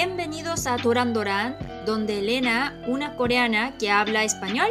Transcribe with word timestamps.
Bienvenidos 0.00 0.66
a 0.66 0.78
Doran 0.78 1.12
Doran, 1.12 1.56
donde 1.84 2.18
Elena, 2.18 2.74
una 2.86 3.14
coreana 3.14 3.76
que 3.78 3.90
habla 3.90 4.24
español, 4.24 4.68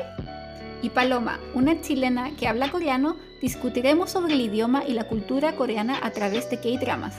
y 0.81 0.89
Paloma, 0.89 1.39
una 1.53 1.79
chilena 1.81 2.35
que 2.35 2.47
habla 2.47 2.69
coreano, 2.69 3.15
discutiremos 3.41 4.11
sobre 4.11 4.33
el 4.33 4.41
idioma 4.41 4.83
y 4.85 4.93
la 4.93 5.05
cultura 5.05 5.55
coreana 5.55 5.99
a 6.01 6.11
través 6.11 6.49
de 6.49 6.59
K-dramas. 6.59 7.15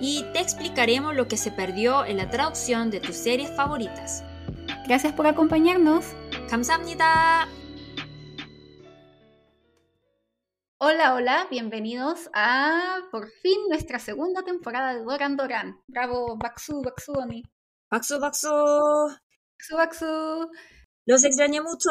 y 0.00 0.24
te 0.32 0.40
explicaremos 0.40 1.14
lo 1.14 1.28
que 1.28 1.36
se 1.36 1.52
perdió 1.52 2.04
en 2.04 2.16
la 2.16 2.28
traducción 2.28 2.90
de 2.90 2.98
tus 2.98 3.14
series 3.14 3.54
favoritas. 3.54 4.24
Gracias 4.86 5.12
por 5.12 5.28
acompañarnos. 5.28 6.04
감사합니다. 6.50 7.46
Hola, 10.79 11.15
hola, 11.15 11.47
bienvenidos 11.49 12.29
a 12.35 12.99
por 13.11 13.27
fin 13.41 13.57
nuestra 13.67 13.97
segunda 13.97 14.43
temporada 14.43 14.93
de 14.93 15.01
Doran 15.01 15.35
Doran. 15.35 15.81
Bravo, 15.87 16.37
Baksu, 16.37 16.83
Baksu, 16.83 17.13
Oni. 17.13 17.41
Baksu, 17.89 18.19
Baksu. 18.19 18.49
Baksu, 19.57 19.75
Baksu. 19.75 20.51
Los 21.07 21.23
extrañé 21.23 21.61
mucho. 21.61 21.89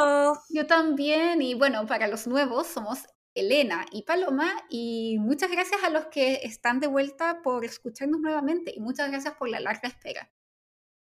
Yo 0.50 0.68
también, 0.68 1.42
y 1.42 1.54
bueno, 1.54 1.84
para 1.86 2.06
los 2.06 2.28
nuevos 2.28 2.68
somos 2.68 3.00
Elena 3.34 3.84
y 3.90 4.04
Paloma, 4.04 4.52
y 4.70 5.18
muchas 5.18 5.50
gracias 5.50 5.82
a 5.82 5.90
los 5.90 6.06
que 6.06 6.34
están 6.44 6.78
de 6.78 6.86
vuelta 6.86 7.42
por 7.42 7.64
escucharnos 7.64 8.20
nuevamente, 8.20 8.72
y 8.72 8.78
muchas 8.78 9.10
gracias 9.10 9.34
por 9.34 9.48
la 9.48 9.58
larga 9.58 9.88
espera. 9.88 10.30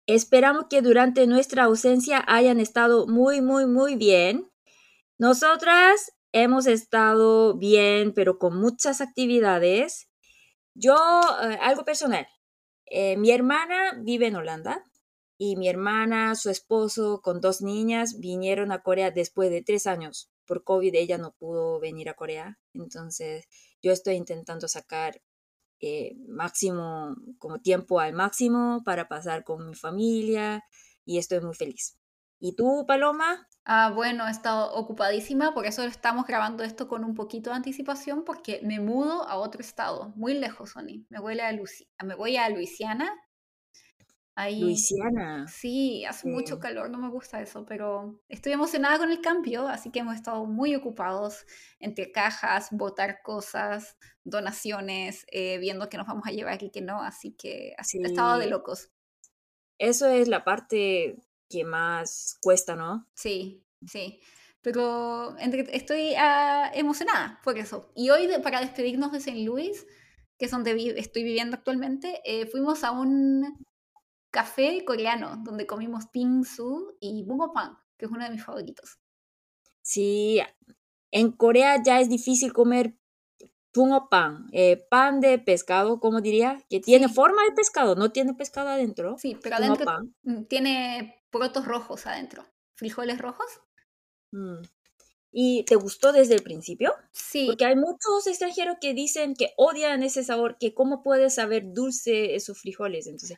Esperamos 0.08 0.68
que 0.70 0.82
durante 0.82 1.28
nuestra 1.28 1.66
ausencia 1.66 2.24
hayan 2.26 2.62
estado 2.62 3.06
muy, 3.06 3.42
muy, 3.42 3.66
muy 3.66 3.98
bien. 3.98 4.50
Nosotras 5.20 6.15
hemos 6.36 6.68
estado 6.68 7.58
bien, 7.58 8.14
pero 8.14 8.38
con 8.38 8.60
muchas 8.60 9.00
actividades. 9.00 10.10
Yo, 10.74 10.96
eh, 11.44 11.58
algo 11.62 11.86
personal. 11.86 12.28
Eh, 12.86 13.16
mi 13.18 13.32
hermana 13.32 13.94
vive 14.04 14.28
en 14.28 14.36
Holanda 14.36 14.84
y 15.38 15.56
mi 15.56 15.70
hermana, 15.70 16.36
su 16.36 16.50
esposo 16.50 17.22
con 17.22 17.40
dos 17.40 17.62
niñas 17.62 18.20
vinieron 18.20 18.74
a 18.74 18.84
Corea 18.84 19.12
después 19.12 19.50
de 19.50 19.64
tres 19.64 19.88
años. 19.88 20.30
Por 20.46 20.66
COVID 20.66 20.94
ella 20.96 21.18
no 21.18 21.32
pudo 21.40 21.80
venir 21.80 22.10
a 22.10 22.16
Corea. 22.16 22.60
Entonces 22.74 23.48
yo 23.82 23.94
estoy 23.94 24.16
intentando 24.16 24.68
sacar 24.68 25.22
eh, 25.80 26.18
máximo, 26.28 27.16
como 27.40 27.62
tiempo 27.62 28.02
al 28.02 28.14
máximo 28.14 28.82
para 28.84 29.08
pasar 29.08 29.46
con 29.46 29.70
mi 29.70 29.76
familia 29.76 30.66
y 31.06 31.18
estoy 31.18 31.40
muy 31.40 31.56
feliz. 31.56 31.98
¿Y 32.40 32.56
tú, 32.56 32.86
Paloma? 32.88 33.48
Ah, 33.64 33.92
bueno, 33.96 34.28
he 34.28 34.32
estado 34.32 34.74
ocupadísima, 34.76 35.54
por 35.54 35.66
eso 35.66 35.84
estamos 35.84 36.28
grabando 36.28 36.64
esto 36.64 36.88
con 36.88 37.04
un 37.04 37.16
poquito 37.16 37.50
de 37.50 37.56
anticipación, 37.56 38.24
porque 38.24 38.60
me 38.64 38.80
mudo 38.80 39.28
a 39.28 39.38
otro 39.38 39.62
estado, 39.62 40.14
muy 40.16 40.34
lejos, 40.36 40.72
Sony. 40.72 41.06
Me 41.10 41.20
voy 41.20 41.40
a, 41.40 41.52
Luisi- 41.52 41.88
me 42.04 42.14
voy 42.16 42.38
a 42.38 42.50
Luisiana. 42.50 43.12
Ahí, 44.38 44.60
Luisiana. 44.60 45.48
sí, 45.48 46.04
hace 46.04 46.28
mucho 46.28 46.56
Sí. 46.56 46.62
calor, 46.62 46.90
no 46.90 46.98
me 46.98 47.10
gusta 47.10 47.42
eso, 47.42 47.66
pero 47.66 48.22
estoy 48.28 48.52
emocionada 48.52 48.98
con 48.98 49.10
el 49.10 49.22
cambio, 49.22 49.66
así 49.70 49.92
que 49.92 50.00
hemos 50.00 50.16
estado 50.16 50.46
muy 50.46 50.76
ocupados 50.76 51.46
entre 51.80 52.12
cajas, 52.12 52.68
botar 52.72 53.22
cosas, 53.24 53.98
donaciones, 54.26 55.26
eh, 55.32 55.58
viendo 55.60 55.88
qué 55.88 55.96
nos 55.98 56.06
vamos 56.08 56.28
a 56.28 56.32
llevar 56.32 56.62
y 56.62 56.70
qué 56.70 56.82
no, 56.82 57.02
así 57.02 57.32
que 57.32 57.74
ha 57.78 57.86
sido- 57.86 58.04
ha 58.04 58.08
estado 58.10 58.38
de 58.38 58.44
Sí. 58.44 58.50
locos. 58.50 58.92
Eso 59.80 60.08
es 60.10 60.28
la 60.28 60.44
parte 60.44 61.16
que 61.50 61.64
más 61.64 62.38
cuesta, 62.42 62.76
¿no? 62.76 63.08
Sí, 63.16 63.64
sí. 63.88 64.20
Pero 64.62 65.36
estoy 65.38 66.16
ah, 66.18 66.72
emocionada 66.74 67.40
por 67.44 67.58
eso. 67.58 67.92
Y 67.96 68.10
hoy, 68.10 68.26
de- 68.28 68.40
para 68.40 68.62
despedirnos 68.62 69.12
de 69.12 69.20
St. 69.20 69.44
Louis, 69.44 69.86
que 70.40 70.46
es 70.46 70.52
donde 70.52 70.74
vi- 70.74 70.90
estoy 70.98 71.24
viviendo 71.24 71.56
actualmente, 71.56 72.20
eh, 72.26 72.48
fuimos 72.48 72.84
a 72.84 72.92
un 72.92 73.64
café 74.32 74.84
coreano 74.84 75.42
donde 75.44 75.66
comimos 75.68 76.08
pingsu 76.08 76.98
y 77.00 77.24
bungopan, 77.24 77.78
que 77.98 78.06
es 78.06 78.12
uno 78.12 78.24
de 78.26 78.32
mis 78.32 78.44
favoritos. 78.44 78.98
Sí, 79.82 80.42
en 81.12 81.32
Corea 81.32 81.82
ya 81.84 82.00
es 82.02 82.10
difícil 82.10 82.52
comer 82.52 82.96
pan, 84.10 84.48
eh, 84.54 84.78
pan 84.90 85.20
de 85.20 85.38
pescado, 85.38 86.00
como 86.00 86.22
diría, 86.22 86.64
que 86.70 86.80
tiene 86.80 87.08
Sí. 87.10 87.14
forma 87.14 87.44
de 87.44 87.52
pescado, 87.52 87.96
no 87.96 88.12
tiene 88.12 88.34
pescado 88.34 88.70
adentro. 88.70 89.18
Sí, 89.18 89.38
pero 89.42 89.58
adentro 89.58 89.86
mm, 90.24 90.44
tiene 90.46 91.22
porotos 91.36 91.66
rojos 91.66 92.08
adentro. 92.08 92.46
¿Frijoles 92.76 93.20
rojos? 93.20 93.46
Mm. 94.32 94.62
¿Y 95.34 95.66
te 95.66 95.76
gustó 95.76 96.14
desde 96.14 96.34
el 96.34 96.42
principio? 96.44 96.94
Sí, 97.12 97.48
Porque 97.48 97.66
hay 97.66 97.76
muchos 97.76 98.26
extranjeros 98.26 98.78
que 98.80 98.94
dicen 98.94 99.36
que 99.36 99.54
odian 99.58 100.02
ese 100.02 100.24
sabor, 100.24 100.58
que 100.58 100.74
cómo 100.74 101.04
puede 101.04 101.30
saber 101.30 101.74
dulce 101.74 102.36
esos 102.36 102.62
frijoles. 102.62 103.08
Entonces, 103.08 103.38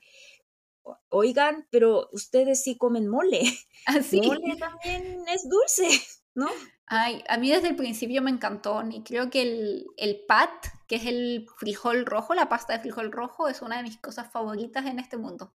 oigan, 1.09 1.67
pero 1.71 2.07
ustedes 2.11 2.61
sí 2.61 2.77
comen 2.77 3.07
mole. 3.07 3.41
así. 3.87 4.21
Mole 4.21 4.55
también 4.59 5.23
es 5.33 5.49
dulce, 5.49 5.87
¿no? 6.35 6.49
Ay, 6.85 7.23
a 7.27 7.39
mí 7.39 7.49
desde 7.49 7.69
el 7.69 7.75
principio 7.75 8.21
me 8.21 8.29
encantó 8.29 8.79
y 8.87 9.01
creo 9.01 9.31
que 9.31 9.41
el, 9.41 9.87
el 9.97 10.23
pat, 10.27 10.67
que 10.87 10.97
es 10.97 11.05
el 11.07 11.47
frijol 11.57 12.05
rojo, 12.05 12.35
la 12.35 12.47
pasta 12.47 12.73
de 12.73 12.79
frijol 12.79 13.11
rojo, 13.11 13.47
es 13.47 13.63
una 13.63 13.77
de 13.77 13.83
mis 13.83 13.97
cosas 13.97 14.31
favoritas 14.31 14.85
en 14.85 14.99
este 14.99 15.17
mundo. 15.17 15.51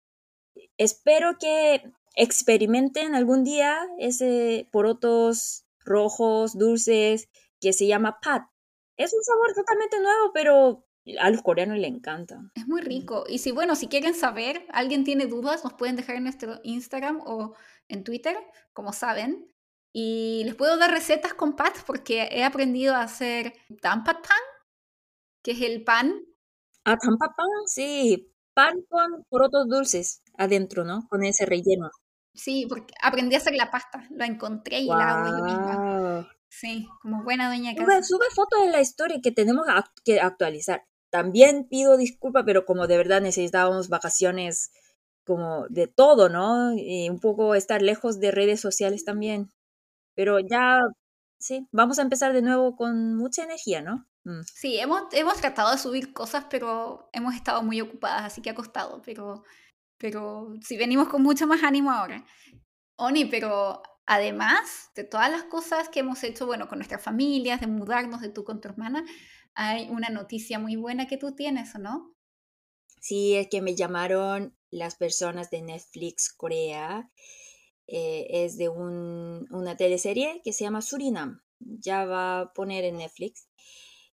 Espero 0.76 1.36
que 1.38 1.82
experimenten 2.18 3.14
algún 3.14 3.44
día 3.44 3.78
ese 3.96 4.68
porotos 4.72 5.64
rojos, 5.84 6.58
dulces, 6.58 7.28
que 7.60 7.72
se 7.72 7.86
llama 7.86 8.18
pat. 8.20 8.42
Es 8.96 9.14
un 9.14 9.22
sabor 9.22 9.54
totalmente 9.54 10.00
nuevo, 10.00 10.32
pero 10.34 10.84
a 11.20 11.30
los 11.30 11.42
coreanos 11.42 11.78
les 11.78 11.90
encanta. 11.90 12.50
Es 12.54 12.66
muy 12.66 12.82
rico. 12.82 13.24
Y 13.28 13.38
si, 13.38 13.52
bueno, 13.52 13.76
si 13.76 13.86
quieren 13.86 14.14
saber, 14.14 14.66
alguien 14.70 15.04
tiene 15.04 15.26
dudas, 15.26 15.62
nos 15.62 15.74
pueden 15.74 15.96
dejar 15.96 16.16
en 16.16 16.24
nuestro 16.24 16.60
Instagram 16.64 17.22
o 17.24 17.54
en 17.86 18.02
Twitter, 18.02 18.36
como 18.72 18.92
saben. 18.92 19.46
Y 19.92 20.42
les 20.44 20.56
puedo 20.56 20.76
dar 20.76 20.90
recetas 20.90 21.34
con 21.34 21.54
pat 21.54 21.76
porque 21.86 22.28
he 22.32 22.42
aprendido 22.44 22.94
a 22.94 23.02
hacer 23.02 23.54
dampat 23.68 24.16
pan, 24.16 24.42
que 25.42 25.52
es 25.52 25.62
el 25.62 25.84
pan. 25.84 26.20
Ah, 26.84 26.96
tampapan, 26.96 27.46
sí, 27.66 28.32
pan 28.54 28.74
con 28.88 29.24
porotos 29.30 29.68
dulces 29.68 30.22
adentro, 30.36 30.84
¿no? 30.84 31.06
Con 31.08 31.24
ese 31.24 31.46
relleno. 31.46 31.90
Sí, 32.38 32.66
porque 32.68 32.94
aprendí 33.02 33.34
a 33.34 33.38
hacer 33.38 33.54
la 33.54 33.70
pasta. 33.70 34.06
La 34.10 34.24
encontré 34.26 34.78
y 34.78 34.86
la 34.86 35.10
hago 35.10 35.38
yo 35.38 35.44
misma. 35.44 35.76
Wow. 35.76 36.26
Sí, 36.48 36.88
como 37.02 37.24
buena 37.24 37.48
dueña 37.48 37.72
de 37.72 37.76
Sube, 37.76 37.86
casa. 37.86 38.02
sube 38.04 38.24
fotos 38.34 38.64
de 38.64 38.70
la 38.70 38.80
historia 38.80 39.20
que 39.20 39.32
tenemos 39.32 39.66
que 40.04 40.20
actualizar. 40.20 40.86
También 41.10 41.68
pido 41.68 41.96
disculpas, 41.96 42.44
pero 42.46 42.64
como 42.64 42.86
de 42.86 42.96
verdad 42.96 43.20
necesitábamos 43.20 43.88
vacaciones 43.88 44.70
como 45.24 45.66
de 45.68 45.88
todo, 45.88 46.28
¿no? 46.28 46.72
Y 46.74 47.10
un 47.10 47.20
poco 47.20 47.54
estar 47.54 47.82
lejos 47.82 48.20
de 48.20 48.30
redes 48.30 48.60
sociales 48.60 49.04
también. 49.04 49.50
Pero 50.14 50.38
ya, 50.38 50.80
sí, 51.38 51.66
vamos 51.72 51.98
a 51.98 52.02
empezar 52.02 52.32
de 52.32 52.42
nuevo 52.42 52.76
con 52.76 53.16
mucha 53.16 53.42
energía, 53.42 53.82
¿no? 53.82 54.06
Mm. 54.24 54.42
Sí, 54.54 54.78
hemos, 54.78 55.02
hemos 55.12 55.38
tratado 55.40 55.72
de 55.72 55.78
subir 55.78 56.12
cosas, 56.12 56.46
pero 56.48 57.08
hemos 57.12 57.34
estado 57.34 57.62
muy 57.62 57.80
ocupadas, 57.80 58.24
así 58.24 58.42
que 58.42 58.50
ha 58.50 58.54
costado. 58.54 59.02
Pero, 59.04 59.42
pero 59.98 60.54
sí, 60.62 60.76
venimos 60.76 61.08
con 61.08 61.22
mucho 61.22 61.46
más 61.46 61.62
ánimo 61.62 61.90
ahora. 61.90 62.24
Oni, 62.96 63.26
pero 63.26 63.82
además 64.06 64.90
de 64.94 65.04
todas 65.04 65.30
las 65.30 65.44
cosas 65.44 65.88
que 65.88 66.00
hemos 66.00 66.22
hecho, 66.24 66.46
bueno, 66.46 66.68
con 66.68 66.78
nuestras 66.78 67.02
familias, 67.02 67.60
de 67.60 67.66
mudarnos, 67.66 68.20
de 68.20 68.30
tú 68.30 68.44
con 68.44 68.60
tu 68.60 68.68
hermana, 68.68 69.04
hay 69.54 69.88
una 69.90 70.08
noticia 70.08 70.58
muy 70.58 70.76
buena 70.76 71.06
que 71.06 71.16
tú 71.18 71.34
tienes, 71.34 71.74
¿o 71.74 71.78
no? 71.78 72.14
Sí, 73.00 73.34
es 73.36 73.48
que 73.48 73.62
me 73.62 73.74
llamaron 73.76 74.56
las 74.70 74.96
personas 74.96 75.50
de 75.50 75.62
Netflix 75.62 76.32
Corea. 76.32 77.10
eh, 77.90 78.44
es 78.44 78.58
de 78.58 78.68
un- 78.68 79.46
una 79.50 79.76
teleserie 79.76 80.42
que 80.44 80.52
se 80.52 80.64
llama 80.64 80.82
Surinam. 80.82 81.40
Ya 81.60 82.04
va 82.04 82.40
a 82.40 82.52
poner 82.52 82.84
en 82.84 82.98
Netflix. 82.98 83.48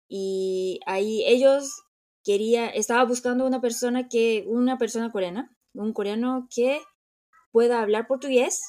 Y 0.08 0.80
ahí 0.86 1.24
ellos 1.26 1.84
quería, 2.24 2.68
estaba 2.70 3.04
buscando 3.06 3.46
una 3.46 3.62
persona 3.62 4.08
que, 4.10 4.46
una 4.48 4.78
persona 4.78 5.12
coreana, 5.12 5.55
un 5.76 5.94
coreano 5.94 6.48
que 6.54 6.82
pueda 7.52 7.82
hablar 7.82 8.08
portugués, 8.08 8.62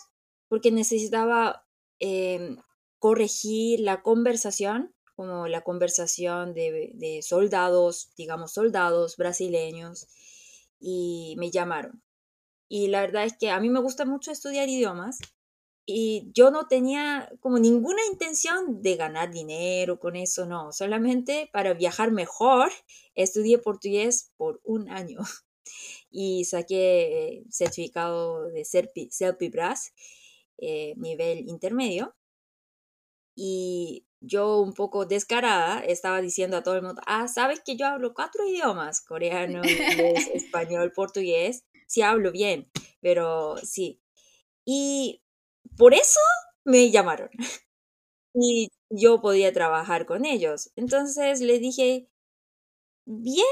porque 0.49 0.71
necesitaba 0.71 1.67
em, 1.99 2.57
corregir 2.99 3.81
la 3.81 4.03
conversación, 4.03 4.95
como 5.15 5.49
la 5.49 5.63
conversación 5.63 6.55
de, 6.55 6.93
de 6.95 7.23
soldados, 7.23 8.11
digamos 8.17 8.53
soldados 8.53 9.17
brasileños, 9.17 10.07
y 10.79 11.35
me 11.39 11.51
llamaron. 11.51 12.03
Y 12.69 12.89
la 12.89 13.01
verdad 13.01 13.25
es 13.25 13.37
que 13.39 13.51
a 13.51 13.61
mí 13.61 13.71
me 13.71 13.81
gusta 13.81 14.05
mucho 14.05 14.31
estudiar 14.31 14.69
idiomas 14.69 15.19
y 15.87 16.33
yo 16.35 16.51
no 16.51 16.67
tenía 16.67 17.31
como 17.41 17.61
ninguna 17.61 18.05
intención 18.11 18.83
de 18.83 18.97
ganar 18.97 19.31
dinero 19.31 20.01
con 20.01 20.17
eso, 20.17 20.45
no, 20.45 20.73
solamente 20.73 21.49
para 21.53 21.75
viajar 21.75 22.11
mejor 22.11 22.73
estudié 23.15 23.59
portugués 23.59 24.33
por 24.37 24.61
un 24.65 24.91
año 24.91 25.21
y 26.19 26.47
saqué 26.47 27.41
eh, 27.41 27.45
certificado 27.51 28.49
de 28.49 28.65
Selpibras, 28.65 29.93
eh, 30.57 30.95
nivel 30.97 31.47
intermedio. 31.47 32.17
Y 33.37 34.07
yo 34.21 34.61
un 34.61 34.73
poco 34.73 35.05
descarada 35.05 35.81
estaba 35.81 36.23
diciendo 36.23 36.57
a 36.57 36.63
todo 36.63 36.77
el 36.77 36.83
mundo, 36.83 37.03
ah, 37.07 37.29
sabes 37.29 37.61
que 37.61 37.77
yo 37.77 37.87
hablo 37.87 38.15
cuatro 38.15 38.49
idiomas, 38.49 39.03
coreano, 39.03 39.61
inglés, 39.63 40.31
español, 40.35 40.91
portugués. 40.93 41.67
sí 41.87 42.01
hablo 42.01 42.33
bien, 42.33 42.71
pero 43.03 43.59
sí. 43.59 44.01
Y 44.65 45.23
por 45.77 45.93
eso 45.95 46.21
me 46.65 46.91
llamaron. 46.91 47.31
Y 48.39 48.69
yo 48.91 49.23
podía 49.23 49.53
trabajar 49.53 50.07
con 50.07 50.27
ellos. 50.27 50.71
Entonces 50.77 51.41
le 51.41 51.59
dije, 51.59 52.09
bien, 53.07 53.47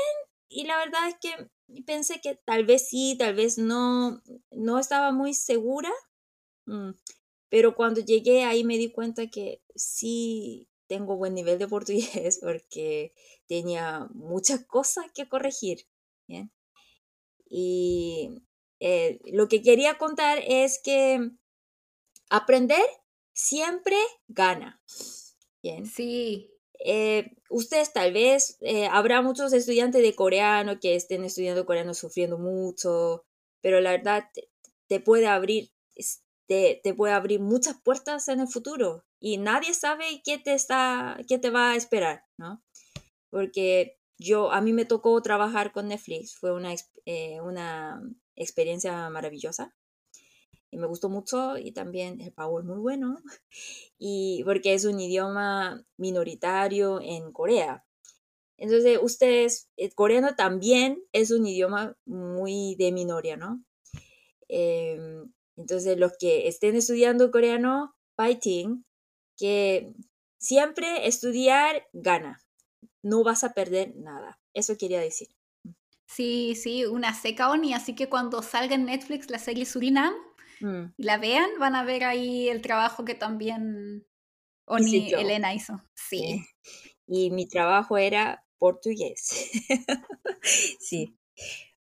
y 0.49 0.67
la 0.67 0.77
verdad 0.79 1.09
es 1.09 1.17
que 1.21 1.49
pensé 1.87 2.21
que 2.21 2.35
tal 2.35 2.65
vez 2.65 2.89
sí, 2.89 3.17
tal 3.19 3.35
vez 3.35 3.59
no, 3.59 4.23
no 4.51 4.79
estaba 4.79 5.13
muy 5.13 5.35
segura. 5.35 5.91
Mm, 6.67 6.91
pero 7.49 7.75
cuando 7.75 8.01
llegué 8.01 8.45
ahí 8.45 8.65
me 8.65 8.79
di 8.79 8.91
cuenta 8.91 9.29
que 9.29 9.63
sí 9.75 10.69
tengo 10.87 11.17
buen 11.17 11.35
nivel 11.35 11.59
de 11.59 11.69
portugués 11.69 12.39
porque 12.43 13.15
tenía 13.47 14.09
muchas 14.13 14.65
cosas 14.65 15.07
que 15.15 15.29
corregir. 15.29 15.87
Y 17.49 18.43
eh, 18.81 19.21
lo 19.33 19.49
que 19.49 19.63
quería 19.63 19.99
contar 19.99 20.43
es 20.47 20.81
que 20.83 21.31
aprender 22.31 22.85
siempre 23.33 23.97
gana. 24.29 24.83
Bien. 25.63 25.87
Sí. 25.87 26.54
Eh, 26.87 27.35
ustedes 27.49 27.95
tal 27.95 28.13
vez, 28.13 28.59
eh, 28.61 28.87
habrá 28.87 29.23
muchos 29.23 29.55
estudiantes 29.55 30.03
de 30.03 30.15
coreano 30.15 30.79
que 30.79 30.95
estén 30.95 31.25
estudiando 31.25 31.65
coreano 31.65 31.95
sufriendo 31.95 32.37
mucho, 32.39 33.25
pero 33.63 33.81
la 33.81 33.93
verdad 33.93 34.29
te, 34.87 35.01
puede 35.01 35.27
abrir, 35.27 35.73
te, 36.47 36.81
te, 36.85 36.93
puede 36.95 37.15
abrir 37.15 37.41
muchas 37.41 37.81
puertas 37.83 38.29
en 38.29 38.41
el 38.41 38.49
futuro 38.49 39.03
y 39.19 39.39
nadie 39.39 39.73
sabe 39.73 40.21
qué 40.23 40.37
te 40.37 40.53
está, 40.53 41.19
qué 41.27 41.39
te 41.39 41.49
va 41.49 41.71
a 41.71 41.77
esperar, 41.77 42.25
¿no? 42.37 42.63
Porque 43.31 43.99
yo, 44.19 44.53
a 44.53 44.61
mí 44.61 44.75
me 44.75 44.85
tocó 44.85 45.21
trabajar 45.23 45.73
con 45.73 45.89
Netflix, 45.89 46.37
fue 46.37 46.53
una, 46.53 46.75
eh, 47.07 47.41
una 47.41 48.03
experiencia 48.37 49.09
maravillosa 49.09 49.75
y 50.75 50.77
me 50.77 50.89
gustó 50.89 51.09
mucho 51.09 51.57
y 51.57 51.71
también 51.71 52.21
el 52.21 52.33
pago 52.33 52.59
es 52.59 52.67
muy 52.67 52.79
bueno 52.79 53.17
y 53.99 54.43
porque 54.45 54.75
es 54.75 54.85
un 54.85 54.99
idioma 54.99 55.85
minoritario 55.97 57.01
en 57.01 57.31
Corea. 57.31 57.85
Entonces, 58.57 58.99
ustedes, 59.01 59.69
el 59.77 59.95
coreano 59.95 60.35
también 60.35 61.01
es 61.13 61.31
un 61.31 61.47
idioma 61.47 61.97
muy 62.07 62.75
de 62.77 62.91
minoría, 62.91 63.37
¿no? 63.37 63.65
Em, 64.49 65.33
entonces, 65.57 65.97
los 65.97 66.13
que 66.19 66.49
estén 66.49 66.75
estudiando 66.75 67.31
coreano, 67.31 67.95
fighting, 68.17 68.85
que 69.37 69.93
siempre 70.39 71.07
estudiar 71.07 71.87
gana, 71.93 72.41
no 73.03 73.23
vas 73.23 73.45
a 73.45 73.55
perder 73.55 73.95
nada. 73.97 74.41
Eso 74.55 74.77
quería 74.77 75.01
decir. 75.01 75.29
Sí, 76.07 76.55
sí, 76.57 76.85
una 76.85 77.15
seca 77.15 77.51
Oni, 77.51 77.75
así 77.75 77.95
que 77.95 78.09
cuando 78.09 78.43
salga 78.43 78.75
en 78.75 78.87
Netflix 78.87 79.31
la 79.31 79.39
serie 79.39 79.67
Surinam, 79.67 80.15
Mm. 80.65 80.95
y 80.97 81.03
la 81.03 81.19
vean, 81.19 81.51
van 81.59 81.75
a 81.75 81.85
ver 81.85 82.05
ahí 82.05 82.49
el 82.49 82.63
trabajo 82.63 83.05
que 83.05 83.15
también 83.15 84.07
Oni 84.65 85.13
Elena 85.13 85.53
hizo. 85.53 85.79
Sí. 85.95 86.43
Y 87.07 87.31
mi 87.31 87.47
trabajo 87.47 87.99
era 87.99 88.47
portugués. 88.57 89.51
sí. 90.81 91.19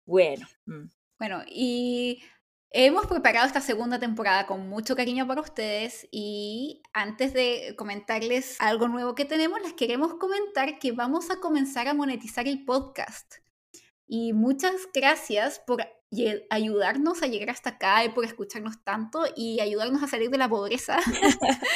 Bueno. 0.04 0.48
Mm. 0.66 0.88
Bueno, 1.16 1.44
y 1.46 2.24
hemos 2.70 3.06
preparado 3.06 3.46
esta 3.46 3.60
segunda 3.60 4.00
temporada 4.00 4.48
con 4.48 4.68
mucho 4.68 4.96
cariño 4.96 5.28
para 5.28 5.42
ustedes 5.42 6.08
y 6.10 6.82
antes 6.92 7.32
de 7.34 7.76
comentarles 7.78 8.60
algo 8.60 8.88
nuevo 8.88 9.14
que 9.14 9.24
tenemos, 9.24 9.62
les 9.62 9.74
queremos 9.74 10.14
comentar 10.14 10.80
que 10.80 10.90
vamos 10.90 11.30
a 11.30 11.36
comenzar 11.36 11.86
a 11.86 11.94
monetizar 11.94 12.48
el 12.48 12.64
podcast. 12.64 13.34
Y 14.08 14.32
muchas 14.32 14.88
gracias 14.92 15.60
por 15.60 15.86
ayudarnos 16.50 17.22
a 17.22 17.26
llegar 17.26 17.50
hasta 17.50 17.70
acá 17.70 18.04
y 18.04 18.10
por 18.10 18.24
escucharnos 18.24 18.82
tanto 18.84 19.24
y 19.36 19.60
ayudarnos 19.60 20.02
a 20.02 20.08
salir 20.08 20.30
de 20.30 20.38
la 20.38 20.48
pobreza. 20.48 20.98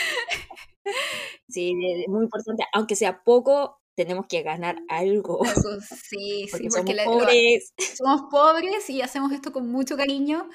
sí, 1.48 1.74
muy 2.08 2.24
importante, 2.24 2.64
aunque 2.72 2.96
sea 2.96 3.22
poco, 3.24 3.80
tenemos 3.94 4.26
que 4.26 4.42
ganar 4.42 4.78
algo. 4.88 5.40
sí, 6.08 6.46
sí, 6.48 6.50
porque 6.50 6.70
somos 6.70 7.04
pobres. 7.04 7.74
somos 7.96 8.22
pobres 8.30 8.90
y 8.90 9.00
hacemos 9.00 9.32
esto 9.32 9.52
con 9.52 9.70
mucho 9.70 9.96
cariño 9.96 10.48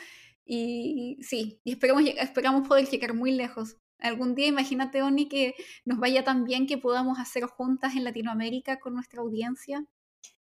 y 0.46 1.18
sí, 1.22 1.60
y 1.64 1.74
esperamos, 1.74 2.04
esperamos 2.18 2.68
poder 2.68 2.88
llegar 2.88 3.14
muy 3.14 3.32
lejos. 3.32 3.78
Algún 4.00 4.34
día 4.36 4.48
imagínate, 4.48 5.02
Oni, 5.04 5.28
que 5.28 5.54
nos 5.86 6.00
vaya 6.00 6.24
tan 6.24 6.44
bien 6.44 6.66
que 6.66 6.78
podamos 6.78 7.20
hacer 7.20 7.46
juntas 7.46 7.96
en 7.96 8.04
Latinoamérica 8.04 8.80
con 8.80 8.94
nuestra 8.94 9.22
audiencia. 9.22 9.86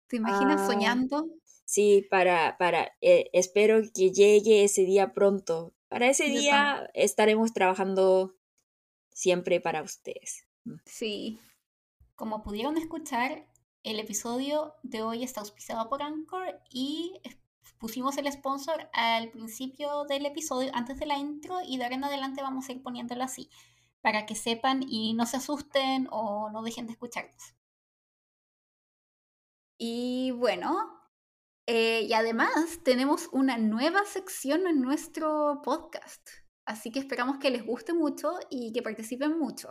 ¿Te 0.08 0.18
imaginas 0.18 0.62
ah, 0.62 0.68
soñando? 0.68 1.28
Sí, 1.74 2.06
para, 2.08 2.56
para, 2.60 2.92
eh, 3.02 3.32
espero 3.34 3.82
que 3.96 4.12
llegue 4.12 4.64
ese 4.64 4.84
día 4.84 5.12
pronto. 5.12 5.74
Para 5.88 6.08
ese 6.08 6.26
día 6.26 6.88
estaremos 6.94 7.52
trabajando 7.52 8.36
siempre 9.10 9.60
para 9.60 9.82
ustedes. 9.82 10.46
Mm. 10.66 10.76
Sí. 10.86 11.40
Como 12.14 12.44
pudieron 12.44 12.78
escuchar, 12.78 13.48
el 13.82 14.00
episodio 14.00 14.76
de 14.84 15.02
hoy 15.02 15.24
está 15.24 15.40
auspiciado 15.42 15.90
por 15.90 16.04
Anchor 16.04 16.62
y 16.70 17.20
pusimos 17.80 18.20
el 18.20 18.32
sponsor 18.32 18.88
al 18.94 19.32
principio 19.32 20.04
del 20.04 20.28
episodio, 20.28 20.70
antes 20.76 21.00
de 21.00 21.08
la 21.08 21.18
intro, 21.18 21.58
y 21.66 21.78
de 21.78 21.86
ahora 21.86 21.96
en 21.96 22.04
adelante 22.04 22.44
vamos 22.44 22.70
a 22.70 22.74
ir 22.74 22.84
poniéndolo 22.84 23.24
así, 23.24 23.50
para 24.00 24.28
que 24.28 24.36
sepan 24.36 24.86
y 24.88 25.16
no 25.16 25.26
se 25.26 25.38
asusten 25.38 26.08
o 26.12 26.52
no 26.52 26.62
dejen 26.62 26.86
de 26.86 26.92
escucharnos. 26.92 27.56
Y 29.80 30.30
bueno, 30.30 31.03
eh, 31.66 32.02
y 32.02 32.14
además 32.14 32.80
tenemos 32.84 33.30
una 33.32 33.58
nueva 33.58 34.04
sección 34.06 34.68
en 34.68 34.82
nuestro 34.82 35.62
podcast, 35.64 36.28
así 36.66 36.92
que 36.92 37.00
esperamos 37.00 37.38
que 37.40 37.52
les 37.52 37.66
guste 37.66 37.94
mucho 37.94 38.34
y 38.50 38.74
que 38.74 38.82
participen 38.82 39.38
mucho. 39.38 39.70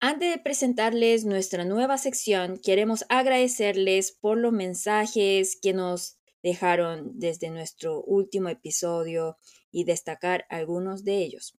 Antes 0.00 0.34
de 0.34 0.42
presentarles 0.42 1.24
nuestra 1.24 1.64
nueva 1.64 1.96
sección, 1.96 2.58
queremos 2.58 3.04
agradecerles 3.08 4.12
por 4.12 4.36
los 4.36 4.52
mensajes 4.52 5.58
que 5.62 5.72
nos 5.72 6.18
dejaron 6.42 7.18
desde 7.18 7.48
nuestro 7.50 8.02
último 8.02 8.48
episodio 8.48 9.38
y 9.70 9.84
destacar 9.84 10.44
algunos 10.50 11.04
de 11.04 11.18
ellos. 11.22 11.56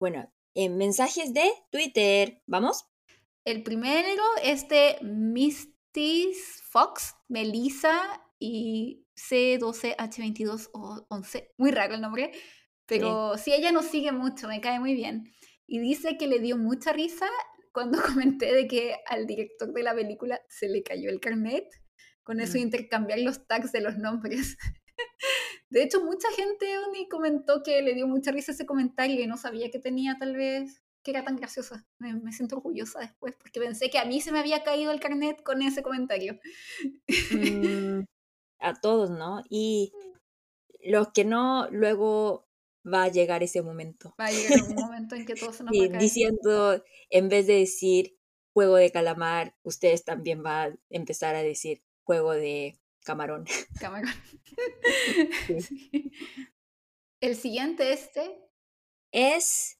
Bueno, 0.00 0.32
en 0.54 0.76
mensajes 0.78 1.32
de 1.32 1.48
Twitter, 1.70 2.42
¿vamos? 2.46 2.86
El 3.44 3.62
primero 3.62 4.24
es 4.42 4.66
de 4.68 4.96
Misty 5.02 6.32
Fox, 6.70 7.14
Melissa 7.28 8.25
y 8.38 9.06
C12H2211, 9.16 11.50
muy 11.56 11.70
raro 11.70 11.94
el 11.94 12.00
nombre, 12.00 12.32
pero 12.86 13.38
sí. 13.38 13.52
ella 13.52 13.70
nos 13.72 13.86
sigue 13.86 14.12
mucho, 14.12 14.48
me 14.48 14.60
cae 14.60 14.80
muy 14.80 14.94
bien. 14.94 15.32
Y 15.66 15.80
dice 15.80 16.16
que 16.16 16.28
le 16.28 16.38
dio 16.38 16.56
mucha 16.56 16.92
risa 16.92 17.28
cuando 17.72 17.98
comenté 18.02 18.54
de 18.54 18.66
que 18.66 18.96
al 19.06 19.26
director 19.26 19.72
de 19.72 19.82
la 19.82 19.94
película 19.94 20.40
se 20.48 20.68
le 20.68 20.82
cayó 20.82 21.10
el 21.10 21.20
carnet, 21.20 21.64
con 22.22 22.40
eso 22.40 22.58
mm. 22.58 22.62
intercambiar 22.62 23.18
los 23.20 23.46
tags 23.46 23.72
de 23.72 23.80
los 23.80 23.96
nombres. 23.98 24.56
De 25.68 25.82
hecho, 25.82 26.04
mucha 26.04 26.28
gente 26.30 26.66
ni 26.92 27.08
comentó 27.08 27.62
que 27.62 27.82
le 27.82 27.94
dio 27.94 28.06
mucha 28.06 28.30
risa 28.30 28.52
ese 28.52 28.66
comentario 28.66 29.20
y 29.20 29.26
no 29.26 29.36
sabía 29.36 29.70
que 29.70 29.80
tenía 29.80 30.16
tal 30.18 30.36
vez, 30.36 30.82
que 31.02 31.10
era 31.10 31.24
tan 31.24 31.36
graciosa. 31.36 31.84
Me, 31.98 32.32
siento 32.32 32.56
orgullosa 32.56 33.00
después 33.00 33.34
porque 33.38 33.60
pensé 33.60 33.90
que 33.90 33.98
a 33.98 34.04
mí 34.04 34.20
se 34.20 34.32
me 34.32 34.38
había 34.38 34.62
caído 34.62 34.92
el 34.92 35.00
carnet 35.00 35.42
con 35.42 35.62
ese 35.62 35.82
comentario. 35.82 36.38
Mm, 37.30 38.04
a 38.58 38.74
todos, 38.80 39.10
¿no? 39.10 39.42
Y 39.48 39.92
los 40.80 41.12
que 41.12 41.24
no, 41.24 41.68
luego 41.70 42.46
va 42.86 43.04
a 43.04 43.08
llegar 43.08 43.42
ese 43.42 43.62
momento. 43.62 44.14
Va 44.20 44.26
a 44.26 44.30
llegar 44.30 44.62
un 44.62 44.74
momento 44.86 45.14
en 45.14 45.26
que 45.26 45.34
todos 45.34 45.56
se 45.56 45.64
nos 45.64 45.72
va 45.72 45.96
a 45.96 45.98
Diciendo, 45.98 46.84
en 47.10 47.28
vez 47.28 47.46
de 47.46 47.54
decir 47.54 48.16
juego 48.52 48.76
de 48.76 48.90
calamar, 48.90 49.56
ustedes 49.62 50.04
también 50.04 50.42
van 50.42 50.72
a 50.72 50.76
empezar 50.90 51.34
a 51.34 51.42
decir 51.42 51.82
juego 52.04 52.32
de 52.32 52.78
camarón. 53.04 53.44
Camarón. 53.80 54.12
El 57.20 57.36
siguiente 57.36 57.92
este 57.92 58.38
es 59.10 59.78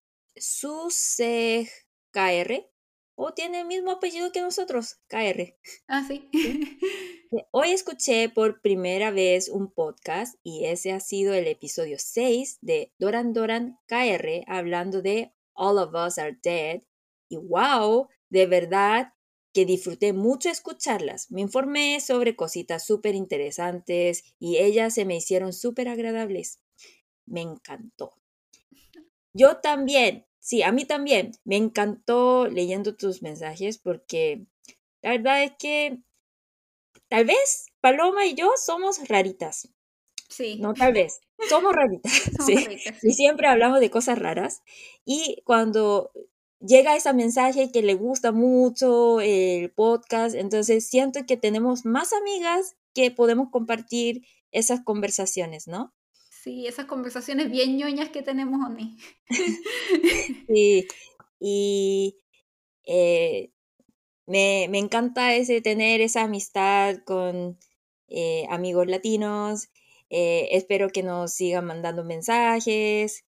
KR 2.11 2.76
o 3.17 3.33
tiene 3.33 3.61
el 3.61 3.67
mismo 3.67 3.91
apellido 3.91 4.31
que 4.31 4.43
nosotros, 4.43 5.01
KR. 5.09 5.57
Ah, 5.89 6.05
sí. 6.07 6.31
Hoy 7.51 7.71
escuché 7.71 8.29
por 8.29 8.61
primera 8.61 9.11
vez 9.11 9.49
un 9.49 9.73
podcast 9.73 10.39
y 10.43 10.67
ese 10.67 10.93
ha 10.93 11.01
sido 11.01 11.35
el 11.35 11.49
episodio 11.49 11.97
6 11.99 12.59
de 12.61 12.93
Doran 12.99 13.33
Doran 13.33 13.79
KR 13.87 14.45
hablando 14.47 15.03
de 15.03 15.33
All 15.55 15.79
of 15.79 15.95
Us 15.95 16.19
Are 16.19 16.39
Dead. 16.43 16.83
Y 17.29 17.39
wow, 17.39 18.09
de 18.29 18.47
verdad 18.47 19.15
que 19.53 19.65
disfruté 19.65 20.13
mucho 20.13 20.51
escucharlas. 20.51 21.31
Me 21.31 21.41
informé 21.41 22.01
sobre 22.01 22.37
cositas 22.37 22.87
súper 22.87 23.15
interesantes 23.15 24.35
y 24.39 24.59
ellas 24.59 24.95
se 24.95 25.07
me 25.07 25.17
hicieron 25.17 25.55
súper 25.55 25.89
agradables. 25.89 26.61
Me 27.25 27.41
encantó. 27.41 28.13
Yo 29.33 29.57
también 29.57 30.27
Sí, 30.47 30.63
a 30.63 30.71
mí 30.71 30.85
también. 30.85 31.33
Me 31.45 31.57
encantó 31.57 32.47
leyendo 32.47 32.95
tus 32.95 33.21
mensajes 33.21 33.79
porque 33.79 34.47
la 35.03 35.11
verdad 35.11 35.43
es 35.43 35.51
que 35.59 35.99
tal 37.09 37.25
vez 37.25 37.67
Paloma 37.81 38.27
y 38.27 38.35
yo 38.37 38.53
somos 38.57 39.09
raritas. 39.09 39.69
Sí. 40.29 40.59
No, 40.61 40.73
tal 40.73 40.93
vez. 40.93 41.19
Somos 41.49 41.75
raritas. 41.75 42.13
Somos 42.37 42.47
¿sí? 42.47 42.55
raritas. 42.65 43.03
Y 43.03 43.13
siempre 43.15 43.49
hablamos 43.49 43.81
de 43.81 43.91
cosas 43.91 44.21
raras. 44.21 44.63
Y 45.05 45.43
cuando 45.45 46.13
llega 46.61 46.95
ese 46.95 47.13
mensaje 47.13 47.73
que 47.73 47.83
le 47.83 47.95
gusta 47.95 48.31
mucho 48.31 49.21
el 49.21 49.73
podcast, 49.73 50.37
entonces 50.37 50.89
siento 50.89 51.27
que 51.27 51.37
tenemos 51.37 51.85
más 51.85 52.13
amigas 52.13 52.77
que 52.95 53.11
podemos 53.11 53.51
compartir 53.51 54.25
esas 54.53 54.81
conversaciones, 54.85 55.67
¿no? 55.67 55.93
Sí, 56.47 56.69
esas 56.69 56.87
conversaciones 56.87 57.51
bien 57.51 57.77
ñoñas 57.77 58.11
que 58.11 58.23
tenemos, 58.23 58.61
Oni. 58.65 58.97
Sí, 60.47 60.87
y 61.41 62.19
eh, 62.85 63.51
me, 64.27 64.69
me 64.71 64.79
encanta 64.79 65.35
ese 65.35 65.61
tener 65.61 66.01
esa 66.01 66.23
amistad 66.23 66.99
con 67.05 67.59
eh, 68.07 68.47
amigos 68.49 68.87
latinos. 68.87 69.71
eh, 70.09 70.47
espero 70.53 70.91
que 70.91 71.03
nos 71.03 71.33
sigan 71.33 71.67
mandando 71.67 72.05
mensajes. 72.05 73.25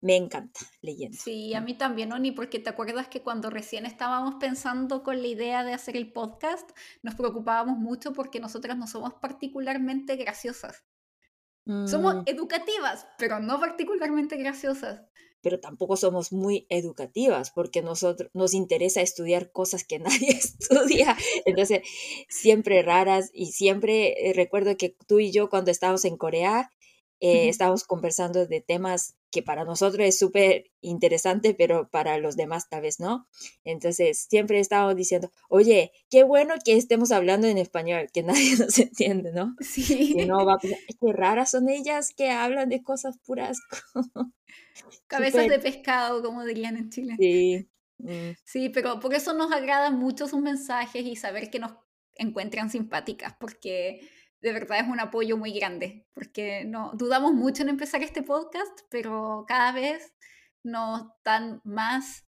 Me 0.00 0.16
encanta 0.16 0.58
leyendo. 0.82 1.18
Sí, 1.18 1.54
a 1.54 1.60
mí 1.60 1.74
también, 1.74 2.12
Oni, 2.12 2.32
porque 2.32 2.58
te 2.58 2.70
acuerdas 2.70 3.06
que 3.06 3.22
cuando 3.22 3.50
recién 3.50 3.86
estábamos 3.86 4.34
pensando 4.40 5.04
con 5.04 5.22
la 5.22 5.28
idea 5.28 5.62
de 5.62 5.72
hacer 5.72 5.96
el 5.96 6.12
podcast, 6.12 6.68
nos 7.02 7.14
preocupábamos 7.14 7.78
mucho 7.78 8.12
porque 8.12 8.40
nosotras 8.40 8.76
no 8.76 8.88
somos 8.88 9.14
particularmente 9.14 10.16
graciosas. 10.16 10.84
Somos 11.84 12.14
Mm, 12.14 12.24
educativas, 12.26 13.06
pero 13.18 13.40
no 13.40 13.60
particularmente 13.60 14.36
graciosas. 14.36 15.02
pero 15.42 15.58
tampoco 15.60 15.96
somos 15.96 16.32
muy 16.32 16.66
educativas 16.68 17.50
porque 17.50 17.80
nosotros 17.82 18.30
nos 18.34 18.52
interesa 18.54 19.00
estudiar 19.00 19.52
cosas 19.52 19.84
que 19.84 19.98
nadie 20.28 20.30
estudia. 20.30 21.16
Entonces, 21.46 21.80
siempre 22.28 22.82
raras 22.82 23.30
y 23.32 23.52
siempre 23.52 24.28
eh, 24.30 24.32
recuerdo 24.34 24.76
que 24.76 24.94
tú 25.06 25.18
y 25.20 25.32
yo 25.32 25.48
cuando 25.48 25.70
estábamos 25.70 26.04
en 26.04 26.16
Corea 26.18 26.70
eh, 27.20 27.48
estábamos 27.48 27.84
conversando 27.84 28.46
de 28.46 28.60
temas 28.60 29.16
que 29.30 29.42
para 29.42 29.64
nosotros 29.64 30.06
es 30.06 30.18
súper 30.18 30.70
interesante, 30.80 31.54
pero 31.54 31.88
para 31.88 32.18
los 32.18 32.36
demás 32.36 32.68
tal 32.68 32.82
vez 32.82 33.00
no. 33.00 33.28
Entonces, 33.64 34.26
siempre 34.28 34.60
estábamos 34.60 34.96
diciendo, 34.96 35.30
oye, 35.48 35.92
qué 36.08 36.24
bueno 36.24 36.54
que 36.64 36.76
estemos 36.76 37.12
hablando 37.12 37.46
en 37.46 37.58
español, 37.58 38.08
que 38.12 38.22
nadie 38.52 38.56
nos 38.56 38.78
entiende, 38.78 39.32
¿no? 39.32 39.54
Sí, 39.60 40.14
Que 40.16 40.26
no 40.26 40.44
va 40.44 40.54
a 40.54 40.58
pensar, 40.58 40.78
qué 40.88 41.12
raras 41.12 41.50
son 41.50 41.68
ellas 41.68 42.12
que 42.16 42.30
hablan 42.30 42.68
de 42.68 42.82
cosas 42.82 43.18
puras. 43.24 43.58
cabezas 45.06 45.44
Súper, 45.44 45.60
de 45.62 45.70
pescado, 45.70 46.22
como 46.22 46.44
dirían 46.44 46.76
en 46.76 46.90
Chile. 46.90 47.16
sí. 47.18 47.68
mm. 47.98 48.30
Sí, 48.44 48.68
pero 48.70 48.98
por 49.00 49.14
eso 49.14 49.34
nos 49.34 49.52
agradan 49.52 49.98
mucho 49.98 50.26
sus 50.26 50.40
mensajes 50.40 51.04
y 51.04 51.16
saber 51.16 51.50
que 51.50 51.58
nos 51.58 51.72
encuentran 52.16 52.70
simpáticas, 52.70 53.34
porque 53.38 54.00
de 54.40 54.52
verdad 54.52 54.80
es 54.80 54.88
un 54.88 55.00
apoyo 55.00 55.36
muy 55.36 55.52
grande, 55.52 56.06
porque 56.14 56.64
no 56.64 56.92
dudamos 56.94 57.32
mucho 57.32 57.62
en 57.62 57.68
empezar 57.70 58.02
este 58.02 58.22
podcast, 58.22 58.80
pero 58.90 59.44
cada 59.46 59.72
vez 59.72 60.12
nos 60.62 61.08
dan 61.24 61.60
más, 61.64 62.26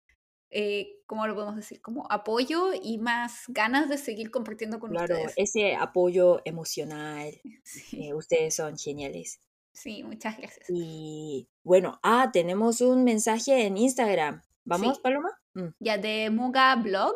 eh, 0.49 0.99
¿cómo 1.07 1.27
lo 1.27 1.35
podemos 1.35 1.55
decir? 1.55 1.81
Como 1.81 2.05
apoyo 2.11 2.71
y 2.73 2.97
más 2.97 3.43
ganas 3.47 3.89
de 3.89 3.97
seguir 3.97 4.31
compartiendo 4.31 4.79
con 4.79 4.91
Claro, 4.91 5.15
ustedes. 5.15 5.33
ese 5.37 5.75
apoyo 5.75 6.41
emocional, 6.45 7.31
Sí, 7.63 8.07
eh, 8.07 8.13
ustedes 8.13 8.55
son 8.55 8.77
geniales. 8.77 9.39
sí, 9.73 10.03
muchas 10.03 10.37
gracias. 10.37 10.65
Y 10.69 11.47
bueno, 11.63 11.99
ah, 12.03 12.29
tenemos 12.31 12.81
un 12.81 13.03
mensaje 13.03 13.65
en 13.65 13.77
Instagram. 13.77 14.41
¿Vamos, 14.63 14.95
Sí, 14.97 15.01
Paloma? 15.03 15.29
Mm, 15.53 15.67
ya 15.79 15.97
de 15.97 16.29
Muga 16.31 16.75
Blog, 16.75 17.15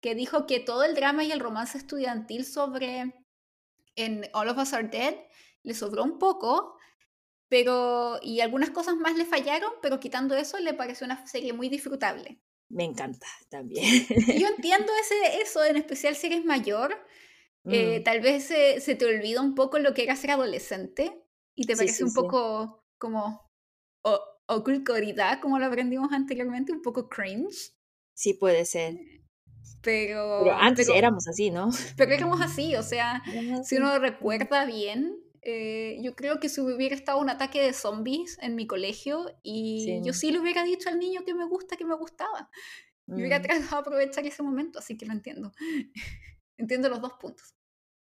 que 0.00 0.14
dijo 0.14 0.46
que 0.46 0.60
todo 0.60 0.84
el 0.84 0.94
drama 0.94 1.24
y 1.24 1.32
el 1.32 1.40
romance 1.40 1.76
estudiantil 1.76 2.44
sobre 2.46 3.12
en 3.96 4.28
All 4.32 4.48
of 4.48 4.58
Us 4.58 4.72
Are 4.74 4.88
Dead 4.88 5.16
le 5.62 5.74
sobró 5.74 6.04
un 6.04 6.18
poco, 6.18 6.76
pero 7.48 8.18
y 8.22 8.40
algunas 8.40 8.70
cosas 8.70 8.96
más 8.96 9.16
le 9.16 9.26
fallaron, 9.26 9.72
pero 9.82 10.00
quitando 10.00 10.36
eso 10.36 10.58
le 10.60 10.74
pareció 10.74 11.06
una 11.06 11.26
serie 11.26 11.52
muy 11.52 11.68
disfrutable. 11.68 12.40
me 12.68 12.84
encanta 12.84 13.26
también. 13.48 13.94
Yo 14.34 14.46
entiendo 14.56 14.92
ese, 15.00 15.42
eso, 15.42 15.64
en 15.64 15.76
especial 15.76 16.14
si 16.16 16.28
eres 16.28 16.44
mayor, 16.44 16.96
eh, 17.68 18.00
Mm, 18.00 18.04
tal 18.04 18.20
vez 18.20 18.44
se, 18.46 18.80
se 18.80 18.96
te 18.96 19.06
olvida 19.06 19.40
un 19.42 19.54
poco 19.54 19.78
lo 19.78 19.94
que 19.94 20.04
era 20.04 20.16
ser 20.16 20.32
adolescente 20.32 21.24
y 21.56 21.66
te 21.66 21.76
parece 21.76 21.98
sí, 21.98 22.04
un 22.04 22.10
sí. 22.10 22.14
poco 22.14 22.84
como 22.98 23.46
o, 24.04 24.20
oculcoridad, 24.48 25.40
como 25.40 25.58
lo 25.58 25.66
aprendimos 25.66 26.12
anteriormente, 26.12 26.72
un 26.72 26.82
poco 26.82 27.08
cringe, 27.08 27.72
Sí 28.14 28.34
puede 28.34 28.64
ser. 28.66 28.94
Pero 29.82 30.40
pero, 30.44 30.54
antes 30.58 30.86
pero 30.86 30.98
éramos 30.98 31.26
así, 31.28 31.50
¿no? 31.50 31.70
Pero 31.96 32.12
éramos 32.12 32.40
así, 32.42 32.76
o 32.76 32.82
sea, 32.82 33.22
si 33.64 33.76
uno 33.76 33.98
Mm, 33.98 34.00
recuerda 34.00 34.64
bien, 34.66 35.16
eh, 35.42 35.98
yo 36.02 36.14
creo 36.14 36.38
que 36.38 36.48
si 36.50 36.60
hubiera 36.60 36.94
estado 36.94 37.18
un 37.18 37.30
ataque 37.30 37.62
de 37.62 37.72
zombies 37.72 38.38
en 38.42 38.54
mi 38.56 38.66
colegio 38.66 39.26
y 39.42 40.00
yo 40.04 40.12
Sí. 40.12 40.30
le 40.32 40.38
hubiera 40.40 40.64
dicho 40.64 40.88
al 40.90 40.98
niño 40.98 41.22
que 41.24 41.34
me 41.34 41.46
gusta, 41.46 41.76
que 41.76 41.84
me 41.86 41.96
gustaba. 41.96 42.50
Y 43.06 43.14
hubiera 43.14 43.38
mm, 43.38 43.42
tratado 43.42 43.70
de 43.70 43.76
aprovechar 43.78 44.26
ese 44.26 44.42
momento, 44.42 44.78
así 44.78 44.96
que 44.98 45.06
lo 45.06 45.12
entiendo. 45.12 45.52
Entiendo 46.58 46.88
los 46.90 47.00
dos 47.00 47.14
puntos. 47.14 47.54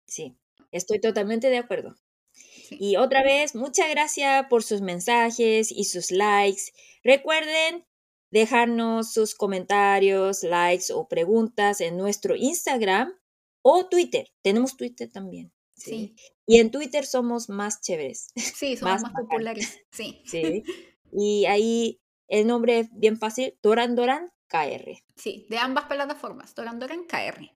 sí, 0.08 0.38
estoy 0.72 1.00
totalmente 1.00 1.50
de 1.50 1.58
acuerdo. 1.60 1.96
Sí. 2.34 2.78
Y 2.80 2.96
otra 2.96 3.24
vez, 3.24 3.56
muchas 3.56 3.90
gracias 3.90 4.48
por 4.50 4.64
sus 4.64 4.82
mensajes 4.82 5.72
y 5.72 5.84
sus 5.86 6.12
likes. 6.12 6.72
Recuerden 7.04 7.86
dejarnos 8.32 9.14
sus 9.14 9.36
comentarios, 9.36 10.44
likes 10.44 10.92
o 10.94 11.08
preguntas 11.08 11.82
en 11.82 11.98
nuestro 11.98 12.36
Instagram 12.36 13.14
o 13.62 13.88
Twitter. 13.88 14.32
Tenemos 14.42 14.76
Twitter 14.78 15.12
también. 15.12 15.52
Sí. 15.76 15.92
Sí, 16.16 16.16
Y 16.46 16.60
en 16.60 16.70
Twitter 16.72 17.06
somos 17.06 17.50
más 17.50 17.82
chéveres, 17.82 18.28
sí, 18.36 18.76
somos 18.78 19.02
más 19.02 19.14
populares. 19.14 19.80
Sí, 19.92 20.22
Sí. 20.26 20.64
Y 21.14 21.46
ahí 21.46 22.00
el 22.30 22.48
nombre 22.48 22.80
es 22.80 22.88
bien 22.94 23.18
fácil, 23.18 23.58
Doran 23.62 23.96
Doran 23.96 24.32
KR. 24.48 25.04
sí, 25.18 25.46
de 25.50 25.58
ambas 25.58 25.86
plataformas, 25.88 26.56
Doran 26.56 26.80
Doran 26.80 27.04
KR. 27.04 27.52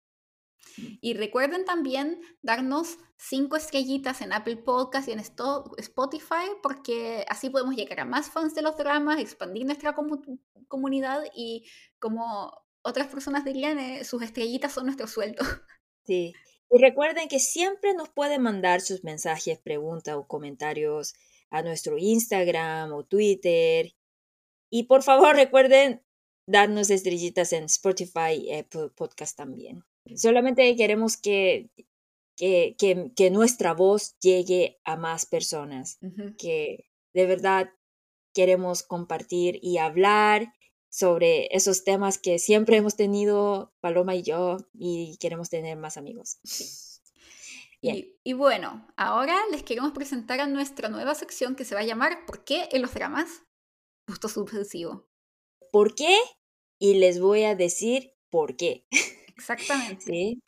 Y 0.77 1.13
recuerden 1.13 1.65
también 1.65 2.19
darnos 2.41 2.97
cinco 3.17 3.55
estrellitas 3.55 4.21
en 4.21 4.33
Apple 4.33 4.57
Podcast 4.57 5.07
y 5.07 5.11
en 5.13 5.19
Spotify, 5.19 6.47
porque 6.61 7.25
así 7.29 7.49
podemos 7.49 7.75
llegar 7.75 8.01
a 8.01 8.05
más 8.05 8.29
fans 8.29 8.55
de 8.55 8.61
los 8.61 8.77
dramas, 8.77 9.19
expandir 9.19 9.65
nuestra 9.65 9.95
comu- 9.95 10.39
comunidad 10.67 11.23
y 11.35 11.65
como 11.99 12.51
otras 12.81 13.07
personas 13.07 13.45
dirían, 13.45 13.79
eh, 13.79 14.03
sus 14.03 14.21
estrellitas 14.21 14.73
son 14.73 14.85
nuestro 14.85 15.07
sueldo. 15.07 15.43
Sí. 16.07 16.33
Y 16.69 16.77
recuerden 16.79 17.27
que 17.27 17.39
siempre 17.39 17.95
nos 17.95 18.09
pueden 18.09 18.43
mandar 18.43 18.79
sus 18.81 19.03
mensajes, 19.03 19.57
preguntas 19.57 20.15
o 20.15 20.27
comentarios 20.27 21.15
a 21.49 21.63
nuestro 21.63 21.97
Instagram 21.97 22.93
o 22.93 23.03
Twitter. 23.03 23.93
Y 24.69 24.83
por 24.83 25.01
favor 25.01 25.35
recuerden 25.35 26.03
darnos 26.47 26.91
estrellitas 26.91 27.53
en 27.53 27.63
Spotify 27.63 28.51
Apple 28.53 28.89
Podcast 28.95 29.35
también. 29.35 29.83
Solamente 30.15 30.75
queremos 30.75 31.17
que, 31.17 31.69
que, 32.35 32.75
que, 32.77 33.11
que 33.15 33.31
nuestra 33.31 33.73
voz 33.73 34.17
llegue 34.19 34.79
a 34.83 34.97
más 34.97 35.25
personas, 35.25 35.99
que 36.37 36.85
de 37.13 37.25
verdad 37.25 37.69
queremos 38.33 38.83
compartir 38.83 39.59
y 39.61 39.77
hablar 39.77 40.53
sobre 40.89 41.47
esos 41.55 41.83
temas 41.83 42.17
que 42.17 42.39
siempre 42.39 42.77
hemos 42.77 42.95
tenido 42.95 43.73
Paloma 43.81 44.15
y 44.15 44.23
yo 44.23 44.57
y 44.73 45.17
queremos 45.19 45.49
tener 45.49 45.77
más 45.77 45.97
amigos. 45.97 46.39
Y 48.23 48.33
bueno, 48.33 48.87
ahora 48.95 49.37
les 49.51 49.63
queremos 49.63 49.91
presentar 49.91 50.39
a 50.39 50.47
nuestra 50.47 50.89
nueva 50.89 51.13
sección 51.13 51.55
que 51.55 51.65
se 51.65 51.75
va 51.75 51.81
a 51.81 51.85
llamar 51.85 52.25
¿Por 52.25 52.43
qué 52.43 52.67
en 52.71 52.81
los 52.81 52.93
dramas? 52.93 53.43
Gusto 54.07 54.27
subversivo. 54.27 55.07
¿Por 55.71 55.93
qué? 55.93 56.17
Y 56.79 56.95
les 56.95 57.19
voy 57.19 57.43
a 57.43 57.55
decir 57.55 58.13
por 58.29 58.55
qué. 58.55 58.87
Exactamente. 59.35 60.05
¿Sí? 60.05 60.41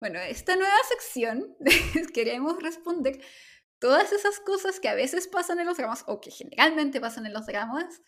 Bueno, 0.00 0.18
esta 0.20 0.56
nueva 0.56 0.76
sección 0.88 1.56
queremos 2.14 2.62
responder 2.62 3.20
todas 3.78 4.12
esas 4.12 4.40
cosas 4.40 4.80
que 4.80 4.88
a 4.88 4.94
veces 4.94 5.28
pasan 5.28 5.60
en 5.60 5.66
los 5.66 5.76
dramas 5.76 6.04
o 6.06 6.20
que 6.20 6.30
generalmente 6.30 7.00
pasan 7.00 7.26
en 7.26 7.34
los 7.34 7.46
dramas 7.46 8.02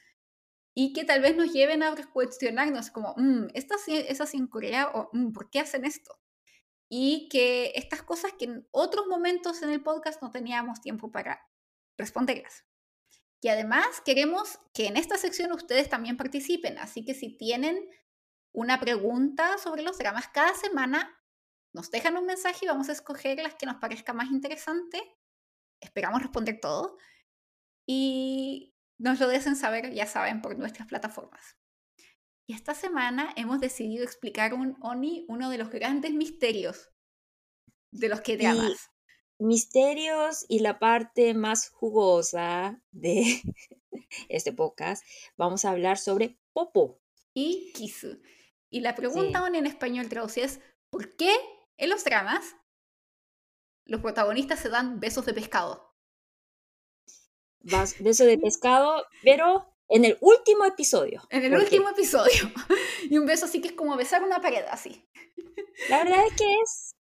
y 0.74 0.92
que 0.94 1.04
tal 1.04 1.22
vez 1.22 1.36
nos 1.36 1.52
lleven 1.52 1.82
a 1.82 1.94
cuestionarnos 2.12 2.90
como, 2.90 3.14
"Mm, 3.16 3.48
¿esta 3.54 3.76
es 3.88 4.20
así 4.20 4.38
en 4.38 4.46
Corea? 4.48 4.90
o 4.94 5.10
"Mm, 5.12 5.32
¿por 5.32 5.50
qué 5.50 5.60
hacen 5.60 5.84
esto? 5.84 6.18
Y 6.90 7.28
que 7.30 7.72
estas 7.76 8.02
cosas 8.02 8.32
que 8.38 8.46
en 8.46 8.68
otros 8.72 9.06
momentos 9.08 9.62
en 9.62 9.70
el 9.70 9.82
podcast 9.82 10.22
no 10.22 10.30
teníamos 10.30 10.80
tiempo 10.82 11.10
para 11.12 11.40
responderlas. 11.98 12.64
Y 13.42 13.48
además 13.48 13.86
queremos 14.04 14.60
que 14.74 14.86
en 14.86 14.96
esta 14.96 15.18
sección 15.18 15.52
ustedes 15.52 15.88
también 15.90 16.16
participen, 16.16 16.78
así 16.78 17.04
que 17.04 17.14
si 17.14 17.36
tienen 17.36 17.88
una 18.52 18.78
pregunta 18.80 19.58
sobre 19.58 19.82
los 19.82 19.98
dramas 19.98 20.28
cada 20.28 20.54
semana, 20.54 21.18
nos 21.72 21.90
dejan 21.90 22.16
un 22.16 22.26
mensaje 22.26 22.64
y 22.64 22.68
vamos 22.68 22.88
a 22.88 22.92
escoger 22.92 23.38
las 23.38 23.54
que 23.54 23.66
nos 23.66 23.76
parezca 23.76 24.12
más 24.12 24.30
interesante. 24.30 25.00
Esperamos 25.80 26.22
responder 26.22 26.60
todo. 26.60 26.98
Y 27.86 28.74
nos 28.98 29.18
lo 29.18 29.28
dejen 29.28 29.56
saber, 29.56 29.92
ya 29.92 30.06
saben, 30.06 30.42
por 30.42 30.56
nuestras 30.58 30.86
plataformas. 30.86 31.56
Y 32.46 32.54
esta 32.54 32.74
semana 32.74 33.32
hemos 33.36 33.60
decidido 33.60 34.04
explicar 34.04 34.52
un 34.52 34.76
Oni, 34.82 35.24
uno 35.28 35.48
de 35.48 35.58
los 35.58 35.70
grandes 35.70 36.12
misterios 36.12 36.90
de 37.90 38.08
los 38.08 38.20
que 38.20 38.32
Y 38.34 38.36
dramas. 38.36 38.90
misterios 39.38 40.44
y 40.48 40.60
la 40.60 40.78
parte 40.78 41.34
más 41.34 41.70
jugosa 41.70 42.82
de 42.90 43.40
este 44.28 44.52
podcast, 44.52 45.04
vamos 45.36 45.64
a 45.64 45.70
hablar 45.70 45.98
sobre 45.98 46.38
Popo. 46.52 47.00
Y 47.34 47.72
Kisu. 47.74 48.20
Y 48.72 48.80
la 48.80 48.94
pregunta 48.94 49.46
en 49.46 49.66
español 49.66 50.08
traducida 50.08 50.46
es, 50.46 50.58
¿por 50.90 51.14
qué 51.14 51.30
en 51.76 51.90
los 51.90 52.04
dramas 52.04 52.56
los 53.84 54.00
protagonistas 54.00 54.60
se 54.60 54.70
dan 54.70 54.98
besos 54.98 55.26
de 55.26 55.34
pescado? 55.34 55.94
Besos 57.60 58.26
de 58.26 58.38
pescado, 58.38 59.04
pero 59.22 59.76
en 59.88 60.06
el 60.06 60.16
último 60.22 60.64
episodio. 60.64 61.22
En 61.28 61.44
el 61.44 61.54
último 61.54 61.90
episodio. 61.90 62.50
y 63.10 63.18
un 63.18 63.26
beso 63.26 63.44
así 63.44 63.60
que 63.60 63.68
es 63.68 63.74
como 63.74 63.94
besar 63.94 64.22
una 64.22 64.40
pared, 64.40 64.64
así. 64.70 65.06
La 65.90 66.02
verdad 66.02 66.26
es 66.26 66.34
que 66.34 66.50
es, 66.62 66.94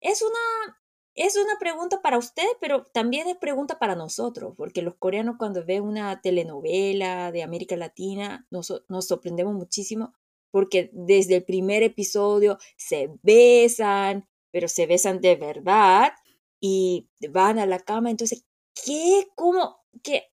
es 0.00 0.22
una 0.22 0.78
es 1.14 1.36
una 1.36 1.58
pregunta 1.58 2.00
para 2.00 2.16
ustedes, 2.16 2.56
pero 2.60 2.86
también 2.86 3.28
es 3.28 3.36
pregunta 3.36 3.78
para 3.78 3.96
nosotros, 3.96 4.54
porque 4.56 4.80
los 4.80 4.94
coreanos 4.94 5.36
cuando 5.36 5.62
ven 5.66 5.82
una 5.82 6.22
telenovela 6.22 7.32
de 7.32 7.42
América 7.42 7.76
Latina 7.76 8.46
nos, 8.50 8.72
nos 8.88 9.08
sorprendemos 9.08 9.52
muchísimo, 9.52 10.14
porque 10.50 10.90
desde 10.92 11.36
el 11.36 11.44
primer 11.44 11.82
episodio 11.82 12.58
se 12.76 13.10
besan, 13.22 14.28
pero 14.50 14.68
se 14.68 14.86
besan 14.86 15.20
de 15.20 15.36
verdad 15.36 16.12
y 16.60 17.08
van 17.30 17.58
a 17.58 17.66
la 17.66 17.78
cama. 17.80 18.10
Entonces, 18.10 18.44
¿qué? 18.84 19.28
¿Cómo? 19.34 19.80
¿Qué? 20.02 20.24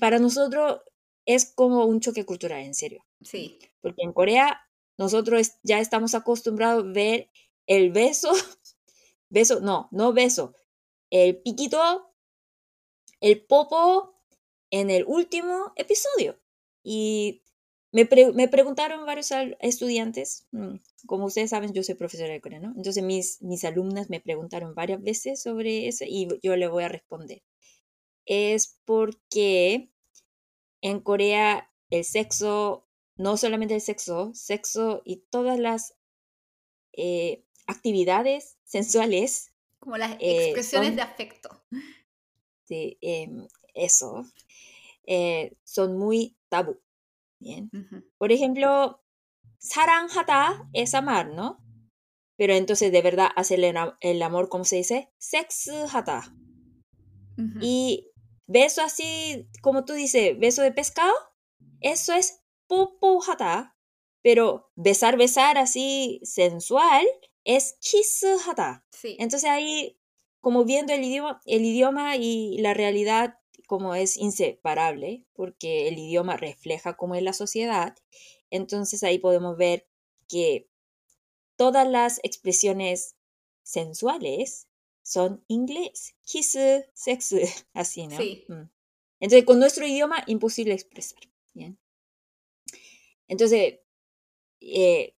Para 0.00 0.18
nosotros 0.18 0.80
es 1.26 1.52
como 1.54 1.84
un 1.86 2.00
choque 2.00 2.24
cultural, 2.24 2.62
en 2.62 2.74
serio. 2.74 3.04
Sí. 3.22 3.58
Porque 3.80 4.02
en 4.02 4.12
Corea 4.12 4.60
nosotros 4.98 5.52
ya 5.62 5.80
estamos 5.80 6.14
acostumbrados 6.14 6.84
a 6.84 6.92
ver 6.92 7.30
el 7.66 7.90
beso 7.90 8.30
beso, 9.34 9.60
no, 9.60 9.88
no 9.90 10.12
beso, 10.12 10.54
el 11.10 11.42
piquito, 11.42 12.14
el 13.20 13.44
popo 13.44 14.14
en 14.70 14.90
el 14.90 15.04
último 15.06 15.72
episodio. 15.76 16.40
Y 16.82 17.42
me, 17.94 18.08
me 18.34 18.48
preguntaron 18.48 19.06
varios 19.06 19.30
estudiantes, 19.60 20.48
mm, 20.50 20.74
como 21.06 21.26
ustedes 21.26 21.50
saben, 21.50 21.72
yo 21.72 21.84
soy 21.84 21.94
profesora 21.94 22.32
de 22.32 22.40
coreano, 22.40 22.72
entonces 22.76 23.04
mis, 23.04 23.40
mis 23.40 23.64
alumnas 23.64 24.10
me 24.10 24.20
preguntaron 24.20 24.74
varias 24.74 25.00
veces 25.00 25.40
sobre 25.40 25.86
eso 25.86 26.04
y 26.06 26.26
yo 26.42 26.56
le 26.56 26.66
voy 26.66 26.82
a 26.82 26.88
responder. 26.88 27.42
Es 28.26 28.80
porque 28.84 29.92
en 30.80 31.00
Corea 31.00 31.70
el 31.90 32.04
sexo, 32.04 32.88
no 33.16 33.36
solamente 33.36 33.76
el 33.76 33.80
sexo, 33.80 34.32
sexo 34.34 35.02
y 35.04 35.18
todas 35.30 35.60
las 35.60 35.94
eh, 36.94 37.44
actividades 37.68 38.56
sensuales. 38.64 39.52
Como 39.78 39.98
las 39.98 40.14
eh, 40.14 40.46
expresiones 40.46 40.96
de 40.96 41.02
afecto. 41.02 41.62
Sí, 42.64 42.98
em, 43.02 43.46
eso. 43.72 44.24
Eh, 45.06 45.52
son 45.62 45.96
muy 45.96 46.36
tabú. 46.48 46.80
Por 48.18 48.32
ejemplo, 48.32 49.02
saranjata 49.58 50.68
es 50.72 50.94
amar, 50.94 51.28
¿no? 51.28 51.64
Pero 52.36 52.54
entonces, 52.54 52.90
de 52.90 53.02
verdad, 53.02 53.28
hacer 53.36 53.60
el, 54.00 54.22
amor, 54.22 54.48
¿cómo 54.48 54.64
se 54.64 54.76
dice? 54.76 55.12
Sexhata. 55.18 56.34
Y 57.60 58.10
beso 58.46 58.82
así, 58.82 59.48
como 59.62 59.84
tú 59.84 59.92
dices, 59.92 60.38
beso 60.38 60.62
de 60.62 60.72
pescado, 60.72 61.12
eso 61.80 62.12
es 62.12 62.42
popojata. 62.66 63.76
Pero 64.22 64.70
besar, 64.74 65.16
besar 65.16 65.58
así 65.58 66.20
sensual, 66.24 67.06
es 67.44 67.76
kisujata. 67.80 68.84
Sí. 68.90 69.16
Entonces 69.18 69.50
ahí, 69.50 70.00
como 70.40 70.64
viendo 70.64 70.92
el 70.92 71.04
idioma, 71.04 71.40
el 71.44 71.64
idioma 71.64 72.16
y 72.16 72.58
la 72.58 72.74
realidad 72.74 73.38
como 73.66 73.94
es 73.94 74.16
inseparable, 74.16 75.24
porque 75.34 75.88
el 75.88 75.98
idioma 75.98 76.36
refleja 76.36 76.96
cómo 76.96 77.14
es 77.14 77.22
la 77.22 77.32
sociedad, 77.32 77.96
entonces 78.50 79.02
ahí 79.02 79.18
podemos 79.18 79.56
ver 79.56 79.86
que 80.28 80.68
todas 81.56 81.88
las 81.88 82.20
expresiones 82.22 83.16
sensuales 83.62 84.68
son 85.02 85.44
inglés. 85.48 86.16
Kiss, 86.24 86.58
sex, 86.94 87.34
así, 87.74 88.06
¿no? 88.06 88.16
Sí. 88.16 88.44
Mm. 88.48 88.70
Entonces, 89.20 89.44
con 89.44 89.58
nuestro 89.58 89.86
idioma, 89.86 90.22
imposible 90.26 90.74
expresar. 90.74 91.20
Bien. 91.52 91.78
Entonces, 93.28 93.80
eh, 94.60 95.16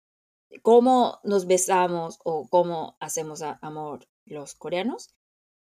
cómo 0.61 1.19
nos 1.23 1.45
besamos 1.47 2.19
o 2.23 2.47
cómo 2.49 2.97
hacemos 2.99 3.41
amor 3.41 4.07
los 4.25 4.55
coreanos. 4.55 5.13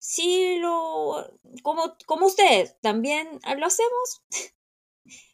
Sí, 0.09 0.57
lo, 0.61 1.37
como, 1.65 1.97
como 2.07 2.27
ustedes, 2.27 2.81
también 2.81 3.41
lo 3.59 3.67
hacemos. 3.67 4.23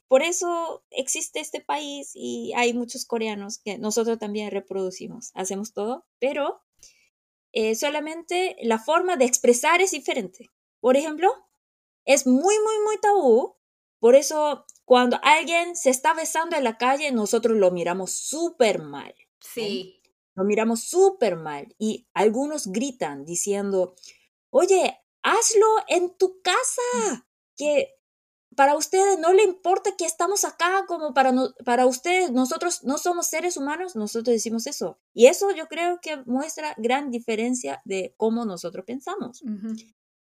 Por 0.09 0.23
eso 0.23 0.83
existe 0.89 1.41
este 1.41 1.61
país 1.61 2.13
y 2.15 2.55
hay 2.57 2.73
muchos 2.73 3.05
coreanos 3.05 3.59
que 3.59 3.77
nosotros 3.77 4.19
también 4.19 4.51
reproducimos, 4.51 5.31
hacemos 5.35 5.75
todo, 5.75 6.07
pero 6.19 6.63
eh, 7.53 7.75
solamente 7.75 8.57
la 8.63 8.79
forma 8.79 9.17
de 9.17 9.27
expresar 9.27 9.83
es 9.83 9.91
diferente. 9.91 10.49
Por 10.81 10.97
ejemplo, 10.97 11.31
es 12.07 12.27
muy, 12.27 12.59
muy, 12.59 12.79
muy 12.83 12.99
tabú. 12.99 13.57
Por 13.99 14.15
eso 14.15 14.65
cuando 14.87 15.21
alguien 15.23 15.77
se 15.77 15.91
está 15.91 16.15
besando 16.15 16.57
en 16.57 16.65
la 16.65 16.79
calle, 16.79 17.13
nosotros 17.13 17.59
lo 17.59 17.73
miramos 17.73 18.13
súper 18.13 18.81
mal. 18.81 19.15
Sí. 19.39 20.01
Lo 20.35 20.45
miramos 20.45 20.85
súper 20.85 21.37
mal 21.37 21.75
y 21.79 22.07
algunos 22.15 22.69
gritan 22.69 23.27
diciendo, 23.27 23.97
oye, 24.53 24.99
hazlo 25.23 25.67
en 25.89 26.17
tu 26.17 26.41
casa, 26.43 27.27
que 27.57 27.95
para 28.55 28.77
ustedes 28.77 29.19
no 29.19 29.33
le 29.33 29.43
importa 29.45 29.97
que 29.97 30.05
estamos 30.05 30.45
acá 30.45 30.85
como 30.87 31.15
para, 31.15 31.33
para 31.65 31.87
ustedes, 31.87 32.31
nosotros 32.31 32.85
no 32.85 32.99
somos 32.99 33.27
seres 33.27 33.57
humanos, 33.57 33.97
nosotros 33.97 34.35
decimos 34.35 34.67
eso. 34.67 34.99
Y 35.15 35.27
eso 35.27 35.51
yo 35.53 35.69
creo 35.69 36.01
que 36.01 36.17
muestra 36.27 36.75
gran 36.77 37.11
diferencia 37.11 37.81
de 37.85 38.15
cómo 38.17 38.45
nosotros 38.45 38.85
pensamos. 38.85 39.43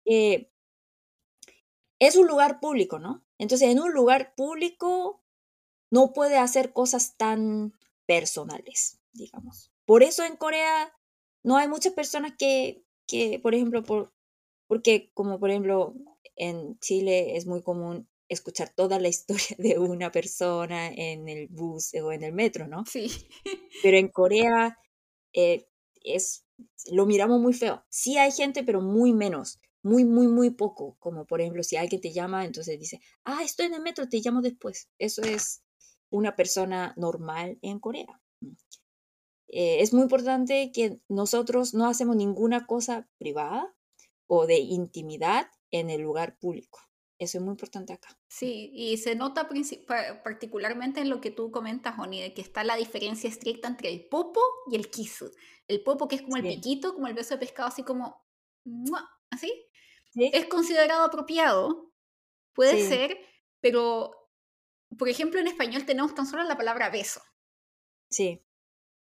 Eh, 0.07 0.51
es 1.99 2.17
un 2.17 2.27
lugar 2.27 2.61
público, 2.61 2.99
¿no? 2.99 3.25
Entonces, 3.39 3.69
en 3.69 3.81
un 3.81 3.93
lugar 3.93 4.35
público 4.35 5.23
no 5.91 6.13
puede 6.13 6.39
hacer 6.39 6.73
cosas 6.73 7.17
tan 7.17 7.75
personales 8.07 9.01
digamos. 9.15 9.73
Por 9.87 10.03
eso 10.03 10.25
en 10.25 10.37
Corea 10.37 10.93
no 11.43 11.57
hay 11.57 11.69
muchas 11.69 11.95
personas 11.95 12.35
que, 12.39 12.85
que 13.07 13.39
por 13.39 13.55
ejemplo, 13.55 13.83
por, 13.83 14.13
porque 14.67 15.11
como 15.15 15.39
por 15.39 15.51
ejemplo 15.51 15.95
en 16.37 16.79
Chile 16.81 17.37
es 17.37 17.47
muy 17.47 17.63
común 17.63 18.09
escuchar 18.29 18.71
toda 18.75 18.99
la 18.99 19.09
historia 19.15 19.57
de 19.59 19.79
una 19.79 20.11
persona 20.11 20.89
en 20.89 21.29
el 21.29 21.49
bus 21.49 21.95
o 21.95 22.13
en 22.13 22.23
el 22.23 22.33
metro, 22.33 22.67
¿no? 22.69 22.85
Sí. 22.87 23.11
Pero 23.83 23.97
en 23.97 24.09
Corea 24.13 24.79
eh, 25.33 25.67
es, 26.03 26.47
lo 26.91 27.07
miramos 27.07 27.41
muy 27.41 27.55
feo. 27.55 27.85
Sí 27.89 28.19
hay 28.19 28.33
gente, 28.33 28.63
pero 28.65 28.81
muy 28.81 29.13
menos, 29.13 29.61
muy, 29.83 30.05
muy, 30.05 30.29
muy 30.29 30.51
poco. 30.51 30.97
Como 30.99 31.27
por 31.27 31.41
ejemplo, 31.41 31.63
si 31.63 31.77
alguien 31.77 32.01
te 32.01 32.13
llama, 32.13 32.45
entonces 32.45 32.79
dice, 32.79 33.01
ah, 33.25 33.43
estoy 33.43 33.67
en 33.67 33.75
el 33.75 33.83
metro, 33.83 34.09
te 34.09 34.21
llamo 34.21 34.43
después. 34.43 34.89
Eso 34.99 35.23
es 35.23 35.63
una 36.11 36.37
persona 36.37 36.95
normal 36.97 37.59
en 37.63 37.81
Corea. 37.81 38.21
Eh, 39.49 39.81
es 39.81 39.93
muy 39.93 40.03
importante 40.03 40.73
que 40.73 41.01
nosotros 41.09 41.75
no 41.75 41.87
hacemos 41.87 42.17
ninguna 42.17 42.67
cosa 42.67 43.09
privada 43.19 43.75
o 44.37 44.47
de 44.47 44.59
intimidad 44.59 45.49
en 45.71 45.91
el 45.91 46.03
lugar 46.03 46.39
público. 46.39 46.81
Eso 47.19 47.39
es 47.39 47.45
muy 47.45 47.53
importante 47.53 47.93
acá. 47.93 48.19
Sí, 48.29 48.71
y 48.75 48.97
se 48.99 49.15
nota 49.15 49.49
particularmente 50.25 51.01
en 51.01 51.09
lo 51.09 51.21
que 51.21 51.31
tú 51.31 51.51
comentas, 51.51 51.99
Oni, 51.99 52.21
de 52.21 52.35
que 52.35 52.43
está 52.43 52.65
la 52.65 52.77
diferencia 52.77 53.29
estricta 53.29 53.69
entre 53.69 53.89
el 53.89 54.09
popo 54.09 54.41
y 54.71 54.75
el 54.77 54.91
kisu. 54.91 55.31
El 55.69 55.83
popo, 55.83 56.09
que 56.09 56.17
es 56.17 56.23
como 56.23 56.37
el 56.37 56.43
piquito, 56.43 56.93
como 56.93 57.07
el 57.07 57.15
beso 57.15 57.35
de 57.35 57.41
pescado, 57.41 57.69
así 57.69 57.85
como, 57.85 58.27
así, 59.31 59.71
es 60.15 60.47
considerado 60.47 61.05
apropiado, 61.05 61.93
puede 62.53 62.87
ser, 62.87 63.19
pero, 63.61 64.11
por 64.99 65.09
ejemplo, 65.09 65.41
en 65.41 65.47
español 65.47 65.87
tenemos 65.87 66.15
tan 66.15 66.27
solo 66.27 66.43
la 66.43 66.57
palabra 66.57 66.91
beso. 66.91 67.23
Sí. 68.11 68.45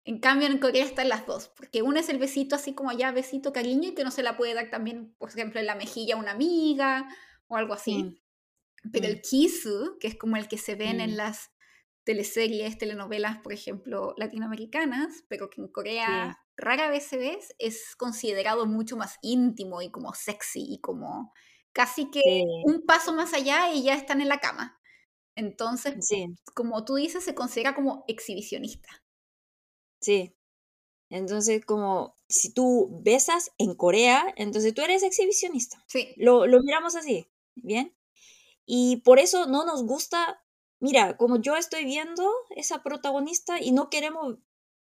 En 0.05 0.19
cambio, 0.19 0.49
en 0.49 0.59
Corea 0.59 0.85
están 0.85 1.09
las 1.09 1.27
dos, 1.27 1.49
porque 1.57 1.83
uno 1.83 2.01
es 2.01 2.09
el 2.09 2.19
besito 2.19 2.57
así 2.57 2.75
como 2.75 2.91
ya 2.93 3.13
besito 3.13 3.53
cariño 3.53 3.91
y 3.91 3.95
que 3.95 4.03
no 4.03 4.11
se 4.11 4.25
la 4.25 4.37
puede 4.37 4.55
dar 4.55 4.69
también, 4.69 5.15
por 5.19 5.29
ejemplo, 5.29 5.61
en 5.61 5.67
la 5.67 5.77
mejilla 5.77 6.17
a 6.17 6.19
una 6.19 6.33
amiga 6.33 7.09
o 7.47 7.57
algo 7.57 7.75
así. 7.75 8.03
Mm. 8.03 8.91
Pero 8.91 9.07
el 9.07 9.19
mm. 9.19 9.21
kisu, 9.21 9.99
que 10.01 10.09
es 10.09 10.17
como 10.17 10.37
el 10.37 10.49
que 10.49 10.59
se 10.59 10.75
ven 10.75 11.01
en 11.01 11.13
mm. 11.13 11.17
las 11.17 11.51
teleseries, 12.05 12.79
telenovelas, 12.79 13.39
por 13.39 13.53
ejemplo, 13.53 14.15
latinoamericanas, 14.17 15.25
pero 15.29 15.49
que 15.51 15.61
en 15.61 15.69
Corea 15.69 16.37
rara 16.57 16.91
vez 16.91 17.05
se 17.05 17.17
ve, 17.17 17.39
es 17.59 17.95
considerado 17.97 18.67
mucho 18.67 18.97
más 18.97 19.19
íntimo 19.23 19.83
y 19.83 19.91
como 19.91 20.15
sexy 20.15 20.65
y 20.69 20.81
como 20.81 21.33
casi 21.73 22.11
que 22.11 22.45
un 22.65 22.85
paso 22.85 23.15
más 23.15 23.33
allá 23.35 23.73
y 23.73 23.85
ya 23.85 23.95
están 23.95 24.21
en 24.21 24.29
la 24.29 24.39
cama. 24.39 24.79
Entonces, 25.35 25.95
como 26.55 26.85
tú 26.85 26.97
dices, 26.97 27.25
se 27.25 27.35
considera 27.35 27.75
como 27.75 28.05
exhibicionista. 28.07 29.02
Sí. 30.03 30.35
Entonces, 31.11 31.65
como 31.65 32.15
si 32.29 32.53
tú 32.53 33.01
besas 33.03 33.53
en 33.59 33.75
Corea, 33.75 34.33
entonces 34.37 34.75
tú 34.75 34.83
eres 34.83 35.03
exhibicionista. 35.03 35.85
Sí. 35.87 36.15
Lo, 36.17 36.47
lo 36.47 36.61
miramos 36.63 36.97
así, 36.97 37.29
¿bien? 37.55 37.95
Y 38.67 38.99
por 38.99 39.19
eso 39.19 39.47
no 39.47 39.67
nos 39.67 39.85
gusta, 39.85 40.43
mira, 40.81 41.17
como 41.17 41.37
yo 41.41 41.57
estoy 41.57 41.85
viendo 41.85 42.31
esa 42.57 42.83
protagonista 42.83 43.61
y 43.61 43.73
no 43.73 43.91
queremos, 43.91 44.39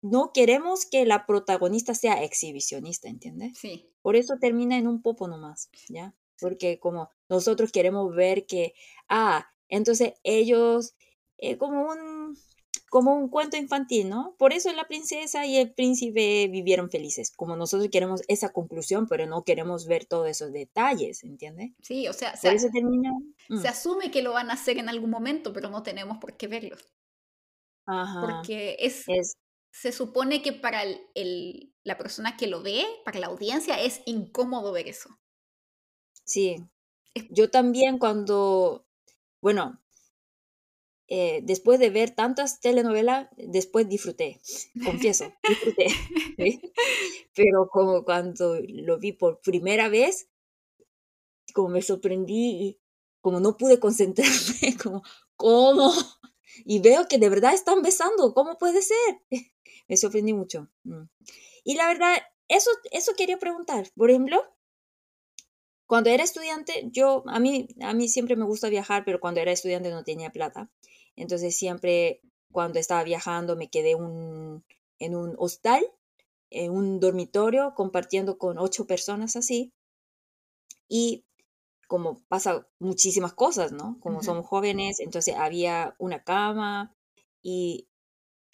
no 0.01 0.33
queremos 0.33 0.85
que 0.85 1.05
la 1.05 1.25
protagonista 1.25 1.95
sea 1.95 2.23
exhibicionista, 2.23 3.07
¿entiendes? 3.07 3.57
Sí. 3.57 3.89
Por 4.01 4.15
eso 4.15 4.35
termina 4.41 4.77
en 4.77 4.87
un 4.87 5.01
popo 5.01 5.27
nomás, 5.27 5.69
¿ya? 5.87 6.15
Porque 6.39 6.79
como 6.79 7.09
nosotros 7.29 7.71
queremos 7.71 8.13
ver 8.13 8.45
que, 8.45 8.73
ah, 9.07 9.47
entonces 9.69 10.13
ellos, 10.23 10.95
eh, 11.37 11.57
como 11.57 11.83
un 11.89 12.18
como 12.89 13.15
un 13.15 13.29
cuento 13.29 13.57
infantil, 13.57 14.09
¿no? 14.09 14.35
Por 14.37 14.53
eso 14.53 14.71
la 14.73 14.87
princesa 14.87 15.45
y 15.45 15.57
el 15.57 15.73
príncipe 15.73 16.47
vivieron 16.49 16.89
felices. 16.89 17.31
Como 17.35 17.55
nosotros 17.55 17.89
queremos 17.91 18.21
esa 18.27 18.51
conclusión, 18.51 19.07
pero 19.07 19.25
no 19.27 19.43
queremos 19.43 19.85
ver 19.87 20.05
todos 20.05 20.27
esos 20.29 20.51
detalles, 20.51 21.23
¿entiendes? 21.23 21.71
Sí, 21.81 22.07
o 22.07 22.13
sea, 22.13 22.35
se, 22.35 22.53
eso 22.53 22.67
termina. 22.73 23.11
se 23.47 23.53
mm, 23.53 23.65
asume 23.67 24.11
que 24.11 24.21
lo 24.21 24.33
van 24.33 24.49
a 24.49 24.53
hacer 24.53 24.77
en 24.77 24.89
algún 24.89 25.09
momento, 25.09 25.53
pero 25.53 25.69
no 25.69 25.83
tenemos 25.83 26.17
por 26.17 26.35
qué 26.37 26.47
verlo. 26.47 26.75
Ajá. 27.85 28.21
Porque 28.21 28.77
es, 28.79 29.03
Es, 29.07 29.37
se 29.71 29.91
supone 29.91 30.41
que 30.41 30.53
para 30.53 30.83
el, 30.83 30.99
el- 31.15 31.73
la 31.83 31.97
persona 31.97 32.37
que 32.37 32.47
lo 32.47 32.61
ve, 32.61 32.85
para 33.05 33.19
la 33.19 33.27
audiencia, 33.27 33.81
es 33.81 34.01
incómodo 34.05 34.71
ver 34.71 34.87
eso. 34.87 35.09
sí. 36.23 36.57
Es- 37.15 37.25
Yo 37.31 37.49
también 37.49 37.97
cuando, 37.97 38.85
bueno, 39.41 39.81
eh, 41.09 41.41
después 41.43 41.79
de 41.79 41.89
ver 41.89 42.11
tantas 42.11 42.59
telenovelas, 42.59 43.29
después 43.37 43.89
disfruté, 43.89 44.39
confieso, 44.85 45.33
disfruté. 45.47 45.87
¿sí? 46.37 46.61
Pero 47.35 47.67
como 47.69 48.05
cuando 48.05 48.57
lo 48.67 48.99
vi 48.99 49.13
por 49.13 49.41
primera 49.41 49.89
vez, 49.89 50.29
como 51.53 51.69
me 51.69 51.81
sorprendí 51.81 52.51
y 52.61 52.79
como 53.21 53.39
no 53.39 53.57
pude 53.57 53.79
concentrarme, 53.79 54.77
como, 54.83 55.03
¿cómo? 55.35 55.91
Y 56.65 56.79
veo 56.79 57.07
que 57.07 57.17
de 57.17 57.29
verdad 57.29 57.53
están 57.53 57.81
besando, 57.81 58.33
¿cómo 58.33 58.57
puede 58.57 58.81
ser? 58.81 59.21
Me 59.87 59.97
sorprendí 59.97 60.33
mucho. 60.33 60.69
mm. 60.83 61.03
Y 61.63 61.75
la 61.75 61.87
verdad, 61.87 62.17
eso, 62.47 62.69
eso 62.91 63.13
quería 63.15 63.37
preguntar. 63.37 63.89
Por 63.95 64.09
ejemplo, 64.09 64.43
cuando 65.87 66.09
era 66.11 66.23
estudiante, 66.23 66.89
yo, 66.91 67.23
a 67.27 67.39
mí, 67.39 67.67
a 67.81 67.93
mí 67.93 68.07
siempre 68.07 68.35
me 68.35 68.45
gusta 68.45 68.69
viajar, 68.69 69.03
pero 69.05 69.19
cuando 69.19 69.39
era 69.41 69.51
estudiante 69.51 69.89
no 69.89 70.03
tenía 70.03 70.29
plata. 70.29 70.69
Entonces 71.15 71.55
siempre 71.57 72.21
cuando 72.51 72.79
estaba 72.79 73.03
viajando 73.03 73.55
me 73.55 73.69
quedé 73.69 73.95
un, 73.95 74.63
en 74.99 75.15
un 75.15 75.35
hostal, 75.37 75.85
en 76.51 76.71
un 76.71 76.99
dormitorio, 76.99 77.73
compartiendo 77.75 78.37
con 78.37 78.57
ocho 78.59 78.87
personas 78.87 79.35
así. 79.35 79.73
Y 80.87 81.25
como 81.87 82.21
pasa 82.29 82.67
muchísimas 82.79 83.33
cosas, 83.33 83.71
¿no? 83.73 83.99
Como 84.01 84.19
Ujú. 84.19 84.25
somos 84.25 84.47
jóvenes, 84.47 84.99
entonces 84.99 85.35
había 85.35 85.95
una 85.99 86.23
cama 86.23 86.95
y 87.43 87.89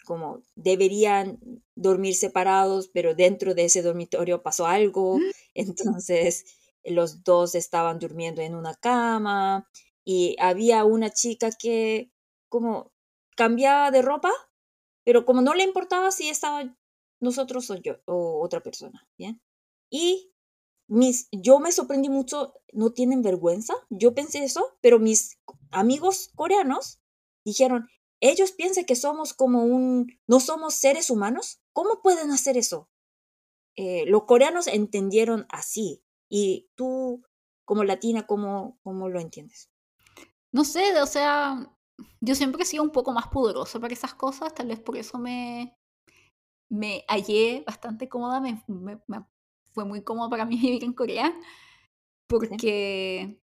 como 0.06 0.42
deberían 0.56 1.40
dormir 1.76 2.16
separados, 2.16 2.88
pero 2.88 3.14
dentro 3.14 3.54
de 3.54 3.66
ese 3.66 3.82
dormitorio 3.82 4.42
pasó 4.42 4.66
algo, 4.66 5.18
entonces 5.54 6.46
los 6.84 7.24
dos 7.24 7.54
estaban 7.56 7.98
durmiendo 8.00 8.42
en 8.42 8.54
una 8.56 8.74
cama 8.76 9.68
y 10.04 10.36
había 10.40 10.84
una 10.84 11.10
chica 11.10 11.50
que 11.52 12.10
como 12.48 12.92
cambiaba 13.36 13.90
de 13.90 14.02
ropa, 14.02 14.30
pero 15.04 15.24
como 15.24 15.42
no 15.42 15.54
le 15.54 15.64
importaba 15.64 16.10
si 16.10 16.28
estaba 16.28 16.76
nosotros 17.20 17.70
o 17.70 17.76
yo 17.76 17.96
o 18.06 18.42
otra 18.44 18.60
persona, 18.62 19.08
¿bien? 19.16 19.40
Y 19.90 20.32
mis, 20.88 21.28
yo 21.32 21.58
me 21.58 21.72
sorprendí 21.72 22.08
mucho, 22.08 22.54
no 22.72 22.92
tienen 22.92 23.22
vergüenza, 23.22 23.74
yo 23.90 24.14
pensé 24.14 24.44
eso, 24.44 24.76
pero 24.80 24.98
mis 24.98 25.38
amigos 25.70 26.30
coreanos 26.34 27.00
dijeron, 27.44 27.88
ellos 28.20 28.52
piensan 28.52 28.84
que 28.84 28.96
somos 28.96 29.34
como 29.34 29.64
un, 29.64 30.18
no 30.26 30.40
somos 30.40 30.74
seres 30.74 31.10
humanos, 31.10 31.60
¿cómo 31.72 32.00
pueden 32.02 32.30
hacer 32.30 32.56
eso? 32.56 32.88
Eh, 33.76 34.04
los 34.06 34.24
coreanos 34.24 34.68
entendieron 34.68 35.46
así, 35.50 36.02
y 36.28 36.68
tú 36.74 37.22
como 37.64 37.84
latina, 37.84 38.26
¿cómo, 38.26 38.78
cómo 38.82 39.08
lo 39.08 39.20
entiendes? 39.20 39.70
No 40.52 40.64
sé, 40.64 41.00
o 41.00 41.06
sea, 41.06 41.75
yo 42.20 42.34
siempre 42.34 42.62
he 42.62 42.66
sido 42.66 42.82
un 42.82 42.90
poco 42.92 43.12
más 43.12 43.28
pudorosa 43.28 43.80
para 43.80 43.94
esas 43.94 44.14
cosas, 44.14 44.54
tal 44.54 44.68
vez 44.68 44.80
por 44.80 44.96
eso 44.96 45.18
me, 45.18 45.76
me 46.70 47.04
hallé 47.08 47.64
bastante 47.66 48.08
cómoda, 48.08 48.40
me, 48.40 48.62
me- 48.68 49.00
me- 49.08 49.24
fue 49.72 49.84
muy 49.84 50.02
cómodo 50.04 50.30
para 50.30 50.44
mí 50.46 50.58
vivir 50.58 50.84
en 50.84 50.92
Corea, 50.94 51.34
porque... 52.28 53.40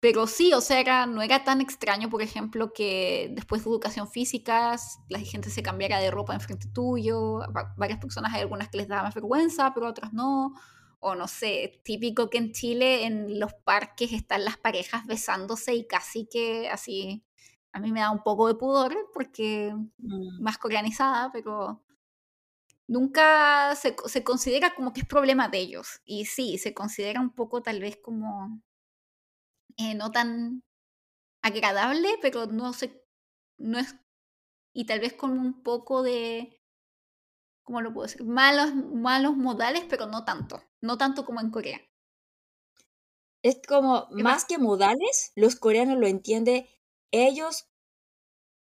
Pero 0.00 0.26
sí, 0.26 0.52
o 0.52 0.60
sea, 0.60 0.80
era, 0.80 1.06
no 1.06 1.22
era 1.22 1.44
tan 1.44 1.62
extraño, 1.62 2.10
por 2.10 2.20
ejemplo, 2.20 2.72
que 2.74 3.30
después 3.34 3.64
de 3.64 3.70
educación 3.70 4.06
física 4.10 4.76
la 5.08 5.18
gente 5.20 5.48
se 5.50 5.62
cambiara 5.62 5.98
de 5.98 6.10
ropa 6.10 6.34
enfrente 6.34 6.68
tuyo. 6.68 7.38
Va- 7.56 7.74
varias 7.78 7.98
personas 8.00 8.34
hay 8.34 8.42
algunas 8.42 8.68
que 8.68 8.76
les 8.78 8.88
daba 8.88 9.04
más 9.04 9.14
vergüenza, 9.14 9.72
pero 9.74 9.88
otras 9.88 10.12
no. 10.12 10.52
O 11.00 11.14
no 11.14 11.26
sé, 11.28 11.80
típico 11.84 12.28
que 12.30 12.38
en 12.38 12.52
Chile 12.52 13.04
en 13.06 13.38
los 13.40 13.54
parques 13.54 14.12
están 14.12 14.44
las 14.44 14.56
parejas 14.58 15.06
besándose 15.06 15.74
y 15.74 15.86
casi 15.86 16.26
que 16.26 16.68
así. 16.68 17.24
A 17.74 17.80
mí 17.80 17.92
me 17.92 18.00
da 18.00 18.10
un 18.10 18.22
poco 18.22 18.48
de 18.48 18.54
pudor 18.54 18.96
porque 19.12 19.74
Mm, 19.98 20.42
más 20.42 20.58
coreanizada, 20.58 21.30
pero 21.32 21.82
nunca 22.86 23.74
se, 23.76 23.96
se 24.06 24.24
considera 24.24 24.74
como 24.74 24.92
que 24.92 25.00
es 25.00 25.06
problema 25.06 25.48
de 25.48 25.58
ellos. 25.58 26.00
Y 26.04 26.26
sí, 26.26 26.58
se 26.58 26.74
considera 26.74 27.20
un 27.20 27.34
poco 27.34 27.62
tal 27.62 27.80
vez 27.80 27.98
como 28.02 28.62
eh, 29.76 29.94
no 29.94 30.10
tan 30.10 30.62
agradable, 31.42 32.08
pero 32.22 32.46
no 32.46 32.72
se, 32.72 33.04
no 33.58 33.78
es, 33.78 33.96
y 34.74 34.86
tal 34.86 35.00
vez 35.00 35.14
con 35.14 35.38
un 35.38 35.62
poco 35.62 36.02
de, 36.02 36.62
¿cómo 37.64 37.80
lo 37.80 37.92
puedo 37.92 38.06
decir? 38.06 38.24
Malos, 38.24 38.74
malos 38.74 39.36
modales, 39.36 39.84
pero 39.88 40.06
no 40.06 40.24
tanto, 40.24 40.62
no 40.80 40.98
tanto 40.98 41.24
como 41.24 41.40
en 41.40 41.50
Corea. 41.50 41.80
Es 43.42 43.60
como, 43.68 44.08
más 44.10 44.46
que 44.46 44.56
modales, 44.56 45.32
los 45.36 45.56
coreanos 45.56 45.98
lo 45.98 46.06
entienden, 46.06 46.66
ellos 47.14 47.66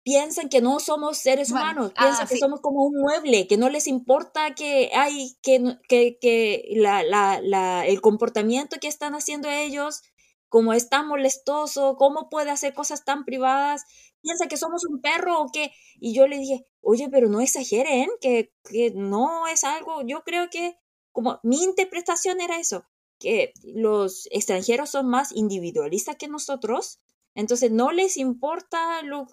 piensan 0.02 0.48
que 0.48 0.60
no 0.60 0.78
somos 0.78 1.18
seres 1.18 1.50
Humanos. 1.50 1.92
Ah, 1.96 2.04
piensan 2.04 2.28
que 2.28 2.34
sí. 2.34 2.40
somos 2.40 2.60
como 2.60 2.84
un 2.84 3.00
mueble, 3.00 3.48
que 3.48 3.56
no 3.56 3.68
les 3.68 3.88
importa 3.88 4.54
que 4.54 4.90
hay, 4.94 5.36
que, 5.42 5.78
que, 5.88 6.18
que 6.20 6.64
la, 6.76 7.02
la, 7.02 7.40
la, 7.42 7.86
el 7.86 8.00
comportamiento 8.00 8.76
que 8.80 8.86
están 8.86 9.14
haciendo 9.14 9.48
ellos, 9.48 10.02
como 10.48 10.72
es 10.72 10.88
tan 10.88 11.08
molestoso, 11.08 11.96
cómo 11.96 12.28
puede 12.28 12.50
hacer 12.50 12.72
cosas 12.72 13.04
tan 13.04 13.24
privadas, 13.24 13.84
piensa 14.22 14.46
que 14.46 14.56
somos 14.56 14.84
un 14.88 15.00
perro 15.00 15.40
o 15.40 15.50
qué. 15.52 15.72
Y 15.98 16.14
yo 16.14 16.28
le 16.28 16.38
dije, 16.38 16.64
oye, 16.80 17.08
pero 17.10 17.28
no 17.28 17.40
exageren, 17.40 18.08
que, 18.20 18.52
que 18.70 18.92
no 18.94 19.48
es 19.48 19.64
algo, 19.64 20.02
yo 20.06 20.22
creo 20.22 20.50
que 20.50 20.76
como 21.10 21.40
mi 21.42 21.64
interpretación 21.64 22.40
era 22.40 22.60
eso, 22.60 22.84
que 23.18 23.52
los 23.64 24.28
extranjeros 24.30 24.90
son 24.90 25.08
más 25.08 25.32
individualistas 25.32 26.16
que 26.16 26.28
nosotros, 26.28 27.00
entonces 27.36 27.70
no 27.70 27.92
les 27.92 28.16
importa 28.16 29.02
lo 29.02 29.28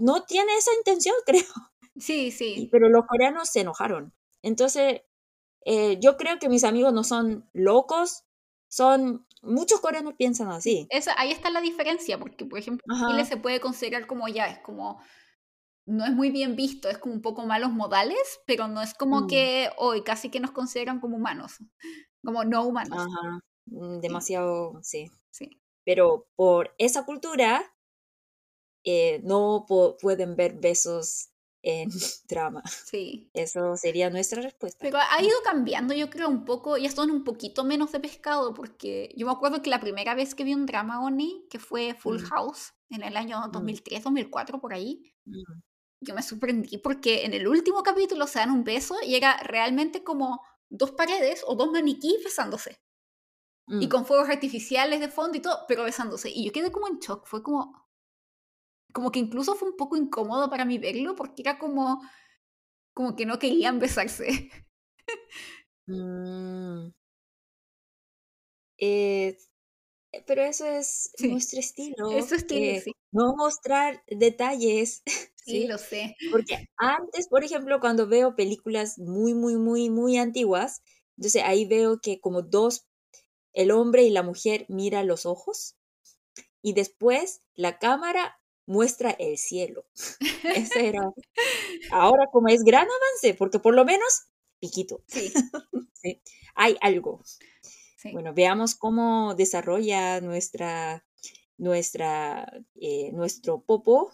no 0.00 0.24
tiene 0.24 0.54
esa 0.56 0.70
intención, 0.78 1.14
creo. 1.26 1.44
Sí, 1.98 2.30
sí. 2.30 2.68
pero 2.70 2.88
los 2.88 3.06
coreanos 3.06 3.48
se 3.48 3.60
enojaron. 3.60 4.12
Entonces, 4.42 5.00
eh, 5.64 5.98
yo 5.98 6.16
creo 6.16 6.38
que 6.38 6.48
mis 6.48 6.62
amigos 6.62 6.92
no 6.92 7.04
son 7.04 7.48
locos, 7.52 8.24
son, 8.68 9.26
muchos 9.42 9.80
coreanos 9.80 10.14
piensan 10.14 10.48
así. 10.48 10.86
Esa, 10.90 11.18
ahí 11.18 11.32
está 11.32 11.50
la 11.50 11.60
diferencia, 11.60 12.18
porque 12.18 12.44
por 12.44 12.58
ejemplo, 12.58 12.84
en 12.88 13.08
Chile 13.08 13.20
Ajá, 13.22 13.24
se 13.24 13.36
puede 13.36 13.60
considerar 13.60 14.06
como 14.06 14.28
ya, 14.28 14.46
es 14.46 14.58
como, 14.58 15.00
no 15.86 16.04
es 16.04 16.12
muy 16.12 16.30
bien 16.30 16.54
visto, 16.54 16.88
es 16.88 16.98
como 16.98 17.14
un 17.14 17.22
poco 17.22 17.46
malos 17.46 17.70
modales, 17.72 18.40
pero 18.46 18.68
no 18.68 18.82
es 18.82 18.92
como 18.92 19.22
mm, 19.22 19.26
que 19.28 19.70
hoy 19.78 20.02
casi 20.02 20.30
que 20.30 20.40
nos 20.40 20.50
consideran 20.50 21.00
como 21.00 21.16
humanos, 21.16 21.58
como 22.24 22.44
no 22.44 22.64
humanos. 22.64 22.98
ajá, 22.98 23.40
mm, 23.66 24.00
demasiado, 24.00 24.80
sí. 24.82 25.10
sí. 25.30 25.50
Pero 25.86 26.28
por 26.34 26.74
esa 26.78 27.06
cultura, 27.06 27.64
eh, 28.84 29.20
no 29.22 29.64
pueden 30.00 30.36
ver 30.36 30.58
besos 30.60 31.30
en 31.62 31.88
drama. 32.28 32.62
Sí. 32.66 33.30
Eso 33.34 33.76
sería 33.76 34.10
nuestra 34.10 34.42
respuesta. 34.42 34.78
Pero 34.82 34.98
ha 34.98 35.22
ido 35.22 35.36
cambiando, 35.44 35.94
yo 35.94 36.10
creo, 36.10 36.28
un 36.28 36.44
poco, 36.44 36.76
ya 36.76 36.90
son 36.90 37.10
un 37.10 37.24
poquito 37.24 37.64
menos 37.64 37.92
de 37.92 38.00
pescado, 38.00 38.52
porque 38.52 39.12
yo 39.16 39.26
me 39.26 39.32
acuerdo 39.32 39.62
que 39.62 39.70
la 39.70 39.80
primera 39.80 40.14
vez 40.14 40.34
que 40.34 40.44
vi 40.44 40.54
un 40.54 40.66
drama 40.66 41.04
Oni, 41.04 41.46
que 41.48 41.58
fue 41.60 41.94
Full 41.94 42.22
Mm, 42.22 42.26
House, 42.26 42.72
en 42.90 43.02
el 43.02 43.16
año 43.16 43.40
mm, 43.46 43.52
2003, 43.52 44.04
2004, 44.04 44.60
por 44.60 44.74
ahí, 44.74 45.12
mm. 45.24 45.60
yo 46.00 46.14
me 46.14 46.22
sorprendí 46.22 46.78
porque 46.78 47.24
en 47.24 47.34
el 47.34 47.46
último 47.46 47.82
capítulo 47.82 48.26
se 48.26 48.40
dan 48.40 48.50
un 48.50 48.64
beso 48.64 48.96
y 49.04 49.14
era 49.14 49.36
realmente 49.38 50.02
como 50.02 50.42
dos 50.68 50.92
paredes 50.92 51.42
o 51.46 51.54
dos 51.54 51.70
maniquíes 51.70 52.24
besándose. 52.24 52.80
Y 53.78 53.88
Mm. 53.88 53.88
con 53.88 54.06
fuegos 54.06 54.28
artificiales 54.30 55.00
de 55.00 55.08
fondo 55.08 55.38
y 55.38 55.42
todo, 55.42 55.64
pero 55.68 55.84
besándose. 55.84 56.30
Y 56.30 56.44
yo 56.46 56.52
quedé 56.52 56.70
como 56.72 56.88
en 56.88 56.98
shock, 56.98 57.26
fue 57.26 57.42
como... 57.42 57.86
Como 58.92 59.10
que 59.12 59.18
incluso 59.20 59.54
fue 59.54 59.68
un 59.70 59.76
poco 59.76 59.96
incómodo 59.96 60.48
para 60.50 60.64
mí 60.64 60.78
verlo 60.78 61.14
porque 61.16 61.42
era 61.42 61.58
como... 61.58 62.02
Como 62.94 63.16
que 63.16 63.26
no 63.26 63.38
querían 63.38 63.78
besarse. 63.80 64.50
Mm. 65.88 66.90
Eh, 68.78 69.36
pero 70.26 70.42
eso 70.42 70.66
es 70.66 71.10
Sí, 71.14 71.28
nuestro 71.28 71.60
estilo, 71.60 72.06
Es 72.08 72.28
su 72.30 72.36
estilo, 72.36 72.74
que 72.74 72.76
sí. 72.76 72.92
no 73.12 73.34
mostrar 73.36 74.02
detalles, 74.08 75.02
Sí, 75.44 75.64
¿sí? 75.64 75.66
lo 75.66 75.78
sé. 75.78 76.16
Porque 76.30 76.56
antes, 76.78 77.28
por 77.28 77.44
ejemplo, 77.44 77.80
cuando 77.80 78.06
veo 78.08 78.36
películas 78.36 78.98
muy, 78.98 79.34
muy, 79.34 79.56
muy, 79.56 79.90
muy 79.90 80.18
antiguas, 80.18 80.82
entonces 81.16 81.42
ahí 81.44 81.66
veo 81.66 82.00
que 82.00 82.20
como 82.20 82.42
dos, 82.42 82.86
el 83.56 83.72
hombre 83.72 84.04
y 84.04 84.10
la 84.10 84.22
mujer 84.22 84.66
miran 84.68 85.08
los 85.08 85.26
ojos 85.26 85.74
y 86.62 86.74
después 86.74 87.40
la 87.54 87.78
cámara 87.78 88.38
muestra 88.66 89.10
el 89.10 89.38
cielo. 89.38 89.86
Ese 90.54 90.88
era. 90.88 91.00
Ahora 91.90 92.26
como 92.32 92.48
es 92.48 92.62
gran 92.62 92.86
avance, 92.86 93.34
porque 93.34 93.58
por 93.58 93.74
lo 93.74 93.84
menos 93.84 94.24
piquito, 94.60 95.02
Sí, 95.08 95.32
¿sí? 95.94 96.22
Hay 96.54 96.76
algo. 96.80 97.22
sí. 97.96 98.12
Bueno, 98.12 98.34
veamos 98.34 98.74
cómo 98.74 99.34
desarrolla 99.34 100.20
nuestra, 100.20 101.04
nuestra, 101.58 102.52
eh, 102.80 103.10
nuestro 103.12 103.62
popo 103.62 104.10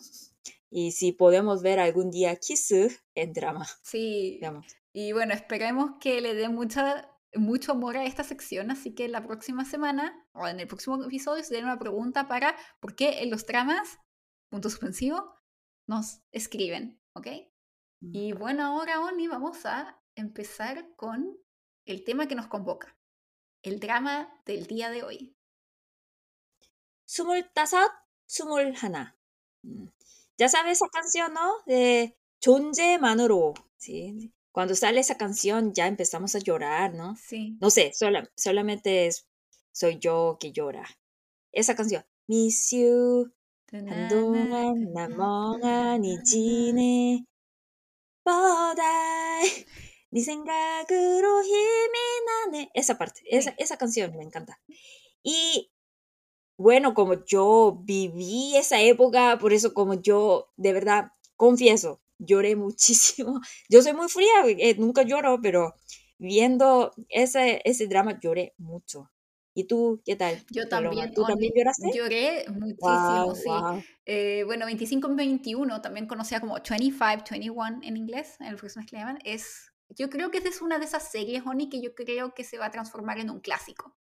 y 0.70 0.92
si 0.92 1.12
podemos 1.12 1.62
ver 1.62 1.80
algún 1.80 2.10
día 2.10 2.36
Kiss 2.36 2.72
en 3.14 3.32
drama. 3.32 3.66
Sí. 3.82 4.38
Veamos. 4.40 4.66
Y 4.92 5.12
bueno, 5.12 5.32
esperemos 5.34 5.92
que 6.00 6.20
le 6.20 6.34
dé 6.34 6.48
mucha, 6.48 7.10
mucho 7.35 7.73
amor 7.73 7.97
a 7.97 8.05
esta 8.05 8.23
sección, 8.23 8.71
así 8.71 8.95
que 8.95 9.07
la 9.07 9.25
próxima 9.25 9.65
semana 9.65 10.27
o 10.33 10.47
en 10.47 10.59
el 10.59 10.67
próximo 10.67 11.03
episodio 11.03 11.43
se 11.43 11.53
den 11.55 11.65
una 11.65 11.79
pregunta 11.79 12.27
para 12.27 12.55
por 12.79 12.95
qué 12.95 13.21
en 13.23 13.29
los 13.29 13.45
dramas, 13.45 13.99
punto 14.49 14.69
suspensivo, 14.69 15.35
nos 15.87 16.21
escriben, 16.31 17.01
¿ok? 17.13 17.27
Mm. 18.01 18.15
Y 18.15 18.33
bueno, 18.33 18.65
ahora, 18.65 19.01
Oni, 19.01 19.27
vamos 19.27 19.65
a 19.65 20.01
empezar 20.15 20.93
con 20.95 21.37
el 21.85 22.03
tema 22.03 22.27
que 22.27 22.35
nos 22.35 22.47
convoca, 22.47 22.97
el 23.61 23.79
drama 23.79 24.29
del 24.45 24.67
día 24.67 24.89
de 24.89 25.03
hoy. 25.03 25.37
스물다섯, 27.05 27.89
스물하나. 28.27 29.15
Mm. 29.63 29.87
Ya 30.37 30.49
sabes 30.49 30.73
esa 30.73 30.89
canción, 30.89 31.33
¿no? 31.33 31.63
De 31.65 32.15
존재만으로. 32.39 33.55
Sí. 33.77 34.31
Cuando 34.51 34.75
sale 34.75 34.99
esa 35.01 35.17
canción 35.17 35.73
ya 35.73 35.87
empezamos 35.87 36.35
a 36.35 36.39
llorar, 36.39 36.93
¿no? 36.93 37.15
Sí. 37.15 37.57
No 37.61 37.69
sé, 37.69 37.91
sola- 37.93 38.29
solamente 38.35 39.07
es, 39.07 39.27
soy 39.71 39.99
yo 39.99 40.37
que 40.39 40.51
llora. 40.51 40.85
Esa 41.51 41.75
canción. 41.75 42.03
Miss 42.27 42.71
you. 42.71 43.31
한동안 43.71 44.93
나 44.93 45.09
멍하니 45.09 46.23
지내 46.23 47.25
뻗어 48.23 48.81
네 50.09 50.21
생각으로 50.21 51.43
힘이 51.43 51.97
나네 52.25 52.69
esa 52.73 52.97
parte, 52.97 53.21
esa, 53.29 53.51
Sí. 53.51 53.55
esa 53.59 53.77
canción 53.77 54.15
me 54.15 54.23
encanta 54.23 54.57
y 55.21 55.69
bueno 56.57 56.93
como 56.93 57.25
yo 57.25 57.79
viví 57.83 58.55
esa 58.55 58.79
época 58.81 59.37
por 59.37 59.51
eso 59.51 59.73
como 59.73 59.95
yo 59.95 60.47
de 60.55 60.71
verdad 60.73 61.11
confieso 61.35 61.99
lloré 62.24 62.56
muchísimo 62.56 63.40
yo 63.68 63.82
soy 63.82 63.92
muy 63.94 64.08
fría 64.08 64.28
eh, 64.46 64.76
nunca 64.78 65.02
lloro 65.02 65.38
pero 65.42 65.74
viendo 66.18 66.92
ese, 67.08 67.60
ese 67.64 67.86
drama 67.86 68.18
lloré 68.20 68.54
mucho 68.58 69.10
¿y 69.54 69.64
tú 69.64 70.00
qué 70.04 70.16
tal? 70.16 70.42
Yo 70.50 70.68
también, 70.68 71.12
¿tú 71.12 71.24
también 71.24 71.52
lloraste? 71.54 71.90
lloré 71.94 72.44
muchísimo, 72.48 73.26
Wow, 73.26 73.34
sí. 73.34 73.48
wow. 73.48 73.82
Eh, 74.06 74.42
bueno, 74.46 74.66
25-21, 74.66 75.80
también 75.82 76.06
conocida 76.06 76.40
como 76.40 76.56
25-21 76.58 77.80
en 77.82 77.96
inglés, 77.96 78.36
en 78.40 78.46
el 78.46 78.56
personas 78.56 78.88
que 78.88 78.96
le 78.96 79.02
llaman, 79.02 79.18
es, 79.24 79.72
yo 79.90 80.08
creo 80.08 80.30
que 80.30 80.38
esa 80.38 80.48
es 80.48 80.62
una 80.62 80.78
de 80.78 80.86
esas 80.86 81.10
series, 81.10 81.44
Oni, 81.46 81.68
que 81.68 81.82
yo 81.82 81.94
creo 81.94 82.34
que 82.34 82.44
se 82.44 82.58
va 82.58 82.66
a 82.66 82.70
transformar 82.70 83.18
en 83.18 83.30
un 83.30 83.40
clásico. 83.40 83.94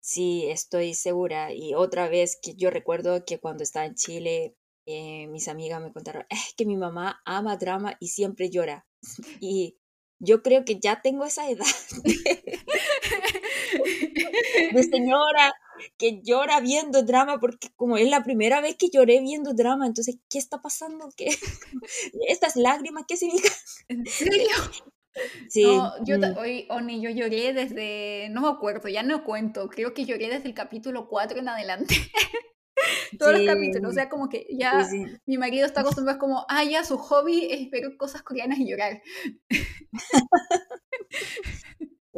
Sí, 0.00 0.44
estoy 0.50 0.94
segura. 0.94 1.54
Y 1.54 1.74
otra 1.74 2.08
vez 2.08 2.38
que 2.42 2.54
yo 2.56 2.70
recuerdo 2.70 3.24
que 3.24 3.38
cuando 3.38 3.62
estaba 3.62 3.86
en 3.86 3.94
Chile, 3.94 4.54
eh, 4.86 5.26
mis 5.28 5.48
amigas 5.48 5.80
me 5.82 5.92
contaron, 5.92 6.24
es 6.28 6.54
que 6.56 6.66
mi 6.66 6.76
mamá 6.76 7.22
ama 7.24 7.56
drama 7.56 7.96
y 8.00 8.08
siempre 8.08 8.50
llora. 8.50 8.86
Y 9.40 9.78
yo 10.18 10.42
creo 10.42 10.64
que 10.64 10.78
ya 10.80 11.02
tengo 11.02 11.24
esa 11.24 11.48
edad 11.50 11.66
de 14.72 14.82
señora 14.82 15.54
que 15.98 16.20
llora 16.22 16.60
viendo 16.60 17.02
drama 17.02 17.40
porque 17.40 17.68
como 17.76 17.96
es 17.96 18.08
la 18.08 18.22
primera 18.22 18.60
vez 18.60 18.76
que 18.76 18.90
lloré 18.90 19.20
viendo 19.20 19.54
drama, 19.54 19.86
entonces, 19.86 20.18
¿qué 20.30 20.38
está 20.38 20.62
pasando? 20.62 21.08
¿Qué? 21.16 21.26
Estas 22.28 22.56
lágrimas, 22.56 23.04
¿qué 23.06 23.16
significan? 23.16 23.52
¿En 23.88 24.06
serio? 24.06 24.56
Sí, 25.48 25.64
No, 25.64 25.92
yo, 26.04 26.18
mm, 26.18 26.36
hoy, 26.38 26.66
Oni, 26.70 27.00
yo 27.00 27.10
lloré 27.10 27.52
desde, 27.52 28.28
no 28.30 28.40
me 28.40 28.48
acuerdo, 28.48 28.88
ya 28.88 29.04
no 29.04 29.24
cuento, 29.24 29.68
creo 29.68 29.94
que 29.94 30.04
lloré 30.04 30.28
desde 30.28 30.48
el 30.48 30.54
capítulo 30.54 31.08
4 31.08 31.38
en 31.38 31.48
adelante. 31.48 31.94
Todos 33.18 33.38
los 33.38 33.46
capítulos, 33.46 33.90
o 33.90 33.94
sea, 33.94 34.08
como 34.08 34.28
que 34.28 34.46
ya 34.50 34.84
sí. 34.84 35.04
mi 35.26 35.38
marido 35.38 35.66
está 35.66 35.80
acostumbrado, 35.82 36.18
como, 36.18 36.44
ah, 36.48 36.64
ya 36.64 36.84
su 36.84 36.98
hobby 36.98 37.48
es 37.50 37.70
ver 37.70 37.96
cosas 37.96 38.22
coreanas 38.22 38.58
y 38.58 38.68
llorar. 38.68 39.02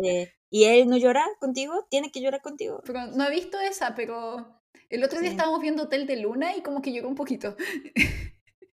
Eh, 0.03 0.31
¿y 0.51 0.65
él 0.65 0.89
no 0.89 0.99
llora 0.99 1.25
contigo? 1.41 1.87
¿Tiene 1.89 2.13
que 2.13 2.21
llorar 2.21 2.43
contigo? 2.43 2.83
Pero 2.85 3.07
no 3.07 3.27
he 3.27 3.31
visto 3.31 3.59
esa, 3.59 3.95
pero 3.95 4.61
el 4.91 5.03
otro 5.03 5.21
día 5.21 5.31
estábamos 5.31 5.61
viendo 5.61 5.85
Hotel 5.85 6.07
de 6.07 6.17
Luna 6.17 6.55
y 6.55 6.63
como 6.63 6.83
que 6.83 6.93
lloró 6.93 7.09
un 7.09 7.15
poquito. 7.15 7.57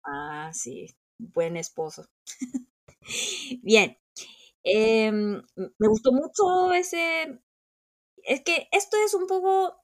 Ah, 0.03 0.49
sí, 0.51 0.87
buen 1.19 1.57
esposo. 1.57 2.07
Bien, 3.61 3.97
em, 4.63 5.41
me 5.55 5.87
gustó 5.87 6.11
mucho 6.11 6.73
ese... 6.73 7.39
Es 8.23 8.41
que 8.43 8.67
esto 8.71 8.97
es 9.05 9.13
un 9.13 9.27
poco 9.27 9.80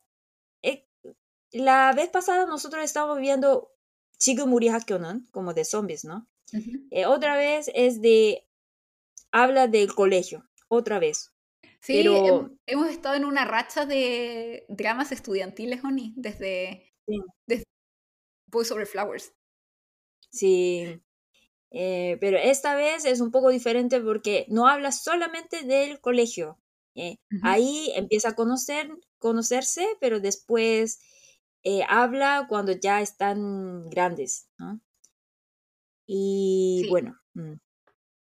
la 1.57 1.93
vez 1.93 2.09
pasada 2.09 2.45
nosotros 2.45 2.83
estábamos 2.83 3.19
viendo 3.19 3.71
Chigumuri 4.17 4.69
Hakyonan, 4.69 5.27
como 5.31 5.53
de 5.53 5.65
zombies, 5.65 6.05
¿no? 6.05 6.27
Uh 6.53 6.57
-huh. 6.57 6.87
eh, 6.91 7.05
otra 7.05 7.35
vez 7.37 7.69
es 7.73 8.01
de. 8.01 8.43
Habla 9.31 9.67
del 9.67 9.93
colegio, 9.93 10.47
otra 10.69 10.99
vez. 10.99 11.33
Sí, 11.81 11.93
Pero... 11.93 12.49
hemos 12.65 12.89
estado 12.89 13.15
en 13.15 13.25
una 13.25 13.45
racha 13.45 13.85
de 13.85 14.65
dramas 14.69 15.11
estudiantiles, 15.11 15.83
Oni, 15.83 16.13
desde, 16.15 16.93
sí. 17.05 17.19
desde 17.45 17.63
Boys 18.47 18.71
Over 18.71 18.87
Flowers. 18.87 19.33
Sí. 20.31 21.01
Eh, 21.71 22.17
pero 22.21 22.37
esta 22.37 22.75
vez 22.75 23.05
es 23.05 23.19
un 23.19 23.31
poco 23.31 23.49
diferente 23.49 23.99
porque 23.99 24.45
no 24.49 24.67
habla 24.67 24.91
solamente 24.91 25.63
del 25.63 25.99
colegio. 25.99 26.57
Eh. 26.95 27.17
Uh 27.31 27.35
-huh. 27.35 27.39
Ahí 27.43 27.91
empieza 27.95 28.29
a 28.29 28.35
conocer, 28.35 28.89
conocerse, 29.19 29.85
pero 29.99 30.19
después 30.19 30.99
eh, 31.69 31.83
habla 31.89 32.45
cuando 32.47 32.71
ya 32.71 33.01
están 33.01 33.89
grandes, 33.89 34.47
¿no? 34.57 34.79
Y 36.07 36.83
Sí, 36.83 36.89
bueno, 36.89 37.19
mm, 37.33 37.55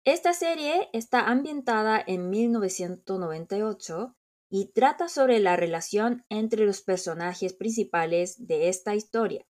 esta 0.06 0.34
serie 0.34 0.88
está 0.94 1.22
ambientada 1.22 2.04
en 2.06 2.30
1998 2.30 4.16
y 4.52 4.72
trata 4.72 5.10
sobre 5.10 5.40
la 5.40 5.56
relación 5.56 6.24
entre 6.30 6.68
los 6.68 6.82
personajes 6.82 7.56
principales 7.56 8.36
de 8.38 8.70
esta 8.70 8.94
historia. 8.94 9.44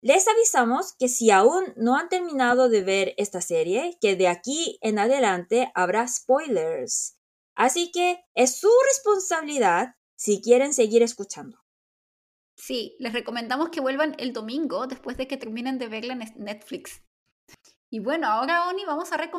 Les 0.00 0.26
avisamos 0.26 0.94
que 0.98 1.08
si 1.08 1.30
aún 1.30 1.74
no 1.76 1.94
han 1.94 2.08
terminado 2.08 2.70
de 2.70 2.82
ver 2.84 3.12
esta 3.18 3.42
serie, 3.42 3.98
que 4.00 4.16
de 4.16 4.28
aquí 4.28 4.78
en 4.80 4.98
adelante 4.98 5.70
habrá 5.74 6.08
spoilers. 6.08 7.18
Así 7.54 7.92
que 7.92 8.24
es 8.34 8.56
su 8.58 8.70
responsabilidad 8.86 9.96
si 10.16 10.40
quieren 10.40 10.72
seguir 10.72 11.02
escuchando. 11.02 11.58
Sí, 12.68 12.96
les 12.98 13.14
recomendamos 13.14 13.70
que 13.70 13.80
vuelvan 13.80 14.14
el 14.18 14.34
domingo 14.34 14.86
después 14.86 15.16
de 15.16 15.26
que 15.26 15.38
terminen 15.38 15.78
de 15.78 15.88
verla 15.88 16.12
en 16.12 16.44
Netflix. 16.44 17.02
Y 17.88 18.00
bueno, 18.00 18.26
ahora, 18.26 18.68
Oni, 18.68 18.84
vamos 18.84 19.10
a, 19.10 19.30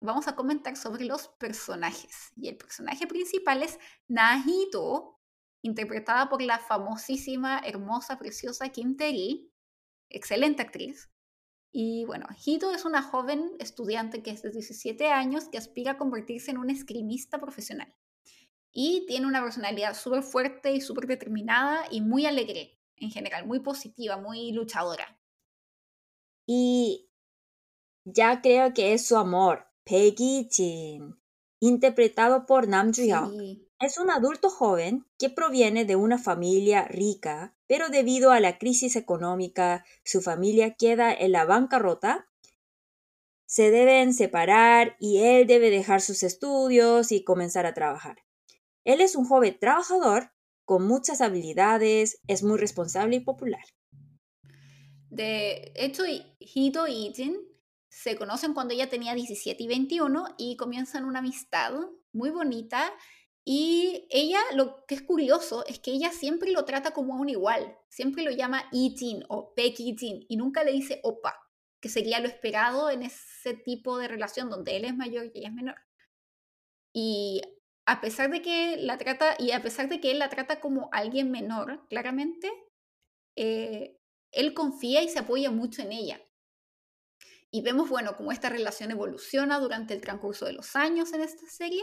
vamos 0.00 0.26
a 0.26 0.34
comentar 0.34 0.74
sobre 0.78 1.04
los 1.04 1.28
personajes. 1.28 2.32
Y 2.34 2.48
el 2.48 2.56
personaje 2.56 3.06
principal 3.06 3.62
es 3.62 3.78
Nahito, 4.08 5.20
interpretada 5.60 6.30
por 6.30 6.40
la 6.40 6.58
famosísima, 6.58 7.60
hermosa, 7.62 8.18
preciosa 8.18 8.70
Kim 8.70 8.96
Tae-ri, 8.96 9.52
excelente 10.08 10.62
actriz. 10.62 11.10
Y 11.72 12.06
bueno, 12.06 12.26
Hito 12.42 12.72
es 12.72 12.86
una 12.86 13.02
joven 13.02 13.52
estudiante 13.58 14.22
que 14.22 14.30
es 14.30 14.40
de 14.40 14.50
17 14.50 15.08
años 15.08 15.50
que 15.50 15.58
aspira 15.58 15.92
a 15.92 15.98
convertirse 15.98 16.50
en 16.50 16.56
una 16.56 16.72
esgrimista 16.72 17.38
profesional. 17.38 17.94
Y 18.72 19.04
tiene 19.06 19.26
una 19.26 19.42
personalidad 19.42 19.94
súper 19.94 20.22
fuerte 20.22 20.72
y 20.72 20.80
súper 20.80 21.06
determinada 21.06 21.84
y 21.90 22.00
muy 22.00 22.26
alegre 22.26 22.78
en 22.96 23.10
general, 23.10 23.46
muy 23.46 23.60
positiva, 23.60 24.16
muy 24.16 24.52
luchadora. 24.52 25.18
Y 26.46 27.10
ya 28.04 28.40
creo 28.42 28.72
que 28.74 28.94
es 28.94 29.06
su 29.06 29.16
amor, 29.16 29.66
Peggy 29.84 30.48
Jin, 30.50 31.16
interpretado 31.60 32.46
por 32.46 32.68
Nam 32.68 32.92
Joo-hyuk. 32.92 33.30
Sí, 33.38 33.68
Es 33.80 33.98
un 33.98 34.10
adulto 34.10 34.50
joven 34.50 35.06
que 35.18 35.30
proviene 35.30 35.84
de 35.84 35.96
una 35.96 36.18
familia 36.18 36.84
rica, 36.88 37.56
pero 37.66 37.88
debido 37.88 38.30
a 38.32 38.40
la 38.40 38.58
crisis 38.58 38.96
económica, 38.96 39.84
su 40.04 40.20
familia 40.22 40.74
queda 40.74 41.12
en 41.12 41.32
la 41.32 41.44
bancarrota. 41.44 42.28
se 43.46 43.70
deben 43.70 44.14
separar 44.14 44.96
y 44.98 45.18
él 45.18 45.46
debe 45.46 45.70
dejar 45.70 46.00
sus 46.00 46.22
estudios 46.22 47.12
y 47.12 47.22
comenzar 47.22 47.66
a 47.66 47.74
trabajar. 47.74 48.24
Él 48.84 49.00
es 49.00 49.16
un 49.16 49.24
joven 49.24 49.56
trabajador 49.58 50.32
con 50.64 50.86
muchas 50.86 51.20
habilidades, 51.20 52.20
es 52.26 52.42
muy 52.42 52.58
responsable 52.58 53.16
y 53.16 53.20
popular. 53.20 53.64
De 55.10 55.72
hecho, 55.74 56.04
Hito 56.38 56.86
y 56.86 57.12
Jin 57.14 57.36
se 57.90 58.16
conocen 58.16 58.54
cuando 58.54 58.72
ella 58.72 58.88
tenía 58.88 59.14
17 59.14 59.62
y 59.62 59.66
21 59.66 60.34
y 60.38 60.56
comienzan 60.56 61.04
una 61.04 61.18
amistad 61.18 61.74
muy 62.12 62.30
bonita. 62.30 62.90
Y 63.44 64.06
ella, 64.10 64.40
lo 64.54 64.86
que 64.86 64.94
es 64.94 65.02
curioso, 65.02 65.66
es 65.66 65.78
que 65.80 65.90
ella 65.90 66.10
siempre 66.10 66.52
lo 66.52 66.64
trata 66.64 66.92
como 66.92 67.14
a 67.14 67.20
un 67.20 67.28
igual. 67.28 67.76
Siempre 67.88 68.22
lo 68.22 68.30
llama 68.30 68.64
Jin 68.72 69.24
o 69.28 69.52
Becky 69.54 69.94
Jin 69.98 70.24
y 70.28 70.36
nunca 70.36 70.64
le 70.64 70.72
dice 70.72 71.00
opa, 71.02 71.34
que 71.80 71.90
sería 71.90 72.20
lo 72.20 72.28
esperado 72.28 72.88
en 72.88 73.02
ese 73.02 73.52
tipo 73.52 73.98
de 73.98 74.08
relación 74.08 74.48
donde 74.48 74.76
él 74.76 74.86
es 74.86 74.96
mayor 74.96 75.26
y 75.26 75.38
ella 75.40 75.48
es 75.48 75.54
menor. 75.54 75.76
Y 76.94 77.42
a 77.86 78.00
pesar 78.00 78.30
de 78.30 78.42
que 78.42 78.76
la 78.78 78.98
trata, 78.98 79.34
y 79.38 79.50
a 79.52 79.62
pesar 79.62 79.88
de 79.88 80.00
que 80.00 80.10
él 80.10 80.18
la 80.18 80.28
trata 80.28 80.60
como 80.60 80.88
alguien 80.92 81.30
menor, 81.30 81.86
claramente, 81.88 82.50
eh, 83.36 83.98
él 84.30 84.54
confía 84.54 85.02
y 85.02 85.08
se 85.08 85.18
apoya 85.18 85.50
mucho 85.50 85.82
en 85.82 85.92
ella. 85.92 86.20
Y 87.50 87.62
vemos, 87.62 87.90
bueno, 87.90 88.16
cómo 88.16 88.32
esta 88.32 88.48
relación 88.48 88.90
evoluciona 88.90 89.58
durante 89.58 89.94
el 89.94 90.00
transcurso 90.00 90.46
de 90.46 90.54
los 90.54 90.74
años 90.74 91.12
en 91.12 91.20
esta 91.20 91.46
serie, 91.48 91.82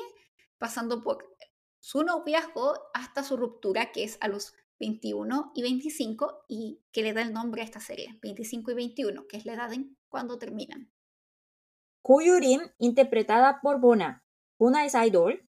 pasando 0.58 1.04
por 1.04 1.36
su 1.80 2.04
noviazgo 2.04 2.74
hasta 2.94 3.24
su 3.24 3.38
ruptura, 3.38 3.92
que 3.92 4.04
es 4.04 4.18
a 4.22 4.28
los 4.28 4.54
21 4.80 5.52
y 5.54 5.62
25, 5.62 6.46
y 6.48 6.82
que 6.92 7.04
le 7.04 7.14
da 7.14 7.22
el 7.22 7.34
nombre 7.34 7.62
a 7.62 7.66
esta 7.66 7.80
serie, 7.80 8.18
25 8.22 8.72
y 8.72 8.74
21, 8.74 9.28
que 9.28 9.38
es 9.38 9.46
la 9.46 9.54
edad 9.54 9.72
en 9.74 9.98
cuando 10.08 10.40
terminan. 10.40 10.92
Koyurim, 12.02 12.62
interpretada 12.80 13.60
por 13.62 13.80
Bona. 13.80 14.24
Bona 14.58 14.86
es 14.86 14.96
idol. 14.96 15.49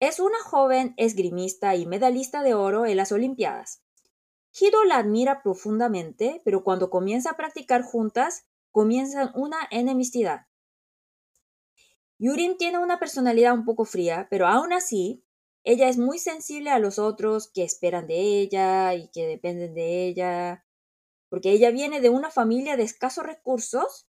Es 0.00 0.20
una 0.20 0.38
joven 0.44 0.94
esgrimista 0.96 1.74
y 1.74 1.84
medalista 1.84 2.44
de 2.44 2.54
oro 2.54 2.86
en 2.86 2.96
las 2.96 3.10
Olimpiadas. 3.10 3.82
Hido 4.60 4.84
la 4.84 4.98
admira 4.98 5.42
profundamente, 5.42 6.40
pero 6.44 6.62
cuando 6.62 6.88
comienza 6.88 7.30
a 7.30 7.36
practicar 7.36 7.82
juntas, 7.82 8.46
comienzan 8.70 9.32
una 9.34 9.56
enemistad. 9.72 10.42
Yurin 12.18 12.56
tiene 12.56 12.78
una 12.78 13.00
personalidad 13.00 13.54
un 13.54 13.64
poco 13.64 13.84
fría, 13.84 14.28
pero 14.30 14.46
aún 14.46 14.72
así, 14.72 15.24
ella 15.64 15.88
es 15.88 15.98
muy 15.98 16.18
sensible 16.20 16.70
a 16.70 16.78
los 16.78 17.00
otros 17.00 17.48
que 17.48 17.64
esperan 17.64 18.06
de 18.06 18.40
ella 18.40 18.94
y 18.94 19.08
que 19.08 19.26
dependen 19.26 19.74
de 19.74 20.06
ella, 20.06 20.64
porque 21.28 21.50
ella 21.50 21.70
viene 21.70 22.00
de 22.00 22.10
una 22.10 22.30
familia 22.30 22.76
de 22.76 22.84
escasos 22.84 23.26
recursos, 23.26 24.08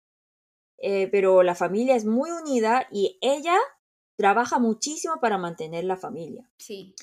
eh, 0.79 1.09
pero 1.09 1.42
la 1.42 1.55
familia 1.55 1.94
es 1.94 2.07
muy 2.07 2.31
unida 2.31 2.88
y 2.90 3.18
ella 3.20 3.57
trabaja 4.16 4.59
muchísimo 4.59 5.20
para 5.20 5.38
mantener 5.38 5.85
la 5.85 5.96
familia. 5.96 6.48
Sí. 6.59 6.94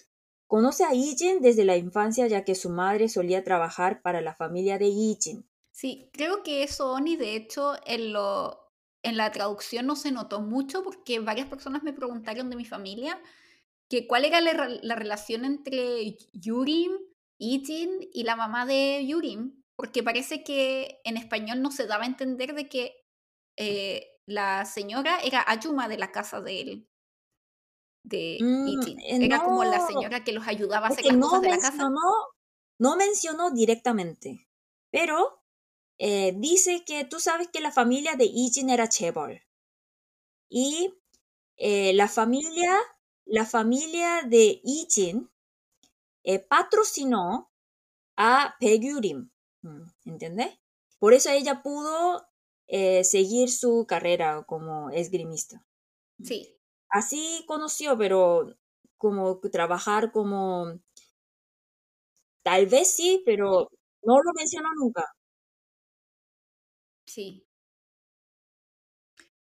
Conoce 0.47 0.83
a 0.83 0.93
Ijin 0.93 1.41
desde 1.41 1.65
la 1.65 1.77
infancia 1.77 2.27
ya 2.27 2.43
que 2.43 2.55
su 2.55 2.69
madre 2.69 3.07
solía 3.09 3.43
trabajar 3.43 4.01
para 4.01 4.21
la 4.21 4.35
familia 4.35 4.77
de 4.77 4.87
Ijin. 4.87 5.47
Sí, 5.71 6.09
creo 6.11 6.43
que 6.43 6.63
eso, 6.63 6.91
Oni, 6.91 7.15
de 7.15 7.35
hecho, 7.35 7.75
en, 7.85 8.11
lo, 8.11 8.73
en 9.03 9.15
la 9.15 9.31
traducción 9.31 9.85
no 9.85 9.95
se 9.95 10.11
notó 10.11 10.41
mucho 10.41 10.83
porque 10.83 11.19
varias 11.19 11.47
personas 11.47 11.83
me 11.83 11.93
preguntaron 11.93 12.49
de 12.49 12.57
mi 12.57 12.65
familia 12.65 13.21
que 13.89 14.07
cuál 14.07 14.25
era 14.25 14.41
la, 14.41 14.95
relación 14.95 15.45
entre 15.45 16.17
Yurim, 16.33 16.91
Ijin 17.37 18.09
y 18.13 18.23
la 18.23 18.35
mamá 18.35 18.65
de 18.65 19.05
Yurim, 19.05 19.63
porque 19.75 20.03
parece 20.03 20.43
que 20.43 21.01
en 21.03 21.17
español 21.17 21.61
no 21.61 21.71
se 21.71 21.87
daba 21.87 22.03
a 22.03 22.07
entender 22.07 22.53
de 22.53 22.69
que 22.69 23.05
eh, 23.57 24.19
la 24.25 24.65
señora 24.65 25.19
era 25.23 25.43
Ayuma 25.47 25.87
de 25.87 25.97
la 25.97 26.11
casa 26.11 26.41
de 26.41 26.61
él 26.61 26.90
de 28.03 28.37
mm, 28.41 28.99
eh, 28.99 29.25
Era 29.25 29.43
como 29.43 29.63
la 29.63 29.85
señora 29.85 30.23
que 30.23 30.31
los 30.31 30.47
ayudaba 30.47 30.87
a 30.87 30.89
hacer 30.89 31.05
las 31.05 31.15
cosas 31.17 31.41
de 31.41 31.49
la 31.49 31.57
casa. 31.59 31.89
No 32.79 32.95
mencionó 32.95 33.51
directamente, 33.51 34.47
pero 34.89 35.43
eh, 35.99 36.33
dice 36.37 36.83
que 36.83 37.05
tú 37.05 37.19
sabes 37.19 37.47
que 37.49 37.61
la 37.61 37.71
familia 37.71 38.15
de 38.15 38.25
Ijin 38.25 38.69
era 38.69 38.89
Chebol. 38.89 39.41
Y 40.49 40.93
eh, 41.57 41.93
la 41.93 42.07
familia, 42.07 42.75
la 43.25 43.45
familia 43.45 44.23
de 44.23 44.61
Ijin 44.63 45.29
patrocinó 46.49 47.51
a 48.17 48.55
Pegyurim. 48.59 49.29
Mm, 49.61 49.83
¿Entiendes? 50.05 50.59
Por 50.97 51.13
eso 51.13 51.29
ella 51.29 51.61
pudo 51.61 52.27
seguir 53.03 53.51
su 53.51 53.85
carrera 53.85 54.45
como 54.47 54.91
esgrimista. 54.91 55.65
Sí 56.23 56.60
así 56.91 57.43
conoció, 57.47 57.97
pero 57.97 58.55
como 58.97 59.39
trabajar 59.39 60.11
como... 60.11 60.79
Tal 62.43 62.65
vez 62.67 62.95
sí, 62.95 63.21
pero 63.25 63.69
no 64.03 64.21
lo 64.21 64.31
mencionó 64.33 64.69
nunca. 64.75 65.05
Sí. 67.05 67.45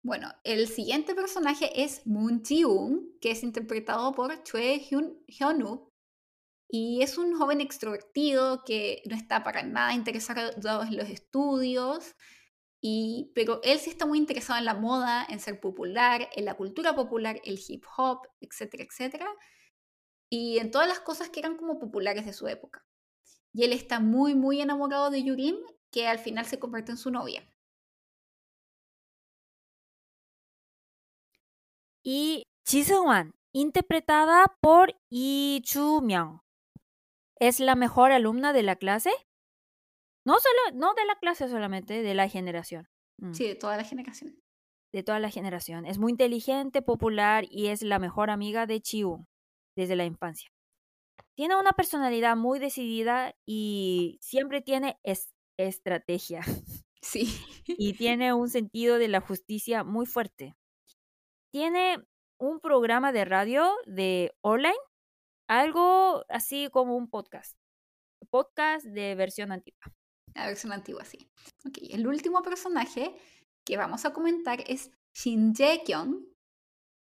Bueno, 0.04 0.32
el 0.44 0.68
siguiente 0.70 1.16
personaje 1.16 1.84
es 1.84 2.06
Moon 2.08 2.42
Ji-woon, 2.44 3.18
que 3.20 3.32
es 3.32 3.44
interpretado 3.44 4.14
por 4.14 4.42
Choi 4.44 4.80
Hyun-woo. 4.80 5.92
Y 6.70 7.02
es 7.02 7.18
un 7.18 7.38
joven 7.38 7.62
extrovertido 7.62 8.64
que 8.66 9.02
no 9.10 9.16
está 9.16 9.44
para 9.44 9.64
nada 9.64 9.94
interesado 9.94 10.84
en 10.84 10.98
los 10.98 11.10
estudios 11.10 12.16
pero 13.34 13.60
él 13.64 13.80
sí 13.80 13.90
está 13.90 14.06
muy 14.06 14.18
interesado 14.18 14.60
en 14.60 14.66
la 14.66 14.76
moda, 14.76 15.26
en 15.30 15.40
ser 15.40 15.60
popular, 15.60 16.30
en 16.36 16.46
la 16.46 16.56
cultura 16.56 16.96
popular, 16.96 17.40
el 17.44 17.60
hip 17.68 17.84
hop, 17.98 18.28
etcétera, 18.40 18.84
etcétera. 18.84 19.28
Y 20.30 20.60
en 20.60 20.72
todas 20.72 20.88
las 20.88 21.00
cosas 21.00 21.30
que 21.30 21.40
eran 21.40 21.58
como 21.58 21.80
populares 21.80 22.26
de 22.26 22.34
su 22.34 22.48
época. 22.48 22.86
Y 23.54 23.64
él 23.64 23.74
está 23.74 24.00
muy, 24.00 24.36
muy 24.36 24.62
enamorado 24.62 25.10
de 25.10 25.24
Yurim, 25.24 25.58
que 25.92 26.08
al 26.08 26.20
final 26.20 26.46
se 26.46 26.60
convierte 26.60 26.92
en 26.92 26.98
su 26.98 27.12
novia. 27.12 27.48
Y 32.04 32.44
Seung-wan, 32.66 33.34
interpretada 33.54 34.46
por 34.62 34.96
Lee 35.10 35.62
Chu-myung, 35.64 36.40
es 37.40 37.60
la 37.60 37.76
mejor 37.76 38.12
alumna 38.12 38.54
de 38.54 38.64
la 38.64 38.76
clase 38.76 39.12
no 40.28 40.36
solo, 40.40 40.78
no 40.78 40.94
de 40.94 41.06
la 41.06 41.16
clase 41.16 41.48
solamente, 41.48 42.04
de 42.04 42.14
la 42.14 42.28
generación. 42.28 42.90
Mm. 43.18 43.32
Sí, 43.32 43.48
de 43.48 43.56
toda 43.56 43.78
la 43.78 43.86
generación. 43.86 44.38
De 44.94 45.02
toda 45.02 45.20
la 45.20 45.30
generación. 45.30 45.86
Es 45.86 46.00
muy 46.00 46.12
inteligente, 46.12 46.82
popular 46.82 47.46
y 47.50 47.68
es 47.68 47.82
la 47.82 47.98
mejor 47.98 48.30
amiga 48.30 48.66
de 48.66 48.82
Chiu 48.82 49.26
desde 49.78 49.96
la 49.96 50.04
infancia. 50.04 50.50
Tiene 51.38 51.56
una 51.56 51.72
personalidad 51.72 52.36
muy 52.36 52.60
decidida 52.60 53.36
y 53.46 54.18
siempre 54.22 54.62
tiene 54.62 55.00
estrategia. 55.58 56.42
Sí. 57.00 57.30
y 57.66 57.94
tiene 57.98 58.34
un 58.34 58.50
sentido 58.50 58.98
de 58.98 59.08
la 59.08 59.22
justicia 59.22 59.86
muy 59.86 60.08
fuerte. 60.08 60.58
Tiene 61.54 62.00
un 62.38 62.60
programa 62.60 63.14
de 63.14 63.24
radio 63.24 63.72
de 63.86 64.36
online, 64.42 64.76
algo 65.48 66.26
así 66.28 66.70
como 66.70 66.98
un 66.98 67.08
podcast. 67.08 67.56
Podcast 68.30 68.84
de 68.88 69.16
versión 69.16 69.54
antigua. 69.54 69.97
La 70.38 70.46
versión 70.46 70.72
antigua, 70.72 71.04
sí. 71.04 71.32
El 71.90 72.06
último 72.06 72.44
personaje 72.44 73.18
que 73.66 73.76
vamos 73.76 74.06
a 74.06 74.14
comentar 74.14 74.64
es 74.68 74.92
Shin 75.12 75.56
Jae-kyung, 75.56 76.28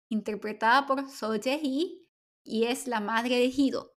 interpretada 0.10 0.86
por 0.86 1.10
So 1.10 1.34
Jae-hee, 1.34 2.10
y 2.46 2.64
es 2.64 2.88
la 2.88 3.02
madre 3.02 3.36
de 3.36 3.52
Hido, 3.54 3.94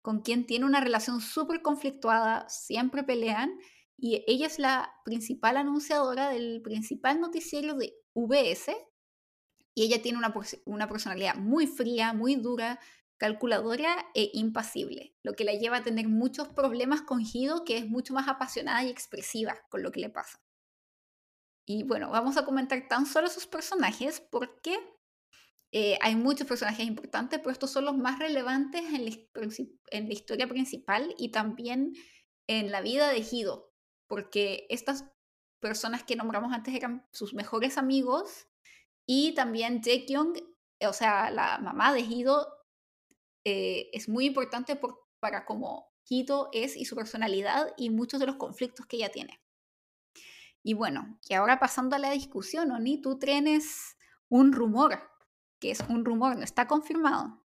con 0.00 0.22
quien 0.22 0.46
tiene 0.46 0.64
una 0.64 0.80
relación 0.80 1.20
súper 1.20 1.60
conflictuada, 1.60 2.48
siempre 2.48 3.04
pelean, 3.04 3.52
y 3.98 4.24
ella 4.26 4.46
es 4.46 4.58
la 4.58 4.90
principal 5.04 5.58
anunciadora 5.58 6.30
del 6.30 6.62
principal 6.62 7.20
noticiero 7.20 7.74
de 7.74 7.92
VS, 8.14 8.74
y 9.74 9.84
ella 9.84 10.00
tiene 10.00 10.16
una, 10.16 10.32
una 10.64 10.88
personalidad 10.88 11.34
muy 11.34 11.66
fría, 11.66 12.14
muy 12.14 12.36
dura, 12.36 12.80
calculadora 13.20 14.06
e 14.14 14.30
impasible, 14.32 15.14
lo 15.22 15.34
que 15.34 15.44
la 15.44 15.52
lleva 15.52 15.76
a 15.76 15.82
tener 15.82 16.08
muchos 16.08 16.48
problemas 16.48 17.02
con 17.02 17.20
Hido, 17.20 17.64
que 17.66 17.76
es 17.76 17.86
mucho 17.86 18.14
más 18.14 18.26
apasionada 18.28 18.82
y 18.82 18.88
expresiva 18.88 19.60
con 19.68 19.82
lo 19.82 19.92
que 19.92 20.00
le 20.00 20.08
pasa. 20.08 20.42
Y 21.68 21.82
bueno, 21.82 22.10
vamos 22.10 22.38
a 22.38 22.46
comentar 22.46 22.88
tan 22.88 23.04
solo 23.04 23.28
sus 23.28 23.46
personajes 23.46 24.20
porque 24.30 24.78
eh, 25.70 25.98
hay 26.00 26.16
muchos 26.16 26.46
personajes 26.46 26.86
importantes, 26.86 27.38
pero 27.40 27.50
estos 27.50 27.70
son 27.70 27.84
los 27.84 27.96
más 27.96 28.18
relevantes 28.18 28.84
en 28.84 29.04
la, 29.04 29.12
en 29.90 30.06
la 30.08 30.12
historia 30.14 30.48
principal 30.48 31.14
y 31.18 31.30
también 31.30 31.92
en 32.48 32.72
la 32.72 32.80
vida 32.80 33.10
de 33.10 33.18
Hido, 33.18 33.70
porque 34.08 34.66
estas 34.70 35.04
personas 35.60 36.04
que 36.04 36.16
nombramos 36.16 36.54
antes 36.54 36.74
eran 36.74 37.06
sus 37.12 37.34
mejores 37.34 37.76
amigos 37.76 38.48
y 39.06 39.34
también 39.34 39.82
Jaekyung, 39.82 40.38
o 40.88 40.92
sea, 40.94 41.30
la 41.30 41.58
mamá 41.58 41.92
de 41.92 42.00
Hido, 42.00 42.59
eh, 43.44 43.90
es 43.92 44.08
muy 44.08 44.26
importante 44.26 44.78
para 45.20 45.44
cómo 45.44 45.90
Hito 46.08 46.48
es 46.52 46.76
y 46.76 46.84
su 46.84 46.96
personalidad 46.96 47.72
y 47.76 47.90
muchos 47.90 48.20
de 48.20 48.26
los 48.26 48.36
conflictos 48.36 48.86
que 48.86 48.96
ella 48.96 49.10
tiene. 49.10 49.40
Y 50.62 50.74
bueno, 50.74 51.18
y 51.28 51.34
ahora 51.34 51.58
pasando 51.58 51.96
a 51.96 51.98
la 51.98 52.10
discusión, 52.10 52.70
Oni, 52.70 53.00
tú 53.00 53.18
tienes 53.18 53.96
un 54.28 54.52
rumor, 54.52 55.00
que 55.60 55.70
es 55.70 55.80
un 55.88 56.04
rumor, 56.04 56.36
no 56.36 56.44
está 56.44 56.66
confirmado. 56.66 57.42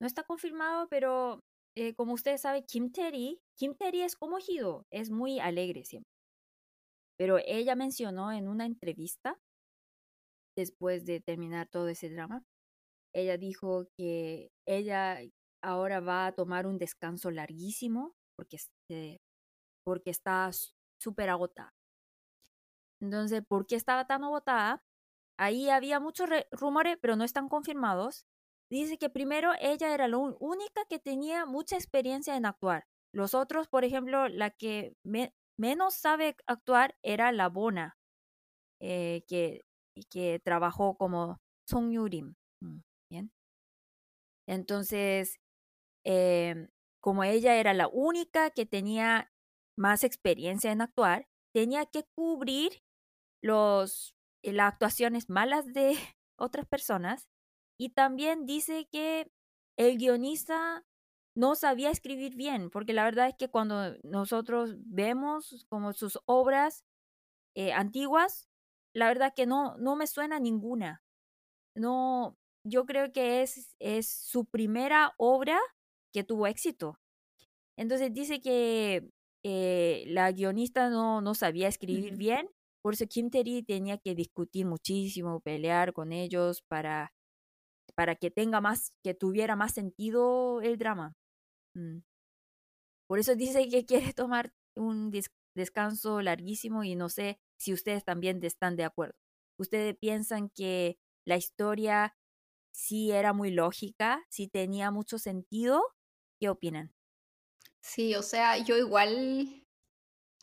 No 0.00 0.06
está 0.06 0.24
confirmado, 0.24 0.88
pero 0.88 1.40
eh, 1.74 1.94
como 1.94 2.12
ustedes 2.12 2.42
saben, 2.42 2.64
Kim 2.66 2.92
Terry, 2.92 3.40
Kim 3.56 3.74
Terry 3.74 4.02
es 4.02 4.14
como 4.16 4.38
Hido, 4.38 4.86
es 4.90 5.10
muy 5.10 5.40
alegre 5.40 5.84
siempre. 5.84 6.10
Pero 7.18 7.38
ella 7.46 7.74
mencionó 7.76 8.30
en 8.32 8.48
una 8.48 8.66
entrevista, 8.66 9.38
después 10.54 11.06
de 11.06 11.20
terminar 11.20 11.68
todo 11.68 11.88
ese 11.88 12.10
drama, 12.10 12.42
ella 13.16 13.38
dijo 13.38 13.88
que 13.96 14.50
ella 14.66 15.18
ahora 15.62 16.00
va 16.00 16.26
a 16.26 16.32
tomar 16.32 16.66
un 16.66 16.78
descanso 16.78 17.30
larguísimo 17.30 18.14
porque, 18.36 18.56
este, 18.56 19.20
porque 19.84 20.10
está 20.10 20.50
súper 21.00 21.30
agotada. 21.30 21.72
Entonces, 23.00 23.42
¿por 23.46 23.66
qué 23.66 23.76
estaba 23.76 24.06
tan 24.06 24.22
agotada? 24.24 24.82
Ahí 25.38 25.70
había 25.70 25.98
muchos 25.98 26.28
rumores, 26.50 26.98
pero 27.00 27.16
no 27.16 27.24
están 27.24 27.48
confirmados. 27.48 28.26
Dice 28.70 28.98
que 28.98 29.10
primero 29.10 29.52
ella 29.60 29.94
era 29.94 30.08
la 30.08 30.18
única 30.18 30.84
que 30.88 30.98
tenía 30.98 31.46
mucha 31.46 31.76
experiencia 31.76 32.36
en 32.36 32.46
actuar. 32.46 32.84
Los 33.14 33.34
otros, 33.34 33.68
por 33.68 33.84
ejemplo, 33.84 34.28
la 34.28 34.50
que 34.50 34.94
menos 35.56 35.94
sabe 35.94 36.36
actuar 36.46 36.96
era 37.02 37.32
la 37.32 37.48
Bona, 37.48 37.96
eh, 38.80 39.24
que, 39.28 39.62
que 40.10 40.40
trabajó 40.44 40.96
como 40.96 41.38
Song 41.66 41.90
Yurim. 41.92 42.34
Mm. 42.60 42.80
Entonces, 44.46 45.40
em, 46.04 46.68
como 47.00 47.24
ella 47.24 47.56
era 47.56 47.74
la 47.74 47.88
única 47.88 48.50
que 48.50 48.66
tenía 48.66 49.32
más 49.76 50.04
experiencia 50.04 50.72
en 50.72 50.82
actuar, 50.82 51.28
tenía 51.54 51.86
que 51.86 52.04
cubrir 52.14 52.82
los, 53.42 54.14
eh, 54.42 54.52
las 54.52 54.72
actuaciones 54.74 55.30
malas 55.30 55.66
de 55.72 55.92
otras 56.38 56.66
personas 56.66 57.28
y 57.78 57.90
también 57.90 58.46
dice 58.46 58.88
que 58.90 59.30
el 59.78 59.98
guionista 59.98 60.84
no 61.36 61.54
sabía 61.54 61.90
escribir 61.90 62.34
bien, 62.34 62.70
porque 62.70 62.94
la 62.94 63.04
verdad 63.04 63.28
es 63.28 63.34
que 63.36 63.50
cuando 63.50 63.96
nosotros 64.02 64.76
vemos 64.78 65.66
como 65.68 65.92
sus 65.92 66.18
obras 66.24 66.84
eh, 67.54 67.72
antiguas, 67.72 68.48
la 68.94 69.08
verdad 69.08 69.34
que 69.36 69.46
no, 69.46 69.76
no 69.78 69.96
me 69.96 70.06
suena 70.06 70.40
ninguna. 70.40 71.02
No, 71.74 72.38
yo 72.66 72.86
creo 72.86 73.12
que 73.12 73.42
es, 73.42 73.74
es 73.78 74.08
su 74.08 74.44
primera 74.46 75.14
obra 75.18 75.58
que 76.12 76.24
tuvo 76.24 76.46
éxito. 76.46 76.98
Entonces 77.76 78.12
dice 78.12 78.40
que 78.40 79.08
eh, 79.44 80.04
la 80.08 80.32
guionista 80.32 80.90
no, 80.90 81.20
no 81.20 81.34
sabía 81.34 81.68
escribir 81.68 82.16
bien, 82.16 82.48
por 82.82 82.94
eso 82.94 83.06
Kim 83.06 83.30
Terry 83.30 83.62
tenía 83.62 83.98
que 83.98 84.14
discutir 84.14 84.66
muchísimo, 84.66 85.40
pelear 85.40 85.92
con 85.92 86.12
ellos 86.12 86.62
para 86.62 87.12
para 87.96 88.14
que 88.14 88.30
tenga 88.30 88.60
más, 88.60 88.92
que 89.02 89.14
tuviera 89.14 89.56
más 89.56 89.72
sentido 89.72 90.60
el 90.60 90.76
drama. 90.78 91.16
Mm. 91.74 92.00
Por 93.08 93.18
eso 93.18 93.34
dice 93.34 93.68
que 93.68 93.84
quiere 93.84 94.12
tomar 94.14 94.52
un 94.76 95.10
descanso 95.54 96.20
larguísimo 96.20 96.84
y 96.84 96.94
no 96.94 97.08
sé 97.08 97.40
si 97.58 97.72
ustedes 97.72 98.04
también 98.04 98.42
están 98.44 98.76
de 98.76 98.84
acuerdo. 98.84 99.16
¿Ustedes 99.58 99.96
piensan 99.96 100.50
que 100.50 100.98
la 101.24 101.36
historia 101.36 102.14
sí 102.76 103.10
era 103.10 103.32
muy 103.32 103.50
lógica, 103.50 104.22
sí 104.28 104.48
tenía 104.48 104.90
mucho 104.90 105.18
sentido? 105.18 105.82
¿Qué 106.38 106.50
opinan? 106.50 106.92
Sí, 107.80 108.14
o 108.14 108.22
sea, 108.22 108.58
yo 108.58 108.76
igual 108.76 109.64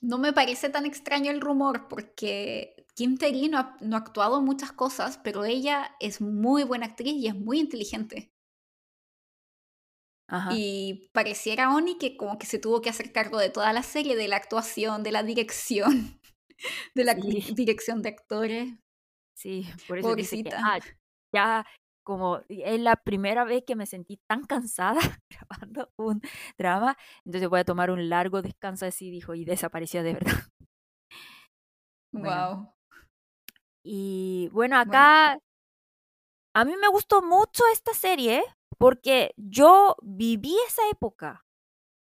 no 0.02 0.18
me 0.18 0.34
parece 0.34 0.70
tan 0.70 0.86
extraño 0.86 1.30
el 1.32 1.42
rumor 1.42 1.88
porque 1.88 2.88
Kim 2.96 3.18
Terry 3.18 3.50
no 3.50 3.60
ha, 3.60 3.98
actuado 3.98 4.40
en 4.40 4.46
muchas 4.46 4.72
cosas, 4.72 5.20
pero 5.24 5.46
ella 5.46 5.96
es 6.00 6.22
muy 6.22 6.64
buena 6.64 6.88
actriz 6.88 7.14
y 7.14 7.28
es 7.28 7.36
muy 7.36 7.60
inteligente. 7.60 8.32
Y 10.50 11.12
pareciera 11.14 11.76
Oni 11.76 12.00
que 12.00 12.18
como 12.18 12.40
que 12.40 12.48
se 12.48 12.58
tuvo 12.58 12.82
que 12.82 12.90
hacer 12.90 13.12
cargo 13.12 13.38
de 13.38 13.52
toda 13.52 13.72
la 13.72 13.84
serie, 13.84 14.16
de 14.16 14.28
la 14.28 14.38
actuación, 14.38 15.04
de 15.04 15.12
la 15.12 15.22
dirección, 15.22 16.20
de 16.96 17.04
la 17.04 17.14
dirección 17.14 18.02
de 18.02 18.10
actores. 18.10 18.74
Sí, 19.38 19.68
por 19.88 20.00
eso 20.00 20.16
dice 20.16 20.42
que, 20.42 20.50
ah, 20.56 20.80
ya 21.32 21.64
como 22.04 22.42
es 22.50 22.80
la 22.80 22.96
primera 22.96 23.44
vez 23.44 23.64
que 23.66 23.76
me 23.76 23.86
sentí 23.86 24.18
tan 24.28 24.44
cansada 24.46 25.00
grabando 25.30 25.92
un 25.98 26.22
drama, 26.58 26.98
entonces 27.26 27.50
voy 27.50 27.62
a 27.62 27.66
tomar 27.66 27.92
un 27.92 28.10
largo 28.10 28.42
descanso 28.42 28.86
así, 28.86 29.10
dijo, 29.10 29.34
y 29.36 29.46
desapareció 29.46 30.04
de 30.04 30.14
verdad. 30.14 30.34
Wow. 32.16 32.72
Y 33.84 34.48
bueno, 34.54 34.78
acá 34.78 35.40
a 36.54 36.66
mí 36.66 36.76
me 36.78 36.88
gustó 36.90 37.24
mucho 37.24 37.64
esta 37.74 37.94
serie 37.94 38.44
porque 38.78 39.34
yo 39.36 39.96
viví 40.04 40.56
esa 40.68 40.84
época 40.92 41.44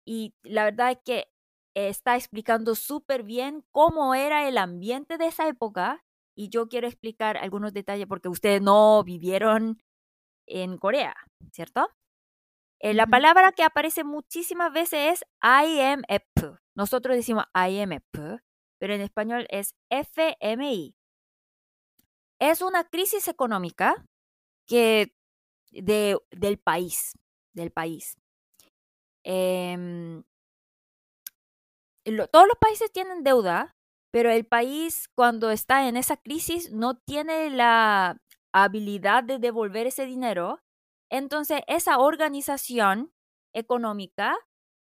y 0.06 0.36
la 0.44 0.66
verdad 0.66 0.92
es 0.92 0.98
que 1.06 1.32
está 1.74 2.16
explicando 2.16 2.76
súper 2.76 3.24
bien 3.24 3.66
cómo 3.72 4.14
era 4.14 4.48
el 4.48 4.58
ambiente 4.58 5.18
de 5.18 5.28
esa 5.28 5.48
época 5.48 6.04
y 6.36 6.50
yo 6.50 6.68
quiero 6.68 6.88
explicar 6.88 7.38
algunos 7.38 7.74
detalles 7.74 8.08
porque 8.08 8.30
ustedes 8.30 8.62
no 8.62 9.04
vivieron 9.04 9.82
en 10.48 10.78
Corea, 10.78 11.16
¿cierto? 11.52 11.90
Eh, 12.80 12.94
la 12.94 13.08
palabra 13.08 13.52
que 13.52 13.64
aparece 13.64 14.04
muchísimas 14.04 14.74
veces 14.74 15.22
es 15.22 15.26
IMF. 15.66 16.60
Nosotros 16.76 17.16
decimos 17.16 17.46
IMF, 17.56 18.42
pero 18.80 18.94
en 18.94 19.02
español 19.02 19.48
es 19.50 19.76
FMI 19.90 20.96
es 22.52 22.62
una 22.62 22.84
crisis 22.84 23.28
económica 23.28 24.06
que 24.68 25.16
de, 25.72 26.18
del 26.32 26.60
país, 26.60 27.14
del 27.54 27.72
país. 27.72 28.18
Em, 29.24 30.24
todos 32.32 32.48
los 32.48 32.58
países 32.60 32.92
tienen 32.92 33.24
deuda, 33.24 33.76
pero 34.14 34.30
el 34.30 34.46
país 34.46 35.10
cuando 35.16 35.50
está 35.50 35.88
en 35.88 35.98
esa 35.98 36.18
crisis 36.18 36.72
no 36.72 36.96
tiene 36.96 37.50
la 37.50 38.22
habilidad 38.54 39.24
de 39.24 39.40
devolver 39.40 39.88
ese 39.88 40.06
dinero. 40.06 40.62
Entonces 41.10 41.62
esa 41.66 41.98
organización 41.98 43.12
económica 43.56 44.38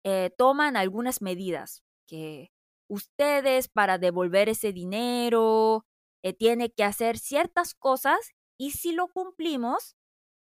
eh, 0.04 0.32
toman 0.36 0.76
algunas 0.76 1.22
medidas 1.22 1.84
que 2.08 2.52
ustedes 2.90 3.68
para 3.68 4.00
devolver 4.00 4.50
ese 4.50 4.74
dinero 4.74 5.86
eh, 6.24 6.34
tiene 6.34 6.72
que 6.72 6.84
hacer 6.84 7.20
ciertas 7.20 7.76
cosas 7.76 8.32
y 8.58 8.72
si 8.72 8.92
lo 8.92 9.08
cumplimos, 9.08 9.96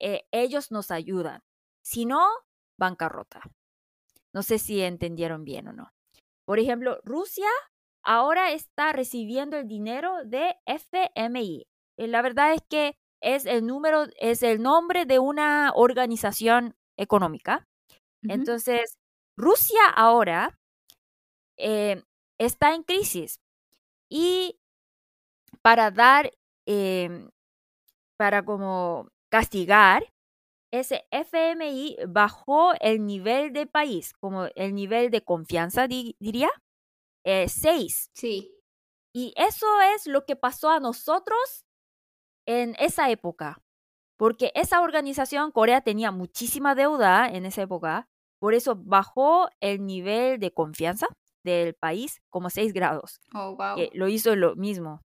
eh, 0.00 0.22
ellos 0.32 0.70
nos 0.70 0.90
ayudan. 0.90 1.42
Si 1.84 2.06
no, 2.06 2.26
bancarrota. 2.78 3.42
No 4.32 4.42
sé 4.42 4.58
si 4.58 4.80
entendieron 4.80 5.44
bien 5.44 5.68
o 5.68 5.74
no. 5.74 5.92
Por 6.46 6.58
ejemplo, 6.58 7.00
Rusia 7.04 7.50
ahora 8.04 8.52
está 8.52 8.92
recibiendo 8.92 9.56
el 9.56 9.68
dinero 9.68 10.24
de 10.24 10.56
FMI. 10.66 11.66
Eh, 11.98 12.06
la 12.06 12.22
verdad 12.22 12.54
es 12.54 12.62
que 12.68 12.96
es 13.20 13.46
el 13.46 13.66
número, 13.66 14.06
es 14.18 14.42
el 14.42 14.62
nombre 14.62 15.04
de 15.06 15.18
una 15.18 15.72
organización 15.74 16.74
económica. 16.96 17.66
Entonces, 18.22 18.98
Rusia 19.36 19.80
ahora 19.94 20.58
está 22.38 22.74
en 22.74 22.82
crisis 22.82 23.40
y 24.08 24.58
para 25.62 25.90
dar, 25.90 26.32
em, 26.66 27.30
para 28.18 28.44
como 28.44 29.08
castigar, 29.30 30.12
ese 30.72 31.04
FMI 31.10 31.96
bajó 32.08 32.72
el 32.80 33.06
nivel 33.06 33.52
de 33.52 33.66
país, 33.66 34.12
como 34.20 34.46
el 34.54 34.74
nivel 34.74 35.10
de 35.10 35.22
confianza, 35.22 35.86
diría, 35.88 36.50
6. 37.24 37.24
Eh, 37.24 38.10
sí. 38.14 38.54
Y 39.14 39.34
eso 39.36 39.66
es 39.94 40.06
lo 40.06 40.24
que 40.24 40.36
pasó 40.36 40.70
a 40.70 40.80
nosotros 40.80 41.66
en 42.46 42.74
esa 42.78 43.10
época, 43.10 43.62
porque 44.16 44.52
esa 44.54 44.80
organización, 44.80 45.52
Corea, 45.52 45.82
tenía 45.82 46.10
muchísima 46.10 46.74
deuda 46.74 47.28
en 47.28 47.44
esa 47.46 47.62
época, 47.62 48.08
por 48.40 48.54
eso 48.54 48.74
bajó 48.76 49.48
el 49.60 49.84
nivel 49.84 50.40
de 50.40 50.52
confianza 50.52 51.06
del 51.44 51.74
país 51.74 52.22
como 52.30 52.50
6 52.50 52.72
grados. 52.72 53.20
Oh, 53.34 53.54
wow. 53.56 53.76
lo 53.92 54.08
hizo 54.08 54.34
lo 54.34 54.56
mismo. 54.56 55.02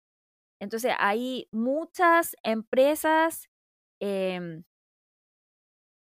Entonces, 0.59 0.93
hay 0.99 1.47
muchas 1.51 2.35
empresas 2.43 3.49
em, 3.99 4.63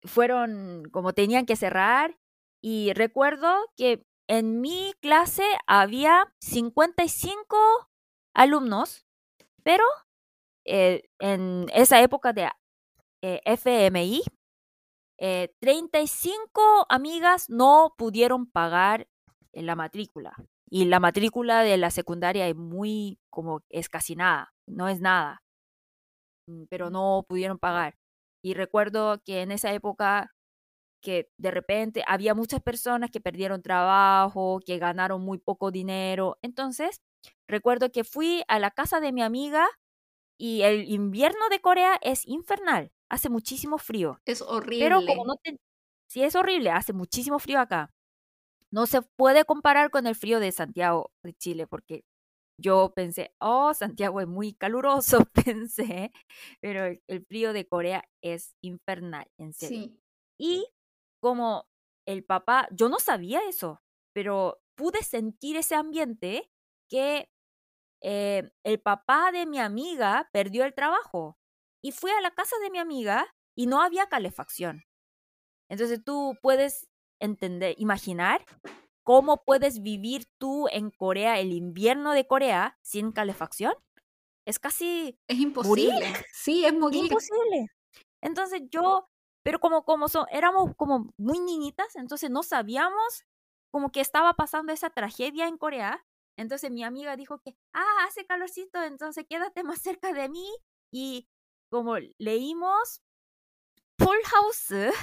fueron 0.03 0.83
como 0.91 1.13
tenían 1.13 1.45
que 1.45 1.55
cerrar 1.55 2.17
y 2.61 2.93
recuerdo 2.93 3.55
que 3.75 4.05
en 4.27 4.61
mi 4.61 4.93
clase 5.01 5.43
había 5.67 6.33
55 6.39 7.57
alumnos, 8.33 9.05
pero 9.63 9.83
eh, 10.65 11.03
en 11.19 11.67
esa 11.73 12.01
época 12.01 12.33
de 12.33 12.49
eh, 13.21 13.41
FMI, 13.45 14.23
35 15.59 16.81
eh, 16.81 16.85
amigas 16.89 17.49
no 17.49 17.93
pudieron 17.97 18.47
pagar 18.49 19.07
la 19.53 19.75
matrícula. 19.75 20.33
y 20.73 20.85
la 20.85 20.99
matrícula 21.01 21.63
de 21.63 21.77
la 21.77 21.91
secundaria 21.91 22.47
es 22.47 22.55
muy 22.55 23.19
como 23.29 23.61
es 23.69 23.89
casi 23.89 24.15
nada, 24.15 24.53
no 24.67 24.87
es 24.87 25.01
nada, 25.01 25.43
mm, 26.47 26.65
pero 26.69 26.89
no 26.89 27.25
pudieron 27.27 27.59
pagar. 27.59 27.95
Y 28.43 28.53
recuerdo 28.55 29.21
que 29.23 29.41
en 29.41 29.51
esa 29.51 29.73
época 29.73 30.31
que 31.01 31.29
de 31.37 31.51
repente 31.51 32.03
había 32.07 32.33
muchas 32.33 32.61
personas 32.61 33.11
que 33.11 33.19
perdieron 33.19 33.61
trabajo, 33.61 34.59
que 34.65 34.77
ganaron 34.77 35.21
muy 35.21 35.37
poco 35.37 35.71
dinero. 35.71 36.37
Entonces, 36.41 37.01
recuerdo 37.47 37.91
que 37.91 38.03
fui 38.03 38.43
a 38.47 38.59
la 38.59 38.71
casa 38.71 38.99
de 38.99 39.11
mi 39.11 39.21
amiga 39.21 39.67
y 40.37 40.61
el 40.61 40.89
invierno 40.89 41.49
de 41.49 41.61
Corea 41.61 41.99
es 42.01 42.27
infernal, 42.27 42.91
hace 43.09 43.29
muchísimo 43.29 43.77
frío. 43.77 44.19
Es 44.25 44.41
horrible. 44.41 44.85
Pero 44.85 45.05
como 45.05 45.25
no 45.25 45.35
te... 45.43 45.59
Sí, 46.07 46.23
es 46.23 46.35
horrible, 46.35 46.71
hace 46.71 46.93
muchísimo 46.93 47.39
frío 47.39 47.59
acá. 47.59 47.93
No 48.71 48.85
se 48.85 49.01
puede 49.01 49.45
comparar 49.45 49.91
con 49.91 50.07
el 50.07 50.15
frío 50.15 50.39
de 50.39 50.51
Santiago 50.51 51.11
de 51.23 51.33
Chile, 51.33 51.67
porque 51.67 52.05
yo 52.57 52.93
pensé, 52.95 53.33
oh, 53.39 53.73
Santiago 53.73 54.21
es 54.21 54.27
muy 54.27 54.53
caluroso, 54.53 55.19
pensé, 55.33 56.11
pero 56.61 56.85
el, 56.85 57.25
frío 57.25 57.53
de 57.53 57.67
Corea 57.67 58.03
es 58.21 58.55
infernal, 58.61 59.27
en 59.37 59.53
serio. 59.53 59.83
Sí. 59.83 59.99
Y 60.37 60.67
como 61.21 61.69
el 62.05 62.25
papá, 62.25 62.67
yo 62.71 62.89
no 62.89 62.99
sabía 62.99 63.47
eso, 63.47 63.81
pero 64.13 64.61
pude 64.75 65.03
sentir 65.03 65.55
ese 65.55 65.75
ambiente 65.75 66.51
que 66.89 67.29
eh, 68.01 68.51
el 68.63 68.81
papá 68.81 69.31
de 69.31 69.45
mi 69.45 69.59
amiga 69.59 70.29
perdió 70.33 70.65
el 70.65 70.73
trabajo 70.73 71.37
y 71.81 71.91
fui 71.91 72.11
a 72.11 72.21
la 72.21 72.31
casa 72.31 72.57
de 72.63 72.71
mi 72.71 72.79
amiga 72.79 73.33
y 73.55 73.67
no 73.67 73.81
había 73.81 74.07
calefacción. 74.07 74.83
Entonces 75.69 76.03
tú 76.03 76.35
puedes 76.41 76.89
entender, 77.19 77.75
imaginar 77.77 78.43
cómo 79.03 79.43
puedes 79.45 79.81
vivir 79.81 80.25
tú 80.37 80.67
en 80.71 80.89
Corea, 80.89 81.39
el 81.39 81.53
invierno 81.53 82.13
de 82.13 82.27
Corea, 82.27 82.77
sin 82.81 83.11
calefacción. 83.11 83.73
Es 84.45 84.59
casi... 84.59 85.19
Es 85.27 85.39
imposible. 85.39 86.13
Sí, 86.33 86.65
es 86.65 86.73
muy 86.73 86.97
Imposible. 86.97 87.67
Entonces 88.21 88.63
yo, 88.69 89.07
pero 89.43 89.59
como, 89.59 89.83
como 89.83 90.07
son, 90.07 90.25
éramos 90.31 90.75
como 90.75 91.11
muy 91.17 91.39
niñitas, 91.39 91.95
entonces 91.95 92.29
no 92.29 92.43
sabíamos 92.43 93.25
como 93.71 93.91
que 93.91 94.01
estaba 94.01 94.33
pasando 94.33 94.73
esa 94.73 94.89
tragedia 94.89 95.47
en 95.47 95.57
Corea. 95.57 96.05
Entonces 96.37 96.71
mi 96.71 96.83
amiga 96.83 97.15
dijo 97.15 97.39
que, 97.39 97.55
ah, 97.73 98.05
hace 98.07 98.25
calorcito, 98.25 98.81
entonces 98.83 99.25
quédate 99.27 99.63
más 99.63 99.81
cerca 99.81 100.13
de 100.13 100.29
mí. 100.29 100.47
Y 100.91 101.27
como 101.69 101.95
leímos 102.17 103.01
Full 103.97 104.17
House, 104.25 104.93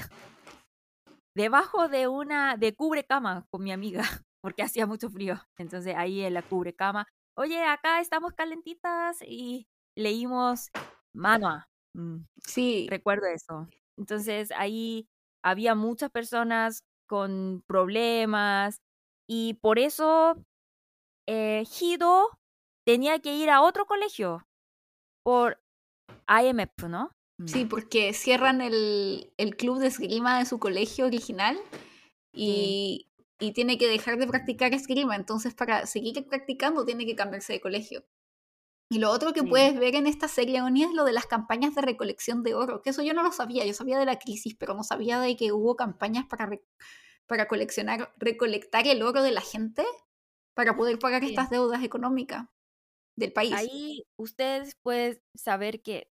debajo 1.34 1.88
de 1.88 2.08
una, 2.08 2.56
de 2.56 2.74
cubre 2.74 3.04
cama 3.04 3.46
con 3.50 3.62
mi 3.62 3.72
amiga, 3.72 4.02
porque 4.42 4.62
hacía 4.62 4.86
mucho 4.86 5.08
frío. 5.10 5.40
Entonces 5.56 5.94
ahí 5.96 6.22
en 6.22 6.34
la 6.34 6.42
cubre 6.42 6.74
cama, 6.74 7.06
oye, 7.34 7.64
acá 7.64 8.00
estamos 8.00 8.34
calentitas 8.34 9.22
y 9.22 9.66
leímos 9.96 10.70
Manoa. 11.14 11.68
Mm, 11.94 12.18
sí. 12.44 12.86
Recuerdo 12.90 13.26
eso. 13.26 13.68
Entonces 13.98 14.50
ahí 14.56 15.08
había 15.42 15.74
muchas 15.74 16.10
personas 16.10 16.84
con 17.06 17.62
problemas 17.66 18.80
y 19.26 19.54
por 19.54 19.78
eso 19.78 20.36
eh, 21.26 21.64
Hido 21.80 22.38
tenía 22.86 23.18
que 23.18 23.34
ir 23.34 23.50
a 23.50 23.60
otro 23.60 23.86
colegio 23.86 24.46
por 25.22 25.60
IMF, 26.26 26.84
¿no? 26.88 27.10
Sí, 27.46 27.64
mm. 27.64 27.68
porque 27.68 28.12
cierran 28.14 28.60
el, 28.60 29.30
club 29.56 29.78
de 29.78 29.88
esgrima 29.88 30.38
de 30.38 30.46
su 30.46 30.58
colegio 30.58 31.06
original 31.06 31.58
y, 32.32 33.04
tiene 33.54 33.78
que 33.78 33.86
dejar 33.86 34.18
de 34.18 34.26
practicar 34.26 34.74
esgrima. 34.74 35.14
Entonces, 35.14 35.54
para 35.54 35.86
seguir 35.86 36.26
practicando, 36.26 36.84
tiene 36.84 37.06
que 37.06 37.14
cambiarse 37.14 37.52
de 37.52 37.60
colegio. 37.60 38.04
Y 38.90 39.00
lo 39.00 39.10
otro 39.10 39.34
que 39.34 39.42
puedes 39.42 39.78
ver 39.78 39.96
en 39.96 40.06
esta 40.06 40.28
serie, 40.28 40.62
Oni, 40.62 40.84
es 40.84 40.92
lo 40.92 41.04
de 41.04 41.12
las 41.12 41.26
campañas 41.26 41.74
de 41.74 41.82
recolección 41.82 42.42
de 42.42 42.54
oro, 42.54 42.80
que 42.80 42.90
eso 42.90 43.02
yo 43.02 43.12
no 43.12 43.22
lo 43.22 43.32
sabía. 43.32 43.66
Yo 43.66 43.74
sabía 43.74 43.98
de 43.98 44.06
la 44.06 44.18
crisis, 44.18 44.56
pero 44.58 44.74
no 44.74 44.82
sabía 44.82 45.20
de 45.20 45.36
que 45.36 45.52
hubo 45.52 45.76
campañas 45.76 46.24
para, 46.26 46.48
para 47.26 47.48
coleccionar, 47.48 48.14
recolectar 48.16 48.86
el 48.86 49.02
oro 49.02 49.22
de 49.22 49.32
la 49.32 49.42
gente 49.42 49.84
para 50.54 50.74
poder 50.74 50.98
pagar 50.98 51.22
estas 51.22 51.50
deudas 51.50 51.84
económicas 51.84 52.46
del 53.16 53.32
país. 53.32 53.52
Ahí 53.54 54.04
ustedes 54.18 54.74
pueden 54.82 55.20
saber 55.36 55.82
que 55.82 56.10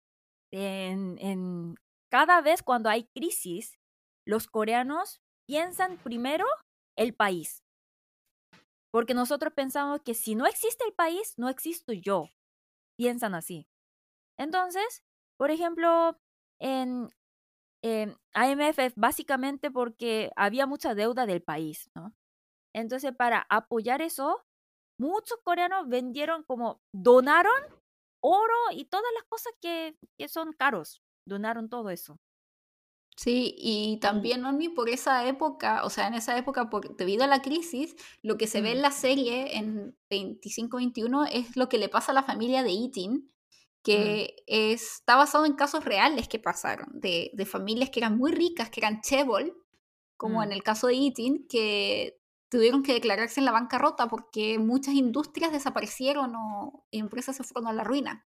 en, 0.53 1.75
cada 2.11 2.41
vez 2.41 2.63
cuando 2.63 2.91
hay 2.91 3.09
crisis, 3.15 3.79
los 4.27 4.47
coreanos 4.47 5.21
piensan 5.47 5.97
primero 5.99 6.47
el 6.97 7.15
país. 7.15 7.65
Porque 8.93 9.15
nosotros 9.15 9.53
pensamos 9.55 10.01
que 10.05 10.15
si 10.15 10.35
no 10.35 10.47
existe 10.47 10.85
el 10.85 10.93
país, 10.93 11.35
no 11.37 11.49
existo 11.49 11.93
yo. 11.93 12.31
Piensan 12.99 13.35
así. 13.37 13.69
Entonces, 14.39 15.05
por 15.39 15.51
ejemplo, 15.53 16.19
en, 16.61 17.09
en 17.83 18.17
IMF 18.35 18.93
básicamente 18.97 19.71
porque 19.71 20.33
había 20.37 20.67
mucha 20.67 20.95
deuda 20.95 21.27
del 21.27 21.43
país, 21.43 21.91
¿no? 21.95 22.15
Entonces, 22.75 23.15
para 23.17 23.47
apoyar 23.51 24.03
eso, 24.03 24.45
muchos 24.99 25.39
coreanos 25.45 25.89
vendieron 25.89 26.45
como 26.45 26.83
donaron 26.93 27.55
oro 28.21 28.55
y 28.73 28.87
todas 28.87 29.13
las 29.15 29.25
cosas 29.25 29.53
que, 29.61 29.97
que 30.19 30.29
son 30.29 30.53
caros. 30.53 31.03
Donaron 31.27 31.69
todo 31.69 31.91
eso. 31.91 32.19
Sí, 33.19 33.57
y 33.59 33.99
también, 33.99 34.45
Onmi, 34.45 34.69
por 34.69 34.89
esa 34.89 35.27
época, 35.27 35.85
o 35.85 35.91
sea, 35.91 36.07
en 36.07 36.15
esa 36.15 36.39
época, 36.39 36.71
por, 36.71 36.97
debido 36.97 37.25
a 37.25 37.27
la 37.27 37.43
crisis, 37.43 37.97
lo 38.23 38.37
que 38.37 38.47
se 38.47 38.61
ve 38.61 38.71
en 38.71 38.81
la 38.81 38.93
serie 38.93 39.57
en 39.57 39.97
25-21 40.09 41.29
es 41.33 41.57
lo 41.57 41.69
que 41.69 41.79
le 41.79 41.89
pasa 41.89 42.13
a 42.13 42.15
la 42.15 42.23
familia 42.23 42.63
de 42.63 42.71
Itin, 42.71 43.29
que 43.83 44.37
está 44.47 45.17
basado 45.17 45.47
en 45.47 45.55
casos 45.55 45.85
reales 45.85 46.29
que 46.29 46.39
pasaron, 46.39 46.87
de, 46.93 47.33
de, 47.35 47.45
familias 47.45 47.91
que 47.91 47.99
eran 47.99 48.17
muy 48.17 48.31
ricas, 48.31 48.71
que 48.71 48.79
eran 48.79 49.01
chebol, 49.01 49.53
como 50.17 50.45
en 50.45 50.53
el 50.53 50.63
caso 50.63 50.87
de 50.87 50.95
Itin, 50.95 51.45
que 51.49 52.21
tuvieron 52.49 52.85
que 52.85 52.93
declararse 52.93 53.41
en 53.41 53.47
la 53.47 53.53
bancarrota 53.53 54.07
porque 54.07 54.61
muchas 54.61 54.95
industrias 54.95 55.51
desaparecieron 55.51 56.37
o 56.37 56.87
empresas 56.93 57.35
se 57.35 57.43
fueron 57.43 57.67
a 57.67 57.73
la 57.73 57.83
ruina. 57.83 58.29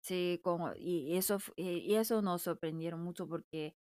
Sí, 0.00 0.40
como, 0.42 0.72
y, 0.76 1.14
eso, 1.14 1.38
y 1.56 1.94
eso 1.94 2.22
nos 2.22 2.40
sorprendieron 2.40 3.04
mucho 3.04 3.28
porque 3.28 3.76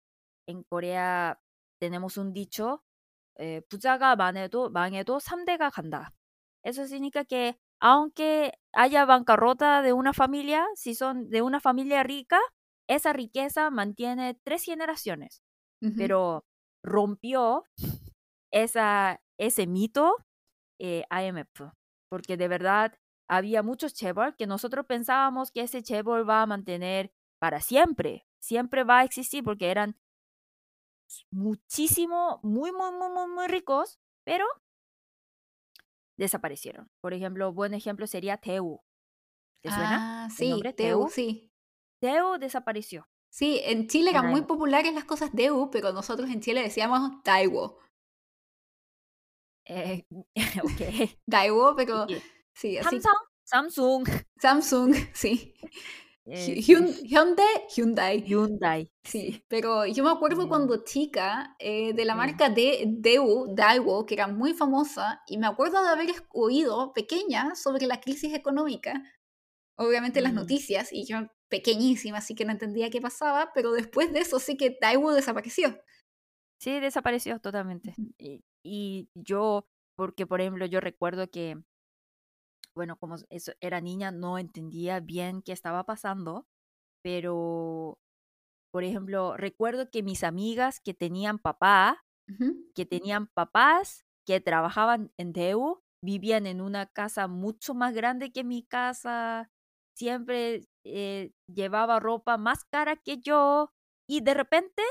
en 0.50 0.64
Corea 0.64 1.40
tenemos 1.80 2.18
un 2.18 2.34
dicho, 2.34 2.84
eh, 3.38 3.62
부자가 3.70 4.16
망해도, 4.16 4.70
망해도 4.70 5.20
3대가 5.20 5.70
간다. 5.70 6.12
Eso 6.64 6.88
significa 6.88 7.26
que 7.26 7.58
aunque 7.80 8.54
haya 8.74 9.06
bancarrota 9.06 9.82
de 9.82 9.94
una 9.94 10.14
familia, 10.14 10.66
si 10.76 10.96
son 10.96 11.30
de 11.30 11.42
una 11.42 11.60
familia 11.60 12.04
rica, 12.04 12.40
esa 12.88 13.14
riqueza 13.14 13.70
mantiene 13.70 14.40
tres 14.44 14.64
generaciones. 14.64 15.44
Pero 15.98 16.46
rompió 16.84 17.64
esa, 18.52 19.22
ese 19.38 19.68
mito 19.68 20.16
eh, 20.80 21.04
IMF, 21.12 21.74
porque 22.10 22.38
de 22.38 22.48
verdad 22.48 22.98
había 23.30 23.62
muchos 23.62 23.94
chebol 23.94 24.36
que 24.36 24.48
nosotros 24.48 24.86
pensábamos 24.88 25.52
que 25.52 25.62
ese 25.62 25.84
chebol 25.84 26.28
va 26.28 26.42
a 26.42 26.48
mantener 26.48 27.12
para 27.40 27.60
siempre, 27.62 28.26
siempre 28.40 28.84
va 28.84 29.00
a 29.00 29.04
existir 29.04 29.44
porque 29.44 29.70
eran 29.70 29.96
muchísimo, 31.31 32.41
muy, 32.43 32.73
muy, 32.73 32.93
muy, 32.93 33.11
muy, 33.11 33.29
muy 33.29 33.49
ricos, 33.49 33.99
pero 34.25 34.47
desaparecieron. 36.17 36.91
Por 37.01 37.15
ejemplo, 37.15 37.53
buen 37.53 37.75
ejemplo 37.75 38.07
sería 38.07 38.37
Teu. 38.37 38.81
¿Te 39.63 39.71
suena? 39.71 40.25
Ah, 40.25 40.31
sí, 40.31 40.53
Teu, 40.77 41.09
sí. 41.09 41.51
Teu 42.01 42.39
desapareció. 42.39 43.07
Sí, 43.33 43.61
en 43.65 43.87
Chile 43.87 44.11
eran 44.11 44.29
muy 44.29 44.43
populares 44.43 44.93
las 44.93 45.05
cosas 45.05 45.31
Teu, 45.33 45.71
pero 45.71 45.93
nosotros 45.93 46.31
en 46.31 46.41
Chile 46.41 46.63
decíamos 46.63 47.23
Taiwo. 47.23 47.79
Eh, 49.67 50.05
ok. 50.65 51.19
Daiwo, 51.27 51.77
pero 51.77 52.07
sí, 52.55 52.79
así. 52.79 53.01
Samsung. 53.45 54.09
Samsung, 54.41 54.95
sí. 55.15 55.55
Eh, 56.27 56.61
Hyundai, 56.61 57.47
Hyundai. 57.75 58.23
Hyundai. 58.23 58.93
Sí, 59.03 59.43
pero 59.49 59.87
yo 59.87 60.05
me 60.05 60.11
acuerdo 60.11 60.49
cuando 60.49 60.85
chica 60.85 61.57
eh, 61.59 61.93
de 61.95 62.05
la 62.05 62.15
marca 62.15 62.51
de 62.51 62.85
Deu, 62.87 63.55
Daiwo, 63.55 64.07
que 64.07 64.15
era 64.15 64.29
muy 64.29 64.55
famosa, 64.55 65.23
y 65.27 65.39
me 65.39 65.47
acuerdo 65.47 65.83
de 65.83 65.89
haber 65.89 66.11
oído 66.33 66.93
pequeña 66.93 67.55
sobre 67.55 67.87
la 67.87 68.01
crisis 68.01 68.35
económica, 68.35 69.03
obviamente 69.77 70.21
las 70.21 70.35
noticias, 70.35 70.93
y 70.93 71.07
yo 71.07 71.19
pequeñísima, 71.49 72.19
así 72.19 72.35
que 72.35 72.45
no 72.45 72.53
entendía 72.53 72.91
qué 72.91 73.01
pasaba, 73.01 73.51
pero 73.55 73.73
después 73.73 74.13
de 74.13 74.21
eso 74.21 74.39
sí 74.39 74.57
que 74.57 74.77
Daiwo 74.81 75.13
desapareció. 75.13 75.81
Sí, 76.61 76.79
desapareció 76.79 77.41
totalmente. 77.41 77.95
Y, 78.19 78.45
y 78.63 79.09
yo, 79.15 79.67
porque 79.97 80.27
por 80.27 80.41
ejemplo, 80.41 80.67
yo 80.67 80.81
recuerdo 80.81 81.29
que, 81.29 81.57
bueno, 82.75 82.97
como 82.97 83.17
eso, 83.31 83.53
era 83.61 83.81
niña, 83.81 84.11
no 84.11 84.39
entendía 84.39 85.01
bien 85.01 85.43
qué 85.43 85.53
estaba 85.53 85.85
pasando, 85.85 86.47
pero, 87.03 87.99
por 88.73 88.85
ejemplo, 88.85 89.37
recuerdo 89.37 89.91
que 89.91 90.03
mis 90.03 90.25
amigas 90.25 90.81
que 90.81 90.95
tenían 90.95 91.39
papá, 91.39 92.05
que 92.75 92.87
tenían 92.87 93.29
papás 93.29 94.05
que 94.27 94.41
trabajaban 94.41 95.13
en 95.19 95.33
DEU, 95.33 95.83
vivían 96.03 96.47
en 96.47 96.61
una 96.61 96.87
casa 96.87 97.29
mucho 97.29 97.75
más 97.75 97.95
grande 97.95 98.33
que 98.33 98.45
mi 98.45 98.63
casa, 98.65 99.51
siempre 99.97 100.67
eh, 100.85 101.33
llevaba 101.49 102.01
ropa 102.01 102.39
más 102.39 102.65
cara 102.65 102.97
que 102.97 103.19
yo 103.19 103.73
y 104.09 104.21
de 104.23 104.35
repente 104.35 104.83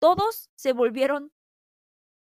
todos 0.00 0.50
se 0.56 0.72
volvieron 0.72 1.32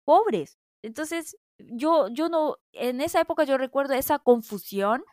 pobres. 0.06 0.58
Entonces, 0.84 1.38
yo, 1.60 2.08
yo 2.10 2.30
no, 2.30 2.58
en 2.74 3.02
esa 3.02 3.22
época 3.22 3.44
yo 3.44 3.58
recuerdo 3.58 3.94
esa 3.94 4.20
confusión 4.20 5.04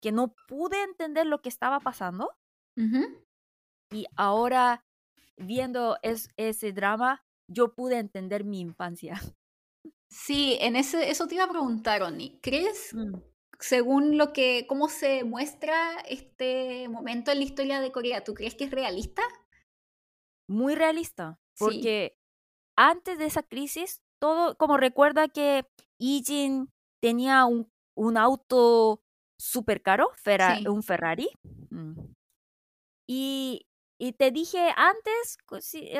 que 0.00 0.12
no 0.12 0.34
pude 0.48 0.82
entender 0.82 1.26
lo 1.26 1.40
que 1.40 1.48
estaba 1.48 1.80
pasando. 1.80 2.30
Y 3.90 4.06
ahora, 4.16 4.84
viendo 5.36 5.96
ese 6.02 6.72
drama, 6.72 7.24
yo 7.48 7.74
pude 7.74 7.98
entender 7.98 8.44
mi 8.44 8.60
infancia. 8.60 9.14
Sí, 10.10 10.56
en 10.60 10.76
ese, 10.76 11.10
eso 11.10 11.26
te 11.26 11.34
iba 11.34 11.42
a 11.42 11.50
preguntar, 11.50 12.00
Oni. 12.02 12.38
¿Crees, 12.40 12.94
mm. 12.94 13.16
según 13.58 14.16
lo 14.16 14.32
que, 14.32 14.64
cómo 14.68 14.88
se 14.88 15.24
muestra 15.24 15.98
este 16.08 16.88
momento 16.88 17.32
en 17.32 17.38
la 17.38 17.44
historia 17.44 17.80
de 17.80 17.90
Corea, 17.90 18.22
¿tú 18.22 18.32
crees 18.32 18.54
que 18.54 18.62
es 18.62 18.70
realista? 18.70 19.22
Muy 20.46 20.76
realista, 20.76 21.40
porque 21.58 22.16
antes 22.76 23.18
de 23.18 23.26
esa 23.26 23.42
crisis, 23.42 24.02
todo, 24.20 24.56
como 24.56 24.76
recuerda 24.76 25.26
que 25.26 25.66
Ijin 25.98 26.70
tenía 27.00 27.44
un, 27.44 27.70
un 27.96 28.16
auto 28.16 29.02
súper 29.38 29.82
caro, 29.82 30.10
un 30.68 30.82
Ferrari. 30.82 31.28
Mm. 31.70 31.92
Y, 33.06 33.66
y, 33.98 34.12
te 34.12 34.30
dije 34.30 34.72
antes, 34.76 35.38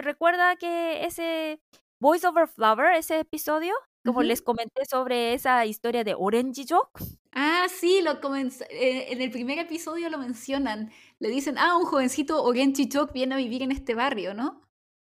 recuerda 0.02 0.56
que 0.56 1.04
ese 1.04 1.60
Voice 2.00 2.26
Over 2.26 2.48
Flower, 2.48 2.94
ese 2.94 3.20
episodio, 3.20 3.74
como 4.04 4.22
les 4.22 4.42
comenté 4.42 4.84
sobre 4.84 5.32
esa 5.32 5.64
historia 5.64 6.04
de 6.04 6.14
Orange 6.14 6.66
Joke. 6.68 7.02
Ah, 7.32 7.66
sí, 7.68 8.02
lo 8.02 8.12
eh, 8.34 9.06
en 9.12 9.22
el 9.22 9.30
primer 9.30 9.58
episodio 9.58 10.10
lo 10.10 10.18
mencionan. 10.18 10.92
Le 11.18 11.28
dicen, 11.30 11.56
ah, 11.58 11.76
un 11.76 11.86
jovencito 11.86 12.42
Orange 12.42 12.88
Joke 12.92 13.12
viene 13.14 13.34
a 13.34 13.38
vivir 13.38 13.62
en 13.62 13.72
este 13.72 13.94
barrio, 13.94 14.34
¿no? 14.34 14.60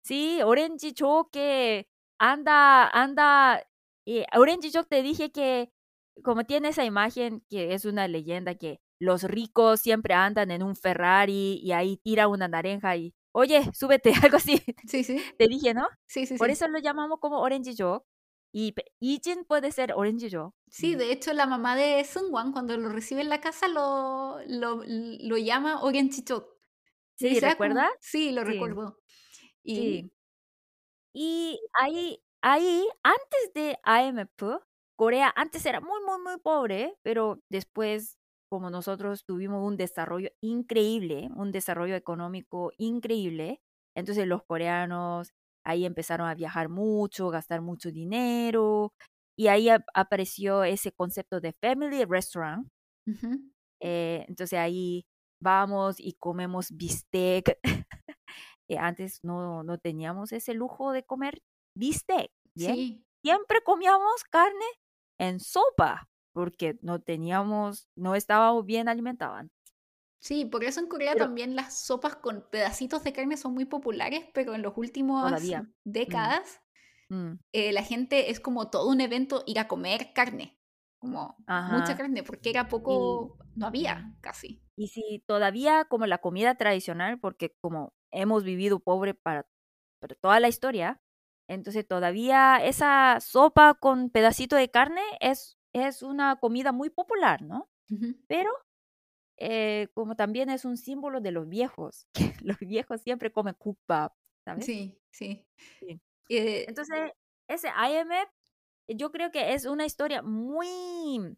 Sí, 0.02 0.40
Orange 0.42 0.94
Joke 0.98 1.30
que 1.32 1.86
anda, 2.18 2.88
anda, 2.88 3.62
eh, 4.08 4.26
Orange 4.34 4.70
Joke 4.72 4.88
te 4.88 5.02
dije 5.02 5.30
que 5.30 5.70
como 6.22 6.44
tiene 6.44 6.68
esa 6.68 6.84
imagen 6.84 7.44
que 7.48 7.74
es 7.74 7.84
una 7.84 8.08
leyenda 8.08 8.54
que 8.54 8.80
los 8.98 9.22
ricos 9.22 9.80
siempre 9.80 10.14
andan 10.14 10.50
en 10.50 10.62
un 10.62 10.74
Ferrari 10.74 11.60
y 11.62 11.72
ahí 11.72 11.98
tira 11.98 12.26
una 12.26 12.48
naranja 12.48 12.96
y, 12.96 13.14
oye, 13.32 13.70
súbete, 13.72 14.12
algo 14.32 14.38
así. 14.38 14.60
Sí, 14.86 15.04
sí. 15.04 15.22
Te 15.38 15.46
dije, 15.46 15.74
¿no? 15.74 15.86
Sí, 16.06 16.26
sí, 16.26 16.36
Por 16.36 16.50
eso 16.50 16.66
lo 16.68 16.78
llamamos 16.78 17.18
como 17.20 17.40
Orange 17.40 17.74
Joke. 17.78 18.06
Y 18.50 18.74
Ijin 19.00 19.44
puede 19.44 19.70
ser 19.72 19.92
Orange 19.92 20.30
Joe. 20.32 20.50
Sí, 20.70 20.94
de 20.94 21.12
hecho 21.12 21.34
la 21.34 21.46
mamá 21.46 21.76
de 21.76 22.02
Sungwan 22.02 22.52
cuando 22.52 22.78
lo 22.78 22.88
recibe 22.88 23.20
en 23.20 23.28
la 23.28 23.42
casa 23.42 23.68
lo, 23.68 24.38
lo, 24.46 24.82
lo 24.86 25.36
llama 25.36 25.82
Orange 25.82 26.22
Joe. 26.26 26.44
Sí, 27.16 27.38
¿recuerda? 27.40 27.90
Sí, 28.00 28.32
lo 28.32 28.44
recuerdo. 28.44 28.98
Y... 29.62 29.76
Sí. 29.76 30.12
Y 31.12 31.60
ahí, 31.72 32.22
ahí, 32.42 32.86
antes 33.02 33.52
de 33.54 33.78
IMF, 33.86 34.60
Corea 34.96 35.32
antes 35.36 35.64
era 35.66 35.80
muy, 35.80 36.00
muy, 36.06 36.20
muy 36.22 36.38
pobre, 36.40 36.96
pero 37.02 37.40
después, 37.50 38.18
como 38.50 38.70
nosotros 38.70 39.24
tuvimos 39.24 39.64
un 39.66 39.76
desarrollo 39.76 40.30
increíble, 40.42 41.28
un 41.36 41.52
desarrollo 41.52 41.94
económico 41.96 42.72
increíble, 42.78 43.60
entonces 43.96 44.26
los 44.26 44.42
coreanos 44.44 45.32
ahí 45.64 45.84
empezaron 45.86 46.28
a 46.28 46.34
viajar 46.34 46.68
mucho, 46.68 47.28
gastar 47.30 47.60
mucho 47.60 47.90
dinero, 47.92 48.92
y 49.36 49.48
ahí 49.48 49.68
apareció 49.94 50.64
ese 50.64 50.90
concepto 50.92 51.40
de 51.40 51.52
family 51.52 52.04
restaurant. 52.04 52.66
Eh, 53.80 54.24
entonces 54.28 54.58
ahí 54.58 55.06
vamos 55.40 55.96
y 56.00 56.14
comemos 56.14 56.70
bistec. 56.72 57.58
Eh, 58.70 58.78
antes 58.78 59.20
no, 59.24 59.62
no 59.64 59.78
teníamos 59.78 60.32
ese 60.32 60.54
lujo 60.54 60.92
de 60.92 61.02
comer 61.02 61.40
bistec. 61.78 62.30
¿bien? 62.54 63.04
Siempre 63.22 63.62
comíamos 63.62 64.24
carne 64.30 64.66
en 65.18 65.40
sopa 65.40 66.08
porque 66.32 66.78
no 66.82 67.00
teníamos, 67.00 67.88
no 67.96 68.14
estábamos 68.14 68.64
bien 68.64 68.88
alimentados. 68.88 69.46
Sí, 70.20 70.44
por 70.44 70.64
eso 70.64 70.80
en 70.80 70.88
Corea 70.88 71.14
también 71.14 71.54
las 71.54 71.78
sopas 71.78 72.16
con 72.16 72.44
pedacitos 72.50 73.04
de 73.04 73.12
carne 73.12 73.36
son 73.36 73.54
muy 73.54 73.64
populares, 73.64 74.24
pero 74.34 74.54
en 74.54 74.62
los 74.62 74.76
últimos 74.76 75.30
mm. 75.30 75.72
décadas 75.84 76.60
mm. 77.08 77.34
Eh, 77.52 77.72
la 77.72 77.82
gente 77.82 78.30
es 78.30 78.40
como 78.40 78.68
todo 78.68 78.88
un 78.88 79.00
evento 79.00 79.44
ir 79.46 79.58
a 79.58 79.68
comer 79.68 80.12
carne, 80.12 80.58
como 80.98 81.36
mucha 81.46 81.96
carne, 81.96 82.22
porque 82.22 82.50
era 82.50 82.68
poco, 82.68 83.38
no 83.54 83.66
había 83.66 84.14
casi. 84.20 84.62
Y 84.76 84.88
si 84.88 85.24
todavía 85.26 85.84
como 85.84 86.06
la 86.06 86.18
comida 86.18 86.56
tradicional, 86.56 87.18
porque 87.20 87.56
como 87.60 87.94
hemos 88.10 88.44
vivido 88.44 88.80
pobre 88.80 89.14
para, 89.14 89.46
para 90.00 90.16
toda 90.16 90.40
la 90.40 90.48
historia, 90.48 91.00
entonces 91.48 91.86
todavía 91.86 92.58
esa 92.58 93.18
sopa 93.20 93.74
con 93.74 94.10
pedacito 94.10 94.56
de 94.56 94.70
carne 94.70 95.02
es, 95.20 95.58
es 95.72 96.02
una 96.02 96.36
comida 96.36 96.72
muy 96.72 96.90
popular, 96.90 97.42
¿no? 97.42 97.70
Pero 98.28 98.50
eh, 99.38 99.88
como 99.94 100.16
también 100.16 100.50
es 100.50 100.64
un 100.64 100.76
símbolo 100.76 101.20
de 101.20 101.32
los 101.32 101.48
viejos, 101.48 102.08
que 102.14 102.34
los 102.42 102.58
viejos 102.60 103.02
siempre 103.02 103.32
comen 103.32 103.54
kukbap, 103.54 104.14
¿sabes? 104.44 104.64
Sí, 104.64 104.98
sí. 105.10 105.46
Eh, 106.28 106.64
Entonces, 106.68 107.12
ese 107.48 107.68
IMF, 107.68 108.28
yo 108.88 109.10
creo 109.10 109.30
que 109.30 109.54
es 109.54 109.64
una 109.66 109.86
historia 109.86 110.22
muy, 110.22 111.36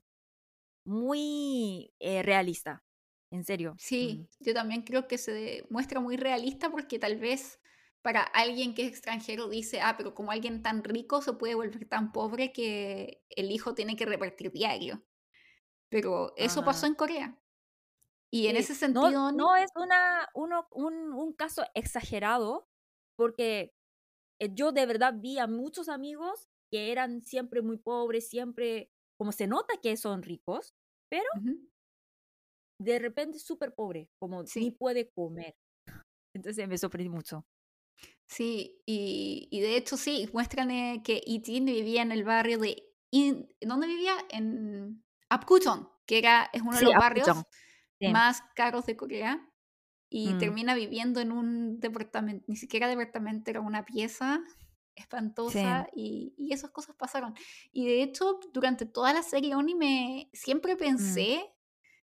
muy 0.84 1.92
eh, 2.00 2.22
realista, 2.22 2.84
en 3.30 3.44
serio. 3.44 3.78
Sí, 3.78 4.28
yo 4.40 4.52
también 4.54 4.82
creo 4.82 5.08
que 5.08 5.16
se 5.18 5.64
muestra 5.70 6.00
muy 6.00 6.16
realista 6.16 6.70
porque 6.70 6.98
tal 6.98 7.16
vez 7.18 7.60
para 8.02 8.22
alguien 8.22 8.74
que 8.74 8.82
es 8.82 8.88
extranjero 8.88 9.48
dice, 9.48 9.80
ah, 9.80 9.94
pero 9.96 10.14
como 10.14 10.30
alguien 10.30 10.62
tan 10.62 10.82
rico 10.82 11.20
se 11.22 11.34
puede 11.34 11.54
volver 11.54 11.88
tan 11.88 12.12
pobre 12.12 12.52
que 12.52 13.22
el 13.30 13.50
hijo 13.50 13.74
tiene 13.74 13.96
que 13.96 14.06
repartir 14.06 14.50
diario. 14.52 15.04
Pero 15.90 16.32
eso 16.36 16.64
pasó 16.64 16.86
en 16.86 16.94
Corea. 16.94 17.36
Y 18.32 18.46
en 18.46 18.56
ese 18.56 18.74
sentido... 18.74 19.32
No, 19.32 19.56
es 19.56 19.70
una, 19.74 20.28
uno, 20.34 20.68
un, 20.70 21.12
un, 21.12 21.32
caso 21.32 21.64
exagerado, 21.74 22.68
porque 23.16 23.74
eh, 24.38 24.50
yo 24.54 24.70
de 24.70 24.86
verdad 24.86 25.14
vi 25.18 25.38
a 25.38 25.48
muchos 25.48 25.88
amigos 25.88 26.48
que 26.70 26.92
eran 26.92 27.22
siempre 27.22 27.60
muy 27.60 27.76
pobres, 27.76 28.28
siempre, 28.28 28.92
como 29.18 29.32
se 29.32 29.48
nota 29.48 29.74
que 29.82 29.96
son 29.96 30.22
ricos, 30.22 30.76
pero 31.08 31.28
de 32.78 32.98
repente 33.00 33.40
súper 33.40 33.74
pobre, 33.74 34.08
como 34.20 34.44
ni 34.54 34.70
puede 34.70 35.10
comer. 35.10 35.56
Entonces 36.32 36.68
me 36.68 36.78
sorprendí 36.78 37.10
mucho. 37.10 37.44
Sí, 38.30 38.80
y, 38.86 39.48
y 39.50 39.60
de 39.60 39.76
hecho 39.76 39.96
sí, 39.96 40.30
muestran 40.32 40.70
eh, 40.70 41.02
que 41.04 41.20
Itin 41.26 41.64
vivía 41.64 42.02
en 42.02 42.12
el 42.12 42.22
barrio 42.22 42.58
de... 42.58 42.86
¿Dónde 43.60 43.88
vivía? 43.88 44.14
En 44.28 45.02
Apgujeong, 45.28 45.88
que 46.06 46.18
era, 46.18 46.48
es 46.52 46.62
uno 46.62 46.76
de 46.76 46.84
los 46.84 46.94
barrios 46.94 47.36
más 48.00 48.42
caros 48.54 48.86
de 48.86 48.96
Corea 48.96 49.44
y 50.08 50.28
mm. 50.28 50.38
termina 50.38 50.76
viviendo 50.76 51.20
en 51.20 51.32
un 51.32 51.80
departamento, 51.80 52.44
ni 52.46 52.54
siquiera 52.54 52.86
departamento, 52.86 53.50
era 53.50 53.60
una 53.60 53.84
pieza 53.84 54.40
espantosa 54.94 55.88
y, 55.92 56.32
y, 56.38 56.52
esas 56.52 56.70
cosas 56.70 56.94
pasaron. 56.94 57.34
Y 57.72 57.86
de 57.86 58.02
hecho, 58.04 58.38
durante 58.52 58.86
toda 58.86 59.12
la 59.12 59.24
serie 59.24 59.56
Oni 59.56 59.74
me 59.74 60.30
siempre 60.32 60.76
mm. 60.76 60.78
pensé 60.78 61.52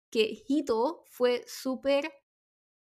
que 0.08 0.44
Hito 0.46 1.02
fue 1.10 1.42
súper 1.48 2.12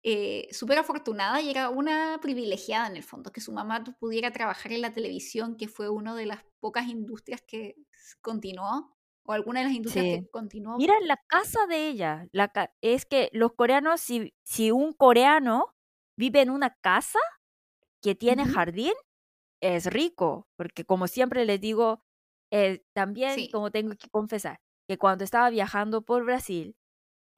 eh, 0.03 0.47
súper 0.51 0.77
afortunada 0.77 1.41
y 1.41 1.49
era 1.49 1.69
una 1.69 2.19
privilegiada 2.21 2.87
en 2.87 2.95
el 2.95 3.03
fondo, 3.03 3.31
que 3.31 3.41
su 3.41 3.51
mamá 3.51 3.83
pudiera 3.99 4.31
trabajar 4.31 4.71
en 4.71 4.81
la 4.81 4.93
televisión, 4.93 5.57
que 5.57 5.67
fue 5.67 5.89
una 5.89 6.15
de 6.15 6.25
las 6.25 6.43
pocas 6.59 6.87
industrias 6.87 7.41
que 7.41 7.75
continuó 8.21 8.95
o 9.23 9.33
alguna 9.33 9.59
de 9.59 9.67
las 9.67 9.75
industrias 9.75 10.05
que 10.05 10.29
continuó. 10.31 10.77
Mira 10.77 10.95
la 11.01 11.17
casa 11.27 11.67
de 11.67 11.89
ella. 11.89 12.27
La 12.31 12.51
es 12.81 13.05
que 13.05 13.29
los 13.33 13.53
coreanos, 13.53 14.01
si, 14.01 14.33
si 14.43 14.71
un 14.71 14.93
coreano 14.93 15.75
vive 16.17 16.41
en 16.41 16.49
una 16.49 16.75
casa 16.81 17.19
que 18.01 18.15
tiene 18.15 18.45
jardín, 18.45 18.93
es 19.61 19.85
rico, 19.85 20.47
porque 20.55 20.85
como 20.85 21.07
siempre 21.07 21.45
les 21.45 21.59
digo, 21.59 22.01
eh, 22.51 22.83
también 22.93 23.35
como 23.51 23.71
tengo 23.71 23.95
que 23.95 24.09
confesar, 24.09 24.61
que 24.87 24.97
cuando 24.97 25.23
estaba 25.23 25.49
viajando 25.49 26.01
por 26.01 26.23
Brasil, 26.23 26.75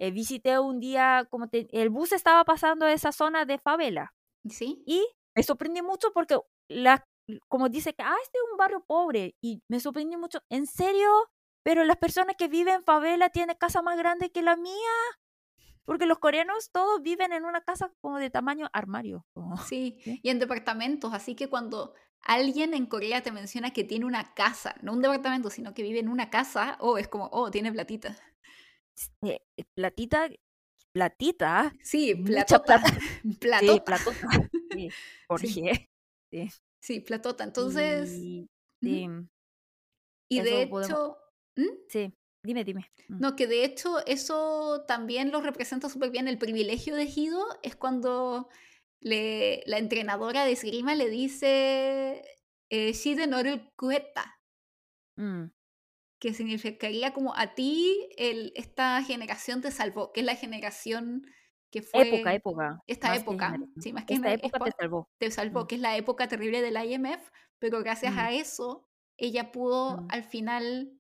eh, 0.02 0.10
visité 0.10 0.58
un 0.58 0.80
día, 0.80 1.28
como 1.30 1.48
el 1.52 1.90
bus 1.92 2.12
estaba 2.12 2.44
pasando 2.44 2.88
esa 2.88 3.12
zona 3.12 3.46
de 3.46 3.60
favela. 3.60 4.16
Sí. 4.50 4.82
Y 4.88 5.08
me 5.36 5.44
sorprendí 5.44 5.84
mucho 5.84 6.12
porque 6.12 6.40
la, 6.68 7.08
como 7.48 7.70
dice 7.70 7.94
que, 7.94 8.02
ah, 8.02 8.16
este 8.24 8.40
es 8.40 8.52
un 8.52 8.58
barrio 8.58 8.84
pobre. 8.84 9.36
Y 9.42 9.62
me 9.68 9.80
sorprendí 9.80 10.18
mucho, 10.18 10.40
¿en 10.50 10.66
serio? 10.66 11.08
Pero 11.62 11.84
las 11.84 11.98
personas 11.98 12.36
que 12.36 12.48
viven 12.48 12.78
en 12.78 12.84
favela 12.84 13.30
tienen 13.30 13.56
casa 13.60 13.84
más 13.84 13.96
grande 13.96 14.32
que 14.32 14.42
la 14.42 14.56
mía. 14.56 14.74
Porque 15.86 16.08
los 16.08 16.18
coreanos 16.18 16.72
todos 16.72 17.04
viven 17.04 17.32
en 17.32 17.46
una 17.46 17.62
casa 17.62 17.94
como 18.02 18.18
de 18.18 18.32
tamaño 18.32 18.70
armario. 18.74 19.28
Sí, 19.70 20.00
y 20.04 20.30
en 20.32 20.40
departamentos. 20.40 21.14
Así 21.14 21.36
que 21.36 21.48
cuando 21.48 21.94
alguien 22.24 22.74
en 22.74 22.88
Corea 22.88 23.22
te 23.22 23.32
menciona 23.32 23.70
que 23.70 23.84
tiene 23.84 24.06
una 24.06 24.34
casa, 24.34 24.74
no 24.82 24.94
un 24.94 25.04
departamento, 25.04 25.52
sino 25.52 25.76
que 25.76 25.84
vive 25.84 26.00
en 26.00 26.10
una 26.10 26.32
casa, 26.32 26.78
o 26.80 26.98
es 26.98 27.08
como, 27.08 27.30
oh, 27.32 27.52
tiene 27.52 27.72
platita. 27.72 28.18
Eh, 29.24 29.40
platita, 29.76 30.30
platita. 30.94 31.74
Sí, 31.82 32.16
platota. 32.16 32.82
Sí, 33.60 33.82
platota. 33.86 34.28
Sí, 34.72 34.90
corrige. 35.28 35.90
Sí. 36.32 36.50
sí. 36.82 37.00
platota. 37.02 37.44
Entonces. 37.44 38.18
Y, 38.18 38.48
y 40.30 40.40
de 40.40 40.62
hecho. 40.64 41.18
¿Mm? 41.58 41.76
Sí, 41.90 42.14
dime, 42.46 42.64
dime. 42.64 42.90
Mm. 43.10 43.20
No, 43.20 43.36
que 43.36 43.48
de 43.48 43.66
hecho 43.66 44.06
eso 44.06 44.86
también 44.88 45.32
lo 45.32 45.42
representa 45.42 45.90
súper 45.90 46.12
bien. 46.12 46.28
El 46.28 46.38
privilegio 46.38 46.96
de 46.96 47.04
Hido 47.04 47.46
es 47.64 47.76
cuando 47.76 48.48
le, 49.02 49.64
la 49.66 49.78
entrenadora 49.78 50.46
de 50.46 50.54
esgrima 50.54 50.96
le 50.96 51.10
dice 51.10 52.24
eh, 52.70 52.94
Shide 52.94 53.28
Noru 53.28 53.60
Kueta. 53.76 54.40
Mm. 55.18 55.52
Que 56.22 56.34
significaría 56.34 57.12
como 57.12 57.36
a 57.36 57.54
ti 57.56 58.08
el, 58.16 58.54
esta 58.56 59.04
generación 59.04 59.60
te 59.60 59.72
salvó, 59.72 60.14
que 60.14 60.22
es 60.22 60.26
la 60.26 60.36
generación 60.36 61.26
que 61.72 61.82
fue... 61.82 62.08
Época, 62.08 62.34
época. 62.34 62.80
Esta 62.88 63.16
época, 63.16 63.58
sí, 63.80 63.92
más 63.92 64.06
que 64.06 64.14
esta 64.14 64.32
época 64.32 64.60
te 64.64 64.72
salvó. 64.80 65.10
Te 65.18 65.32
salvó, 65.32 65.64
mm. 65.64 65.68
que 65.68 65.76
es 65.76 65.82
la 65.82 65.98
época 65.98 66.28
terrible 66.30 66.62
del 66.62 66.78
IMF, 66.78 67.30
pero 67.60 67.80
gracias 67.80 68.16
a 68.16 68.32
eso 68.32 68.88
ella 69.18 69.52
pudo 69.52 70.06
al 70.10 70.24
final 70.24 70.92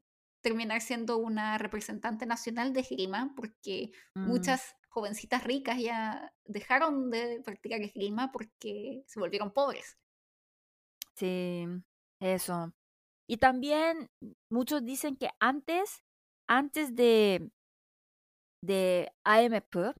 terminar 0.41 0.81
siendo 0.81 1.17
una 1.17 1.57
representante 1.57 2.25
nacional 2.25 2.73
de 2.73 2.81
esgrima 2.81 3.33
porque 3.35 3.91
muchas 4.15 4.75
jovencitas 4.89 5.43
ricas 5.43 5.79
ya 5.79 6.33
dejaron 6.45 7.09
de 7.09 7.41
practicar 7.43 7.81
esgrima 7.81 8.31
porque 8.31 9.03
se 9.07 9.19
volvieron 9.19 9.53
pobres. 9.53 9.97
Sí, 11.15 11.65
eso. 12.19 12.73
Y 13.31 13.37
también 13.37 14.09
muchos 14.51 14.83
dicen 14.83 15.15
que 15.15 15.29
antes, 15.39 16.03
antes 16.49 16.97
de, 16.97 17.49
de 18.61 19.09
AMP, 19.23 19.95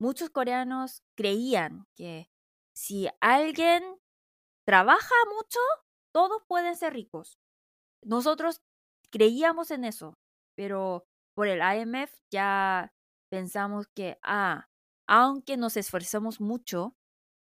muchos 0.00 0.30
coreanos 0.30 1.04
creían 1.16 1.86
que 1.96 2.26
si 2.76 3.06
alguien 3.20 3.84
trabaja 4.66 5.14
mucho, 5.32 5.60
todos 6.12 6.42
pueden 6.48 6.74
ser 6.74 6.94
ricos. 6.94 7.38
Nosotros 8.04 8.60
creíamos 9.12 9.70
en 9.70 9.84
eso, 9.84 10.14
pero 10.56 11.04
por 11.36 11.46
el 11.46 11.60
IMF 11.60 12.12
ya 12.32 12.92
pensamos 13.30 13.86
que, 13.94 14.18
ah, 14.24 14.66
aunque 15.08 15.56
nos 15.56 15.76
esforcemos 15.76 16.40
mucho, 16.40 16.96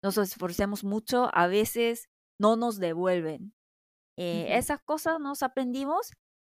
nos 0.03 0.19
esforcemos 0.19 0.84
mucho, 0.84 1.32
a 1.34 1.47
veces 1.47 2.09
no 2.39 2.57
nos 2.57 2.78
devuelven. 2.78 3.55
Eh, 4.18 4.57
esas 4.57 4.82
cosas 4.82 5.20
nos 5.20 5.43
aprendimos 5.43 6.11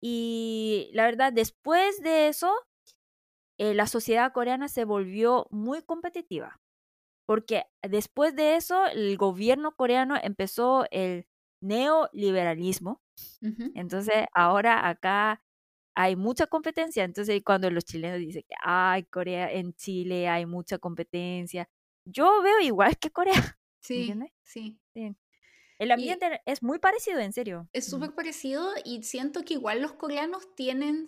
y 0.02 0.90
la 0.94 1.04
verdad, 1.06 1.32
después 1.32 2.00
de 2.02 2.28
eso, 2.28 2.52
eh, 3.58 3.74
la 3.74 3.86
sociedad 3.86 4.32
coreana 4.32 4.68
se 4.68 4.84
volvió 4.84 5.46
muy 5.50 5.82
competitiva, 5.82 6.60
porque 7.26 7.64
después 7.82 8.36
de 8.36 8.56
eso, 8.56 8.86
el 8.88 9.16
gobierno 9.18 9.72
coreano 9.76 10.16
empezó 10.22 10.86
el 10.90 11.26
neoliberalismo. 11.62 13.02
Entonces, 13.74 14.26
ahora 14.34 14.88
acá 14.88 15.42
hay 15.96 16.16
mucha 16.16 16.46
competencia. 16.48 17.04
Entonces, 17.04 17.42
cuando 17.44 17.70
los 17.70 17.84
chilenos 17.86 18.20
dicen 18.20 18.44
que 18.48 18.56
hay 18.64 19.04
Corea, 19.06 19.52
en 19.52 19.74
Chile 19.74 20.28
hay 20.28 20.46
mucha 20.46 20.78
competencia, 20.78 21.68
yo 22.06 22.42
veo 22.42 22.60
igual 22.60 22.98
que 22.98 23.10
Corea. 23.12 23.34
Sí, 24.44 24.76
sí. 24.94 25.16
El 25.78 25.90
ambiente 25.90 26.40
es 26.46 26.62
muy 26.62 26.78
parecido, 26.78 27.20
en 27.20 27.32
serio. 27.32 27.68
Es 27.72 27.86
súper 27.86 28.14
parecido 28.14 28.70
y 28.84 29.02
siento 29.02 29.44
que 29.44 29.54
igual 29.54 29.82
los 29.82 29.92
coreanos 29.92 30.54
tienen, 30.54 31.06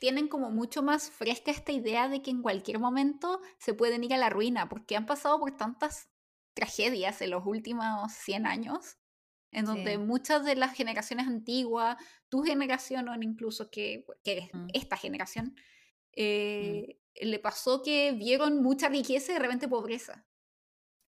tienen 0.00 0.28
como 0.28 0.50
mucho 0.50 0.82
más 0.82 1.10
fresca 1.10 1.50
esta 1.50 1.72
idea 1.72 2.08
de 2.08 2.22
que 2.22 2.30
en 2.30 2.40
cualquier 2.40 2.78
momento 2.78 3.40
se 3.58 3.74
pueden 3.74 4.04
ir 4.04 4.14
a 4.14 4.18
la 4.18 4.30
ruina, 4.30 4.68
porque 4.68 4.96
han 4.96 5.06
pasado 5.06 5.38
por 5.38 5.56
tantas 5.56 6.08
tragedias 6.54 7.20
en 7.20 7.30
los 7.30 7.44
últimos 7.44 8.12
100 8.12 8.46
años 8.46 8.96
en 9.56 9.64
donde 9.64 9.96
muchas 9.96 10.44
de 10.44 10.54
las 10.54 10.74
generaciones 10.74 11.26
antiguas, 11.26 11.96
tu 12.28 12.42
generación 12.42 13.08
o 13.08 13.14
incluso 13.14 13.70
que, 13.70 14.04
que 14.22 14.50
mm. 14.52 14.66
esta 14.74 14.98
generación, 14.98 15.46
mm. 15.46 15.52
eh, 16.12 16.98
le 17.22 17.38
pasó 17.38 17.82
que 17.82 18.12
vieron 18.12 18.62
mucha 18.62 18.90
riqueza 18.90 19.32
y 19.32 19.34
de 19.34 19.40
repente 19.40 19.66
pobreza. 19.66 20.26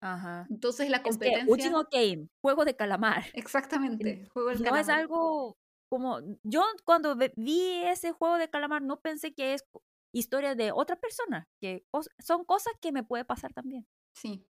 Ajá. 0.01 0.47
Entonces 0.49 0.89
la 0.89 1.03
competencia... 1.03 1.45
último 1.47 1.85
game, 1.91 2.29
juego 2.43 2.65
de 2.65 2.75
calamar. 2.75 3.25
Exactamente, 3.35 4.29
juego 4.33 4.51
del 4.51 4.63
no 4.63 4.77
es 4.77 4.89
algo 4.89 5.57
como... 5.91 6.21
Yo 6.43 6.63
cuando 6.85 7.17
vi 7.37 7.83
ese 7.85 8.13
juego 8.13 8.37
de 8.39 8.49
calamar 8.49 8.83
no 8.83 9.01
pensé 9.01 9.35
que 9.35 9.55
es 9.55 9.65
historia 10.13 10.55
de 10.55 10.73
otra 10.73 10.97
persona, 10.97 11.49
que 11.61 11.85
son 12.19 12.45
cosas 12.45 12.73
que 12.81 12.93
me 12.93 13.05
puede 13.05 13.25
pasar 13.25 13.53
también. 13.53 13.87
Sí. 14.15 14.47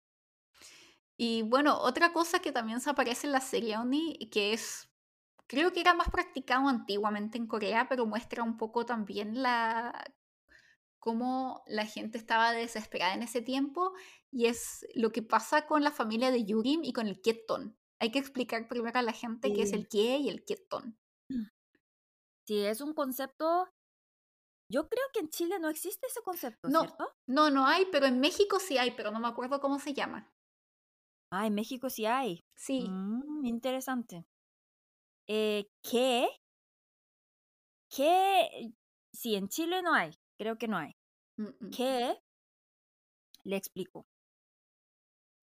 Y 1.16 1.42
bueno, 1.42 1.78
otra 1.78 2.12
cosa 2.12 2.38
que 2.38 2.52
también 2.52 2.80
se 2.80 2.90
aparece 2.90 3.26
en 3.26 3.32
la 3.32 3.40
serie 3.40 3.76
Oni, 3.76 4.16
que 4.30 4.52
es, 4.52 4.88
creo 5.48 5.72
que 5.72 5.80
era 5.80 5.94
más 5.94 6.10
practicado 6.10 6.68
antiguamente 6.68 7.38
en 7.38 7.48
Corea, 7.48 7.88
pero 7.88 8.06
muestra 8.06 8.44
un 8.44 8.56
poco 8.56 8.86
también 8.86 9.42
la 9.42 10.04
cómo 10.98 11.62
la 11.66 11.86
gente 11.86 12.18
estaba 12.18 12.52
desesperada 12.52 13.14
en 13.14 13.22
ese 13.22 13.42
tiempo, 13.42 13.92
y 14.30 14.46
es 14.46 14.86
lo 14.94 15.10
que 15.10 15.22
pasa 15.22 15.66
con 15.66 15.82
la 15.82 15.90
familia 15.90 16.30
de 16.30 16.44
Yurim 16.44 16.84
y 16.84 16.92
con 16.92 17.06
el 17.06 17.20
Kieton. 17.20 17.78
Hay 18.00 18.10
que 18.10 18.18
explicar 18.18 18.68
primero 18.68 18.98
a 18.98 19.02
la 19.02 19.12
gente 19.12 19.52
qué 19.52 19.62
es 19.62 19.72
el 19.72 19.88
Kie 19.88 20.18
y 20.18 20.28
el 20.28 20.44
Kieton. 20.44 20.98
Sí, 22.46 22.64
es 22.64 22.80
un 22.80 22.94
concepto 22.94 23.68
yo 24.70 24.88
creo 24.88 25.04
que 25.12 25.20
en 25.20 25.30
Chile 25.30 25.58
no 25.58 25.70
existe 25.70 26.06
ese 26.06 26.20
concepto, 26.22 26.68
no, 26.68 26.80
¿cierto? 26.80 27.16
No, 27.26 27.50
no 27.50 27.66
hay, 27.66 27.86
pero 27.90 28.06
en 28.06 28.20
México 28.20 28.58
sí 28.60 28.76
hay, 28.76 28.90
pero 28.90 29.10
no 29.10 29.18
me 29.18 29.28
acuerdo 29.28 29.60
cómo 29.60 29.78
se 29.78 29.94
llama. 29.94 30.30
Ah, 31.32 31.46
en 31.46 31.54
México 31.54 31.88
sí 31.88 32.04
hay. 32.04 32.44
Sí. 32.54 32.86
Mm, 32.88 33.46
interesante. 33.46 34.26
Eh, 35.26 35.70
¿Qué? 35.82 36.28
¿Qué? 37.88 38.72
Sí, 39.12 39.34
en 39.34 39.48
Chile 39.48 39.82
no 39.82 39.94
hay. 39.94 40.12
Creo 40.38 40.56
que 40.56 40.68
no 40.68 40.78
hay. 40.78 40.92
¿Qué? 41.74 42.16
Le 43.44 43.56
explico. 43.56 44.06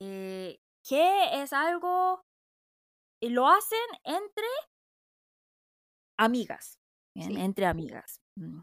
Eh, 0.02 0.58
¿Qué 0.88 1.42
es 1.42 1.54
algo? 1.54 2.24
Y 3.22 3.30
lo 3.30 3.48
hacen 3.48 3.88
entre 4.04 4.48
amigas. 6.18 6.80
Entre 7.16 7.66
amigas. 7.66 8.22
Mm 8.36 8.62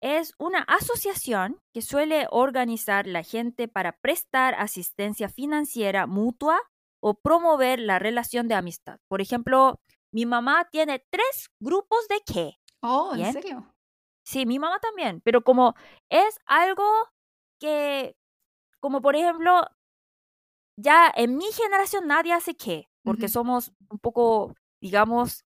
es 0.00 0.34
una 0.38 0.60
asociación 0.60 1.60
que 1.74 1.82
suele 1.82 2.26
organizar 2.30 3.06
la 3.06 3.22
gente 3.22 3.68
para 3.68 3.92
prestar 3.98 4.54
asistencia 4.54 5.28
financiera 5.28 6.06
mutua 6.06 6.60
o 7.02 7.14
promover 7.14 7.80
la 7.80 7.98
relación 7.98 8.48
de 8.48 8.54
amistad. 8.54 8.98
Por 9.08 9.20
ejemplo, 9.20 9.80
mi 10.12 10.26
mamá 10.26 10.68
tiene 10.70 11.04
tres 11.10 11.50
grupos 11.60 12.06
de 12.08 12.20
qué. 12.26 12.52
Oh, 12.82 13.14
¿en 13.16 13.32
serio? 13.32 13.74
Sí, 14.26 14.44
mi 14.44 14.58
mamá 14.58 14.80
también, 14.80 15.20
pero 15.22 15.42
como 15.44 15.74
es 16.10 16.40
algo 16.46 16.82
que, 17.60 18.16
como 18.80 19.02
por 19.02 19.16
ejemplo, 19.16 19.62
ya 20.76 21.12
en 21.14 21.36
mi 21.36 21.46
generación 21.52 22.06
nadie 22.06 22.32
hace 22.32 22.54
qué, 22.54 22.88
porque 23.04 23.28
somos 23.28 23.72
un 23.88 23.98
poco, 23.98 24.54
digamos, 24.80 25.44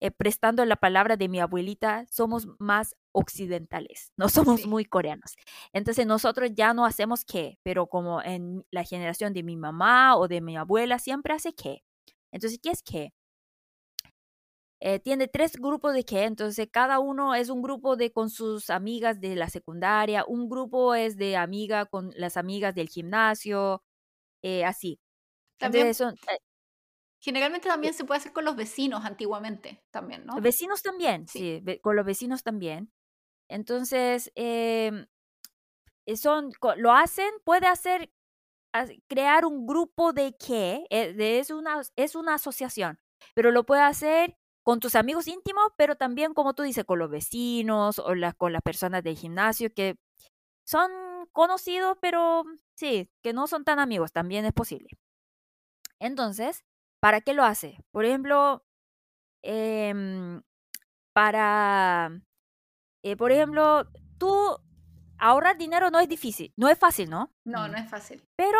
eh, 0.00 0.10
prestando 0.10 0.64
la 0.64 0.76
palabra 0.76 1.16
de 1.16 1.28
mi 1.28 1.40
abuelita, 1.40 2.06
somos 2.10 2.48
más 2.58 2.96
occidentales, 3.12 4.12
no 4.16 4.28
somos 4.28 4.66
muy 4.66 4.84
coreanos. 4.84 5.36
Entonces 5.72 6.06
nosotros 6.06 6.50
ya 6.54 6.74
no 6.74 6.84
hacemos 6.86 7.24
qué, 7.24 7.58
pero 7.62 7.86
como 7.86 8.22
en 8.22 8.64
la 8.70 8.84
generación 8.84 9.32
de 9.34 9.42
mi 9.42 9.56
mamá 9.56 10.16
o 10.16 10.26
de 10.28 10.40
mi 10.40 10.56
abuela 10.56 10.98
siempre 10.98 11.34
hace 11.34 11.52
qué. 11.54 11.84
Entonces, 12.32 12.58
¿qué 12.62 12.70
es 12.70 12.82
qué? 12.82 13.12
Eh, 14.84 14.98
tiene 14.98 15.28
tres 15.28 15.52
grupos 15.52 15.94
de 15.94 16.04
qué, 16.04 16.24
entonces 16.24 16.66
cada 16.68 16.98
uno 16.98 17.36
es 17.36 17.50
un 17.50 17.62
grupo 17.62 17.94
de 17.94 18.10
con 18.10 18.30
sus 18.30 18.68
amigas 18.68 19.20
de 19.20 19.36
la 19.36 19.48
secundaria, 19.48 20.24
un 20.26 20.48
grupo 20.48 20.96
es 20.96 21.16
de 21.16 21.36
amiga 21.36 21.86
con 21.86 22.10
las 22.16 22.36
amigas 22.36 22.74
del 22.74 22.88
gimnasio, 22.88 23.84
eh, 24.42 24.64
así. 24.64 24.98
También, 25.56 25.92
Generalmente 27.20 27.68
también 27.68 27.94
se 27.94 28.04
puede 28.04 28.18
hacer 28.18 28.32
con 28.32 28.44
los 28.44 28.56
vecinos 28.56 29.04
antiguamente, 29.04 29.84
también, 29.92 30.26
¿no? 30.26 30.40
Vecinos 30.40 30.82
también, 30.82 31.28
sí, 31.28 31.62
con 31.80 31.94
los 31.94 32.04
vecinos 32.04 32.42
también. 32.42 32.92
Entonces, 33.48 34.32
em, 34.34 35.06
eh, 36.06 36.16
son, 36.16 36.50
lo 36.78 36.92
hacen, 36.92 37.30
puede 37.44 37.68
hacer, 37.68 38.10
crear 39.06 39.44
un 39.44 39.64
grupo 39.64 40.12
de 40.12 40.34
qué, 40.36 40.86
eh, 40.90 41.14
es, 41.38 41.50
una, 41.50 41.82
es 41.94 42.16
una 42.16 42.34
asociación, 42.34 42.98
pero 43.36 43.52
lo 43.52 43.64
puede 43.64 43.82
hacer 43.82 44.36
con 44.62 44.80
tus 44.80 44.94
amigos 44.94 45.26
íntimos, 45.28 45.64
pero 45.76 45.96
también, 45.96 46.34
como 46.34 46.54
tú 46.54 46.62
dices, 46.62 46.84
con 46.84 46.98
los 46.98 47.10
vecinos 47.10 47.98
o 47.98 48.12
con 48.36 48.52
las 48.52 48.62
personas 48.62 49.02
del 49.02 49.16
gimnasio 49.16 49.72
que 49.74 49.96
son 50.64 50.90
conocidos, 51.32 51.96
pero 52.00 52.44
sí, 52.76 53.10
que 53.22 53.32
no 53.32 53.46
son 53.46 53.64
tan 53.64 53.78
amigos, 53.78 54.12
también 54.12 54.44
es 54.44 54.52
posible. 54.52 54.88
Entonces, 55.98 56.64
¿para 57.00 57.20
qué 57.20 57.34
lo 57.34 57.44
hace? 57.44 57.78
Por 57.90 58.04
ejemplo, 58.04 58.64
em, 59.42 60.42
para, 61.12 62.10
eh, 63.02 63.16
por 63.16 63.32
ejemplo, 63.32 63.86
tú 64.18 64.58
ahorrar 65.18 65.56
dinero 65.56 65.90
no 65.90 66.00
es 66.00 66.08
difícil, 66.08 66.52
no 66.56 66.68
es 66.68 66.78
fácil, 66.78 67.08
¿no? 67.08 67.32
No, 67.44 67.68
no 67.68 67.76
es 67.76 67.88
fácil. 67.88 68.22
Pero 68.36 68.58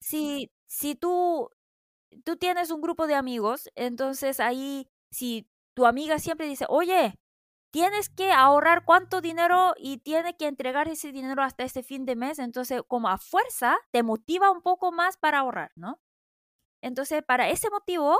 si, 0.00 0.50
si 0.66 0.94
tú, 0.94 1.50
tú 2.24 2.36
tienes 2.36 2.70
un 2.70 2.80
grupo 2.80 3.06
de 3.06 3.14
amigos, 3.14 3.70
entonces 3.74 4.40
ahí, 4.40 4.88
si 5.10 5.48
tu 5.74 5.86
amiga 5.86 6.18
siempre 6.18 6.46
dice, 6.46 6.66
oye, 6.68 7.18
tienes 7.72 8.08
que 8.10 8.32
ahorrar 8.32 8.84
cuánto 8.84 9.20
dinero 9.20 9.74
y 9.78 9.98
tienes 9.98 10.34
que 10.38 10.46
entregar 10.46 10.88
ese 10.88 11.12
dinero 11.12 11.42
hasta 11.42 11.64
este 11.64 11.82
fin 11.82 12.04
de 12.06 12.16
mes, 12.16 12.38
entonces 12.38 12.82
como 12.88 13.08
a 13.08 13.18
fuerza 13.18 13.78
te 13.92 14.02
motiva 14.02 14.50
un 14.50 14.62
poco 14.62 14.92
más 14.92 15.16
para 15.16 15.40
ahorrar, 15.40 15.72
¿no? 15.76 16.00
Entonces, 16.82 17.22
para 17.22 17.48
ese 17.50 17.70
motivo, 17.70 18.18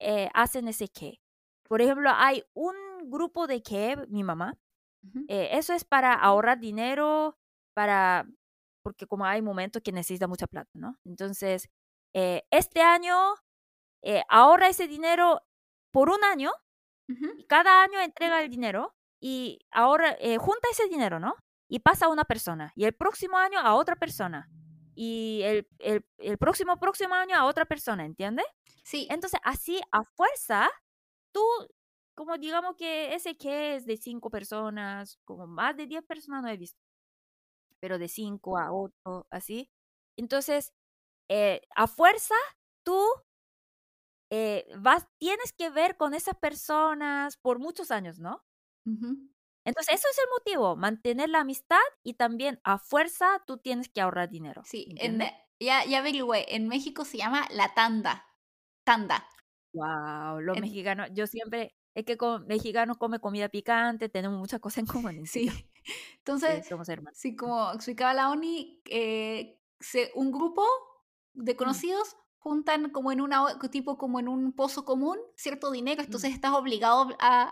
eh, 0.00 0.30
hacen 0.34 0.68
ese 0.68 0.88
que. 0.88 1.20
Por 1.68 1.82
ejemplo, 1.82 2.10
hay 2.14 2.44
un 2.54 2.74
grupo 3.10 3.46
de 3.46 3.62
que, 3.62 3.96
mi 4.08 4.24
mamá, 4.24 4.56
eh, 5.28 5.50
eso 5.52 5.74
es 5.74 5.84
para 5.84 6.14
ahorrar 6.14 6.60
dinero, 6.60 7.38
para, 7.74 8.26
porque 8.82 9.06
como 9.06 9.26
hay 9.26 9.42
momentos 9.42 9.82
que 9.82 9.92
necesita 9.92 10.28
mucha 10.28 10.46
plata, 10.46 10.70
¿no? 10.74 10.98
Entonces, 11.04 11.68
eh, 12.14 12.44
este 12.50 12.82
año 12.82 13.16
ahorra 14.28 14.68
ese 14.68 14.88
dinero 14.88 15.42
por 15.94 16.10
un 16.10 16.24
año, 16.24 16.50
cada 17.46 17.84
año 17.84 18.00
entrega 18.00 18.42
el 18.42 18.50
dinero 18.50 18.96
y 19.20 19.60
ahora 19.70 20.16
junta 20.40 20.68
ese 20.72 20.88
dinero, 20.88 21.20
¿no? 21.20 21.36
Y 21.68 21.78
pasa 21.78 22.06
a 22.06 22.08
una 22.08 22.24
persona 22.24 22.72
y 22.74 22.84
el 22.84 22.94
próximo 22.94 23.38
año 23.38 23.60
a 23.60 23.76
otra 23.76 23.94
persona 23.94 24.50
y 24.96 25.42
el, 25.44 25.68
el, 25.78 26.04
el, 26.18 26.36
próximo, 26.36 26.76
próximo 26.78 27.14
año 27.14 27.36
a 27.36 27.44
otra 27.44 27.64
persona, 27.64 28.04
¿entiendes? 28.04 28.44
Sí. 28.82 29.06
Entonces, 29.08 29.38
así 29.44 29.80
a 29.92 30.02
fuerza, 30.02 30.68
tú, 31.30 31.44
como 32.16 32.38
digamos 32.38 32.74
que 32.74 33.14
ese 33.14 33.36
que 33.36 33.76
es 33.76 33.86
de 33.86 33.96
cinco 33.96 34.30
personas, 34.30 35.20
como 35.24 35.46
más 35.46 35.76
de 35.76 35.86
diez 35.86 36.02
personas 36.04 36.42
no 36.42 36.48
he 36.48 36.56
visto, 36.56 36.80
pero 37.78 37.98
de 37.98 38.08
cinco 38.08 38.58
a 38.58 38.72
ocho, 38.72 39.28
así. 39.30 39.70
Entonces, 40.16 40.72
eh, 41.28 41.60
a 41.76 41.86
fuerza, 41.86 42.34
tú 42.82 43.00
eh, 44.36 44.66
vas, 44.78 45.06
tienes 45.18 45.52
que 45.52 45.70
ver 45.70 45.96
con 45.96 46.12
esas 46.12 46.36
personas 46.36 47.36
por 47.36 47.60
muchos 47.60 47.92
años, 47.92 48.18
¿no? 48.18 48.44
Entonces, 49.64 49.94
eso 49.94 50.08
es 50.10 50.18
el 50.18 50.24
motivo, 50.36 50.74
mantener 50.74 51.28
la 51.28 51.40
amistad 51.40 51.78
y 52.02 52.14
también 52.14 52.60
a 52.64 52.78
fuerza 52.78 53.44
tú 53.46 53.58
tienes 53.58 53.88
que 53.88 54.00
ahorrar 54.00 54.28
dinero. 54.28 54.62
Sí, 54.64 54.88
en, 54.98 55.20
ya, 55.60 55.84
ya 55.84 55.98
averigüé, 56.00 56.52
en 56.56 56.66
México 56.66 57.04
se 57.04 57.18
llama 57.18 57.46
la 57.52 57.74
tanda. 57.74 58.26
Tanda. 58.82 59.24
Wow, 59.72 60.40
los 60.40 60.58
mexicanos, 60.58 61.10
yo 61.12 61.28
siempre, 61.28 61.76
es 61.94 62.04
que 62.04 62.16
con 62.16 62.44
mexicanos 62.48 62.98
come 62.98 63.20
comida 63.20 63.48
picante, 63.48 64.08
tenemos 64.08 64.40
muchas 64.40 64.58
cosas 64.58 64.78
en 64.78 64.86
común. 64.86 65.24
Sí. 65.26 65.48
Entonces, 66.18 66.66
somos 66.66 66.88
hermanos. 66.88 67.16
Sí, 67.16 67.36
como 67.36 67.70
explicaba 67.72 68.14
la 68.14 68.30
ONI, 68.30 68.82
eh, 68.86 69.60
se, 69.78 70.10
un 70.16 70.32
grupo 70.32 70.64
de 71.34 71.54
conocidos 71.54 72.16
juntan 72.44 72.90
como 72.90 73.10
en 73.10 73.22
una 73.22 73.58
tipo 73.70 73.96
como 73.96 74.20
en 74.20 74.28
un 74.28 74.52
pozo 74.52 74.84
común 74.84 75.18
cierto 75.34 75.70
dinero, 75.70 76.02
mm. 76.02 76.04
entonces 76.04 76.34
estás 76.34 76.52
obligado 76.52 77.08
a, 77.18 77.46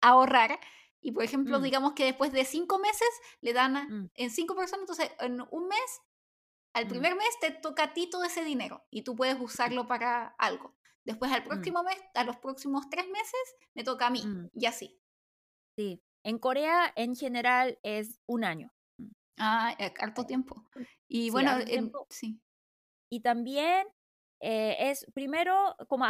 a 0.00 0.08
ahorrar 0.08 0.60
y 1.00 1.10
por 1.10 1.24
ejemplo, 1.24 1.58
mm. 1.58 1.62
digamos 1.62 1.92
que 1.94 2.04
después 2.04 2.32
de 2.32 2.44
cinco 2.44 2.78
meses 2.78 3.08
le 3.40 3.52
dan 3.52 3.72
mm. 3.72 4.10
en 4.14 4.30
cinco 4.30 4.54
personas, 4.54 4.82
entonces 4.82 5.10
en 5.18 5.42
un 5.50 5.66
mes, 5.66 6.00
al 6.72 6.86
mm. 6.86 6.88
primer 6.88 7.16
mes 7.16 7.28
te 7.40 7.50
toca 7.50 7.82
a 7.82 7.92
ti 7.94 8.08
todo 8.08 8.22
ese 8.22 8.44
dinero 8.44 8.86
y 8.90 9.02
tú 9.02 9.16
puedes 9.16 9.38
usarlo 9.40 9.88
para 9.88 10.36
algo. 10.38 10.76
Después 11.04 11.32
al 11.32 11.42
próximo 11.42 11.82
mes, 11.82 12.00
a 12.14 12.22
los 12.22 12.36
próximos 12.36 12.88
tres 12.88 13.08
meses, 13.08 13.56
me 13.74 13.82
toca 13.82 14.06
a 14.06 14.10
mí 14.10 14.22
y 14.54 14.66
así. 14.66 15.00
Sí, 15.76 16.00
en 16.22 16.38
Corea 16.38 16.92
en 16.94 17.16
general 17.16 17.80
es 17.82 18.20
un 18.26 18.44
año. 18.44 18.72
Ah, 19.36 19.74
eh, 19.80 19.92
harto 19.98 20.24
tiempo. 20.24 20.64
Y 21.08 21.30
bueno, 21.30 21.58
sí. 22.08 22.40
Y 23.10 23.20
también 23.20 23.88
eh, 24.42 24.76
es 24.90 25.06
primero 25.14 25.76
como 25.88 26.06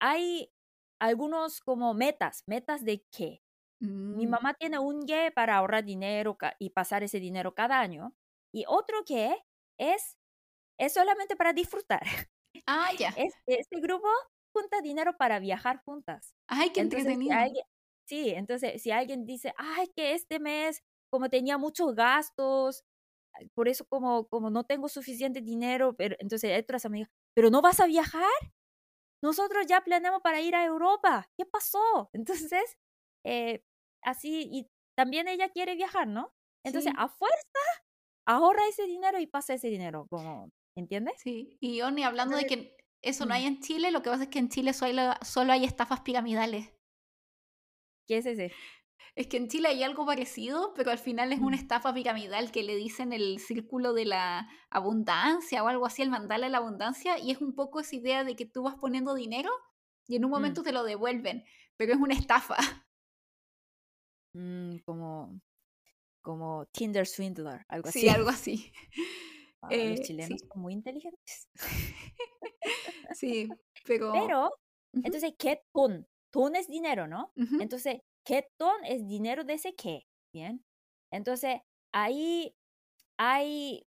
hay 0.00 0.52
algunos 1.00 1.60
como 1.60 1.94
metas, 1.94 2.44
metas 2.46 2.84
de 2.84 3.06
qué. 3.12 3.42
Mi 4.10 4.26
Mm. 4.26 4.28
mamá 4.28 4.54
tiene 4.54 4.78
un 4.78 5.06
que 5.06 5.32
para 5.32 5.56
ahorrar 5.56 5.84
dinero 5.84 6.36
y 6.58 6.70
pasar 6.70 7.02
ese 7.04 7.20
dinero 7.20 7.54
cada 7.54 7.80
año. 7.80 8.16
Y 8.52 8.64
otro 8.68 9.04
que 9.06 9.36
es, 9.78 10.18
es 10.78 10.94
solamente 10.94 11.36
para 11.36 11.52
disfrutar. 11.54 12.02
Ah, 12.66 12.92
ya. 12.98 13.12
Este, 13.14 13.60
este 13.60 13.80
grupo 13.80 14.08
junta 14.54 14.80
dinero 14.82 15.16
para 15.18 15.38
viajar 15.40 15.82
juntas. 15.84 16.34
Ay, 16.48 16.70
qué 16.74 16.80
Entonces, 16.80 17.18
si 17.22 17.30
entretenido. 17.30 17.38
alguien, 17.38 17.64
sí, 18.06 18.30
entonces 18.30 18.82
si 18.82 18.90
alguien 18.92 19.26
dice, 19.26 19.52
ay, 19.58 19.88
que 19.96 20.14
este 20.14 20.40
mes 20.40 20.82
como 21.10 21.28
tenía 21.28 21.58
muchos 21.58 21.94
gastos, 21.94 22.84
por 23.54 23.68
eso 23.68 23.84
como, 23.88 24.28
como 24.28 24.50
no 24.50 24.64
tengo 24.64 24.88
suficiente 24.88 25.40
dinero, 25.42 25.94
pero 25.96 26.16
entonces 26.20 26.58
otras 26.62 26.84
amigas, 26.86 27.10
pero 27.40 27.48
no 27.50 27.62
vas 27.62 27.80
a 27.80 27.86
viajar. 27.86 28.28
Nosotros 29.24 29.64
ya 29.66 29.80
planeamos 29.80 30.20
para 30.20 30.42
ir 30.42 30.54
a 30.54 30.62
Europa. 30.62 31.26
¿Qué 31.38 31.46
pasó? 31.46 32.10
Entonces, 32.12 32.76
eh, 33.24 33.64
así, 34.02 34.46
y 34.52 34.68
también 34.94 35.26
ella 35.26 35.48
quiere 35.48 35.74
viajar, 35.74 36.06
¿no? 36.06 36.34
Entonces, 36.66 36.92
Sí. 36.92 36.98
a 36.98 37.08
fuerza, 37.08 37.64
ahorra 38.26 38.60
ese 38.68 38.84
dinero 38.84 39.18
y 39.18 39.26
pasa 39.26 39.54
ese 39.54 39.68
dinero, 39.70 40.06
como, 40.10 40.50
¿entiendes? 40.76 41.14
Sí, 41.14 41.56
y 41.62 41.80
Oni, 41.80 42.04
hablando 42.04 42.36
de 42.36 42.44
que 42.44 42.76
eso 43.00 43.24
no 43.24 43.30
mm, 43.30 43.32
hay 43.32 43.46
en 43.46 43.60
Chile, 43.62 43.90
lo 43.90 44.02
que 44.02 44.10
pasa 44.10 44.24
es 44.24 44.28
que 44.28 44.38
en 44.38 44.50
Chile 44.50 44.74
solo, 44.74 45.14
solo 45.22 45.54
hay 45.54 45.64
estafas 45.64 46.02
piramidales. 46.02 46.68
¿qué 48.06 48.18
es 48.18 48.26
ese? 48.26 48.52
Es 49.14 49.26
que 49.26 49.36
en 49.36 49.48
Chile 49.48 49.68
hay 49.68 49.82
algo 49.82 50.06
parecido, 50.06 50.72
pero 50.74 50.90
al 50.90 50.98
final 50.98 51.32
es 51.32 51.40
una 51.40 51.56
Mm, 51.56 51.56
estafa 51.56 51.92
piramidal 51.94 52.52
que 52.52 52.62
le 52.62 52.76
dicen 52.76 53.12
el 53.12 53.38
círculo 53.38 53.92
de 53.92 54.04
la 54.06 54.48
abundancia 54.70 55.62
o 55.64 55.68
algo 55.68 55.86
así, 55.86 56.02
el 56.02 56.10
mandala 56.10 56.46
de 56.46 56.52
la 56.52 56.58
abundancia, 56.58 57.18
y 57.18 57.30
es 57.30 57.40
un 57.40 57.54
poco 57.54 57.80
esa 57.80 57.96
idea 57.96 58.24
de 58.24 58.36
que 58.36 58.46
tú 58.46 58.62
vas 58.62 58.74
poniendo 58.76 59.14
dinero 59.14 59.50
y 60.06 60.16
en 60.16 60.24
un 60.24 60.30
mm, 60.34 60.56
momento 60.56 60.62
te 60.62 60.72
lo 60.72 60.84
devuelven, 60.84 61.44
pero 61.76 61.92
es 61.94 61.98
una 62.00 62.14
estafa. 62.14 62.56
mm, 64.34 64.78
como, 64.84 65.40
como 66.22 66.66
Tinder 66.72 67.06
Swindler, 67.06 67.64
algo 67.68 67.88
Sí, 67.88 68.08
así. 68.08 68.08
algo 68.08 68.28
así. 68.30 68.72
Ah, 69.62 69.84
los 69.84 70.00
Eh, 70.00 70.00
chilenos 70.00 70.40
sí. 70.40 70.52
son 70.52 70.60
muy 70.62 70.72
inteligentes. 70.74 71.48
Sí, 73.12 73.60
pero... 73.84 74.30
Pero, 74.30 74.50
ujú, 74.92 75.12
entonces, 75.12 75.32
¿qué 75.38 75.62
ton? 75.72 76.06
Ton 76.30 76.56
es 76.56 76.68
dinero, 76.68 77.06
¿no? 77.08 77.34
ujú, 77.36 77.58
Entonces, 77.58 78.00
¿qué 78.30 78.48
ton 78.58 78.84
es 78.84 79.06
dinero 79.08 79.44
de 79.44 79.54
ese 79.54 79.74
qué? 79.74 80.06
Bien. 80.32 80.64
Entonces, 81.12 81.60
ahí 81.92 82.54
hay 83.18 83.86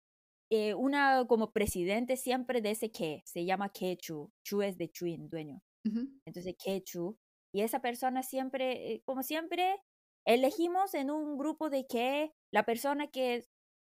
eh, 0.51 0.73
una 0.75 1.25
como 1.27 1.51
presidente 1.53 2.17
siempre 2.17 2.61
de 2.61 2.71
ese 2.71 2.91
qué. 2.91 3.23
Se 3.25 3.45
llama 3.45 3.69
Kechu. 3.71 4.31
Chu 4.45 4.63
es 4.63 4.77
de 4.77 4.89
Chuin, 4.91 5.29
dueño. 5.29 5.61
ujú, 5.85 6.01
Entonces, 6.25 6.55
Kechu. 6.63 7.17
Y 7.53 7.61
esa 7.61 7.81
persona 7.81 8.23
siempre, 8.23 8.93
eh, 8.95 9.03
como 9.05 9.23
siempre, 9.23 9.77
elegimos 10.25 10.93
en 10.95 11.11
un 11.11 11.37
grupo 11.37 11.69
de 11.71 11.87
que 11.87 12.33
la 12.53 12.65
persona 12.65 13.07
que 13.09 13.45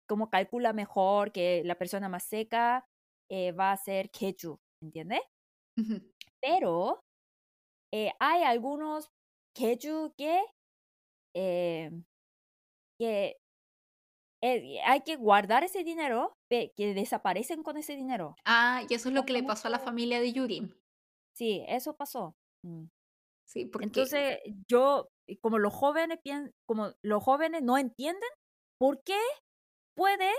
como 0.08 0.30
calcula 0.32 0.74
mejor, 0.74 1.32
que 1.34 1.64
la 1.66 1.78
persona 1.78 2.10
más 2.10 2.26
seca, 2.26 2.86
eh, 3.30 3.52
va 3.54 3.72
a 3.74 3.78
ser 3.78 4.12
Kechu, 4.12 4.60
¿entiendes? 4.82 5.22
ujú. 5.78 5.96
Pero 6.42 7.04
eh, 7.94 8.14
hay 8.20 8.44
algunos 8.44 9.12
Que, 10.18 10.42
eh, 11.36 11.92
que 12.98 13.38
eh, 14.42 14.82
hay 14.86 15.02
que 15.02 15.18
guardar 15.18 15.64
ese 15.64 15.84
dinero, 15.84 16.38
que 16.50 16.94
desaparecen 16.94 17.62
con 17.62 17.78
ese 17.78 17.96
dinero. 17.96 18.36
Ah, 18.46 18.84
y 18.90 18.94
eso 18.94 19.10
es 19.10 19.16
lo 19.16 19.26
que 19.26 19.34
le 19.34 19.44
pasó 19.44 19.68
a 19.68 19.72
la 19.72 19.80
familia 19.80 20.22
de 20.22 20.32
Yurim. 20.32 20.74
Sí, 21.36 21.64
eso 21.68 21.96
pasó. 21.96 22.36
Mm. 22.66 22.86
Sí, 23.46 23.66
porque... 23.66 23.86
Entonces, 23.86 24.40
yo, 24.70 25.10
y 25.28 25.38
como 25.38 25.58
los 25.58 25.74
jóvenes 25.74 26.20
como 26.66 26.94
los 27.04 27.24
jóvenes 27.24 27.62
no 27.64 27.78
entienden 27.78 28.30
por 28.80 29.02
qué 29.04 29.20
puede 29.96 30.32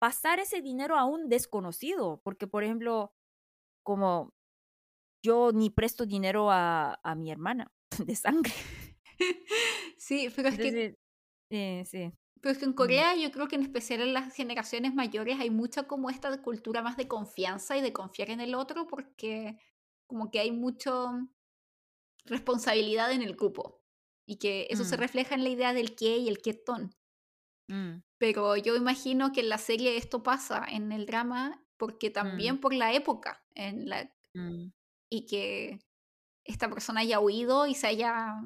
pasar 0.00 0.38
ese 0.38 0.62
dinero 0.62 0.96
a 0.96 1.04
un 1.04 1.28
desconocido. 1.28 2.20
Porque, 2.24 2.46
por 2.46 2.64
ejemplo, 2.64 3.12
como 3.84 4.30
yo 5.22 5.52
ni 5.52 5.70
presto 5.70 6.06
dinero 6.06 6.50
a, 6.50 6.98
a 7.02 7.14
mi 7.14 7.30
hermana 7.30 7.70
de 8.06 8.16
sangre. 8.16 8.52
Sí, 9.96 10.28
pero 10.34 10.48
es 10.48 10.58
que 10.58 10.68
Entonces, 10.68 10.96
eh, 11.50 11.82
sí. 11.86 12.12
Pero 12.40 12.52
es 12.52 12.58
que 12.58 12.64
en 12.64 12.72
mm, 12.72 12.74
Corea 12.74 13.16
yo 13.16 13.30
creo 13.30 13.48
que 13.48 13.56
en 13.56 13.62
especial 13.62 14.02
en 14.02 14.12
las 14.12 14.34
generaciones 14.34 14.94
mayores 14.94 15.40
hay 15.40 15.50
mucha 15.50 15.84
como 15.84 16.10
esta 16.10 16.42
cultura 16.42 16.82
más 16.82 16.96
de 16.96 17.08
confianza 17.08 17.76
y 17.76 17.80
de 17.80 17.92
confiar 17.92 18.30
en 18.30 18.40
el 18.40 18.54
otro 18.54 18.86
porque 18.86 19.58
como 20.06 20.30
que 20.30 20.40
hay 20.40 20.52
mucho 20.52 21.10
responsabilidad 22.26 23.12
en 23.12 23.22
el 23.22 23.34
grupo 23.34 23.82
y 24.26 24.36
que 24.36 24.66
eso 24.70 24.84
se 24.84 24.96
mm, 24.96 25.00
refleja 25.00 25.34
en 25.34 25.44
la 25.44 25.50
idea 25.50 25.72
del 25.72 25.94
qué 25.94 26.18
y 26.18 26.28
el 26.28 26.38
qué 26.38 26.54
ton. 26.54 26.94
mm, 27.68 28.02
Pero 28.18 28.56
yo 28.56 28.76
imagino 28.76 29.32
que 29.32 29.40
en 29.40 29.48
la 29.48 29.58
serie 29.58 29.96
esto 29.96 30.22
pasa, 30.22 30.64
en 30.68 30.92
el 30.92 31.06
drama, 31.06 31.64
porque 31.76 32.10
mm, 32.10 32.12
también 32.12 32.60
por 32.60 32.74
la 32.74 32.92
época, 32.92 33.44
en 33.54 33.88
la, 33.88 34.10
mm, 34.34 34.70
y 35.10 35.26
que 35.26 35.78
esta 36.44 36.68
persona 36.70 37.00
haya 37.00 37.20
huido 37.20 37.66
y 37.66 37.74
se 37.74 37.86
haya 37.88 38.42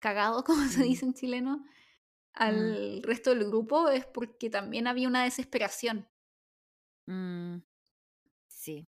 cagado, 0.00 0.44
como 0.44 0.66
se 0.68 0.84
dice 0.84 1.06
en 1.06 1.14
chileno, 1.14 1.64
Mm. 2.46 2.76
al 2.76 3.02
resto 3.04 3.30
del 3.30 3.46
grupo 3.46 3.88
es 3.90 4.06
porque 4.06 4.50
también 4.50 4.86
había 4.88 5.08
una 5.08 5.24
desesperación 5.24 6.08
Mm, 7.08 7.62
sí. 8.48 8.86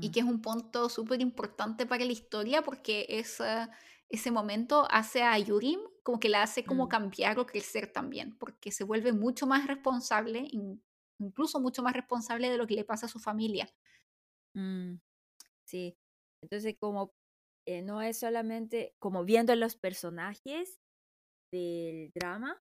y 0.00 0.10
Mm, 0.10 0.12
que 0.12 0.20
es 0.20 0.26
un 0.26 0.42
punto 0.42 0.88
súper 0.88 1.20
importante 1.20 1.86
para 1.86 2.04
la 2.04 2.12
historia 2.12 2.62
porque 2.62 3.06
esa- 3.08 3.70
ese 4.08 4.30
momento 4.30 4.86
hace 4.90 5.22
a 5.22 5.38
Yurim 5.38 5.80
como 6.02 6.20
que 6.20 6.28
la 6.28 6.42
hace 6.42 6.64
como 6.64 6.88
cambiar 6.88 7.38
o 7.38 7.46
crecer 7.46 7.92
también, 7.92 8.36
porque 8.38 8.70
se 8.72 8.84
vuelve 8.84 9.12
mucho 9.12 9.46
más 9.46 9.66
responsable, 9.66 10.46
in- 10.50 10.82
incluso 11.18 11.60
mucho 11.60 11.82
más 11.82 11.94
responsable 11.94 12.50
de 12.50 12.58
lo 12.58 12.66
que 12.66 12.74
le 12.76 12.84
pasa 12.84 13.06
a 13.06 13.08
su 13.08 13.18
familia. 13.18 13.68
sí. 15.64 15.96
Entonces, 16.42 16.76
como 16.78 17.12
eh, 17.66 17.82
no 17.82 18.02
es 18.02 18.18
solamente 18.18 18.94
como 18.98 19.24
viendo 19.24 19.54
los 19.56 19.76
personajes 19.76 20.80
del 21.52 22.12
drama, 22.14 22.62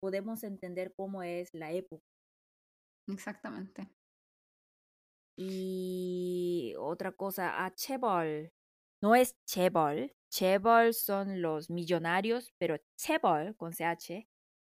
podemos 0.00 0.44
entender 0.44 0.94
cómo 0.94 1.22
es 1.22 1.52
la 1.54 1.72
época. 1.72 2.04
Exactamente. 3.08 3.88
Y 5.36 6.74
otra 6.78 7.12
cosa, 7.12 7.64
a 7.64 7.74
Chebol. 7.74 8.52
No 9.02 9.14
es 9.14 9.36
Chebol. 9.46 10.14
Chebol 10.30 10.94
son 10.94 11.42
los 11.42 11.70
millonarios, 11.70 12.52
pero 12.58 12.76
Chebol, 12.96 13.56
con 13.56 13.72
CH, 13.72 14.26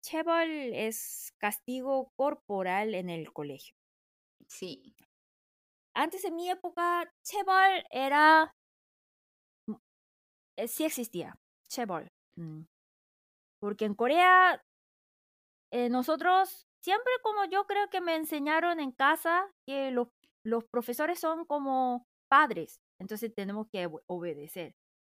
Chebol 0.02 0.50
es 0.74 1.32
castigo 1.38 2.12
corporal 2.16 2.94
en 2.94 3.10
el 3.10 3.32
colegio. 3.32 3.74
Sí. 4.48 4.94
Antes 5.94 6.24
en 6.24 6.36
mi 6.36 6.50
época, 6.50 7.12
Chebol 7.22 7.84
era... 7.90 8.54
eh, 10.58 10.68
sí 10.68 10.84
existía, 10.84 11.34
Chebol. 11.68 12.08
Mm. 12.36 12.62
Porque 13.60 13.84
en 13.86 13.94
Corea, 13.94 14.62
eh, 15.72 15.88
nosotros 15.88 16.66
siempre 16.82 17.12
como 17.22 17.44
yo 17.46 17.66
creo 17.66 17.88
que 17.90 18.00
me 18.00 18.16
enseñaron 18.16 18.80
en 18.80 18.92
casa 18.92 19.50
que 19.66 19.90
los, 19.90 20.08
los 20.44 20.64
profesores 20.64 21.18
son 21.20 21.44
como 21.44 22.04
padres, 22.30 22.80
entonces 23.00 23.34
tenemos 23.34 23.66
que 23.72 23.86
obe- 23.88 24.02
obedecer. 24.08 24.72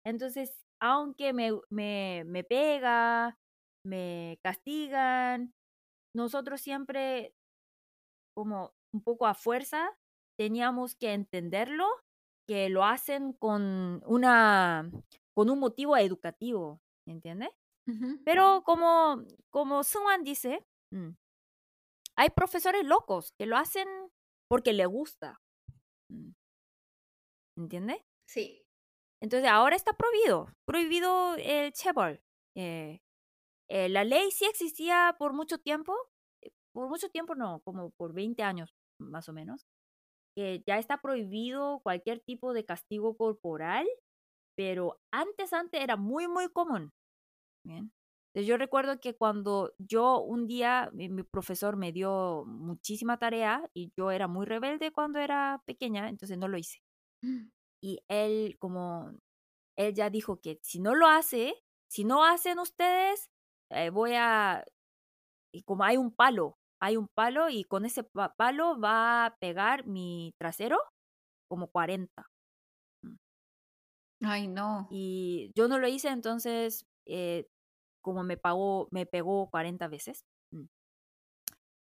Entonces, 0.06 0.66
aunque 0.82 1.34
me, 1.34 1.52
me, 1.70 2.24
me 2.26 2.44
pega, 2.44 3.36
me 3.86 4.38
castigan, 4.44 5.54
nosotros 6.16 6.62
siempre 6.62 7.34
como 8.36 8.74
un 8.94 9.04
poco 9.04 9.28
a 9.28 9.34
fuerza 9.34 9.94
teníamos 10.38 10.96
que 10.96 11.14
entenderlo, 11.14 11.86
que 12.48 12.70
lo 12.70 12.84
hacen 12.84 13.34
con 13.34 14.02
una 14.06 14.90
con 15.34 15.50
un 15.50 15.60
motivo 15.60 15.98
educativo, 15.98 16.82
¿entiendes? 17.08 17.50
Ujú. 17.88 18.22
Pero 18.24 18.64
como, 18.64 19.24
como 19.50 19.84
Sungwan 19.84 20.24
dice, 20.24 20.66
mm, 20.92 21.10
hay 22.16 22.30
profesores 22.30 22.86
locos 22.86 23.34
que 23.38 23.46
lo 23.46 23.58
hacen 23.58 23.88
porque 24.48 24.74
le 24.74 24.86
gusta. 24.86 25.40
Mm, 26.10 26.32
¿Entiendes? 27.58 28.02
Sí. 28.28 28.64
Entonces 29.22 29.50
ahora 29.50 29.76
está 29.76 29.94
prohibido, 29.94 30.50
prohibido 30.66 31.36
el 31.36 31.72
chebol. 31.74 32.22
Eh, 32.56 33.00
eh, 33.70 33.90
la 33.90 34.04
ley 34.04 34.32
sí 34.32 34.46
existía 34.46 35.16
por 35.18 35.34
mucho 35.34 35.58
tiempo, 35.60 35.96
eh, 36.42 36.52
por 36.74 36.90
mucho 36.90 37.10
tiempo 37.10 37.36
no, 37.36 37.62
como 37.62 37.92
por 37.92 38.14
20 38.14 38.44
años 38.44 38.74
más 39.00 39.30
o 39.30 39.34
menos, 39.34 39.68
que 40.36 40.64
ya 40.66 40.80
está 40.80 41.02
prohibido 41.02 41.80
cualquier 41.82 42.20
tipo 42.22 42.54
de 42.54 42.66
castigo 42.66 43.16
corporal, 43.16 43.88
pero 44.62 45.00
antes, 45.12 45.54
antes 45.54 45.82
era 45.82 45.98
muy, 45.98 46.28
muy 46.28 46.50
común. 46.50 46.92
Bien. 47.66 47.92
Entonces, 48.34 48.48
yo 48.50 48.58
recuerdo 48.58 49.00
que 49.02 49.16
cuando 49.16 49.74
yo 49.80 50.20
un 50.22 50.48
día, 50.48 50.90
mi, 50.94 51.10
mi 51.10 51.24
profesor 51.24 51.78
me 51.78 51.92
dio 51.94 52.46
muchísima 52.48 53.18
tarea 53.20 53.70
y 53.74 53.92
yo 53.98 54.12
era 54.12 54.28
muy 54.28 54.46
rebelde 54.46 54.92
cuando 54.94 55.20
era 55.20 55.62
pequeña, 55.66 56.10
entonces 56.10 56.38
no 56.38 56.48
lo 56.50 56.58
hice. 56.58 56.80
Y 57.82 58.00
él, 58.08 58.58
como, 58.60 59.12
él 59.78 59.94
ya 59.96 60.10
dijo 60.10 60.42
que 60.42 60.60
si 60.64 60.80
no 60.80 60.96
lo 60.96 61.08
hace, 61.08 61.56
si 61.90 62.04
no 62.06 62.26
hacen 62.26 62.60
ustedes, 62.60 63.30
eh, 63.72 63.90
voy 63.92 64.14
a, 64.16 64.66
y 65.54 65.64
como 65.64 65.84
hay 65.86 65.98
un 65.98 66.14
palo, 66.16 66.58
hay 66.82 66.98
un 66.98 67.08
palo 67.10 67.50
y 67.50 67.66
con 67.66 67.86
ese 67.86 68.04
pa- 68.06 68.36
palo 68.36 68.80
va 68.80 69.26
a 69.28 69.38
pegar 69.38 69.88
mi 69.88 70.34
trasero 70.40 70.80
como 71.50 71.70
40. 71.70 72.28
Ay, 74.24 74.48
no. 74.48 74.88
Y 74.92 75.52
yo 75.56 75.68
no 75.68 75.80
lo 75.80 75.88
hice, 75.88 76.10
entonces, 76.10 76.86
eh, 77.06 77.48
como 78.02 78.24
me 78.24 78.38
pagó, 78.38 78.88
me 78.92 79.06
pegó 79.06 79.50
40 79.50 79.88
veces. 79.88 80.26
Mm. 80.52 80.66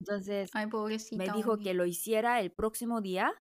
Entonces, 0.02 0.52
Ay, 0.54 0.68
me 1.18 1.30
dijo 1.30 1.58
que 1.58 1.74
lo 1.74 1.86
hiciera 1.86 2.42
el 2.42 2.52
próximo 2.52 3.02
día, 3.02 3.34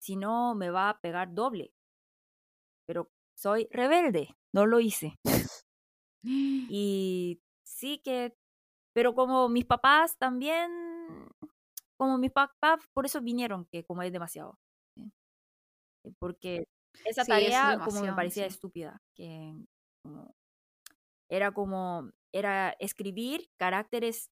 si 0.00 0.16
no 0.16 0.54
me 0.54 0.70
va 0.70 0.88
a 0.88 1.00
pegar 1.00 1.34
doble. 1.34 1.72
Pero 2.86 3.10
soy 3.36 3.68
rebelde, 3.70 4.34
no 4.54 4.66
lo 4.66 4.80
hice. 4.80 5.14
Y 6.68 7.40
sí 7.64 8.00
que, 8.02 8.34
pero 8.92 9.14
como 9.14 9.48
mis 9.48 9.64
papás 9.64 10.16
también, 10.18 10.72
como 11.96 12.18
mis 12.18 12.32
papás, 12.32 12.80
por 12.92 13.06
eso 13.06 13.20
vinieron, 13.20 13.66
que 13.66 13.84
como 13.84 14.02
es 14.02 14.12
demasiado. 14.12 14.58
¿sí? 14.96 15.12
Eh, 16.04 16.12
Porque 16.18 16.64
esa 17.04 17.24
Sí, 17.24 17.32
es 17.32 17.50
tarea 17.50 17.78
como 17.84 18.00
me 18.02 18.12
parecía 18.12 18.44
sí. 18.44 18.54
estúpida, 18.54 19.02
que 19.14 19.54
como- 20.02 20.34
era 21.30 21.52
como, 21.52 22.10
era 22.32 22.70
escribir 22.78 23.48
caracteres 23.58 24.30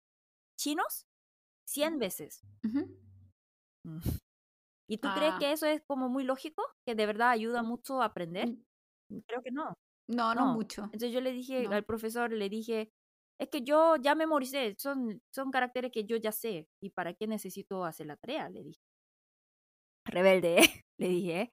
chinos 0.59 1.07
100 1.69 1.99
veces. 1.99 2.43
Mm. 2.63 2.85
¿Y 4.89 4.99
tú 4.99 5.09
crees 5.15 5.35
Ah. 5.35 5.39
que 5.39 5.53
eso 5.53 5.67
es 5.67 5.83
como 5.87 6.09
muy 6.09 6.25
lógico? 6.25 6.65
¿Que 6.85 6.95
de 6.97 7.07
verdad 7.07 7.31
ayuda 7.31 7.63
mucho 7.63 8.03
a 8.03 8.07
aprender? 8.07 8.49
Mm, 8.49 9.19
Creo 9.27 9.43
que 9.43 9.51
no. 9.53 9.75
No, 10.09 10.35
no 10.35 10.47
No. 10.47 10.55
mucho. 10.55 10.83
Entonces 10.85 11.13
yo 11.13 11.21
le 11.21 11.33
dije 11.33 11.63
No. 11.69 11.73
al 11.77 11.85
profesor, 11.85 12.33
le 12.33 12.49
dije, 12.49 12.91
es 13.41 13.49
que 13.49 13.63
yo 13.63 13.95
ya 13.97 14.15
memoricé, 14.17 14.75
son, 14.79 15.21
son 15.33 15.51
caracteres 15.53 15.93
que 15.93 16.05
yo 16.05 16.17
ya 16.17 16.33
sé, 16.33 16.67
¿y 16.83 16.91
para 16.91 17.15
qué 17.15 17.27
necesito 17.29 17.85
hacer 17.85 18.07
la 18.07 18.17
tarea? 18.17 18.49
Le 18.51 18.65
dije. 18.65 18.81
Rebelde, 20.07 20.57
le 20.99 21.09
dije. 21.09 21.53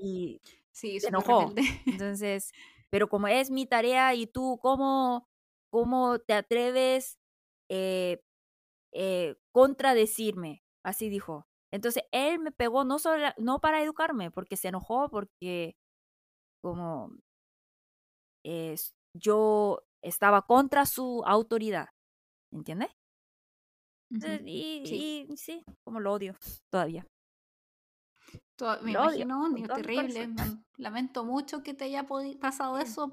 Y 0.00 0.40
Sí, 0.70 1.00
se 1.00 1.08
enojó. 1.08 1.52
Entonces, 1.86 2.52
pero 2.90 3.08
como 3.08 3.26
es 3.28 3.50
mi 3.50 3.66
tarea 3.66 4.14
y 4.14 4.26
tú, 4.26 4.58
¿cómo, 4.62 5.28
cómo 5.70 6.18
te 6.20 6.34
atreves 6.34 7.18
eh, 7.68 8.22
eh, 8.92 9.36
contradecirme? 9.52 10.62
Así 10.84 11.08
dijo. 11.08 11.46
Entonces, 11.72 12.04
él 12.12 12.38
me 12.38 12.52
pegó 12.52 12.84
no, 12.84 12.98
sola- 12.98 13.34
no 13.38 13.60
para 13.60 13.82
educarme, 13.82 14.30
porque 14.30 14.56
se 14.56 14.68
enojó, 14.68 15.10
porque 15.10 15.76
como 16.62 17.10
es, 18.44 18.94
yo 19.14 19.82
estaba 20.02 20.42
contra 20.42 20.86
su 20.86 21.22
autoridad, 21.26 21.88
¿entiendes? 22.52 22.90
Ujú. 24.10 24.26
y, 24.46 24.82
Sí. 24.86 25.26
y 25.30 25.36
sí, 25.36 25.64
como 25.84 26.00
lo 26.00 26.12
odio 26.14 26.34
todavía. 26.70 27.06
To- 28.58 28.82
me 28.82 28.92
Lo 28.92 29.02
odio 29.04 29.22
imagino, 29.22 29.38
todo 29.40 29.48
mi 29.50 29.62
terrible. 29.62 30.26
man- 30.28 30.64
Lamento 30.76 31.24
mucho 31.24 31.62
que 31.62 31.74
te 31.74 31.84
haya 31.84 32.06
pasado 32.40 32.76
Sí. 32.78 32.84
eso. 32.84 33.12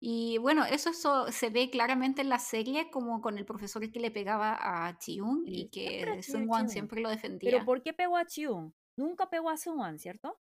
Y 0.00 0.38
bueno, 0.38 0.64
eso, 0.64 0.90
eso 0.90 1.30
se 1.30 1.50
ve 1.50 1.68
claramente 1.68 2.22
en 2.22 2.30
la 2.30 2.38
serie, 2.38 2.90
como 2.90 3.20
con 3.20 3.36
el 3.36 3.44
profesor 3.44 3.90
que 3.90 4.00
le 4.00 4.10
pegaba 4.10 4.56
a 4.58 4.98
Chiung 4.98 5.44
Sí, 5.44 5.52
y 5.52 5.68
que 5.68 6.20
Chiung. 6.22 6.68
siempre 6.68 7.00
lo 7.02 7.10
Pero 7.10 7.16
defendía. 7.16 7.64
¿por 7.66 7.82
qué 7.82 7.92
pegó 7.92 8.16
a 8.16 8.24
Chiung? 8.24 8.72
Nunca 8.96 9.28
pegó 9.28 9.50
a 9.50 9.58
Sungwan, 9.58 9.98
¿cierto? 9.98 10.38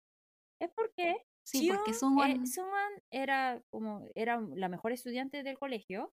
Es 0.59 0.69
porque 0.75 1.15
Sí, 1.45 1.61
Chiung, 1.61 1.77
porque 1.77 1.91
eh, 1.91 1.93
Seungwon... 1.93 2.47
Sungwan 2.47 2.91
era 3.11 3.61
como 3.69 4.05
era 4.15 4.41
la 4.55 4.67
mejor 4.67 4.91
estudiante 4.91 5.43
del 5.43 5.57
colegio 5.57 6.11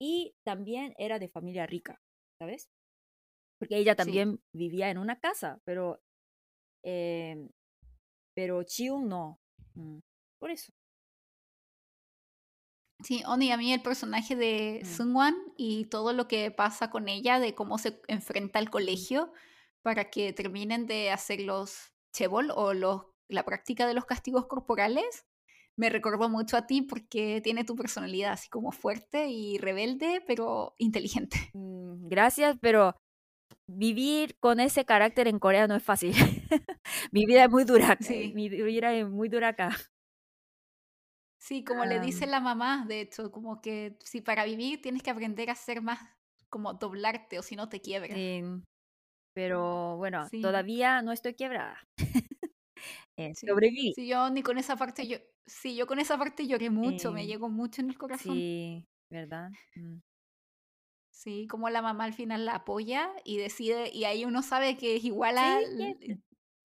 y 0.00 0.34
también 0.44 0.94
era 0.98 1.18
de 1.18 1.28
familia 1.28 1.66
rica, 1.66 2.00
¿sabes? 2.38 2.70
Porque 3.58 3.76
ella 3.78 3.94
Sí. 3.94 3.96
también 3.96 4.40
vivía 4.52 4.90
en 4.90 4.98
una 4.98 5.18
casa, 5.18 5.60
pero 5.64 6.00
eh, 6.84 7.48
pero 8.34 8.62
Chiung 8.62 9.08
no. 9.08 9.40
Mm, 9.74 9.98
Por 10.38 10.50
eso. 10.50 10.72
Sí, 13.02 13.22
Oni, 13.26 13.50
a 13.50 13.56
mí 13.56 13.72
el 13.72 13.82
personaje 13.82 14.36
de 14.36 14.80
Mm. 14.82 14.86
Seungwon 14.86 15.34
y 15.56 15.86
todo 15.86 16.12
lo 16.12 16.28
que 16.28 16.50
pasa 16.50 16.90
con 16.90 17.08
ella, 17.08 17.40
de 17.40 17.54
cómo 17.54 17.76
se 17.78 18.00
enfrenta 18.08 18.58
al 18.58 18.70
colegio 18.70 19.32
para 19.82 20.10
que 20.10 20.32
terminen 20.32 20.86
de 20.86 21.10
hacer 21.10 21.40
los 21.40 21.92
chebol 22.12 22.50
o 22.54 22.72
los, 22.72 23.02
la 23.28 23.44
práctica 23.44 23.86
de 23.86 23.94
los 23.94 24.04
castigos 24.06 24.46
corporales, 24.46 25.26
me 25.76 25.90
recordó 25.90 26.28
mucho 26.28 26.56
a 26.56 26.66
ti 26.66 26.82
porque 26.82 27.40
tiene 27.42 27.64
tu 27.64 27.74
personalidad 27.74 28.32
así 28.32 28.48
como 28.48 28.70
fuerte 28.70 29.26
y 29.26 29.58
rebelde, 29.58 30.22
pero 30.26 30.74
inteligente. 30.78 31.50
Mm, 31.52 32.08
Gracias, 32.08 32.56
pero 32.60 32.94
vivir 33.66 34.36
con 34.40 34.60
ese 34.60 34.84
carácter 34.84 35.28
en 35.28 35.38
Corea 35.38 35.66
no 35.66 35.74
es 35.76 35.82
fácil. 35.82 36.12
mi 37.12 37.26
vida 37.26 37.44
es 37.44 37.50
muy 37.50 37.64
dura. 37.64 37.96
Sí. 38.00 38.32
Mi 38.34 38.48
vida 38.48 38.92
es 38.94 39.08
muy 39.08 39.28
dura 39.28 39.48
acá. 39.48 39.70
Sí, 41.40 41.62
como 41.62 41.84
le 41.84 42.00
dice 42.00 42.26
la 42.26 42.40
mamá, 42.40 42.86
de 42.88 43.02
hecho, 43.02 43.30
como 43.30 43.60
que 43.60 43.98
si 44.02 44.22
para 44.22 44.44
vivir 44.44 44.80
tienes 44.80 45.02
que 45.02 45.10
aprender 45.10 45.50
a 45.50 45.54
ser 45.54 45.82
más, 45.82 45.98
como 46.48 46.72
doblarte 46.74 47.38
o 47.38 47.42
si 47.42 47.54
no 47.54 47.68
te 47.68 47.80
quiebras. 47.80 48.16
Sí. 48.16 48.42
Pero 49.34 49.96
bueno, 49.96 50.28
Sí. 50.28 50.40
todavía 50.40 51.02
no 51.02 51.12
estoy 51.12 51.34
quebrada. 51.34 51.78
Eh, 53.16 53.32
sobreviví. 53.34 53.92
Sí, 53.94 54.08
yo 54.08 54.28
ni 54.30 54.42
con 54.42 54.58
esa 54.58 54.76
parte, 54.76 55.06
yo, 55.06 55.18
sí, 55.46 55.76
yo 55.76 55.86
con 55.86 56.00
esa 56.00 56.18
parte 56.18 56.46
lloré 56.48 56.68
mucho, 56.70 57.12
me 57.12 57.26
llegó 57.26 57.48
mucho 57.48 57.80
en 57.80 57.90
el 57.90 57.96
corazón. 57.98 58.34
Sí, 58.34 58.84
¿verdad? 59.08 59.50
Mm. 59.76 59.98
Sí, 61.24 61.46
como 61.48 61.70
la 61.70 61.80
mamá 61.82 62.04
al 62.04 62.12
final 62.12 62.44
la 62.44 62.56
apoya 62.56 63.10
y 63.24 63.38
decide, 63.38 63.88
y 63.90 64.04
ahí 64.04 64.26
uno 64.26 64.42
sabe 64.42 64.76
que 64.76 64.96
es 64.96 65.04
igual 65.04 65.36
Sí, 65.36 65.40
a, 65.82 65.98
que- 65.98 66.18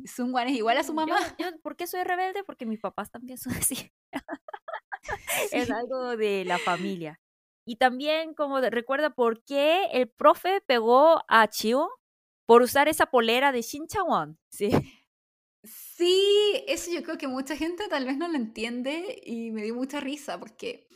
Sungwan 0.05 0.49
es 0.49 0.57
igual 0.57 0.77
a 0.77 0.83
su 0.83 0.91
Yo- 0.91 0.95
mamá. 0.95 1.17
Yo, 1.37 1.47
¿Por 1.61 1.75
qué 1.77 1.87
soy 1.87 2.03
rebelde? 2.03 2.43
Porque 2.43 2.65
mis 2.65 2.79
papás 2.79 3.09
también 3.09 3.37
son 3.37 3.53
así. 3.53 3.91
Es 5.53 5.67
Sí. 5.67 5.71
algo 5.73 6.17
de 6.17 6.43
la 6.45 6.57
familia. 6.59 7.19
Y 7.65 7.77
también, 7.77 8.33
como 8.33 8.61
de- 8.61 8.69
recuerda 8.69 9.11
por 9.11 9.43
qué 9.43 9.85
el 9.93 10.09
profe 10.09 10.61
pegó 10.61 11.21
a 11.27 11.47
Chio 11.47 11.89
por 12.45 12.61
usar 12.61 12.87
esa 12.89 13.05
polera 13.05 13.51
de 13.51 13.61
Shin 13.61 13.87
Chang-won. 13.87 14.37
Sí. 14.49 14.71
Sí, 15.63 16.63
eso 16.67 16.91
yo 16.91 17.03
creo 17.03 17.17
que 17.17 17.27
mucha 17.27 17.55
gente 17.55 17.87
tal 17.89 18.05
vez 18.05 18.17
no 18.17 18.27
lo 18.27 18.35
entiende 18.37 19.21
y 19.25 19.51
me 19.51 19.61
dio 19.63 19.75
mucha 19.75 19.99
risa 19.99 20.39
porque 20.39 20.87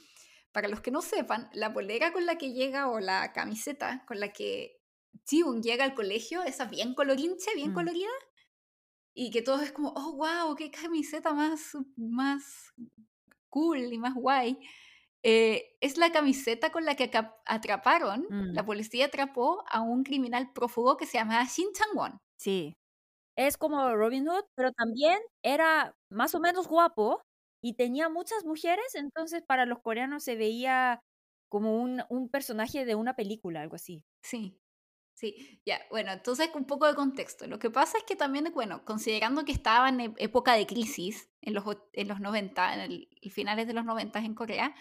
para 0.54 0.70
los 0.70 0.82
que 0.82 0.92
no 0.92 1.02
sepan, 1.04 1.50
la 1.54 1.74
polera 1.74 2.14
con 2.14 2.26
la 2.28 2.38
que 2.38 2.54
llega 2.54 2.90
o 2.90 3.00
la 3.02 3.34
camiseta 3.34 4.06
con 4.08 4.20
la 4.22 4.30
que 4.34 4.82
Jiwoon 5.30 5.64
llega 5.64 5.86
al 5.86 5.96
colegio, 5.96 6.44
esa 6.44 6.66
bien 6.66 6.96
colorinche, 6.96 7.56
bien 7.56 7.72
Mm. 7.72 7.76
colorida, 7.76 8.10
y 9.16 9.32
que 9.32 9.42
todo 9.44 9.62
es 9.64 9.72
como, 9.74 9.94
oh, 9.98 10.14
wow, 10.16 10.56
qué 10.56 10.72
camiseta 10.72 11.34
más, 11.34 11.74
más 11.98 12.74
cool 13.50 13.94
y 13.94 13.98
más 14.00 14.16
guay. 14.16 14.60
eh, 15.24 15.78
es 15.82 15.98
la 15.98 16.12
camiseta 16.12 16.72
con 16.72 16.86
la 16.86 16.96
que 16.96 17.12
atraparon, 17.48 18.28
Mm. 18.30 18.54
la 18.56 18.66
policía 18.66 19.08
atrapó 19.08 19.64
a 19.70 19.82
un 19.82 20.04
criminal 20.04 20.54
prófugo 20.54 20.98
que 20.98 21.06
se 21.08 21.18
llamaba 21.20 21.46
Shin 21.46 21.70
Chang-won. 21.74 22.20
Sí. 22.40 22.76
Es 23.38 23.58
como 23.58 23.96
Robin 23.96 24.28
Hood, 24.28 24.46
pero 24.56 24.72
también 24.72 25.20
era 25.44 25.96
más 26.10 26.36
o 26.36 26.40
menos 26.40 26.68
guapo 26.68 27.22
y 27.64 27.76
tenía 27.76 28.10
muchas 28.10 28.46
mujeres, 28.46 28.94
entonces 28.96 29.42
para 29.42 29.66
los 29.66 29.80
coreanos 29.82 30.24
se 30.24 30.36
veía 30.36 31.00
como 31.50 31.82
un, 31.82 32.04
un 32.10 32.30
personaje 32.30 32.86
de 32.86 32.96
una 32.96 33.16
película, 33.16 33.62
algo 33.62 33.76
así. 33.78 34.04
Sí, 34.24 34.62
sí, 35.16 35.62
ya, 35.66 35.82
bueno, 35.92 36.12
entonces 36.12 36.50
un 36.56 36.66
poco 36.66 36.88
de 36.88 36.96
contexto. 36.96 37.48
Lo 37.48 37.60
que 37.60 37.70
pasa 37.72 37.98
es 37.98 38.04
que 38.06 38.16
también, 38.16 38.52
bueno, 38.54 38.86
considerando 38.86 39.46
que 39.46 39.52
estaba 39.54 39.90
en 39.90 40.00
e- 40.02 40.14
época 40.18 40.56
de 40.56 40.68
crisis 40.68 41.30
en 41.42 41.54
los, 41.54 41.66
en 41.94 42.08
los 42.08 42.20
90, 42.20 42.74
en 42.76 42.80
el, 42.82 43.10
finales 43.32 43.68
de 43.68 43.74
los 43.74 43.86
90 43.86 44.20
en 44.20 44.36
Corea, 44.36 44.76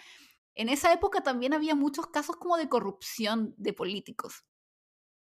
en 0.55 0.69
esa 0.69 0.93
época 0.93 1.23
también 1.23 1.53
había 1.53 1.75
muchos 1.75 2.07
casos 2.07 2.37
como 2.37 2.57
de 2.57 2.69
corrupción 2.69 3.55
de 3.57 3.73
políticos 3.73 4.45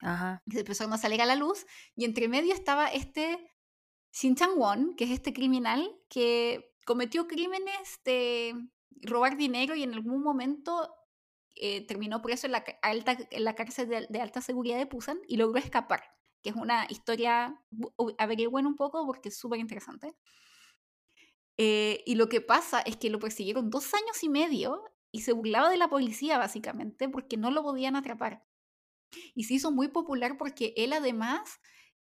Ajá. 0.00 0.42
que 0.50 0.60
empezaron 0.60 0.92
a 0.92 0.98
salir 0.98 1.22
a 1.22 1.26
la 1.26 1.36
luz 1.36 1.66
y 1.94 2.04
entre 2.04 2.28
medio 2.28 2.54
estaba 2.54 2.88
este 2.88 3.50
Shin 4.12 4.36
Chang-won, 4.36 4.96
que 4.96 5.04
es 5.04 5.10
este 5.10 5.32
criminal 5.32 5.88
que 6.08 6.71
cometió 6.84 7.26
crímenes 7.26 8.00
de 8.04 8.54
robar 9.02 9.36
dinero 9.36 9.74
y 9.74 9.82
en 9.82 9.94
algún 9.94 10.22
momento 10.22 10.94
eh, 11.54 11.86
terminó 11.86 12.22
preso 12.22 12.46
en 12.46 12.52
la, 12.52 12.64
alta, 12.82 13.16
en 13.30 13.44
la 13.44 13.54
cárcel 13.54 13.88
de, 14.08 14.20
alta 14.20 14.40
seguridad 14.40 14.78
de 14.78 14.86
Busan 14.86 15.20
y 15.28 15.36
logró 15.36 15.58
escapar, 15.58 16.02
que 16.42 16.50
es 16.50 16.56
una 16.56 16.86
historia, 16.88 17.62
averigüen 18.18 18.66
un 18.66 18.76
poco 18.76 19.06
porque 19.06 19.28
es 19.28 19.38
súper 19.38 19.60
interesante. 19.60 20.14
Eh, 21.58 22.02
y 22.06 22.14
lo 22.14 22.28
que 22.28 22.40
pasa 22.40 22.80
es 22.80 22.96
que 22.96 23.10
lo 23.10 23.18
persiguieron 23.18 23.70
dos 23.70 23.92
años 23.94 24.22
y 24.22 24.28
medio 24.28 24.82
y 25.10 25.20
se 25.20 25.32
burlaba 25.32 25.68
de 25.68 25.76
la 25.76 25.88
policía 25.88 26.38
básicamente 26.38 27.08
porque 27.08 27.36
no 27.36 27.50
lo 27.50 27.62
podían 27.62 27.96
atrapar. 27.96 28.44
Y 29.34 29.44
se 29.44 29.54
hizo 29.54 29.70
muy 29.70 29.88
popular 29.88 30.38
porque 30.38 30.72
él 30.76 30.94
además 30.94 31.60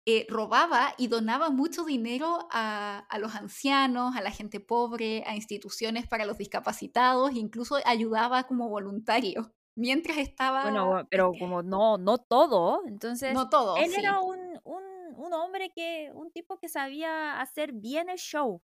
eh, 0.09 0.25
robaba 0.29 0.93
y 0.97 1.07
donaba 1.07 1.49
mucho 1.49 1.83
dinero 1.83 2.47
a, 2.49 2.99
a 3.09 3.19
los 3.19 3.35
ancianos, 3.35 4.15
a 4.15 4.21
la 4.21 4.31
gente 4.31 4.61
pobre, 4.61 5.25
a 5.27 5.35
instituciones 5.35 6.07
para 6.07 6.23
los 6.23 6.37
discapacitados, 6.37 7.33
incluso 7.33 7.75
ayudaba 7.83 8.47
como 8.47 8.69
voluntario 8.69 9.53
mientras 9.75 10.17
estaba... 10.17 10.63
Bueno, 10.63 11.05
pero 11.11 11.33
como 11.37 11.61
no, 11.61 11.97
no 11.97 12.19
todo, 12.19 12.83
entonces 12.87 13.33
no 13.33 13.49
todo, 13.49 13.75
él 13.75 13.91
sí. 13.91 13.99
era 13.99 14.21
un, 14.21 14.39
un, 14.63 14.83
un 15.17 15.33
hombre 15.33 15.73
que, 15.75 16.09
un 16.13 16.31
tipo 16.31 16.57
que 16.57 16.69
sabía 16.69 17.41
hacer 17.41 17.73
bien 17.73 18.07
el 18.07 18.17
show. 18.17 18.61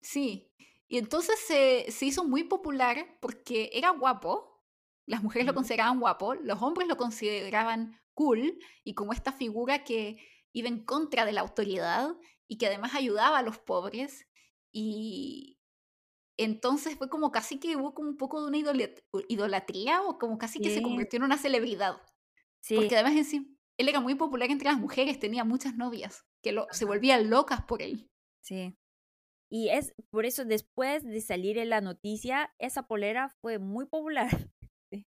Sí. 0.00 0.48
Y 0.86 0.98
entonces 0.98 1.40
se, 1.44 1.90
se 1.90 2.06
hizo 2.06 2.22
muy 2.22 2.44
popular 2.44 3.18
porque 3.20 3.68
era 3.72 3.90
guapo, 3.90 4.62
las 5.06 5.24
mujeres 5.24 5.44
lo 5.44 5.54
consideraban 5.54 5.98
guapo, 5.98 6.34
los 6.34 6.62
hombres 6.62 6.86
lo 6.86 6.96
consideraban 6.96 8.00
cool 8.14 8.60
y 8.84 8.94
como 8.94 9.12
esta 9.12 9.32
figura 9.32 9.82
que 9.82 10.18
iba 10.54 10.68
en 10.68 10.84
contra 10.86 11.26
de 11.26 11.32
la 11.32 11.42
autoridad 11.42 12.16
y 12.48 12.58
que 12.58 12.68
además 12.68 12.94
ayudaba 12.96 13.38
a 13.40 13.42
los 13.42 13.58
pobres. 13.58 14.28
Y 14.72 15.58
entonces 16.38 16.96
fue 16.98 17.08
como 17.08 17.30
casi 17.32 17.60
que 17.60 17.76
hubo 17.76 17.94
como 17.94 18.10
un 18.10 18.16
poco 18.16 18.40
de 18.42 18.48
una 18.48 18.58
idolat- 18.58 19.02
idolatría 19.28 20.02
o 20.02 20.18
como 20.18 20.38
casi 20.38 20.60
que 20.60 20.70
se 20.70 20.82
convirtió 20.82 21.18
en 21.18 21.24
una 21.24 21.38
celebridad. 21.38 22.02
Sí, 22.60 22.76
Porque 22.76 22.94
además 22.96 23.14
en 23.16 23.24
sí, 23.24 23.58
él 23.78 23.88
era 23.88 24.00
muy 24.00 24.14
popular 24.16 24.50
entre 24.50 24.68
las 24.70 24.78
mujeres, 24.78 25.18
tenía 25.20 25.44
muchas 25.44 25.76
novias 25.76 26.26
que 26.42 26.52
lo- 26.52 26.68
se 26.72 26.84
volvían 26.86 27.30
locas 27.30 27.64
por 27.64 27.82
él. 27.82 28.10
sí. 28.40 28.76
Y 29.50 29.70
es 29.70 29.94
por 30.10 30.26
eso 30.26 30.44
después 30.44 31.04
de 31.04 31.20
salir 31.20 31.58
en 31.58 31.70
la 31.70 31.80
noticia, 31.80 32.54
esa 32.58 32.84
polera 32.88 33.30
fue 33.42 33.58
muy 33.60 33.86
popular. 33.86 34.28
Sí. 34.92 35.06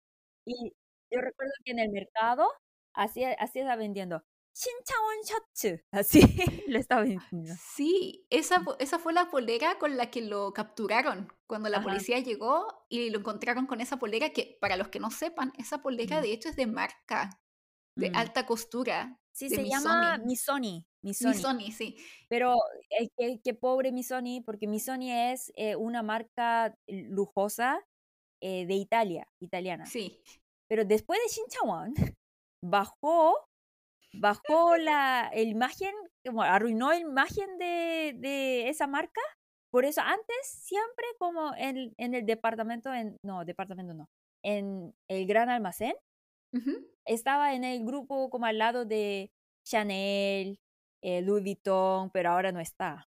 Y 0.46 0.74
yo 1.12 1.22
recuerdo 1.22 1.52
que 1.66 1.72
en 1.74 1.80
el 1.80 1.92
mercado 1.92 2.48
así, 2.94 3.24
así 3.26 3.60
estaba 3.60 3.76
vendiendo. 3.78 4.24
Shinchaewon 4.56 5.24
shorts. 5.26 5.84
Así 5.92 6.22
lo 6.68 6.78
estaba 6.80 7.02
vendiendo. 7.02 7.54
Sí, 7.76 8.26
esa, 8.30 8.64
esa 8.80 9.00
fue 9.00 9.14
la 9.14 9.30
polera 9.30 9.78
con 9.80 9.98
la 9.98 10.12
que 10.12 10.22
lo 10.22 10.54
capturaron 10.54 11.28
cuando 11.48 11.70
la 11.70 11.78
Ajá. 11.78 11.88
policía 11.90 12.20
llegó 12.20 12.86
y 12.90 13.10
lo 13.10 13.20
encontraron 13.20 13.66
con 13.66 13.82
esa 13.82 13.98
polera 13.98 14.30
que, 14.30 14.58
para 14.62 14.78
los 14.78 14.90
que 14.90 15.00
no 15.00 15.10
sepan, 15.12 15.54
esa 15.58 15.82
polera 15.82 16.20
Mm. 16.20 16.22
de 16.24 16.32
hecho 16.34 16.50
es 16.50 16.56
de 16.56 16.68
marca, 16.68 17.42
de 17.96 18.10
Mm. 18.12 18.16
alta 18.16 18.46
costura. 18.46 19.20
Sí, 19.32 19.50
se 19.50 19.68
llama. 19.68 20.20
Misoni. 20.20 20.86
Misoni. 21.02 21.72
Sí. 21.72 21.98
Pero 22.30 22.56
eh, 22.92 23.10
qué, 23.18 23.42
qué 23.44 23.54
pobre 23.56 23.92
Misoni, 23.92 24.42
porque 24.42 24.68
Misoni 24.68 25.12
es 25.12 25.52
eh, 25.56 25.76
una 25.76 26.04
marca 26.04 26.78
lujosa 26.88 27.84
eh, 28.42 28.66
de 28.68 28.76
Italia, 28.76 29.28
italiana. 29.40 29.86
Sí, 29.88 30.22
Pero 30.70 30.86
después 30.86 31.20
de 31.26 31.34
Shinchaewon, 31.34 31.94
bajó, 32.64 33.36
bajó 34.14 34.78
la 34.78 35.30
el 35.34 35.50
imagen, 35.50 35.94
como 36.26 36.42
arruinó 36.44 36.90
la 36.90 36.98
imagen 37.00 37.58
de, 37.58 38.14
de 38.18 38.70
esa 38.70 38.88
marca. 38.88 39.22
Por 39.72 39.86
eso 39.86 40.02
antes 40.02 40.36
siempre 40.44 41.06
como 41.18 41.54
en, 41.56 41.94
en 41.98 42.14
el 42.14 42.26
departamento, 42.26 42.94
en, 42.94 43.18
no, 43.24 43.44
departamento 43.44 43.94
no, 43.94 44.08
en 44.44 44.94
el 45.08 45.26
gran 45.26 45.50
almacén, 45.50 45.96
ujú, 46.54 46.72
estaba 47.06 47.54
en 47.56 47.64
el 47.64 47.84
grupo 47.84 48.30
como 48.30 48.46
al 48.46 48.60
lado 48.60 48.86
de 48.86 49.32
Chanel, 49.66 50.60
eh, 51.02 51.22
Louis 51.22 51.44
Vuitton, 51.44 52.12
pero 52.12 52.32
ahora 52.32 52.52
no 52.52 52.60
está. 52.60 53.10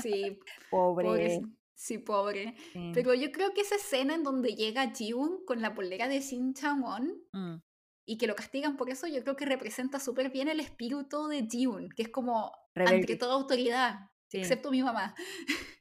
sí, 0.00 0.38
Pobre. 0.70 1.06
pobre, 1.08 1.40
sí, 1.74 1.98
pobre. 1.98 2.54
sí. 2.72 2.92
Pero 2.94 3.14
yo 3.14 3.32
creo 3.32 3.52
que 3.52 3.62
esa 3.62 3.74
escena 3.76 4.14
en 4.14 4.22
donde 4.22 4.54
llega 4.54 4.92
Jiwoon 4.94 5.44
con 5.44 5.60
la 5.60 5.74
polera 5.74 6.06
de 6.08 6.20
Shin 6.20 6.54
Chang-won 6.54 7.20
Mm, 7.32 7.56
y 8.06 8.18
que 8.18 8.26
lo 8.26 8.34
castigan 8.34 8.76
por 8.76 8.90
eso, 8.90 9.06
yo 9.06 9.22
creo 9.22 9.36
que 9.36 9.44
representa 9.46 10.00
súper 10.00 10.30
bien 10.30 10.48
el 10.48 10.60
espíritu 10.60 11.28
de 11.28 11.46
June, 11.50 11.88
que 11.94 12.02
es 12.02 12.08
como 12.08 12.52
Rebelde. 12.74 12.96
ante 12.96 13.16
toda 13.16 13.34
autoridad, 13.34 14.10
sí. 14.28 14.38
excepto 14.38 14.70
mi 14.70 14.82
mamá. 14.82 15.14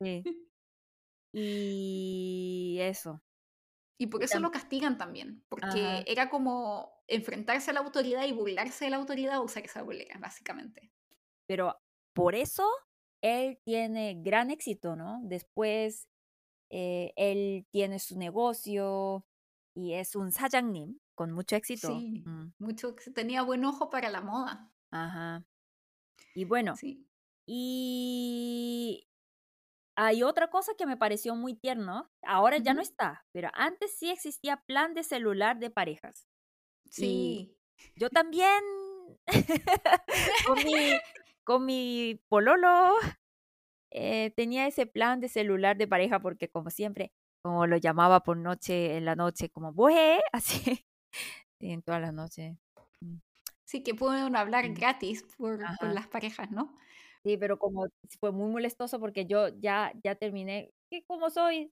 Sí. 0.01 0.23
Y 1.31 2.79
eso. 2.81 3.21
Y 3.99 4.07
por 4.07 4.23
eso 4.23 4.39
lo 4.39 4.49
castigan 4.49 4.97
también, 4.97 5.43
porque 5.49 5.85
Ajá. 5.85 6.03
era 6.07 6.29
como 6.29 7.03
enfrentarse 7.07 7.69
a 7.69 7.73
la 7.73 7.81
autoridad 7.81 8.25
y 8.25 8.31
burlarse 8.31 8.85
de 8.85 8.91
la 8.91 8.97
autoridad 8.97 9.39
o 9.39 9.43
usar 9.43 9.63
esa 9.63 9.83
bolera, 9.83 10.17
básicamente. 10.19 10.91
Pero 11.47 11.77
por 12.15 12.33
eso 12.33 12.67
él 13.21 13.59
tiene 13.65 14.15
gran 14.21 14.51
éxito, 14.51 14.95
¿no? 14.95 15.19
Después 15.23 16.07
eh, 16.71 17.11
él 17.17 17.67
tiene 17.71 17.99
su 17.99 18.17
negocio 18.17 19.25
y 19.75 19.93
es 19.93 20.15
un 20.15 20.31
sajangnim, 20.31 20.97
con 21.19 21.33
mucho 21.33 21.57
éxito. 21.57 21.89
Sí, 21.89 22.23
Mm, 22.25 22.53
mucho, 22.59 22.95
tenía 23.13 23.41
buen 23.41 23.65
ojo 23.65 23.89
para 23.89 24.09
la 24.09 24.21
moda. 24.21 24.71
Ajá. 24.89 25.43
Y 26.33 26.45
bueno, 26.45 26.77
Sí. 26.77 27.05
y 27.45 29.05
hay 29.97 30.23
otra 30.23 30.49
cosa 30.49 30.71
que 30.77 30.85
me 30.85 30.95
pareció 30.95 31.35
muy 31.35 31.55
tierno. 31.55 32.09
Ahora 32.23 32.57
ya 32.59 32.73
no 32.73 32.81
está, 32.81 33.25
pero 33.33 33.49
antes 33.53 33.97
sí 33.97 34.09
existía 34.09 34.63
plan 34.65 34.93
de 34.93 35.03
celular 35.03 35.59
de 35.59 35.69
parejas. 35.69 36.29
Sí. 36.89 37.53
Yo 37.97 38.09
también 38.23 38.63
con, 40.47 40.63
mi, 40.63 40.93
con 41.43 41.65
mi 41.65 42.21
pololo 42.29 42.95
eh, 43.91 44.31
tenía 44.37 44.67
ese 44.67 44.85
plan 44.85 45.19
de 45.19 45.27
celular 45.29 45.77
de 45.77 45.87
pareja 45.87 46.21
porque 46.21 46.49
como 46.49 46.69
siempre, 46.69 47.11
como 47.43 47.67
lo 47.67 47.77
llamaba 47.77 48.21
por 48.23 48.37
noche, 48.37 48.97
en 48.97 49.05
la 49.05 49.15
noche, 49.15 49.49
como, 49.49 49.73
¡bueh! 49.73 50.21
Así, 50.31 50.85
en 51.59 51.81
todas 51.81 52.01
las 52.01 52.13
noches. 52.13 52.57
Mm. 53.01 53.17
Sí, 53.65 53.83
que 53.83 53.93
pueden 53.93 54.35
hablar 54.35 54.67
gratis 54.73 55.23
por, 55.37 55.59
con 55.79 55.93
las 55.93 56.07
parejas, 56.07 56.49
¿no? 56.49 56.75
Sí, 57.23 57.37
pero 57.37 57.59
como 57.59 57.87
fue 58.19 58.31
muy 58.31 58.49
molestoso 58.49 58.99
porque 58.99 59.25
yo 59.25 59.49
ya, 59.59 59.91
ya 60.03 60.15
terminé, 60.15 60.71
que 60.89 61.03
como 61.03 61.29
soy, 61.29 61.71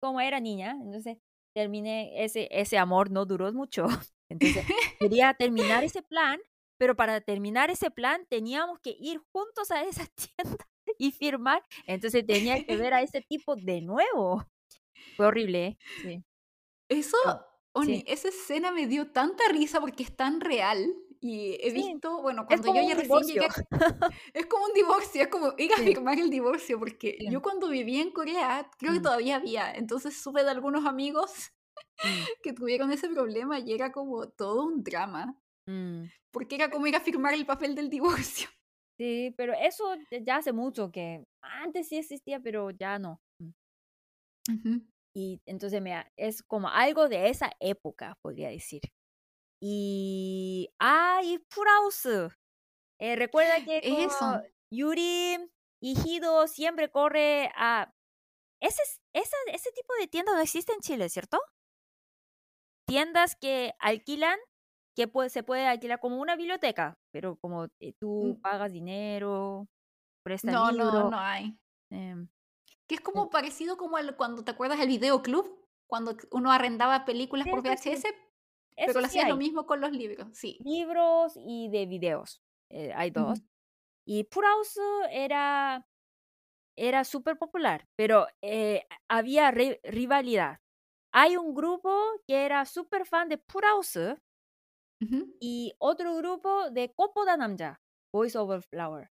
como 0.00 0.20
era 0.20 0.40
niña, 0.40 0.72
entonces 0.82 1.18
terminé, 1.54 2.24
ese, 2.24 2.48
ese 2.50 2.78
amor 2.78 3.10
no 3.10 3.24
duró 3.24 3.52
mucho. 3.52 3.86
Entonces 4.28 4.64
quería 5.00 5.34
terminar 5.34 5.82
ese 5.82 6.02
plan, 6.02 6.38
pero 6.78 6.94
para 6.94 7.20
terminar 7.20 7.68
ese 7.68 7.90
plan 7.90 8.24
teníamos 8.28 8.78
que 8.78 8.96
ir 8.98 9.20
juntos 9.32 9.72
a 9.72 9.82
esa 9.82 10.06
tienda 10.36 10.68
y 10.98 11.10
firmar. 11.10 11.64
Entonces 11.86 12.24
tenía 12.26 12.64
que 12.64 12.76
ver 12.76 12.94
a 12.94 13.02
ese 13.02 13.22
tipo 13.22 13.56
de 13.56 13.80
nuevo. 13.80 14.46
Fue 15.16 15.26
horrible, 15.26 15.66
¿eh? 15.66 15.78
Sí. 16.02 16.24
Eso, 16.88 17.16
Oni, 17.72 18.04
esa 18.06 18.28
escena 18.28 18.72
me 18.72 18.86
dio 18.86 19.10
tanta 19.12 19.44
risa 19.50 19.80
porque 19.80 20.02
es 20.02 20.16
tan 20.16 20.40
real. 20.40 20.92
Y 21.22 21.58
he 21.60 21.70
visto, 21.70 22.22
bueno, 22.22 22.46
cuando 22.46 22.74
yo 22.74 22.80
ya 22.80 22.94
recién 22.94 23.20
llegué, 23.20 23.46
es 24.32 24.46
como 24.46 24.64
un 24.64 24.72
divorcio, 24.72 25.22
es 25.22 25.28
como 25.28 25.52
ir 25.58 25.70
a 25.74 25.76
firmar 25.76 26.18
el 26.18 26.30
divorcio, 26.30 26.78
porque 26.78 27.18
yo 27.30 27.42
cuando 27.42 27.68
vivía 27.68 28.00
en 28.00 28.10
Corea, 28.10 28.70
creo 28.78 28.94
que 28.94 29.00
mm. 29.00 29.02
todavía 29.02 29.36
había, 29.36 29.70
entonces 29.74 30.18
supe 30.18 30.42
de 30.42 30.50
algunos 30.50 30.86
amigos 30.86 31.52
mm. 32.02 32.08
que 32.42 32.54
tuvieron 32.54 32.90
ese 32.90 33.10
problema 33.10 33.58
y 33.58 33.74
era 33.74 33.92
como 33.92 34.30
todo 34.30 34.64
un 34.64 34.82
drama, 34.82 35.38
mm. 35.66 36.04
porque 36.30 36.54
era 36.54 36.70
como 36.70 36.86
ir 36.86 36.96
a 36.96 37.00
firmar 37.00 37.34
el 37.34 37.44
papel 37.44 37.74
del 37.74 37.90
divorcio. 37.90 38.48
Sí, 39.00 39.32
pero 39.34 39.54
eso 39.54 39.96
ya 40.26 40.36
hace 40.36 40.52
mucho 40.52 40.92
que 40.92 41.24
antes 41.40 41.88
sí 41.88 41.96
existía, 41.96 42.38
pero 42.38 42.70
ya 42.70 42.98
no. 42.98 43.18
Y 45.14 45.40
entonces 45.46 45.82
me, 45.82 46.06
es 46.16 46.42
como 46.42 46.68
algo 46.68 47.08
de 47.08 47.28
esa 47.28 47.50
época, 47.60 48.16
podría 48.22 48.48
decir. 48.48 48.82
Y. 49.60 50.70
Eh, 53.00 53.16
recuerda 53.16 53.64
que 53.64 53.80
Eso. 53.82 54.42
Yuri 54.72 55.38
y 55.82 55.94
Hido 56.04 56.46
siempre 56.46 56.90
corre 56.90 57.50
a. 57.56 57.92
Ese, 58.62 58.82
ese, 59.14 59.36
ese 59.52 59.70
tipo 59.72 59.94
de 59.98 60.06
tiendas 60.06 60.34
no 60.34 60.42
existe 60.42 60.72
en 60.72 60.80
Chile, 60.80 61.08
¿cierto? 61.08 61.38
Tiendas 62.86 63.36
que 63.36 63.72
alquilan, 63.78 64.38
que 64.94 65.08
puede, 65.08 65.30
se 65.30 65.42
puede 65.42 65.66
alquilar 65.66 65.98
como 65.98 66.20
una 66.20 66.36
biblioteca, 66.36 66.98
pero 67.10 67.36
como 67.36 67.68
eh, 67.80 67.94
tú 67.98 68.36
mm. 68.36 68.40
pagas 68.42 68.72
dinero, 68.72 69.66
prestas 70.22 70.52
no, 70.52 70.72
No, 70.72 71.10
no 71.10 71.18
hay. 71.18 71.56
Em, 71.90 72.28
que 72.90 72.96
es 72.96 73.00
como 73.00 73.30
parecido 73.30 73.76
como 73.76 73.98
cuando 74.16 74.42
te 74.42 74.50
acuerdas 74.50 74.80
el 74.80 74.88
videoclub, 74.88 75.64
cuando 75.86 76.16
uno 76.32 76.50
arrendaba 76.50 77.04
películas 77.04 77.46
por 77.48 77.62
VHS, 77.62 78.02
pero 78.74 78.98
lo 79.00 79.06
hacía 79.06 79.28
lo 79.28 79.36
mismo 79.36 79.64
con 79.64 79.80
los 79.80 79.92
libros, 79.92 80.26
sí. 80.36 80.58
Libros 80.64 81.34
y 81.36 81.68
de 81.70 81.86
videos. 81.86 82.42
Eh, 82.68 82.92
hay 82.96 83.12
dos. 83.12 83.44
Y 84.04 84.24
Puraus 84.24 84.76
era, 85.12 85.86
era 86.76 87.04
súper 87.04 87.38
popular, 87.38 87.86
pero 87.94 88.26
eh, 88.42 88.84
había 89.08 89.52
rivalidad. 89.52 90.58
Hay 91.12 91.36
un 91.36 91.54
grupo 91.54 91.96
que 92.26 92.44
era 92.44 92.64
súper 92.64 93.06
fan 93.06 93.28
de 93.28 93.38
Puraus 93.38 93.96
y 95.38 95.72
otro 95.78 96.16
grupo 96.16 96.70
de 96.70 96.92
Kopoda 96.92 97.36
Namja, 97.36 97.80
Voice 98.12 98.36
Over 98.36 98.62
Flower. 98.62 99.12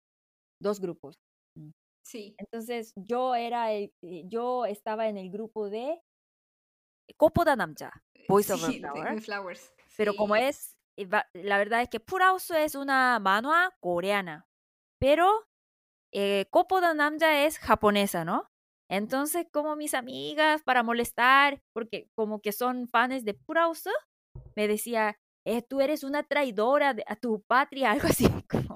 Dos 0.59 0.81
grupos. 0.81 1.21
Sí. 2.03 2.35
Entonces 2.37 2.93
yo 2.95 3.35
era 3.35 3.71
el, 3.71 3.93
eh, 4.01 4.23
yo 4.27 4.65
estaba 4.65 5.07
en 5.07 5.17
el 5.17 5.29
grupo 5.29 5.69
de 5.69 6.01
Kopoda 7.17 7.55
Namja. 7.55 7.91
Voice 8.27 8.53
Over 8.53 9.21
Flowers. 9.21 9.71
Pero 9.97 10.15
como 10.15 10.35
es, 10.35 10.77
eh, 10.97 11.07
la 11.33 11.57
verdad 11.57 11.81
es 11.81 11.89
que 11.89 11.99
Purauso 11.99 12.55
es 12.55 12.75
una 12.75 13.19
manua 13.19 13.75
coreana, 13.79 14.47
pero 14.99 15.47
eh, 16.13 16.45
Kopoda 16.49 16.93
Namja 16.93 17.45
es 17.45 17.59
japonesa, 17.59 18.25
¿no? 18.25 18.49
Entonces, 18.89 19.47
como 19.51 19.75
mis 19.75 19.93
amigas, 19.93 20.63
para 20.63 20.83
molestar, 20.83 21.61
porque 21.73 22.09
como 22.13 22.41
que 22.41 22.51
son 22.51 22.87
fans 22.89 23.23
de 23.23 23.33
Purauso, 23.33 23.89
me 24.55 24.67
decía, 24.67 25.17
eh, 25.45 25.61
tú 25.61 25.81
eres 25.81 26.03
una 26.03 26.23
traidora 26.23 26.95
a 27.07 27.15
tu 27.15 27.41
patria, 27.41 27.91
algo 27.91 28.07
así. 28.07 28.25
Como, 28.49 28.75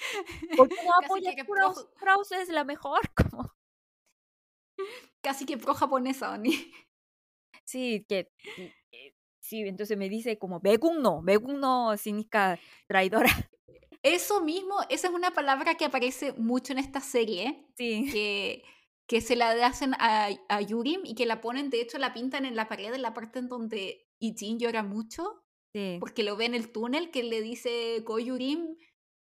¿Por 0.56 0.68
qué 0.68 0.76
no 0.84 0.92
apoyas 1.04 1.34
Purauso? 1.46 2.34
es 2.40 2.48
la 2.48 2.64
mejor. 2.64 3.00
Como. 3.14 3.52
Casi 5.20 5.44
que 5.44 5.58
pro 5.58 5.74
japonesa, 5.74 6.32
Oni. 6.32 6.72
Sí, 7.64 8.04
que 8.08 8.30
eh, 8.92 9.14
sí, 9.38 9.60
entonces 9.60 9.96
me 9.96 10.08
dice 10.08 10.38
como 10.38 10.60
Begugno, 10.60 11.22
Begugno 11.22 11.96
significa 11.96 12.58
traidora. 12.88 13.30
Eso 14.02 14.40
mismo, 14.40 14.76
esa 14.88 15.08
es 15.08 15.14
una 15.14 15.32
palabra 15.32 15.74
que 15.74 15.84
aparece 15.84 16.32
mucho 16.32 16.72
en 16.72 16.78
esta 16.78 17.00
serie. 17.00 17.66
Sí. 17.76 18.08
Que, 18.10 18.62
que 19.06 19.20
se 19.20 19.36
la 19.36 19.50
hacen 19.66 19.94
a, 19.98 20.30
a 20.48 20.60
Yurim 20.62 21.02
y 21.04 21.14
que 21.14 21.26
la 21.26 21.42
ponen, 21.42 21.68
de 21.68 21.82
hecho, 21.82 21.98
la 21.98 22.14
pintan 22.14 22.46
en 22.46 22.56
la 22.56 22.66
pared, 22.66 22.94
en 22.94 23.02
la 23.02 23.12
parte 23.12 23.40
en 23.40 23.48
donde 23.48 24.08
Ijin 24.18 24.58
llora 24.58 24.82
mucho. 24.82 25.44
Sí. 25.74 25.98
Porque 26.00 26.22
lo 26.22 26.36
ve 26.36 26.46
en 26.46 26.54
el 26.54 26.72
túnel 26.72 27.10
que 27.10 27.22
le 27.22 27.40
dice 27.42 28.02
Koyurim 28.04 28.76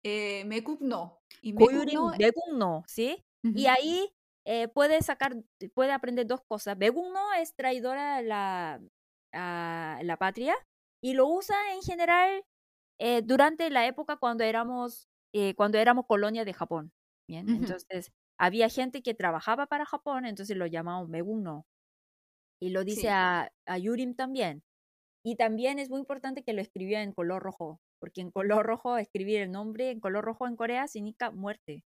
eh, 0.02 0.44
Mekugno. 0.44 1.20
Y 1.42 1.54
Koyurim 1.54 2.12
Begugno, 2.18 2.84
¿sí? 2.86 3.24
Y 3.42 3.66
ahí 3.66 4.08
eh, 4.46 4.68
puede 4.68 5.02
sacar, 5.02 5.36
puede 5.74 5.92
aprender 5.92 6.26
dos 6.26 6.40
cosas. 6.46 6.76
no 6.78 7.32
es 7.34 7.54
traidora 7.54 8.16
a 8.16 8.22
la, 8.22 8.80
a 9.32 10.00
la 10.02 10.16
patria 10.16 10.54
y 11.02 11.14
lo 11.14 11.26
usa 11.26 11.56
en 11.74 11.82
general 11.82 12.44
eh, 12.98 13.22
durante 13.22 13.68
la 13.70 13.86
época 13.86 14.16
cuando 14.16 14.44
éramos, 14.44 15.08
eh, 15.32 15.54
cuando 15.54 15.78
éramos 15.78 16.06
colonia 16.06 16.44
de 16.44 16.52
Japón. 16.52 16.92
Bien, 17.26 17.48
entonces 17.48 18.12
había 18.38 18.68
gente 18.68 19.02
que 19.02 19.14
trabajaba 19.14 19.66
para 19.66 19.86
Japón, 19.86 20.26
entonces 20.26 20.56
lo 20.56 20.66
llamaban 20.66 21.10
no 21.10 21.66
Y 22.60 22.70
lo 22.70 22.84
dice 22.84 23.08
a, 23.08 23.50
a 23.66 23.78
Yurim 23.78 24.14
también. 24.14 24.62
Y 25.24 25.36
también 25.36 25.78
es 25.78 25.88
muy 25.88 26.00
importante 26.00 26.42
que 26.42 26.52
lo 26.52 26.60
escribió 26.60 26.98
en 26.98 27.12
color 27.12 27.42
rojo, 27.42 27.80
porque 27.98 28.20
en 28.20 28.30
color 28.30 28.66
rojo 28.66 28.98
escribir 28.98 29.40
el 29.40 29.50
nombre 29.50 29.90
en 29.90 29.98
color 29.98 30.22
rojo 30.22 30.46
en 30.46 30.54
Corea 30.54 30.86
significa 30.86 31.30
muerte. 31.30 31.82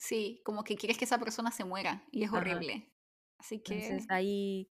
Sí, 0.00 0.40
como 0.44 0.64
que 0.64 0.76
quieres 0.76 0.96
que 0.96 1.04
esa 1.04 1.18
persona 1.18 1.50
se 1.50 1.64
muera 1.64 2.04
y 2.10 2.24
es 2.24 2.32
horrible. 2.32 2.88
Así 3.38 3.60
que... 3.60 3.74
Entonces 3.74 4.06
ahí 4.10 4.68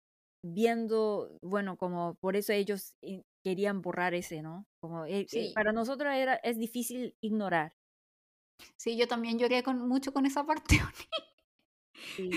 viendo, 0.44 1.38
bueno, 1.40 1.76
como 1.76 2.16
por 2.16 2.36
eso 2.36 2.52
ellos 2.52 2.96
querían 3.44 3.80
borrar 3.80 4.12
ese, 4.12 4.42
¿no? 4.42 4.66
Como 4.80 5.06
eh, 5.06 5.26
eh, 5.32 5.52
para 5.54 5.72
nosotros 5.72 6.12
era, 6.12 6.34
es 6.34 6.58
difícil 6.58 7.16
ignorar. 7.22 7.72
Sí, 8.76 8.96
yo 8.96 9.08
también 9.08 9.38
lloré 9.38 9.62
con, 9.62 9.88
mucho 9.88 10.12
con 10.12 10.26
esa 10.26 10.44
parte. 10.44 10.76
sí. 12.16 12.30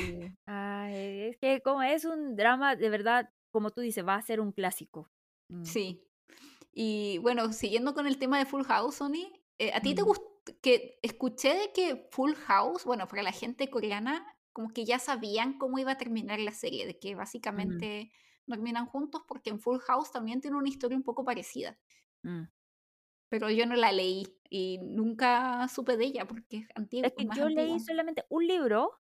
es 0.47 1.38
que 1.38 1.61
como 1.64 1.84
es 1.84 2.06
un 2.06 2.35
drama, 2.35 2.76
de 2.76 2.89
verdad, 2.89 3.30
como 3.52 3.72
tú 3.72 3.81
dices, 3.81 4.06
va 4.06 4.15
a 4.15 4.22
ser 4.22 4.39
un 4.39 4.52
clásico. 4.52 5.10
Mm. 5.49 5.63
Sí. 5.63 6.03
Y 6.72 7.19
bueno, 7.19 7.53
siguiendo 7.53 7.93
con 7.93 8.07
el 8.07 8.17
tema 8.17 8.38
de 8.38 8.45
Full 8.45 8.63
House, 8.63 8.95
Sony, 8.95 9.31
eh, 9.59 9.72
¿a 9.73 9.81
ti 9.81 9.95
te 9.95 10.01
gustó? 10.01 10.35
que 10.61 10.99
escuché 11.01 11.55
de 11.55 11.72
que 11.73 12.07
Full 12.11 12.34
House, 12.47 12.85
bueno, 12.85 13.07
para 13.07 13.23
la 13.23 13.31
gente 13.31 13.69
coreana, 13.69 14.26
como 14.53 14.69
que 14.69 14.85
ya 14.85 14.99
sabían 14.99 15.57
cómo 15.57 15.80
iba 15.80 15.93
a 15.93 15.97
terminar 15.97 16.39
la 16.39 16.51
serie, 16.51 16.85
de 16.85 16.99
que 16.99 17.15
básicamente 17.15 18.11
no 18.45 18.55
terminan 18.55 18.85
juntos 18.85 19.23
porque 19.27 19.49
en 19.49 19.59
Full 19.59 19.80
House 19.80 20.11
también 20.11 20.41
tiene 20.41 20.57
una 20.57 20.69
historia 20.69 20.97
un 20.97 21.03
poco 21.03 21.23
parecida. 21.23 21.77
Mm. 22.23 22.43
Pero 23.30 23.49
yo 23.49 23.65
no 23.65 23.76
la 23.76 23.91
leí 23.91 24.27
y 24.49 24.80
nunca 24.84 25.67
supe 25.67 25.97
de 25.97 26.05
ella 26.05 26.27
porque 26.27 26.57
es 26.57 26.67
antigua. 26.76 27.07
Es 27.07 27.13
que 27.13 27.27
yo 27.35 27.49
leí 27.49 27.80
solamente 27.80 28.23
un 28.30 28.45
libro, 28.45 29.01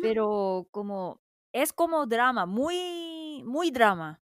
pero 0.00 0.68
como 0.70 1.22
es 1.52 1.72
como 1.72 2.06
drama, 2.06 2.44
muy, 2.44 3.42
muy 3.44 3.70
drama. 3.70 4.21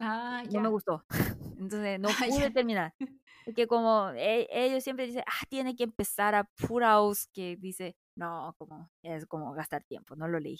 Ah, 0.00 0.42
ya. 0.48 0.58
No 0.58 0.64
me 0.64 0.68
gustó. 0.70 1.04
Entonces 1.58 2.00
no 2.00 2.08
ah, 2.08 2.24
pude 2.28 2.50
terminar. 2.50 2.94
que 3.54 3.66
como 3.66 4.10
e, 4.16 4.48
ellos 4.50 4.82
siempre 4.82 5.06
dicen, 5.06 5.24
ah, 5.26 5.46
tiene 5.48 5.76
que 5.76 5.84
empezar 5.84 6.34
a 6.34 6.44
Puraus, 6.44 7.28
que 7.32 7.56
dice, 7.56 7.96
no, 8.16 8.54
como 8.58 8.90
es 9.02 9.26
como 9.26 9.52
gastar 9.52 9.84
tiempo, 9.84 10.16
no 10.16 10.26
lo 10.28 10.40
leí. 10.40 10.58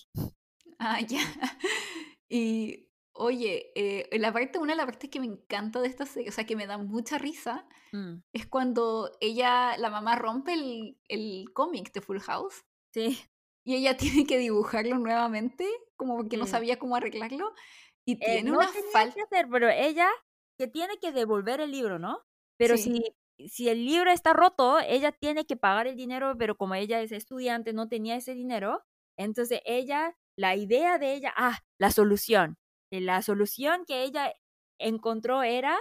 Ah, 0.79 1.01
ya. 1.01 1.21
Y 2.33 2.89
oye, 3.13 3.73
eh, 3.75 4.09
la 4.21 4.33
parte, 4.33 4.61
una 4.61 4.73
de 4.73 4.77
las 4.77 4.87
partes 4.87 5.11
que 5.11 5.19
me 5.19 5.27
encanta 5.27 5.81
de 5.81 5.89
esta 5.89 6.07
serie, 6.07 6.29
o 6.29 6.33
sea, 6.33 6.47
que 6.47 6.55
me 6.55 6.69
da 6.69 6.79
mucha 6.79 7.19
risa, 7.19 7.67
mm. 7.91 8.23
es 8.33 8.47
cuando 8.47 9.11
ella, 9.21 9.77
la 9.79 9.91
mamá 9.91 10.15
rompe 10.15 10.53
el, 10.53 10.97
el 11.09 11.47
cómic 11.53 11.93
de 11.93 12.03
Full 12.03 12.21
House. 12.21 12.65
Sí. 12.95 13.19
Y 13.65 13.75
ella 13.75 13.97
tiene 13.97 14.27
que 14.27 14.39
dibujarlo 14.39 14.97
nuevamente, 14.99 15.69
como 15.97 16.17
porque 16.17 16.37
no 16.37 16.47
sabía 16.47 16.79
cómo 16.79 16.95
arreglarlo. 16.95 17.53
Y 18.11 18.15
eh, 18.15 18.19
tiene 18.19 18.53
una 18.53 18.69
falta. 18.93 19.21
pero 19.51 19.69
ella 19.69 20.09
que 20.59 20.69
tiene 20.69 20.99
que 20.99 21.13
devolver 21.13 21.61
el 21.61 21.71
libro, 21.71 21.99
¿no? 21.99 22.23
Pero 22.59 22.77
si 22.77 23.03
si 23.49 23.69
el 23.69 23.85
libro 23.85 24.11
está 24.11 24.33
roto, 24.33 24.79
ella 24.81 25.13
tiene 25.13 25.47
que 25.47 25.57
pagar 25.57 25.87
el 25.87 25.97
dinero, 25.97 26.35
pero 26.39 26.57
como 26.57 26.75
ella 26.75 27.01
es 27.01 27.13
estudiante, 27.13 27.73
no 27.73 27.89
tenía 27.89 28.17
ese 28.17 28.35
dinero, 28.35 28.83
entonces 29.19 29.61
ella, 29.65 30.17
la 30.37 30.57
idea 30.57 30.99
de 30.99 31.15
ella, 31.15 31.33
ah, 31.37 31.59
la 31.79 31.91
solución, 31.91 32.57
la 32.91 33.23
solución 33.23 33.85
que 33.87 34.03
ella 34.03 34.33
encontró 34.79 35.43
era 35.43 35.79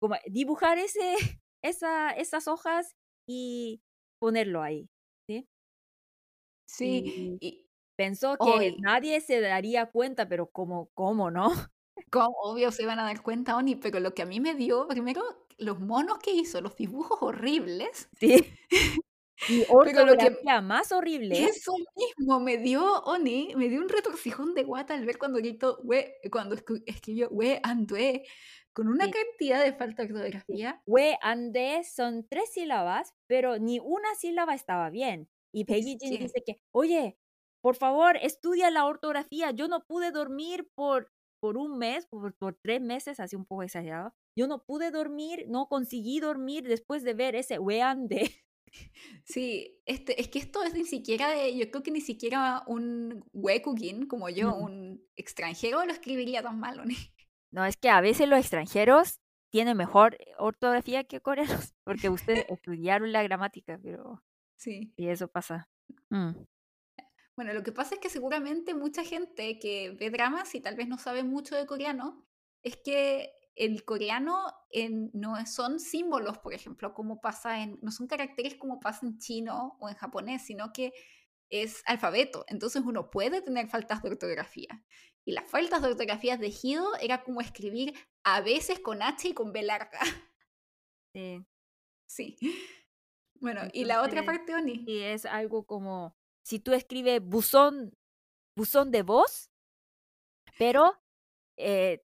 como 0.00 0.16
dibujar 0.26 0.78
ese, 0.78 1.14
esa, 1.62 2.10
esas 2.10 2.48
hojas 2.48 2.94
y 3.28 3.80
ponerlo 4.20 4.62
ahí, 4.62 4.88
¿sí? 5.28 5.46
Sí, 6.66 7.38
y, 7.40 7.67
pensó 7.98 8.38
que 8.38 8.76
nadie 8.78 9.20
se 9.20 9.40
daría 9.40 9.86
cuenta, 9.86 10.28
pero 10.28 10.46
como, 10.46 10.88
¿cómo 10.94 11.30
no? 11.30 11.50
Como, 12.12 12.30
obvio 12.42 12.70
se 12.70 12.84
iban 12.84 13.00
a 13.00 13.02
dar 13.02 13.22
cuenta, 13.22 13.56
Oni, 13.56 13.74
pero 13.74 13.98
lo 13.98 14.14
que 14.14 14.22
a 14.22 14.26
mí 14.26 14.38
me 14.38 14.54
dio, 14.54 14.86
primero, 14.86 15.20
los 15.58 15.80
monos 15.80 16.18
que 16.20 16.30
hizo, 16.30 16.60
los 16.60 16.76
dibujos 16.76 17.18
horribles. 17.20 18.08
Sí. 18.18 18.46
Y 19.48 19.64
ortografía 19.68 20.60
más 20.60 20.90
horrible. 20.90 21.44
Eso 21.44 21.72
mismo 21.94 22.40
me 22.40 22.58
dio, 22.58 22.84
Oni, 23.04 23.54
me 23.54 23.68
dio 23.68 23.80
un 23.80 23.88
retorcijón 23.88 24.52
de 24.52 24.64
guata 24.64 24.94
al 24.94 25.06
ver 25.06 25.16
cuando 25.16 25.38
gritó, 25.38 25.78
cuando 26.32 26.56
escribió 26.86 27.28
we 27.30 27.60
andue, 27.62 28.24
con 28.72 28.88
una 28.88 29.08
cantidad 29.08 29.62
de 29.62 29.72
falta 29.74 30.04
de 30.04 30.12
ortografía. 30.12 30.82
We 30.86 31.16
ande 31.22 31.84
son 31.84 32.26
tres 32.28 32.50
sílabas, 32.52 33.14
pero 33.28 33.60
ni 33.60 33.78
una 33.78 34.12
sílaba 34.16 34.54
estaba 34.54 34.90
bien. 34.90 35.28
Y 35.52 35.66
Peggy 35.66 35.96
Jean 35.98 36.18
dice 36.18 36.42
que, 36.44 36.60
oye, 36.72 37.16
por 37.60 37.76
favor, 37.76 38.16
estudia 38.22 38.70
la 38.70 38.86
ortografía. 38.86 39.50
Yo 39.50 39.68
no 39.68 39.84
pude 39.84 40.10
dormir 40.10 40.68
por, 40.74 41.10
por 41.40 41.56
un 41.56 41.78
mes, 41.78 42.06
por, 42.06 42.34
por 42.34 42.54
tres 42.54 42.80
meses, 42.80 43.20
así 43.20 43.36
un 43.36 43.46
poco 43.46 43.62
exagerado. 43.62 44.14
Yo 44.36 44.46
no 44.46 44.64
pude 44.64 44.90
dormir, 44.90 45.46
no 45.48 45.66
conseguí 45.68 46.20
dormir 46.20 46.66
después 46.68 47.02
de 47.02 47.14
ver 47.14 47.34
ese 47.34 47.58
weande. 47.58 48.30
Sí, 49.24 49.80
este, 49.86 50.20
es 50.20 50.28
que 50.28 50.38
esto 50.38 50.62
es 50.62 50.74
ni 50.74 50.84
siquiera 50.84 51.30
de, 51.30 51.56
yo 51.56 51.70
creo 51.70 51.82
que 51.82 51.90
ni 51.90 52.02
siquiera 52.02 52.62
un 52.66 53.24
huecugin 53.32 54.06
como 54.06 54.28
yo, 54.28 54.54
un 54.54 55.02
extranjero 55.16 55.84
lo 55.86 55.92
escribiría 55.92 56.42
tan 56.42 56.60
mal, 56.60 56.76
¿no? 56.76 56.84
No, 57.50 57.64
es 57.64 57.78
que 57.78 57.88
a 57.88 58.02
veces 58.02 58.28
los 58.28 58.38
extranjeros 58.38 59.20
tienen 59.50 59.76
mejor 59.76 60.18
ortografía 60.38 61.04
que 61.04 61.20
coreanos, 61.20 61.74
porque 61.84 62.10
ustedes 62.10 62.44
estudiaron 62.50 63.12
la 63.12 63.22
gramática, 63.22 63.80
pero 63.82 64.22
sí. 64.58 64.92
Y 64.96 65.08
eso 65.08 65.28
pasa. 65.28 65.68
Mm. 66.10 66.32
Bueno, 67.38 67.52
lo 67.52 67.62
que 67.62 67.70
pasa 67.70 67.94
es 67.94 68.00
que 68.00 68.10
seguramente 68.10 68.74
mucha 68.74 69.04
gente 69.04 69.60
que 69.60 69.90
ve 69.90 70.10
dramas 70.10 70.56
y 70.56 70.60
tal 70.60 70.74
vez 70.74 70.88
no 70.88 70.98
sabe 70.98 71.22
mucho 71.22 71.54
de 71.54 71.66
coreano, 71.66 72.26
es 72.64 72.76
que 72.76 73.30
el 73.54 73.84
coreano 73.84 74.42
no 75.12 75.46
son 75.46 75.78
símbolos, 75.78 76.38
por 76.38 76.52
ejemplo, 76.52 76.92
como 76.94 77.20
pasa 77.20 77.62
en, 77.62 77.78
no 77.80 77.92
son 77.92 78.08
caracteres 78.08 78.56
como 78.56 78.80
pasa 78.80 79.06
en 79.06 79.18
chino 79.18 79.76
o 79.78 79.88
en 79.88 79.94
japonés, 79.94 80.46
sino 80.46 80.72
que 80.72 80.92
es 81.48 81.80
alfabeto. 81.86 82.44
Entonces 82.48 82.82
uno 82.84 83.08
puede 83.08 83.40
tener 83.40 83.68
faltas 83.68 84.02
de 84.02 84.08
ortografía. 84.08 84.84
Y 85.24 85.30
las 85.30 85.48
faltas 85.48 85.80
de 85.80 85.90
ortografía 85.90 86.36
de 86.38 86.52
Hido 86.60 86.96
era 87.00 87.22
como 87.22 87.40
escribir 87.40 87.94
a 88.24 88.40
veces 88.40 88.80
con 88.80 89.00
H 89.00 89.28
y 89.28 89.34
con 89.34 89.52
B 89.52 89.62
larga. 89.62 90.00
Sí. 91.14 91.46
Sí. 92.06 92.36
Bueno, 93.40 93.62
y 93.72 93.84
la 93.84 94.02
otra 94.02 94.24
parte, 94.24 94.54
Oni. 94.54 94.84
Y 94.86 95.02
es 95.02 95.24
algo 95.24 95.64
como, 95.64 96.18
si 96.48 96.58
tú 96.58 96.72
escribes 96.72 97.20
buzón, 97.22 97.94
buzón 98.56 98.90
de 98.90 99.02
voz, 99.02 99.50
pero 100.58 100.98
eh, 101.58 102.02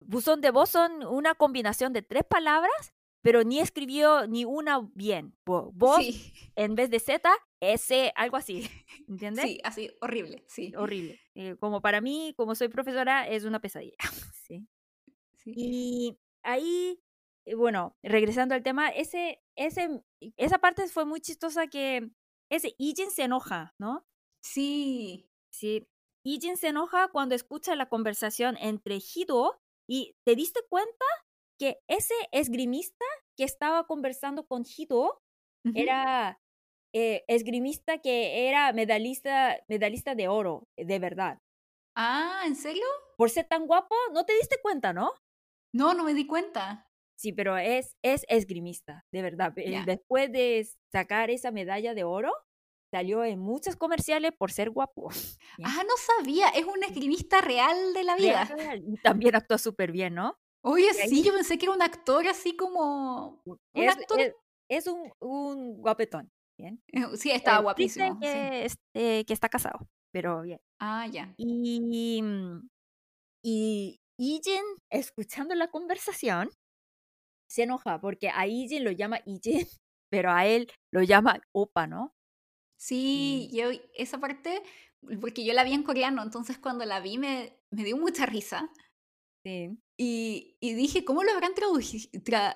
buzón 0.00 0.40
de 0.40 0.50
voz 0.50 0.70
son 0.70 1.06
una 1.06 1.34
combinación 1.34 1.92
de 1.92 2.00
tres 2.00 2.24
palabras, 2.24 2.94
pero 3.20 3.44
ni 3.44 3.60
escribió 3.60 4.26
ni 4.26 4.46
una 4.46 4.88
bien. 4.94 5.36
Voz 5.44 6.00
en 6.56 6.76
vez 6.76 6.88
de 6.88 6.98
Z, 6.98 7.30
S, 7.60 8.10
algo 8.16 8.38
así. 8.38 8.70
¿Entiendes? 9.06 9.44
Sí, 9.44 9.60
así, 9.62 9.90
horrible, 10.00 10.46
sí. 10.48 10.72
Horrible. 10.74 11.20
Eh, 11.34 11.56
como 11.60 11.82
para 11.82 12.00
mí, 12.00 12.32
como 12.38 12.54
soy 12.54 12.68
profesora, 12.68 13.28
es 13.28 13.44
una 13.44 13.60
pesadilla. 13.60 13.98
sí. 14.46 14.66
Y 15.44 16.18
ahí, 16.42 17.02
eh, 17.44 17.54
bueno, 17.54 17.98
regresando 18.02 18.54
al 18.54 18.62
tema, 18.62 18.88
ese, 18.88 19.42
ese, 19.56 20.02
esa 20.38 20.58
parte 20.58 20.88
fue 20.88 21.04
muy 21.04 21.20
chistosa 21.20 21.66
que 21.66 22.08
ese 22.50 22.74
Ijin 22.78 23.10
se 23.10 23.24
enoja, 23.24 23.74
¿no? 23.78 24.06
Sí. 24.42 25.28
Sí. 25.52 25.86
Ijin 26.24 26.56
se 26.56 26.68
enoja 26.68 27.08
cuando 27.08 27.34
escucha 27.34 27.74
la 27.76 27.88
conversación 27.88 28.56
entre 28.58 28.98
Hido 28.98 29.60
y 29.88 30.14
te 30.24 30.34
diste 30.34 30.60
cuenta 30.68 31.04
que 31.58 31.80
ese 31.88 32.14
esgrimista 32.32 33.04
que 33.36 33.44
estaba 33.44 33.86
conversando 33.86 34.46
con 34.46 34.64
Hido 34.64 35.22
era 35.74 36.40
eh, 36.94 37.24
esgrimista 37.28 37.98
que 37.98 38.48
era 38.48 38.72
medalista, 38.72 39.58
medalista 39.68 40.14
de 40.14 40.28
oro, 40.28 40.68
de 40.76 40.98
verdad. 40.98 41.38
Ah, 41.94 42.42
¿en 42.46 42.56
serio? 42.56 42.84
Por 43.16 43.30
ser 43.30 43.46
tan 43.46 43.66
guapo, 43.66 43.94
no 44.12 44.24
te 44.24 44.34
diste 44.34 44.56
cuenta, 44.62 44.92
¿no? 44.92 45.12
No, 45.72 45.94
no 45.94 46.04
me 46.04 46.14
di 46.14 46.26
cuenta. 46.26 46.87
Sí, 47.18 47.32
pero 47.32 47.58
es, 47.58 47.96
es 48.02 48.24
esgrimista, 48.28 49.04
de 49.12 49.22
verdad. 49.22 49.52
Después 49.84 50.30
de 50.30 50.64
sacar 50.92 51.30
esa 51.30 51.50
medalla 51.50 51.92
de 51.92 52.04
oro, 52.04 52.32
salió 52.92 53.24
en 53.24 53.40
muchos 53.40 53.74
comerciales 53.74 54.30
por 54.38 54.52
ser 54.52 54.70
guapo. 54.70 55.10
Ah, 55.64 55.82
no 55.82 55.94
sabía, 55.96 56.48
es 56.50 56.64
un 56.64 56.84
esgrimista 56.84 57.40
real 57.40 57.92
de 57.92 58.04
la 58.04 58.14
vida. 58.14 58.48
Y 58.86 58.96
también 58.98 59.34
actúa 59.34 59.58
súper 59.58 59.90
bien, 59.90 60.14
¿no? 60.14 60.38
Oye, 60.62 60.94
sí, 60.94 61.24
yo 61.24 61.32
pensé 61.32 61.58
que 61.58 61.66
era 61.66 61.74
un 61.74 61.82
actor 61.82 62.28
así 62.28 62.56
como... 62.56 63.42
Un 63.44 63.58
es, 63.74 63.96
actor... 63.96 64.36
es, 64.70 64.86
un, 64.86 65.10
un, 65.18 65.80
guapetón, 65.80 66.30
¿bien? 66.56 66.80
Eh, 66.92 67.16
sí, 67.16 67.32
estaba 67.32 67.58
guapísimo. 67.58 68.20
Que, 68.20 68.66
este, 68.66 69.24
que 69.24 69.32
está 69.32 69.48
casado, 69.48 69.88
pero 70.12 70.42
bien. 70.42 70.60
Ah, 70.78 71.08
ya. 71.08 71.34
Y, 71.36 72.22
y 73.42 74.00
Ijin, 74.16 74.62
escuchando 74.90 75.56
la 75.56 75.68
conversación, 75.68 76.50
se 77.48 77.64
enoja 77.64 78.00
porque 78.00 78.28
a 78.28 78.46
Ijin 78.46 78.84
lo 78.84 78.90
llama 78.90 79.20
Ijin, 79.26 79.66
pero 80.10 80.30
a 80.30 80.46
él 80.46 80.70
lo 80.92 81.02
llama 81.02 81.40
Opa, 81.52 81.86
¿no? 81.86 82.14
Sí, 82.76 83.50
yo 83.52 83.70
esa 83.94 84.18
parte, 84.18 84.62
porque 85.20 85.44
yo 85.44 85.52
la 85.52 85.64
vi 85.64 85.72
en 85.72 85.82
coreano, 85.82 86.22
entonces 86.22 86.58
cuando 86.58 86.84
la 86.84 87.00
vi 87.00 87.18
me, 87.18 87.58
me 87.70 87.84
dio 87.84 87.96
mucha 87.96 88.24
risa. 88.24 88.70
Sí. 89.44 89.78
Y, 89.96 90.56
y 90.60 90.74
dije, 90.74 91.04
¿cómo 91.04 91.24
lo 91.24 91.32
habrán, 91.32 91.52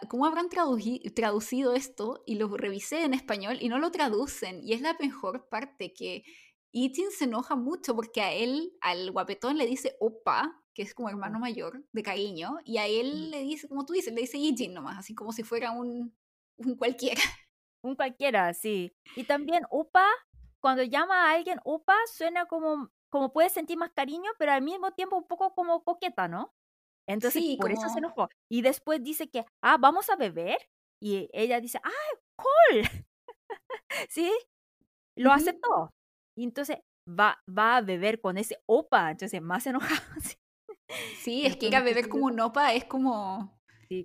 cómo 0.09 0.27
habrán 0.27 0.49
traducido 0.49 1.75
esto? 1.75 2.23
Y 2.25 2.37
lo 2.37 2.57
revisé 2.57 3.03
en 3.03 3.15
español 3.15 3.59
y 3.61 3.69
no 3.69 3.79
lo 3.81 3.91
traducen. 3.91 4.61
Y 4.63 4.75
es 4.75 4.81
la 4.81 4.97
mejor 5.01 5.49
parte, 5.49 5.93
que 5.93 6.23
Itin 6.73 7.11
se 7.11 7.25
enoja 7.25 7.57
mucho 7.57 7.97
porque 7.97 8.21
a 8.21 8.33
él, 8.33 8.73
al 8.81 9.11
guapetón, 9.11 9.59
le 9.59 9.67
dice 9.67 9.97
opa, 10.01 10.62
que 10.75 10.83
es 10.83 10.95
como 10.95 11.09
hermano 11.09 11.39
mayor, 11.39 11.85
de 11.93 12.03
cariño, 12.03 12.59
y 12.65 12.79
a 12.79 12.87
él 12.87 13.31
le 13.31 13.41
dice, 13.41 13.69
como 13.69 13.85
tú 13.85 13.93
dices, 13.93 14.13
le 14.13 14.23
dice 14.23 14.39
Itin 14.39 14.75
nomás, 14.75 14.99
así 14.99 15.15
como 15.15 15.33
si 15.33 15.43
fuera 15.43 15.71
un, 15.73 16.15
un 16.57 16.77
cualquiera. 16.77 17.21
Un 17.83 17.97
cualquiera, 17.97 18.55
sí. 18.55 18.95
Y 19.17 19.25
también 19.25 19.65
upa, 19.71 20.07
cuando 20.61 20.83
llama 20.83 21.27
a 21.27 21.33
alguien 21.33 21.59
upa, 21.65 21.95
suena 22.13 22.47
como, 22.47 22.91
como 23.11 23.33
puede 23.33 23.51
sentir 23.51 23.77
más 23.77 23.91
cariño, 23.91 24.31
pero 24.39 24.53
al 24.53 24.63
mismo 24.63 24.93
tiempo 24.93 25.17
un 25.17 25.27
poco 25.27 25.55
como 25.55 25.83
coqueta, 25.83 26.29
¿no? 26.29 26.55
Entonces, 27.09 27.43
por 27.59 27.73
eso 27.73 27.89
se 27.89 27.99
enojó. 27.99 28.29
Y 28.49 28.63
después 28.63 29.03
dice 29.03 29.29
que, 29.29 29.45
ah, 29.61 29.77
vamos 29.79 30.09
a 30.09 30.17
beber. 30.17 30.59
Y 31.01 31.29
ella 31.33 31.61
dice, 31.61 31.81
ah, 31.83 32.17
cool. 32.37 32.83
¿Sí? 34.09 34.31
Lo 35.17 35.33
aceptó. 35.33 35.91
Y 36.37 36.45
entonces 36.45 36.79
va, 37.09 37.43
va 37.49 37.77
a 37.77 37.81
beber 37.83 38.21
con 38.21 38.39
ese 38.39 38.63
opa, 38.67 39.11
entonces 39.11 39.43
más 39.43 39.67
enojado. 39.67 40.01
Sí, 40.23 40.37
es 41.27 41.57
que 41.57 41.67
ir 41.67 41.77
a 41.77 41.83
beber 41.83 42.09
como 42.09 42.27
un 42.27 42.41
opa 42.41 42.75
es 42.75 42.85
como, 42.85 43.61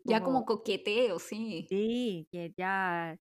ya 0.06 0.22
como 0.22 0.46
coqueteo, 0.46 1.20
sí. 1.20 1.66
Sí, 1.70 2.28
que 2.32 2.54
ya 2.58 3.18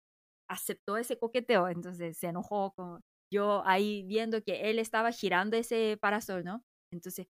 aceptó 0.49 0.97
ese 0.97 1.19
coqueteo, 1.19 1.69
entonces 1.69 2.19
se 2.19 2.29
enojó 2.29 2.73
con 2.73 3.01
yo 3.33 3.63
ahí 3.65 4.03
viendo 4.03 4.43
que 4.43 4.71
él 4.71 4.79
estaba 4.79 5.13
girando 5.13 5.57
ese 5.57 5.97
parasol, 6.01 6.45
¿no? 6.45 6.65
Entonces, 6.93 7.29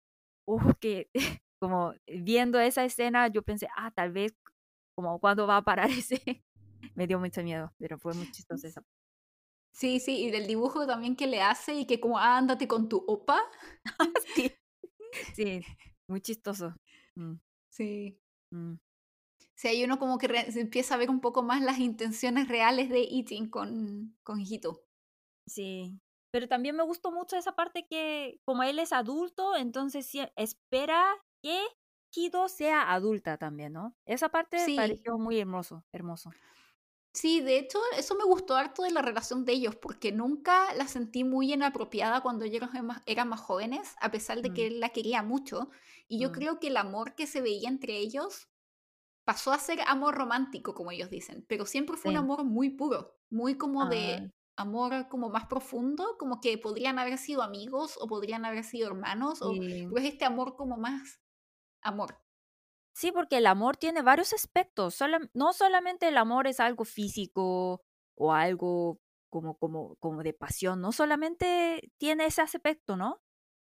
uh, 0.47 0.73
que 0.81 1.09
como 1.63 1.95
viendo 2.07 2.59
esa 2.59 2.85
escena, 2.85 3.29
yo 3.29 3.43
pensé, 3.43 3.69
ah, 3.77 3.93
tal 3.93 4.13
vez 4.13 4.35
como 4.97 5.19
cuando 5.21 5.47
va 5.47 5.59
a 5.59 5.63
parar 5.63 5.89
ese, 5.91 6.45
me 6.95 7.07
dio 7.07 7.19
mucho 7.19 7.43
miedo, 7.43 7.73
pero 7.79 7.99
fue 7.99 8.15
muy 8.15 8.31
chistoso 8.31 8.67
esa. 8.67 8.83
Sí, 9.73 9.99
sí, 9.99 10.25
y 10.27 10.31
del 10.31 10.47
dibujo 10.47 10.87
también 10.87 11.17
que 11.17 11.27
le 11.27 11.43
hace 11.43 11.75
y 11.75 11.87
que 11.87 11.99
como, 11.99 12.19
ah, 12.19 12.39
ándate 12.39 12.69
con 12.69 12.89
tu 12.89 13.05
opa. 13.09 13.41
sí, 14.35 14.53
sí, 15.35 15.61
muy 16.09 16.21
chistoso. 16.21 16.75
Mm. 17.17 17.35
Sí. 17.71 18.19
Mm. 18.51 18.75
Sí, 19.57 19.69
hay 19.69 19.85
uno 19.85 19.99
como 19.99 20.19
que 20.19 20.29
se 20.53 20.61
empieza 20.61 20.95
a 20.95 20.99
ver 20.99 21.11
un 21.11 21.21
poco 21.21 21.43
más 21.43 21.63
las 21.63 21.79
intenciones 21.79 22.49
reales 22.49 22.89
de 22.91 23.03
Eating 23.03 23.49
con, 23.49 24.17
con 24.23 24.41
Hito. 24.41 24.83
Sí, 25.47 26.01
pero 26.31 26.49
también 26.49 26.77
me 26.77 26.83
gustó 26.83 27.13
mucho 27.13 27.37
esa 27.37 27.53
parte 27.53 27.87
que 27.89 28.41
como 28.45 28.63
él 28.63 28.79
es 28.79 28.93
adulto, 28.93 29.57
entonces 29.57 30.11
espera 30.37 31.05
que 31.43 31.61
Hito 32.15 32.49
sea 32.49 32.93
adulta 32.93 33.39
también, 33.39 33.73
¿no? 33.73 33.97
Esa 34.07 34.31
parte 34.31 34.67
me 34.67 34.75
pareció 34.75 35.19
muy 35.19 35.39
hermoso, 35.39 35.85
hermoso. 35.93 36.31
Sí, 37.15 37.41
de 37.41 37.59
hecho, 37.59 37.79
eso 37.97 38.17
me 38.17 38.25
gustó 38.25 38.57
harto 38.57 38.83
de 38.83 38.91
la 38.91 39.01
relación 39.01 39.45
de 39.45 39.53
ellos, 39.53 39.77
porque 39.77 40.11
nunca 40.11 40.75
la 40.75 40.89
sentí 40.89 41.23
muy 41.23 41.53
inapropiada 41.53 42.21
cuando 42.23 42.45
ellos 42.45 42.69
eran 43.07 43.29
más, 43.29 43.41
jóvenes, 43.41 43.95
a 44.01 44.11
pesar 44.11 44.43
de 44.43 44.53
que 44.53 44.67
Mm, 44.67 44.67
él 44.67 44.81
la 44.81 44.89
quería 44.89 45.23
mucho. 45.23 45.71
Y 46.09 46.19
yo 46.21 46.33
mm, 46.33 46.33
creo 46.33 46.59
que 46.59 46.67
el 46.69 46.77
amor 46.77 47.15
que 47.15 47.29
se 47.29 47.41
veía 47.41 47.69
entre 47.69 47.97
ellos 47.99 48.49
pasó 49.25 49.53
a 49.53 49.59
ser 49.59 49.81
amor 49.87 50.17
romántico, 50.17 50.75
como 50.75 50.93
ellos 50.93 51.11
dicen, 51.11 51.45
pero 51.49 51.67
siempre 51.67 51.97
fue 51.97 52.11
un 52.13 52.17
sí. 52.17 52.19
amor 52.19 52.45
muy 52.45 52.71
puro, 52.71 53.19
muy 53.31 53.57
como 53.59 53.87
Ah, 53.87 53.89
de 53.89 54.33
amor 54.57 55.09
como 55.09 55.31
más 55.31 55.47
profundo, 55.47 56.17
como 56.19 56.41
que 56.41 56.59
podrían 56.59 56.99
haber 56.99 57.19
sido 57.19 57.43
amigos 57.43 57.97
o 58.01 58.09
podrían 58.09 58.45
haber 58.47 58.65
sido 58.65 58.89
hermanos, 58.89 59.43
o 59.43 59.61
sí. 59.61 59.91
pues 59.91 60.05
este 60.07 60.25
amor 60.27 60.57
como 60.57 60.77
más 60.79 61.21
amor. 61.83 62.24
Sí, 62.95 63.11
porque 63.13 63.39
el 63.39 63.47
amor 63.47 63.77
tiene 63.77 64.03
varios 64.03 64.33
aspectos. 64.33 64.97
no 65.35 65.53
solamente 65.53 66.09
el 66.09 66.17
amor 66.17 66.47
es 66.47 66.61
algo 66.61 66.85
físico 66.85 67.81
o 68.17 68.33
algo 68.33 68.99
como, 69.31 69.57
como, 69.59 69.97
como 69.99 70.23
de 70.23 70.33
pasión, 70.33 70.81
no 70.81 70.93
solamente 70.93 71.91
tiene 71.99 72.27
ese 72.27 72.43
aspecto, 72.43 72.97
¿no? 72.97 73.19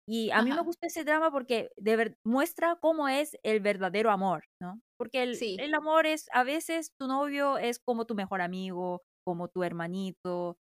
Y 0.06 0.30
a 0.32 0.42
mí 0.42 0.52
me 0.52 0.60
gusta 0.62 0.86
ese 0.88 1.04
drama 1.04 1.30
porque 1.30 1.70
de 1.76 1.96
ver- 1.96 2.16
muestra 2.24 2.76
cómo 2.80 3.08
es 3.08 3.36
el 3.42 3.60
verdadero 3.60 4.10
amor, 4.10 4.42
¿no? 4.60 4.80
Porque 4.98 5.22
el, 5.22 5.40
sí, 5.40 5.56
el 5.56 5.74
amor 5.74 6.04
es, 6.06 6.26
a 6.32 6.44
veces 6.44 6.90
tu 6.98 7.06
novio 7.06 7.56
es 7.58 7.78
como 7.78 8.04
tu 8.04 8.14
mejor 8.14 8.42
amigo, 8.42 9.00
como 9.24 9.48
tu 9.48 9.62
hermanito, 9.64 10.58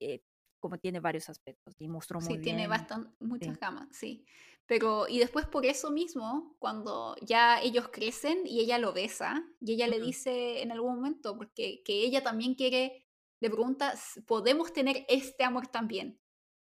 eh, 0.00 0.20
como 0.60 0.78
tiene 0.78 1.00
varios 1.00 1.28
aspectos 1.30 1.74
y 1.78 1.88
mostró 1.88 2.20
sí, 2.20 2.38
muy 2.38 2.38
tiene 2.38 2.66
bien. 2.66 2.68
bastan 2.68 3.16
Sí. 3.40 3.54
muchas 3.54 3.58
gamas, 3.58 3.88
sí. 3.96 4.24
Pero, 4.68 5.08
y 5.08 5.18
después 5.18 5.46
por 5.46 5.66
eso 5.66 5.90
mismo, 5.90 6.56
cuando 6.60 7.16
ya 7.22 7.60
ellos 7.62 7.88
crecen 7.90 8.46
y 8.46 8.60
ella 8.60 8.78
lo 8.78 8.92
besa, 8.94 9.44
y 9.60 9.74
ella 9.74 9.88
le 9.88 10.00
dice 10.00 10.62
en 10.62 10.72
algún 10.72 10.96
momento, 10.96 11.36
porque 11.38 11.82
que 11.84 12.04
ella 12.04 12.22
también 12.22 12.54
quiere, 12.54 13.08
le 13.40 13.50
pregunta, 13.50 13.92
"S- 13.94 14.22
¿podemos 14.22 14.72
tener 14.74 15.06
este 15.08 15.44
amor 15.44 15.68
también? 15.68 16.20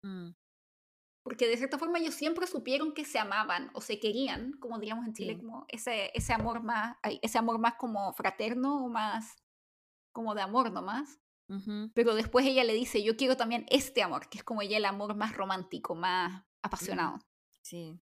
mm, 0.04 0.34
Porque 1.24 1.48
de 1.48 1.58
cierta 1.58 1.78
forma 1.78 2.00
ellos 2.00 2.16
siempre 2.16 2.48
supieron 2.48 2.94
que 2.94 3.06
se 3.06 3.20
amaban 3.20 3.70
o 3.76 3.82
se 3.82 4.00
querían, 4.00 4.54
como 4.54 4.80
diríamos 4.80 5.06
en 5.06 5.14
Chile, 5.14 5.38
sí. 5.38 5.38
como 5.38 5.66
ese, 5.68 6.12
ese 6.16 6.34
amor 6.34 6.64
más, 6.64 6.98
ese 7.22 7.38
amor 7.38 7.60
más 7.60 7.76
como 7.76 8.12
fraterno 8.14 8.84
o 8.84 8.90
más 8.90 9.36
como 10.14 10.36
de 10.36 10.42
amor 10.44 10.72
nomás. 10.72 11.20
ujú, 11.50 11.92
Pero 11.94 12.16
después 12.16 12.46
ella 12.48 12.64
le 12.66 12.74
dice, 12.76 13.04
yo 13.04 13.18
quiero 13.18 13.38
también 13.38 13.66
este 13.70 14.04
amor, 14.04 14.30
que 14.30 14.40
es 14.40 14.46
como 14.46 14.64
ya 14.64 14.78
el 14.78 14.86
amor 14.86 15.16
más 15.16 15.36
romántico, 15.38 15.96
más 15.96 16.46
mm. 16.82 16.98
apasionado. 16.98 17.20
Sí. 17.62 18.00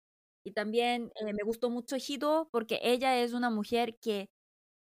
Y 0.45 0.53
también 0.53 1.11
eh, 1.20 1.33
me 1.33 1.43
gustó 1.45 1.70
mucho 1.70 1.97
Hido 1.97 2.49
porque 2.53 2.78
ella 2.83 3.19
es 3.20 3.33
una 3.33 3.51
mujer 3.51 3.99
que 4.01 4.28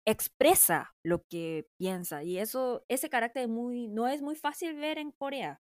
expresa 0.06 0.94
lo 1.02 1.22
que 1.28 1.66
piensa 1.76 2.22
y 2.24 2.38
eso, 2.38 2.84
ese 2.88 3.10
carácter 3.10 3.48
muy, 3.48 3.88
no 3.88 4.08
es 4.08 4.22
muy 4.22 4.34
fácil 4.36 4.74
ver 4.74 4.98
en 4.98 5.12
Corea. 5.12 5.60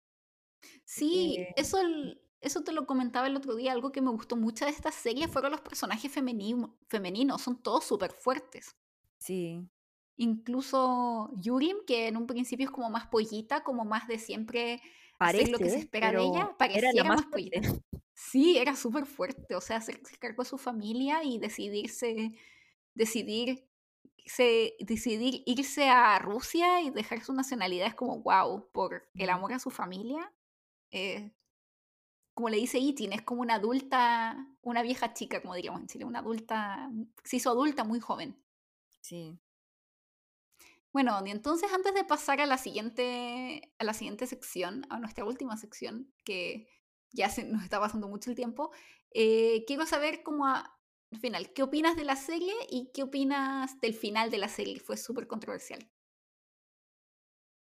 Sí, 0.85 1.37
Eh, 1.39 1.53
eso, 1.57 1.81
el- 1.81 2.21
eso 2.41 2.63
te 2.63 2.73
lo 2.73 2.87
comentaba 2.87 3.27
el 3.27 3.37
otro 3.37 3.55
día, 3.57 3.73
algo 3.73 3.93
que 3.93 4.01
me 4.01 4.11
gustó 4.11 4.37
mucho 4.37 4.65
de 4.65 4.71
esta 4.71 4.93
serie 4.93 5.29
fueron 5.29 5.51
los 5.53 5.61
personajes 5.61 6.11
femenino- 6.13 6.77
femeninos, 6.89 7.43
son 7.43 7.61
todos 7.63 7.85
súper 7.85 8.13
fuertes. 8.13 8.77
sí, 9.19 9.69
Incluso 10.17 11.31
Yurim, 11.37 11.79
que 11.87 12.07
en 12.09 12.17
un 12.19 12.27
principio 12.27 12.67
es 12.67 12.71
como 12.71 12.91
más 12.91 13.07
pollita, 13.07 13.63
como 13.65 13.85
más 13.87 14.07
de 14.07 14.19
siempre 14.19 14.83
hacer 15.19 15.49
lo 15.49 15.59
que 15.59 15.65
se 15.65 15.71
parece, 15.71 15.79
espera 15.79 16.13
de 16.13 16.23
ella, 16.25 16.41
era 16.41 16.47
la 16.49 16.53
pareciera 16.59 17.05
más 17.05 17.17
más 17.23 17.27
pollita. 17.27 17.61
Sí, 18.23 18.59
era 18.59 18.77
súper 18.77 19.07
fuerte, 19.07 19.55
o 19.55 19.61
sea, 19.61 19.79
hacerse 19.79 20.19
cargo 20.19 20.43
de 20.43 20.49
su 20.49 20.59
familia 20.59 21.25
y 21.25 21.39
decidirse, 21.39 22.33
decidir, 22.95 23.67
se- 24.27 24.75
decidir 24.81 25.43
irse 25.47 25.89
a 25.91 26.19
Rusia 26.19 26.83
y 26.83 26.91
dejar 26.91 27.23
su 27.25 27.33
nacionalidad 27.35 27.89
es 27.89 27.95
como 27.95 28.21
wow, 28.23 28.69
por 28.73 29.09
el 29.17 29.31
amor 29.31 29.53
a 29.55 29.59
su 29.61 29.71
familia. 29.71 30.33
eh, 30.93 31.33
como 32.35 32.49
le 32.49 32.57
dice 32.57 32.79
Itin, 32.79 33.13
es 33.13 33.23
como 33.23 33.43
una 33.43 33.57
adulta, 33.57 34.47
una 34.63 34.83
vieja 34.83 35.13
chica, 35.15 35.41
como 35.43 35.55
diríamos 35.55 35.81
en 35.83 35.87
Chile, 35.89 36.05
una 36.05 36.21
adulta, 36.21 36.91
se 37.25 37.37
hizo 37.37 37.51
adulta 37.51 37.85
muy 37.85 38.01
joven. 38.01 38.37
Sí. 39.01 39.39
Bueno, 40.93 41.21
y 41.25 41.31
entonces 41.31 41.73
antes 41.73 41.95
de 41.95 42.05
pasar 42.05 42.41
a 42.41 42.47
la 42.47 42.59
siguiente, 42.59 43.73
a 43.79 43.85
la 43.85 43.95
siguiente 43.95 44.27
sección, 44.27 44.87
a 44.91 44.99
nuestra 44.99 45.25
última 45.25 45.57
sección, 45.57 46.13
que 46.25 46.67
ya 47.13 47.29
se 47.29 47.45
nos 47.45 47.63
está 47.65 47.81
pasando 47.81 48.09
mucho 48.09 48.31
el 48.31 48.37
tiempo, 48.37 48.71
eh, 49.13 49.65
quiero 49.67 49.87
saber 49.87 50.23
cómo 50.23 50.47
a- 50.47 50.77
al 51.13 51.19
final, 51.21 51.53
¿qué 51.53 51.63
opinas 51.65 51.97
de 51.97 52.05
la 52.05 52.17
serie 52.17 52.53
y 52.69 52.91
qué 52.95 53.03
opinas 53.03 53.81
del 53.81 53.95
final 53.95 54.31
de 54.31 54.39
la 54.39 54.49
serie? 54.49 54.79
Fue 54.81 54.97
súper 54.97 55.27
controversial. 55.27 55.91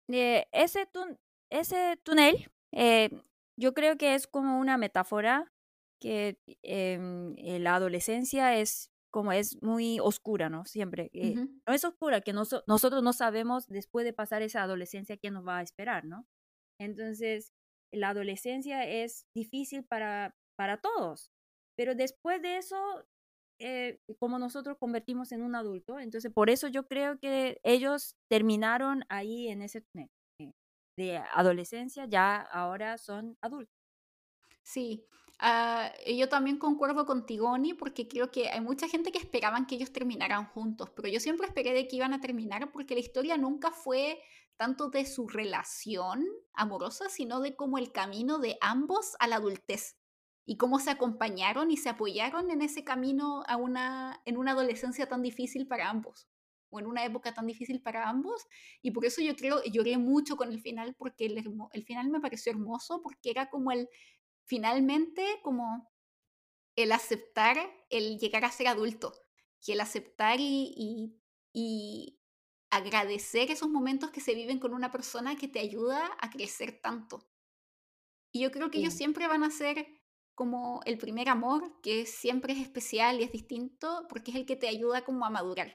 Eh, 0.09 0.47
ese, 0.53 0.87
tun- 0.87 1.19
ese 1.51 1.97
túnel, 2.03 2.51
eh, 2.73 3.11
yo 3.57 3.75
creo 3.75 3.97
que 3.97 4.15
es 4.15 4.27
como 4.27 4.59
una 4.59 4.77
metáfora 4.79 5.53
que 6.01 6.39
em, 6.63 7.35
eh, 7.39 7.59
la 7.61 7.75
adolescencia 7.77 8.57
es 8.59 8.91
como 9.11 9.33
es 9.33 9.61
muy 9.63 9.99
oscura, 10.01 10.49
¿no? 10.51 10.65
Siempre. 10.65 11.11
eh, 11.15 11.39
Ujú, 11.39 11.61
no 11.67 11.75
es 11.75 11.85
oscura, 11.85 12.21
que 12.23 12.33
noso- 12.33 12.65
nosotros 12.67 13.03
no 13.03 13.13
sabemos 13.13 13.67
después 13.69 14.05
de 14.05 14.13
pasar 14.13 14.43
esa 14.43 14.63
adolescencia 14.63 15.17
qué 15.19 15.31
nos 15.31 15.47
va 15.47 15.59
a 15.59 15.63
esperar, 15.63 16.05
¿no? 16.05 16.27
Entonces, 16.79 17.53
la 17.93 18.11
adolescencia 18.11 18.85
es 18.87 19.27
difícil 19.35 19.85
para, 19.85 20.35
para 20.57 20.81
todos, 20.81 21.31
pero 21.77 21.95
después 21.95 22.43
de 22.43 22.59
eso, 22.59 22.77
eh, 23.59 23.99
como 24.19 24.39
nosotros 24.39 24.77
convertimos 24.79 25.33
en 25.33 25.43
un 25.43 25.55
adulto, 25.55 25.99
entonces 25.99 26.33
por 26.33 26.51
eso 26.51 26.69
yo 26.69 26.87
creo 26.87 27.19
que 27.19 27.61
ellos 27.63 28.17
terminaron 28.29 29.05
ahí 29.09 29.49
en 29.49 29.63
ese 29.63 29.81
túnel 29.81 30.11
eh, 30.39 30.53
de 30.97 31.19
adolescencia, 31.35 32.07
ya 32.07 32.37
ahora 32.41 32.99
son 32.99 33.37
adultos. 33.41 33.75
Sí, 34.63 35.07
y 36.05 36.19
yo 36.19 36.29
también 36.29 36.59
concuerdo 36.59 37.07
contigo, 37.07 37.51
Oni, 37.51 37.73
porque 37.73 38.07
creo 38.07 38.31
que 38.31 38.51
hay 38.51 38.61
mucha 38.61 38.89
gente 38.89 39.11
que 39.11 39.19
esperaban 39.19 39.67
que 39.67 39.77
ellos 39.77 39.93
terminaran 39.93 40.47
juntos, 40.47 40.91
pero 40.91 41.09
yo 41.09 41.19
siempre 41.19 41.47
esperé 41.47 41.73
de 41.73 41.89
que 41.89 41.97
iban 41.97 42.13
a 42.13 42.21
terminar 42.21 42.71
porque 42.73 42.95
la 42.95 43.01
historia 43.01 43.39
nunca 43.39 43.71
fue 43.71 44.21
tanto 44.61 44.91
de 44.91 45.07
su 45.07 45.27
relación 45.27 46.23
amorosa, 46.53 47.09
sino 47.09 47.41
de 47.41 47.57
cómo 47.57 47.79
el 47.79 47.93
camino 47.93 48.39
de 48.39 48.59
ambos 48.61 49.17
a 49.19 49.27
la 49.27 49.37
adultez 49.37 49.97
y 50.45 50.59
cómo 50.59 50.79
se 50.79 50.91
acompañaron 50.91 51.71
y 51.71 51.79
se 51.79 51.89
apoyaron 51.89 52.51
en 52.51 52.61
ese 52.61 52.85
camino 52.85 53.43
a 53.47 53.57
una, 53.57 54.21
en 54.27 54.37
una 54.37 54.51
adolescencia 54.51 55.09
tan 55.09 55.23
difícil 55.23 55.67
para 55.67 55.89
ambos 55.89 56.29
o 56.69 56.79
en 56.79 56.85
una 56.85 57.07
época 57.07 57.33
tan 57.33 57.47
difícil 57.47 57.81
para 57.81 58.07
ambos. 58.07 58.47
Y 58.83 58.91
por 58.91 59.07
eso 59.07 59.23
yo 59.23 59.35
creo, 59.35 59.63
lloré 59.65 59.97
mucho 59.97 60.37
con 60.37 60.53
el 60.53 60.61
final 60.61 60.95
porque 60.95 61.25
el, 61.25 61.39
el 61.73 61.85
final 61.85 62.11
me 62.11 62.21
pareció 62.21 62.53
hermoso 62.53 63.01
porque 63.03 63.31
era 63.31 63.49
como 63.49 63.73
el 63.73 63.89
finalmente 64.45 65.25
como 65.43 65.91
el 66.77 66.93
aceptar 66.93 67.57
el 67.89 68.19
llegar 68.19 68.45
a 68.45 68.51
ser 68.51 68.69
adulto 68.69 69.15
y 69.65 69.73
el 69.73 69.81
aceptar 69.81 70.39
y, 70.39 70.75
y, 70.77 71.19
y 71.55 72.20
agradecer 72.71 73.51
esos 73.51 73.69
momentos 73.69 74.11
que 74.11 74.21
se 74.21 74.35
viven 74.35 74.59
con 74.61 74.75
una 74.75 74.91
persona 74.93 75.37
que 75.37 75.49
te 75.49 75.61
ayuda 75.61 76.11
a 76.21 76.31
crecer 76.31 76.81
tanto. 76.83 77.29
Y 78.33 78.41
yo 78.43 78.51
creo 78.51 78.71
que 78.71 78.79
ellos 78.79 78.95
Sí, 78.95 78.95
siempre 78.95 79.27
van 79.29 79.43
a 79.45 79.51
ser 79.51 79.87
como 80.35 80.81
el 80.87 80.99
primer 80.99 81.29
amor, 81.29 81.81
que 81.83 82.07
siempre 82.07 82.53
es 82.55 82.61
especial 82.61 83.21
y 83.21 83.25
es 83.25 83.33
distinto, 83.33 84.07
porque 84.09 84.31
es 84.31 84.37
el 84.37 84.47
que 84.47 84.57
te 84.57 84.69
ayuda 84.69 85.05
como 85.05 85.25
a 85.27 85.31
madurar. 85.31 85.75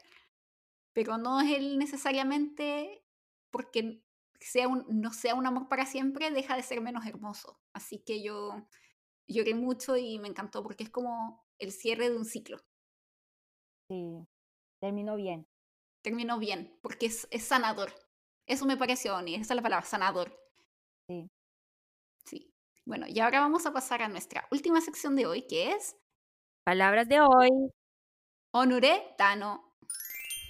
Pero 0.93 1.17
no 1.17 1.41
es 1.41 1.51
el 1.57 1.77
necesariamente 1.77 3.05
porque 3.51 4.03
sea 4.39 4.67
un, 4.67 4.85
no 4.89 5.13
sea 5.13 5.35
un 5.35 5.47
amor 5.47 5.69
para 5.69 5.85
siempre, 5.85 6.31
deja 6.31 6.55
de 6.55 6.63
ser 6.63 6.81
menos 6.81 7.05
hermoso. 7.05 7.61
Así 7.73 7.99
que 7.99 8.23
yo 8.23 8.67
lloré 9.27 9.55
mucho 9.55 9.97
y 9.97 10.19
me 10.19 10.29
encantó 10.29 10.63
porque 10.63 10.85
es 10.85 10.89
como 10.91 11.45
el 11.59 11.71
cierre 11.71 12.09
de 12.09 12.17
un 12.17 12.25
ciclo. 12.25 12.59
sí, 13.87 14.27
terminó 14.79 15.15
bien 15.15 15.47
Terminó 16.04 16.38
bien, 16.38 16.78
porque 16.82 17.06
es, 17.06 17.28
es 17.30 17.44
sanador. 17.44 17.92
Eso 18.46 18.66
me 18.66 18.76
pareció, 18.76 19.16
Oni, 19.16 19.34
esa 19.34 19.52
es 19.52 19.56
la 19.56 19.62
palabra, 19.62 19.86
sanador. 19.86 20.38
Sí. 21.08 21.30
Sí. 22.24 22.54
Bueno, 22.84 23.06
y 23.08 23.20
ahora 23.20 23.40
vamos 23.40 23.66
a 23.66 23.72
pasar 23.72 24.02
a 24.02 24.08
nuestra 24.08 24.46
última 24.50 24.80
sección 24.80 25.16
de 25.16 25.26
hoy, 25.26 25.46
que 25.46 25.72
es 25.72 25.96
Palabras 26.64 27.08
de 27.08 27.20
hoy. 27.20 27.48
Onure 28.52 29.14
Tano. 29.16 29.70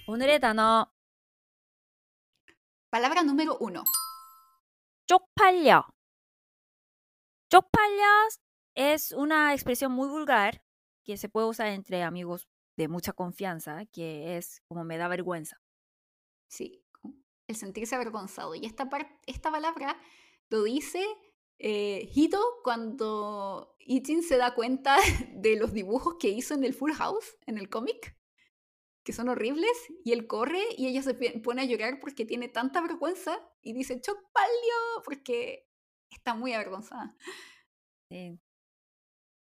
오늘의 0.07 0.39
단어 0.39 0.87
Palabra 2.89 3.23
número 3.23 3.57
uno. 3.61 3.83
쪽팔려. 5.07 5.85
쪽팔려 7.49 8.27
es 8.75 9.11
una 9.11 9.53
expresión 9.53 9.91
muy 9.91 10.09
vulgar 10.09 10.63
que 11.03 11.17
se 11.17 11.29
puede 11.29 11.47
usar 11.47 11.67
entre 11.67 12.03
amigos 12.03 12.49
de 12.76 12.88
mucha 12.88 13.12
confianza, 13.12 13.86
que 13.86 14.36
es 14.36 14.62
como 14.68 14.84
me 14.84 14.98
da 14.98 15.08
vergüenza. 15.08 15.60
Sí, 16.48 16.84
el 17.48 17.56
sentirse 17.56 17.94
avergonzado. 17.94 18.54
Y 18.54 18.66
esta, 18.66 18.88
par- 18.90 19.20
esta 19.26 19.50
palabra 19.50 20.00
lo 20.50 20.62
dice 20.64 21.04
eh, 21.58 22.08
Hito 22.14 22.40
cuando 22.62 23.74
Ichin 23.80 24.22
se 24.22 24.36
da 24.36 24.54
cuenta 24.54 24.96
de 25.34 25.56
los 25.56 25.72
dibujos 25.72 26.16
que 26.20 26.28
hizo 26.28 26.54
en 26.54 26.64
el 26.64 26.74
Full 26.74 26.92
House, 26.92 27.36
en 27.46 27.58
el 27.58 27.68
cómic. 27.70 28.16
que 29.04 29.12
son 29.12 29.28
horribles 29.28 29.70
y 30.04 30.12
él 30.12 30.26
corre 30.26 30.62
y 30.76 30.88
ella 30.88 31.02
se 31.02 31.14
pone 31.14 31.62
a 31.62 31.64
llorar 31.64 32.00
porque 32.00 32.24
tiene 32.26 32.48
tanta 32.48 32.80
vergüenza 32.80 33.38
y 33.62 33.72
dice 33.72 34.00
chocpalio 34.00 35.02
porque 35.04 35.68
está 36.10 36.34
muy 36.34 36.52
avergonzada. 36.52 37.16
Sí. 38.10 38.38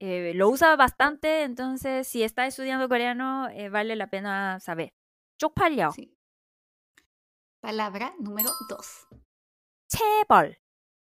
Eh, 0.00 0.32
lo 0.34 0.48
usa 0.50 0.76
bastante, 0.76 1.44
entonces 1.44 2.06
si 2.06 2.22
está 2.22 2.46
estudiando 2.46 2.88
coreano 2.88 3.48
eh, 3.48 3.68
vale 3.68 3.96
la 3.96 4.08
pena 4.08 4.60
saber. 4.60 4.92
쪽팔려. 5.38 5.92
Sí. 5.92 6.16
Palabra 7.60 8.12
número 8.18 8.50
dos. 8.68 9.06
체벌. 9.88 10.58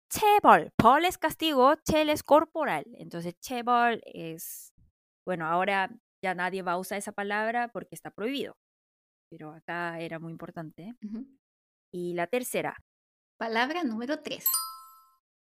체벌. 0.09 0.71
벌 0.77 1.05
es 1.05 1.19
castigo, 1.19 1.75
체 1.77 2.03
es 2.03 2.23
corporal. 2.23 2.85
Entonces 2.99 3.35
체벌 3.41 4.03
es, 4.05 4.73
bueno, 5.25 5.47
ahora 5.47 5.91
ya 6.23 6.35
nadie 6.35 6.63
va 6.63 6.73
a 6.73 6.79
usar 6.79 6.99
esa 6.99 7.13
palabra 7.13 7.69
porque 7.69 7.95
está 7.95 8.11
prohibido. 8.11 8.57
Pero 9.31 9.53
acá 9.53 9.99
era 9.99 10.21
muy 10.21 10.31
importante. 10.31 10.95
Y 11.93 12.15
la 12.15 12.29
tercera. 12.29 12.77
Palabra 13.39 13.83
número 13.83 14.23
tres. 14.23 14.47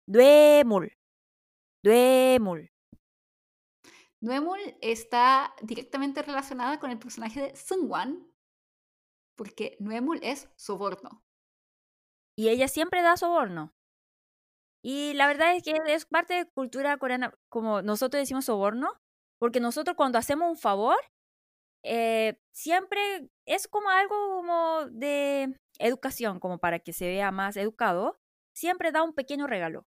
뇌물. 0.08 0.98
뇌물. 1.84 2.72
Nuemul 4.25 4.59
está 4.81 5.55
directamente 5.61 6.23
relacionada 6.23 6.81
con 6.81 6.91
el 6.91 6.99
personaje 6.99 7.43
de 7.43 7.57
Sungwan, 7.57 8.27
porque 9.37 9.77
Nuemul 9.81 10.19
es 10.23 10.49
soborno. 10.57 11.23
Y 12.35 12.49
ella 12.49 12.69
siempre 12.69 13.03
da 13.03 13.19
soborno. 13.19 13.75
Y 14.83 15.13
la 15.13 15.27
verdad 15.27 15.55
es 15.55 15.63
que 15.63 15.79
es 15.89 16.07
parte 16.07 16.33
de 16.33 16.47
cultura 16.47 16.97
coreana, 16.97 17.35
como 17.51 17.83
nosotros 17.83 18.23
decimos 18.23 18.47
soborno, 18.47 18.99
porque 19.39 19.61
nosotros 19.61 19.95
cuando 19.95 20.19
hacemos 20.19 20.49
un 20.49 20.57
favor, 20.57 20.97
eh, 21.83 22.41
siempre 22.51 23.29
es 23.45 23.69
como 23.69 23.91
algo 23.91 24.17
como 24.37 24.87
de 24.87 25.55
educación, 25.79 26.41
como 26.41 26.57
para 26.59 26.79
que 26.79 26.95
se 26.95 27.09
vea 27.09 27.31
más 27.31 27.59
educado, 27.59 28.19
siempre 28.55 28.91
da 28.91 29.03
un 29.03 29.13
pequeño 29.13 29.47
regalo. 29.47 29.87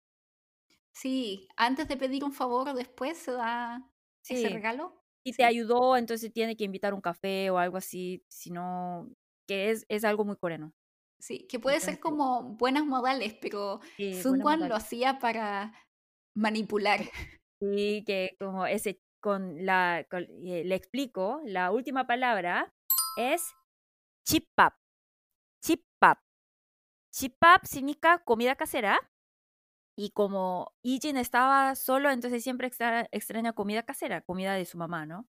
Sí, 0.92 1.48
antes 1.56 1.88
de 1.88 1.98
pedir 1.98 2.24
un 2.24 2.34
favor, 2.34 2.74
después 2.74 3.16
se 3.20 3.32
da 3.32 3.93
ese 4.30 4.50
regalo. 4.50 5.04
Si 5.24 5.32
te 5.32 5.46
ayudó, 5.46 5.96
entonces 5.96 6.34
tiene 6.34 6.58
que 6.58 6.66
invitar 6.66 6.94
un 6.94 7.02
café 7.02 7.50
o 7.50 7.58
algo 7.58 7.78
así, 7.78 8.24
sino 8.28 9.10
que 9.48 9.72
es, 9.72 9.86
es 9.88 10.04
algo 10.04 10.26
muy 10.26 10.36
coreano. 10.36 10.74
Sí, 11.20 11.48
que 11.48 11.60
puede 11.60 11.80
ser 11.80 12.00
como 12.02 12.44
buenas 12.58 12.86
modales, 12.86 13.34
pero 13.42 13.80
sí, 13.96 14.22
lo 14.34 14.76
hacía 14.76 15.20
para 15.20 15.74
manipular. 16.36 17.00
Sí, 17.62 18.04
que 18.06 18.36
como 18.40 18.66
ese, 18.66 19.00
con 19.22 19.66
la, 19.66 20.02
eh, 20.02 20.64
le 20.66 20.76
explico, 20.76 21.40
la 21.46 21.72
última 21.72 22.06
palabra 22.06 22.74
es 23.16 23.54
chipap. 24.28 24.74
Chipap. 25.64 26.20
Chipap 27.14 27.64
significa 27.64 28.22
comida 28.26 28.58
casera 28.58 29.00
y 29.96 30.10
como 30.12 30.74
Ijin 30.82 31.18
estaba 31.18 31.76
solo, 31.76 32.10
entonces 32.10 32.44
siempre 32.44 32.70
extraña 33.12 33.54
comida 33.54 33.84
casera, 33.84 34.22
comida 34.22 34.56
de 34.56 34.66
su 34.66 34.78
mamá, 34.78 35.06
¿no? 35.06 35.28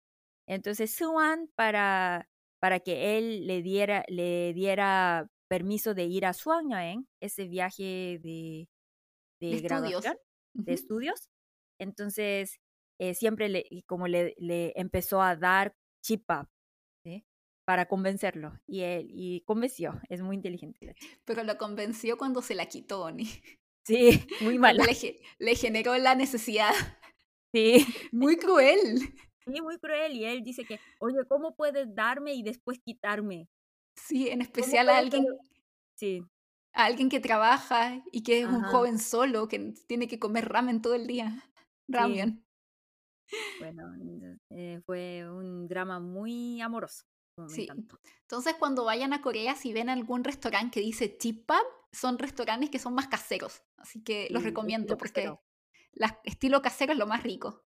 Entonces 0.48 0.94
Suan, 0.94 1.49
para, 1.56 2.30
para 2.60 2.80
que 2.80 3.18
él 3.18 3.48
le 3.48 3.61
diera, 3.61 4.06
le 4.07 4.53
diera 4.53 5.30
permiso 5.49 5.94
de 5.94 6.06
ir 6.06 6.26
a 6.26 6.34
Suanyaeng, 6.34 7.07
ese 7.22 7.48
viaje 7.48 8.19
de, 8.23 8.69
de, 9.40 9.61
graduación, 9.61 10.18
de 10.53 10.73
estudios, 10.73 11.30
entonces 11.80 12.60
eh, 12.99 13.14
siempre 13.14 13.49
le, 13.49 13.65
como 13.85 14.07
le, 14.07 14.34
le 14.38 14.73
empezó 14.76 15.22
a 15.22 15.35
dar 15.35 15.76
chipa 16.02 16.49
¿sí? 17.03 17.26
para 17.65 17.88
convencerlo 17.88 18.60
y 18.65 18.81
él 18.81 19.07
y 19.10 19.41
convenció, 19.41 20.02
es 20.10 20.22
muy 20.22 20.35
inteligente. 20.35 20.95
Pero 21.26 21.44
lo 21.44 21.57
convenció 21.57 22.18
cuando 22.18 22.41
se 22.41 22.56
la 22.56 22.68
quitó, 22.68 23.11
ni 23.11 23.26
Sí, 23.84 24.26
muy 24.41 24.57
mal. 24.57 24.77
Le, 25.39 25.55
generó 25.55 25.97
la 25.97 26.15
necesidad. 26.15 26.73
Sí. 27.53 27.85
Muy 28.11 28.38
cruel. 28.38 28.99
Sí, 29.45 29.61
muy 29.61 29.77
cruel. 29.77 30.14
Y 30.14 30.26
él 30.26 30.41
dice 30.41 30.64
que, 30.64 30.80
oye, 30.99 31.19
¿cómo 31.27 31.53
puedes 31.55 31.93
darme 31.93 32.34
y 32.34 32.41
después 32.41 32.80
quitarme? 32.80 33.49
Sí, 33.95 34.30
en 34.30 34.41
especial 34.41 34.89
a 34.89 34.97
alguien. 34.97 35.26
Sí. 35.95 36.23
A 36.72 36.85
alguien 36.85 37.10
que 37.10 37.19
trabaja 37.19 38.01
y 38.11 38.23
que 38.23 38.41
es 38.41 38.47
un 38.47 38.64
joven 38.64 38.97
solo, 38.97 39.47
que 39.47 39.73
tiene 39.85 40.07
que 40.07 40.18
comer 40.18 40.47
ramen 40.47 40.81
todo 40.81 40.95
el 40.95 41.05
día. 41.05 41.43
Ramen. 41.88 42.43
Bueno, 43.60 43.84
eh, 44.49 44.81
fue 44.85 45.30
un 45.30 45.68
drama 45.68 45.99
muy 45.99 46.61
amoroso. 46.61 47.03
Sí. 47.47 47.68
Entonces, 48.22 48.55
cuando 48.60 48.85
vayan 48.85 49.14
a 49.14 49.22
Corea, 49.22 49.55
si 49.55 49.73
ven 49.73 49.89
algún 49.89 50.23
restaurante 50.23 50.80
que 50.80 50.85
dice 50.85 51.18
chipap, 51.18 51.65
son 51.91 52.18
restaurantes 52.18 52.69
que 52.69 52.80
son 52.80 52.93
más 52.93 53.07
caseros. 53.07 53.64
Así 53.77 54.03
que 54.03 54.27
los 54.31 54.43
recomiendo 54.43 54.97
porque 54.97 55.34
la, 55.93 56.19
estilo 56.23 56.61
casero 56.61 56.93
es 56.93 56.99
lo 56.99 57.07
más 57.07 57.23
rico. 57.23 57.65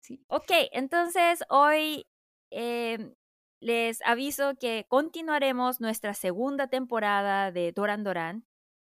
Sí. 0.00 0.22
Ok, 0.28 0.50
entonces 0.72 1.42
hoy 1.48 2.06
em, 2.50 3.14
les 3.60 4.02
aviso 4.02 4.54
que 4.56 4.84
continuaremos 4.88 5.80
nuestra 5.80 6.12
segunda 6.12 6.68
temporada 6.68 7.50
de 7.50 7.72
Doran 7.72 8.04
Doran. 8.04 8.46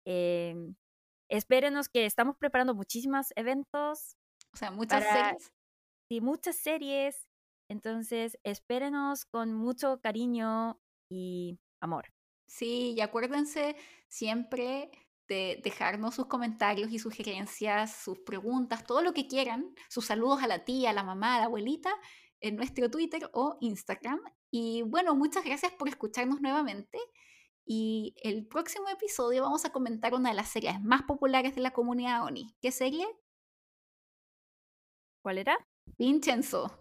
Eh, 0.06 0.56
espérenos 1.30 1.88
que 1.88 2.06
estamos 2.06 2.38
preparando 2.38 2.76
muchísimos 2.76 3.28
eventos. 3.36 4.18
O 4.54 4.58
sea, 4.58 4.72
muchas 4.72 5.04
series. 5.06 5.54
Sí, 6.10 6.22
muchas 6.22 6.56
series. 6.58 7.28
Entonces, 7.70 8.38
espérenos 8.44 9.26
con 9.26 9.54
mucho 9.54 10.00
cariño 10.02 10.80
y 11.10 11.60
amor. 11.82 12.06
Sí, 12.48 12.94
y 12.96 13.02
acuérdense 13.02 13.76
siempre 14.08 14.90
de 15.28 15.60
dejarnos 15.64 16.16
sus 16.16 16.28
comentarios 16.28 16.92
y 16.92 17.00
sugerencias, 17.00 17.94
sus 18.02 18.20
preguntas, 18.20 18.86
todo 18.86 19.02
lo 19.02 19.14
que 19.14 19.28
quieran, 19.28 19.76
sus 19.90 20.06
saludos 20.06 20.42
a 20.42 20.48
la 20.48 20.64
tía, 20.64 20.92
a 20.92 20.94
la 20.94 21.04
mamá, 21.04 21.36
a 21.36 21.40
la 21.40 21.46
abuelita, 21.46 21.92
en 22.40 22.56
nuestro 22.56 22.90
Twitter 22.90 23.30
o 23.34 23.58
Instagram. 23.62 24.22
Y 24.52 24.84
bueno, 24.84 25.16
muchas 25.16 25.44
gracias 25.44 25.74
por 25.74 25.90
escucharnos 25.90 26.42
nuevamente. 26.42 26.98
Y 27.66 28.16
el 28.24 28.48
próximo 28.48 28.88
episodio 28.88 29.44
vamos 29.44 29.66
a 29.66 29.72
comentar 29.72 30.14
una 30.14 30.30
de 30.30 30.36
las 30.36 30.50
series 30.50 30.82
más 30.82 31.04
populares 31.04 31.56
de 31.56 31.62
la 31.62 31.72
comunidad 31.72 32.24
ONI. 32.24 32.56
¿Qué 32.62 32.72
serie? 32.72 33.06
¿Cuál 35.22 35.40
era? 35.40 35.58
Vincenzo. 35.98 36.80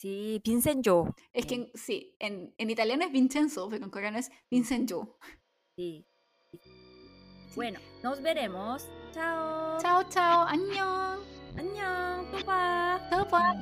Sí, 0.00 0.40
Vincenzo. 0.44 1.14
Es 1.32 1.46
que 1.46 1.70
sí, 1.74 2.14
en, 2.18 2.54
en, 2.58 2.70
italiano 2.70 3.04
es 3.04 3.12
Vincenzo, 3.12 3.68
pero 3.70 3.84
en 3.84 3.90
coreano 3.90 4.18
es 4.18 4.30
Vincenzo. 4.50 5.18
Sí. 5.76 6.06
Bueno, 7.54 7.80
nos 8.02 8.20
veremos. 8.20 8.86
Chao. 9.12 9.78
Chao, 9.80 10.02
chao. 10.10 10.46
안녕. 10.46 11.18
안녕. 11.56 12.30
또 12.30 12.38
봐. 12.44 13.00
또 13.10 13.26
봐. 13.28 13.54